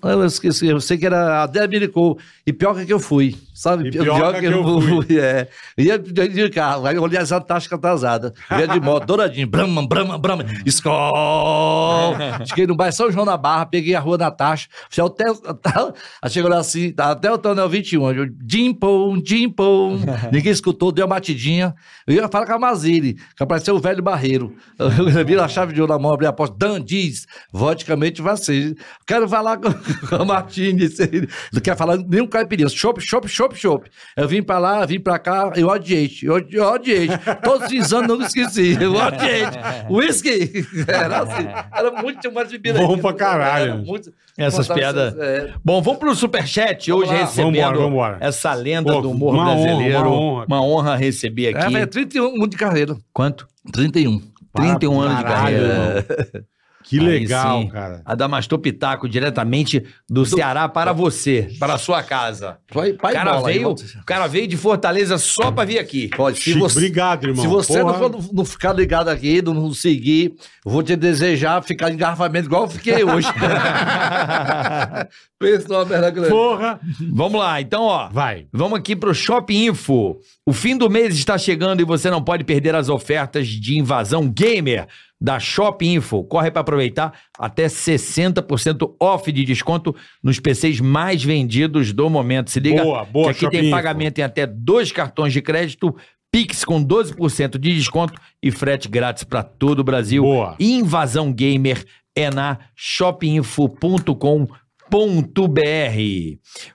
[0.03, 2.19] Eu esqueci, eu sei que era a Débora Miricou.
[2.47, 3.89] E pior que eu fui, sabe?
[3.89, 5.19] E pior que eu fui.
[5.19, 5.49] É.
[5.77, 8.33] Ia de, carro, aí eu olhei as taxas atrasadas.
[8.51, 12.15] Ia de moto, douradinho, brama, brama, brama, escol.
[12.47, 16.51] Cheguei no bairro São João da Barra, peguei a rua Natasha, fui até, até, chegou
[16.51, 19.99] lá assim, até o Tonel 21, eu, Dimpom, Dimpom.
[20.33, 21.75] Ninguém escutou, deu uma batidinha.
[22.07, 24.55] Eu ia falar com a Mazile, que apareceu o velho barreiro.
[24.79, 26.55] Eu vi a chave de ouro na mão, abri a porta.
[26.57, 28.77] Dan diz, vodicamente ser.
[29.07, 29.73] Quero falar com,
[30.09, 30.97] com a Martins.
[31.53, 32.69] Não quer falar nenhum caipirinha.
[32.69, 33.48] Chopp, chopp, chopp.
[33.57, 33.91] Chopp, chopp.
[34.17, 36.11] Eu vim pra lá, vim pra cá, eu odiei.
[36.23, 37.09] Eu odi- eu odiei.
[37.43, 38.77] Todos os anos não esqueci.
[38.81, 39.43] Eu odiei.
[39.91, 40.67] Whisky.
[40.89, 41.47] Era assim.
[41.75, 42.79] Era muito mais bebida.
[42.79, 43.79] Bom pra caralho.
[43.79, 45.17] Muito- Essas piadas.
[45.19, 45.53] é.
[45.65, 46.93] Bom, vamos pro Superchat.
[46.93, 47.19] Hoje lá.
[47.21, 48.17] recebendo Vambora, vambora.
[48.21, 49.99] essa lenda Pô, do humor uma honra, brasileiro.
[50.01, 50.45] uma honra.
[50.47, 51.73] Uma honra receber É, aqui.
[51.73, 52.97] velho, 31 de carreira.
[53.13, 53.47] Quanto?
[53.73, 54.21] 31.
[54.55, 56.07] 31 anos de carreira.
[56.89, 57.69] Que Aí legal, sim.
[57.69, 58.01] cara.
[58.03, 62.57] Adamastor Pitaco, diretamente do Ceará para você, para a sua casa.
[62.71, 66.09] O pai cara, bola, veio, o cara veio de Fortaleza só para vir aqui.
[66.09, 67.45] Pode, se Chique, você, obrigado, irmão.
[67.45, 70.35] se você não, não ficar ligado aqui, não, não seguir,
[70.65, 73.29] eu vou te desejar ficar em engarrafamento igual eu fiquei hoje.
[75.39, 76.31] Pensa numa merda grande.
[76.31, 76.81] Porra.
[77.13, 78.09] Vamos lá, então, ó.
[78.09, 78.47] Vai.
[78.53, 80.17] Vamos aqui pro Shopping Info.
[80.45, 84.29] O fim do mês está chegando e você não pode perder as ofertas de invasão
[84.29, 84.89] gamer
[85.21, 86.23] da Shopping Info.
[86.25, 92.51] Corre para aproveitar até 60% off de desconto nos PCs mais vendidos do momento.
[92.51, 93.77] Se liga Boa, boa, que aqui Shopping tem Info.
[93.77, 95.95] pagamento em até dois cartões de crédito,
[96.31, 100.23] Pix com 12% de desconto e frete grátis para todo o Brasil.
[100.23, 100.55] Boa.
[100.61, 101.85] Invasão Gamer
[102.15, 104.49] é na shopinfo.com.br.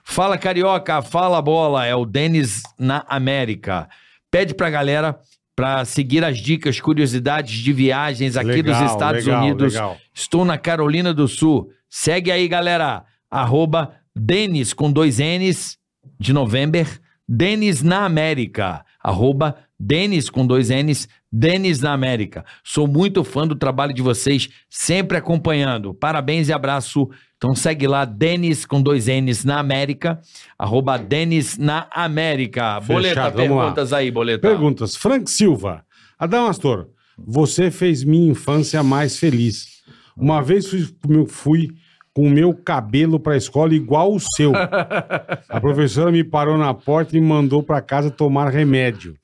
[0.02, 3.88] Fala Carioca, fala bola, é o Denis na América.
[4.30, 5.18] Pede pra galera
[5.56, 9.74] pra seguir as dicas, curiosidades de viagens aqui Legal, dos Estados legal, Unidos.
[9.74, 9.96] legal.
[10.12, 11.70] Estou na Carolina do Sul.
[11.88, 13.04] Segue aí, galera.
[13.30, 15.78] Arroba Denis com dois N's
[16.18, 16.86] de novembro.
[17.28, 18.84] Denis na América.
[19.02, 21.08] Arroba Denis com dois N's.
[21.36, 22.44] Denis na América.
[22.62, 25.92] Sou muito fã do trabalho de vocês, sempre acompanhando.
[25.92, 27.10] Parabéns e abraço.
[27.36, 30.20] Então segue lá, Denis com dois N's na América.
[30.56, 32.78] Arroba Denis na América.
[32.78, 33.42] Boleta, Fechado, lá.
[33.42, 34.48] perguntas aí, Boleta.
[34.48, 34.94] Perguntas.
[34.94, 35.84] Frank Silva.
[36.16, 36.86] Adamastor,
[37.18, 39.82] você fez minha infância mais feliz.
[40.16, 40.86] Uma vez fui,
[41.26, 41.70] fui
[42.14, 44.52] com o meu cabelo pra escola igual o seu.
[45.50, 49.16] A professora me parou na porta e me mandou pra casa tomar remédio.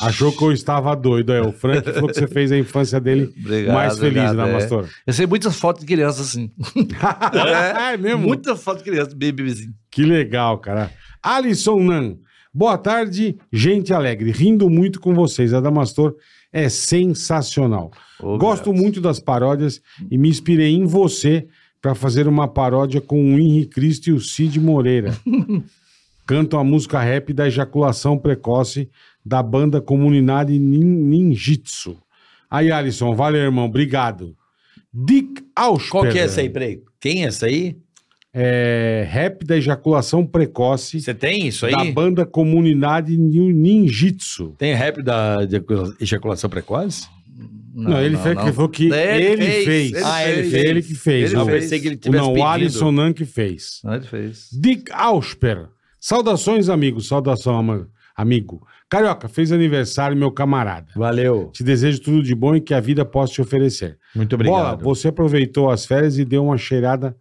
[0.00, 1.32] Achou que eu estava doido.
[1.32, 4.42] É, o Frank falou que você fez a infância dele Obrigado, mais feliz, obrigado, é.
[4.42, 4.88] Adamastor.
[5.06, 6.50] Eu sei muitas fotos de criança assim.
[7.92, 8.26] É, mesmo?
[8.26, 9.74] Muitas fotos de criança, bem bebezinho.
[9.90, 10.90] Que legal, cara.
[11.22, 12.16] Alisson Nan.
[12.52, 14.30] Boa tarde, gente alegre.
[14.32, 15.54] Rindo muito com vocês.
[15.54, 16.14] Adamastor
[16.52, 17.90] é sensacional.
[18.38, 21.46] Gosto muito das paródias e me inspirei em você
[21.80, 25.16] para fazer uma paródia com o Henrique Cristo e o Cid Moreira.
[26.26, 28.88] Canto a música rap da ejaculação precoce
[29.24, 31.96] da banda Comunidade Nin- Ninjitsu.
[32.50, 33.66] Aí, Alisson, valeu, irmão.
[33.66, 34.34] Obrigado.
[34.92, 35.90] Dick Ausper.
[35.90, 36.80] Qual que é essa aí, peraí?
[37.00, 37.76] Quem é essa aí?
[38.32, 41.90] É, rap da ejaculação precoce Você tem isso da aí?
[41.92, 44.54] banda Comunidade Nin- Ninjitsu.
[44.56, 45.60] Tem rap da de
[46.00, 47.08] ejaculação precoce?
[47.74, 49.92] Não, ele, fez, ele falou que Ele ele, fez, fez.
[49.92, 50.86] ele Ah, ele Ele, fez.
[50.86, 51.24] que fez.
[51.26, 51.62] Ele não, Eu fez.
[51.64, 52.48] pensei que ele o tivesse não, o pedido.
[52.50, 53.80] Alisson Nan que fez.
[53.84, 54.48] Não, ele fez.
[54.52, 55.68] Dick Ausper.
[56.00, 57.00] Saudações, amigo.
[57.00, 58.66] Saudação, ama- amigo.
[58.90, 60.88] Carioca, fez aniversário, meu camarada.
[60.96, 61.48] Valeu.
[61.52, 63.96] Te desejo tudo de bom e que a vida possa te oferecer.
[64.14, 64.82] Muito Bola, obrigado.
[64.82, 67.16] você aproveitou as férias e deu uma cheirada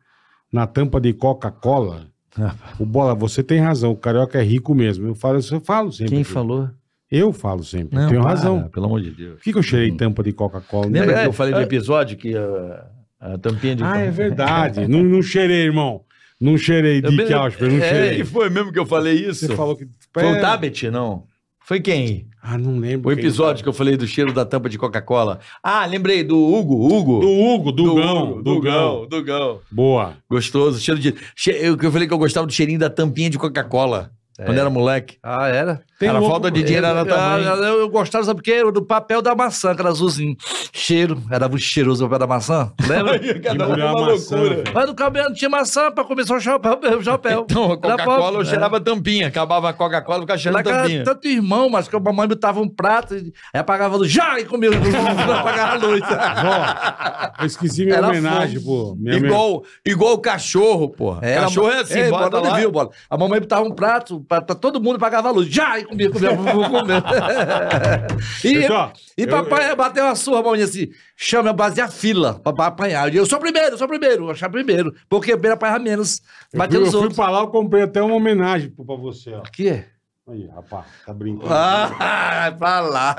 [0.51, 2.07] na tampa de Coca-Cola.
[2.37, 2.55] Ah.
[2.79, 3.91] O Bola, você tem razão.
[3.91, 5.07] O Carioca é rico mesmo.
[5.07, 6.15] Eu falo, eu falo sempre.
[6.15, 6.69] Quem falou?
[7.11, 7.95] Eu falo sempre.
[7.97, 8.67] Não, Tenho para, razão.
[8.69, 9.35] Pelo amor de Deus.
[9.35, 10.87] Por que, que eu cheirei tampa de Coca-Cola?
[10.87, 11.63] Lembra É, que eu falei do é.
[11.63, 12.85] episódio que a,
[13.19, 13.83] a tampinha de...
[13.83, 14.87] Ah, é verdade.
[14.87, 16.01] não, não cheirei, irmão.
[16.41, 18.21] Não cheirei, Dick Ausper, não É, cheirei.
[18.21, 19.45] e foi mesmo que eu falei isso?
[19.45, 19.87] Você falou que...
[20.13, 20.39] Foi o.
[20.41, 21.23] Tabet, não?
[21.69, 22.25] Foi quem?
[22.41, 23.11] Ah, não lembro.
[23.11, 25.39] O quem episódio que eu falei do cheiro da tampa de Coca-Cola.
[25.61, 26.91] Ah, lembrei, do Hugo.
[26.91, 27.19] Hugo.
[27.19, 28.31] Do Hugo, Do Dugão.
[28.31, 29.07] Hugo, Dugão.
[29.07, 29.59] Dugão.
[29.69, 30.17] Boa.
[30.27, 30.79] Gostoso.
[30.79, 31.13] Cheiro de.
[31.35, 34.09] che- eu falei que eu gostava do cheirinho da tampinha de Coca-Cola.
[34.45, 35.17] Quando era moleque.
[35.23, 35.81] Ah, era?
[35.99, 37.43] Tem era louco- falta de dinheiro, era eu, tamanho.
[37.45, 38.53] eu, eu gostava, sabe o quê?
[38.53, 40.35] Era Do papel da maçã, que era azulzinho.
[40.71, 41.21] Cheiro.
[41.29, 42.71] Era muito cheiroso o papel da maçã.
[42.87, 43.17] Lembra?
[43.53, 44.63] Engoliu a maçã, velho.
[44.73, 46.79] Mas no cabelo não tinha maçã pra começar o chapéu.
[46.97, 47.45] O chapéu.
[47.49, 49.27] Então, a Era Coca-Cola eu cheirava tampinha.
[49.27, 51.03] Acabava a Coca-Cola, ficava Lá cheirando era tampinha.
[51.03, 54.39] tanto irmão, mas que a mamãe botava um prato, e aí apagava a luz, já,
[54.39, 56.01] e comia, não apagava a luz.
[56.01, 58.95] Ó, eu esqueci minha Era homenagem, pô.
[58.97, 61.19] Minha Igual, igual o cachorro, porra.
[61.27, 62.55] Era- cachorro é assim, bota bola, lá.
[62.57, 62.89] viu, bola?
[63.09, 66.09] A mamãe botava um prato pra, pra todo mundo apagava a luz, já, e comia,
[66.11, 66.69] comia, comia.
[66.69, 68.07] comia.
[68.43, 70.87] e, Pessoal, e eu- papai bateu uma surra, mamãe, assim,
[71.17, 73.13] chama, fazia fila pra, pra apanhar.
[73.13, 76.21] E eu sou primeiro, sou primeiro, eu achava primeiro, porque primeiro apanhava menos,
[76.53, 79.33] Eu bateu fui, nos eu fui pra lá, eu comprei até uma homenagem pra você,
[79.33, 79.41] ó.
[79.41, 79.85] Que é?
[80.31, 81.51] Aí, rapaz, tá brincando.
[81.51, 83.15] Ah, pra lá.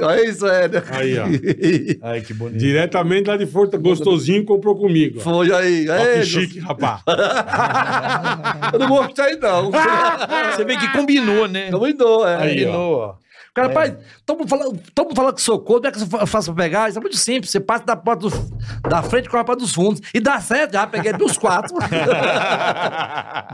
[0.00, 0.68] Olha isso, é.
[0.68, 0.82] né?
[0.90, 1.24] Aí, ó.
[2.02, 2.58] Ai, que bonito.
[2.58, 5.18] Diretamente lá de Forta, gostosinho, comprou comigo.
[5.18, 5.22] ó.
[5.22, 5.86] Foi aí.
[5.88, 7.00] Ó, que chique, rapaz.
[8.72, 9.72] Eu não gostei, não.
[10.52, 11.70] Você vê que combinou, né?
[11.72, 12.36] Combinou, é.
[12.36, 12.70] Aí, ó.
[12.70, 13.23] Combinou, ó.
[13.54, 14.80] Cara, pai, todo falando,
[15.14, 16.88] falando que sou contra, como é que eu faço pra pegar?
[16.88, 17.50] Isso é muito simples.
[17.52, 18.58] Você passa da porta do-
[18.88, 20.00] da frente com a porta dos fundos.
[20.12, 21.72] E dá certo, já peguei dos quatro.
[21.74, 21.78] não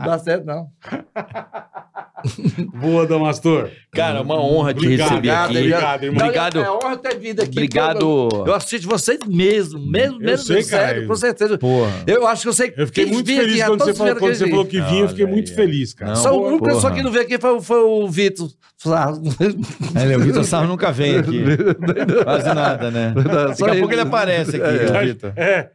[0.05, 0.67] dá certo, não.
[2.79, 3.69] Boa, Damastor.
[3.91, 5.57] Cara, uma honra te Obrigado, receber obrigado, aqui.
[5.57, 6.21] obrigado, irmão.
[6.25, 6.59] Obrigado.
[6.59, 7.51] É honra ter vindo aqui.
[7.51, 8.29] Obrigado.
[8.31, 10.87] Eu, eu assisto vocês mesmo, mesmo, Eu mesmo, sei, cara.
[10.87, 11.57] sério, com certeza.
[11.57, 11.91] Porra.
[12.05, 14.35] Eu acho que eu sei Eu fiquei muito vinha feliz aqui, quando, você falou, quando
[14.35, 15.01] você falou que vinha.
[15.01, 16.11] Eu fiquei muito feliz, cara.
[16.13, 18.49] Não, Só uma pessoa que não veio aqui foi, foi o Vitor.
[19.95, 21.43] É, o Vitor Sarro nunca vem aqui.
[22.23, 23.13] Quase nada, né?
[23.15, 23.79] Daqui a ele.
[23.79, 25.05] pouco ele aparece aqui, É.
[25.05, 25.33] Vitor.
[25.35, 25.69] É.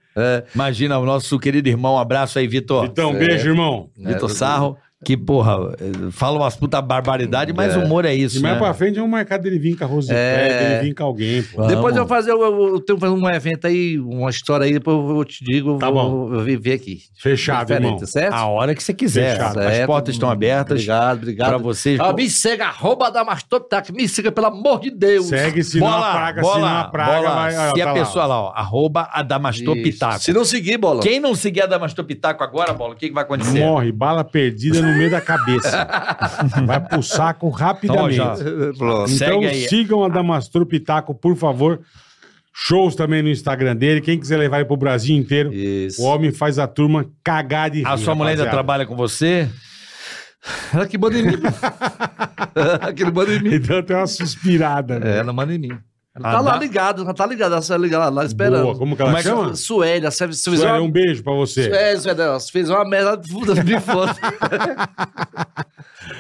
[0.55, 1.95] Imagina o nosso querido irmão.
[1.95, 2.87] Um abraço aí, Vitor.
[2.87, 3.91] Então, beijo, irmão.
[3.97, 8.41] Vitor Sarro, que, porra, eh, fala umas puta barbaridade, mas o humor é isso, E
[8.43, 8.61] mais né?
[8.61, 10.69] pra frente vamos marcar dele vir com a É.
[10.79, 11.57] dele vir com alguém, pô.
[11.59, 11.73] Vamos.
[11.75, 14.73] Depois eu vou fazer, eu, eu- tenho que fazer um evento aí, uma história aí,
[14.73, 17.01] depois eu te digo, eu Tá vou, vou ver aqui.
[17.15, 18.07] Fechado, Diferente, irmão.
[18.07, 18.33] certo?
[18.33, 19.33] A hora que você quiser.
[19.37, 19.59] Fechado.
[19.61, 19.87] As Certo.
[19.87, 21.49] portas estão abertas Obrigado, obrigado.
[21.51, 22.01] pra vocês.
[22.01, 25.27] Ah, me segue, arroba da Mastoptac, me siga, pelo amor de Deus.
[25.27, 27.35] Segue, a bola, praga, bola, senão a praga bola.
[27.35, 27.57] vai...
[27.57, 29.09] ó, Se tá a pessoa lá, ó, arroba.
[30.19, 31.03] Se não seguir, bola.
[31.03, 33.61] Quem não seguir Adamastor Pitaco agora, bola, o que, que vai acontecer?
[33.61, 35.87] Morre, bala perdida no meio da cabeça.
[36.67, 38.21] Vai pro saco rapidamente.
[38.75, 39.69] Então, Segue aí.
[39.69, 41.81] sigam a Damastor Pitaco, por favor.
[42.59, 44.01] Shows também no Instagram dele.
[44.01, 46.01] Quem quiser levar ele pro Brasil inteiro, Isso.
[46.01, 48.51] o homem faz a turma cagar de rir, A sua mulher ainda rapaziada.
[48.57, 49.49] trabalha com você?
[50.73, 51.37] Ela que manda em mim.
[52.81, 53.55] Aquele manda em mim.
[53.55, 54.99] Então tem uma suspirada.
[54.99, 55.17] né?
[55.17, 55.79] É, ela manda em mim.
[56.19, 58.63] Ela tá lá ligada, ela tá ligada, ela tá ligada lá, esperando.
[58.63, 59.55] Boa, como que ela Como é que- chama?
[59.55, 60.11] Suélia,
[60.81, 60.81] uma...
[60.81, 61.65] um beijo pra você.
[61.65, 63.31] Suélia, Suélia, ela fez uma merda de
[63.81, 64.15] foda.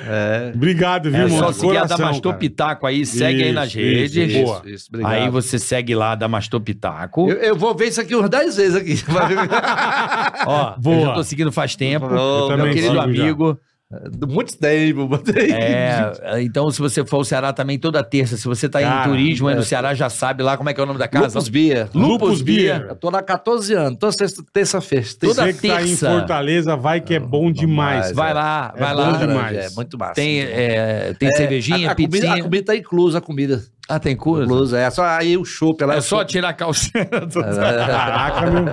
[0.06, 0.52] é.
[0.54, 1.38] Obrigado, viu, É mano?
[1.38, 2.38] só seguir a coração, Damastor cara.
[2.40, 4.16] Pitaco aí, segue aí Isso, nas isso, redes.
[4.16, 4.44] isso.
[4.44, 4.62] Boa.
[4.66, 5.12] Isso, obrigado.
[5.12, 7.30] Aí você segue lá, Damastor Pitaco.
[7.30, 8.94] Eu, eu vou ver isso aqui umas 10 vezes aqui.
[10.46, 10.96] Ó, Boa.
[10.96, 12.06] eu já tô seguindo faz tempo.
[12.06, 13.56] Eu meu querido sigo já.
[14.28, 15.52] Muito tempo, botei.
[15.52, 19.10] É, então, se você for ao Ceará também toda terça, se você tá Cara, em
[19.10, 19.64] turismo aí no é.
[19.64, 21.26] Ceará, já sabe lá como é que é o nome da casa.
[21.38, 21.88] Lupus Bia.
[21.94, 22.86] Lupus Beer.
[22.88, 25.06] Eu tô lá há 14 anos, toda sexta- terça-feira.
[25.20, 26.10] Toda Você que tá em terça.
[26.10, 28.10] Fortaleza, vai que é bom demais.
[28.12, 29.12] Vai lá, É vai bom lá.
[29.18, 29.56] demais.
[29.56, 30.14] É muito massa.
[30.14, 30.50] Tem, bom.
[30.52, 33.62] é, tem cervejinha, a, a comida, a comida tá inclusa, a comida.
[33.88, 34.44] Ah, tem coisa?
[34.44, 35.80] Inclusa, é só aí o chopp.
[35.82, 37.06] ela É só tirar a calcinha.
[37.06, 38.64] Caraca, meu.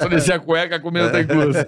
[0.00, 1.66] Só descer a cueca, a comida tá inclusa.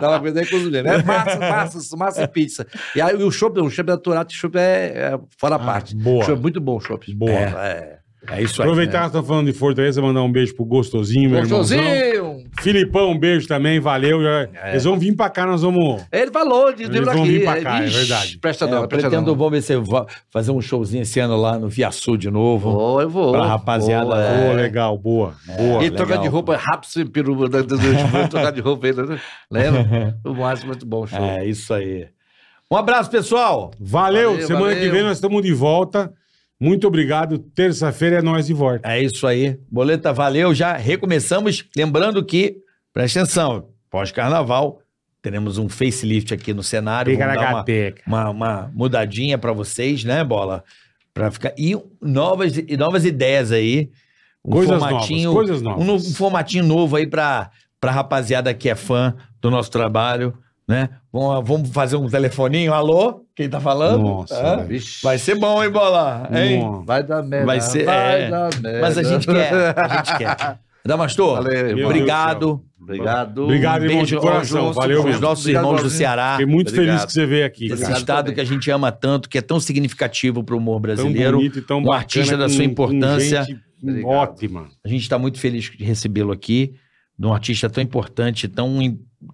[0.00, 0.88] Dá uma coisa inclusa mesmo.
[0.88, 2.66] É massa, massa, massa e pizza.
[2.94, 5.96] E aí o chopp, o chopp natural, o chopp é, é fora a parte.
[5.96, 6.24] boa.
[6.24, 7.14] Chopp, muito bom o chopp.
[7.14, 7.30] Boa.
[7.32, 7.98] É.
[8.30, 8.66] É isso aí.
[8.68, 11.78] Aproveitar que nós estamos falando de Fortaleza, mandar um beijo pro Gostosinho, meu irmãozão.
[12.34, 12.50] Gostosinho!
[12.60, 14.22] Filipão, um beijo também, valeu.
[14.22, 16.02] Já- Eles vão vir pra cá, nós vamos...
[16.12, 17.28] Ele falou de Eles vão aqui.
[17.38, 18.38] vir pra cá, é Vixe, verdade.
[18.38, 21.58] Presta É, presta pretendo, vamos ver se eu vou fazer um showzinho esse ano lá
[21.58, 22.72] no Via Sul de novo.
[22.72, 23.32] Vou, eu vou.
[23.32, 24.22] Pra rapaziada lá.
[24.22, 24.52] é.
[24.52, 25.84] Legal, boa, boa.
[25.84, 27.62] E trocar de roupa rápido, sem peru, da-
[28.28, 29.18] trocar de roupa aí, né?
[29.50, 30.18] Lembra?
[30.24, 31.18] O mais muito bom, show.
[31.18, 32.06] É, isso aí.
[32.70, 33.70] Um abraço, pessoal.
[33.80, 34.80] Valeu, Valeu, semana valeu.
[34.80, 36.12] que vem nós estamos de volta.
[36.60, 37.38] Muito obrigado.
[37.38, 38.88] Terça-feira é nós de volta.
[38.88, 39.58] É isso aí.
[39.70, 40.54] Boleta, valeu.
[40.54, 41.64] Já recomeçamos.
[41.76, 42.56] Lembrando que,
[42.92, 44.80] presta atenção, pós-carnaval,
[45.22, 47.12] teremos um facelift aqui no cenário.
[47.12, 47.64] Fica Vamos dar
[48.06, 50.64] uma, uma, uma mudadinha pra vocês, né, Bola?
[51.14, 51.52] Pra ficar...
[51.56, 53.90] E novas, e novas ideias aí.
[54.44, 55.82] Um Coisas formatinho, novas, coisas novas.
[55.82, 60.34] Um, novo- um formatinho novo aí pra, pra rapaziada que é fã do nosso trabalho,
[60.68, 60.90] né?
[61.12, 62.74] Vamos, vamos fazer um telefoninho.
[62.74, 63.24] Alô?
[63.34, 64.02] Quem tá falando?
[64.02, 64.56] Nossa.
[64.64, 65.02] Vixe.
[65.02, 66.28] Vai ser bom, hein, Bola?
[66.32, 66.82] Hein?
[66.84, 67.46] Vai dar merda.
[67.46, 68.30] Vai ser- Vai é.
[68.30, 68.80] dar merda.
[68.80, 70.58] Mas a gente quer, a gente quer.
[70.84, 72.62] Damastor, Valeu, obrigado.
[72.80, 73.44] Obrigado.
[73.44, 74.66] Obrigado, irmão, de Beijo coração.
[74.66, 75.20] aos, Valeu mesmo.
[75.20, 75.90] nossos Obrigado, irmãos do.
[75.90, 76.32] Ceará.
[76.38, 76.86] Fiquei muito Obrigado.
[76.96, 77.64] feliz que você veio aqui.
[77.66, 78.34] Esse Obrigado estado também.
[78.36, 81.36] que a gente ama tanto, que é tão significativo para o humor Tão brasileiro.
[81.36, 83.46] bonito e tão um bacana, artista da com- sua com importância.
[84.04, 84.68] Ótima.
[84.84, 86.74] A gente está muito feliz de recebê-lo aqui,
[87.18, 88.78] de um artista tão importante, tão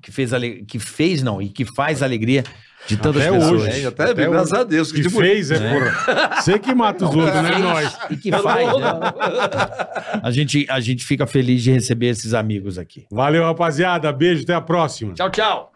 [0.03, 2.43] que fez ale- que fez não e que faz alegria
[2.87, 3.63] de tantas Até pessoas.
[3.63, 3.83] hoje.
[3.83, 4.61] É, até, Até graças hoje.
[4.61, 4.93] a Deus.
[4.93, 6.41] Que Que tipo, fez, é, porra.
[6.43, 7.59] Você que mata os outros, né?
[7.59, 7.99] Nós.
[8.11, 8.67] E que faz.
[8.67, 10.21] né?
[10.23, 13.07] A gente a gente fica feliz de receber esses amigos aqui.
[13.11, 14.13] Valeu, rapaziada.
[14.13, 15.15] Beijo, até a próxima.
[15.15, 15.73] Tchau, tchau.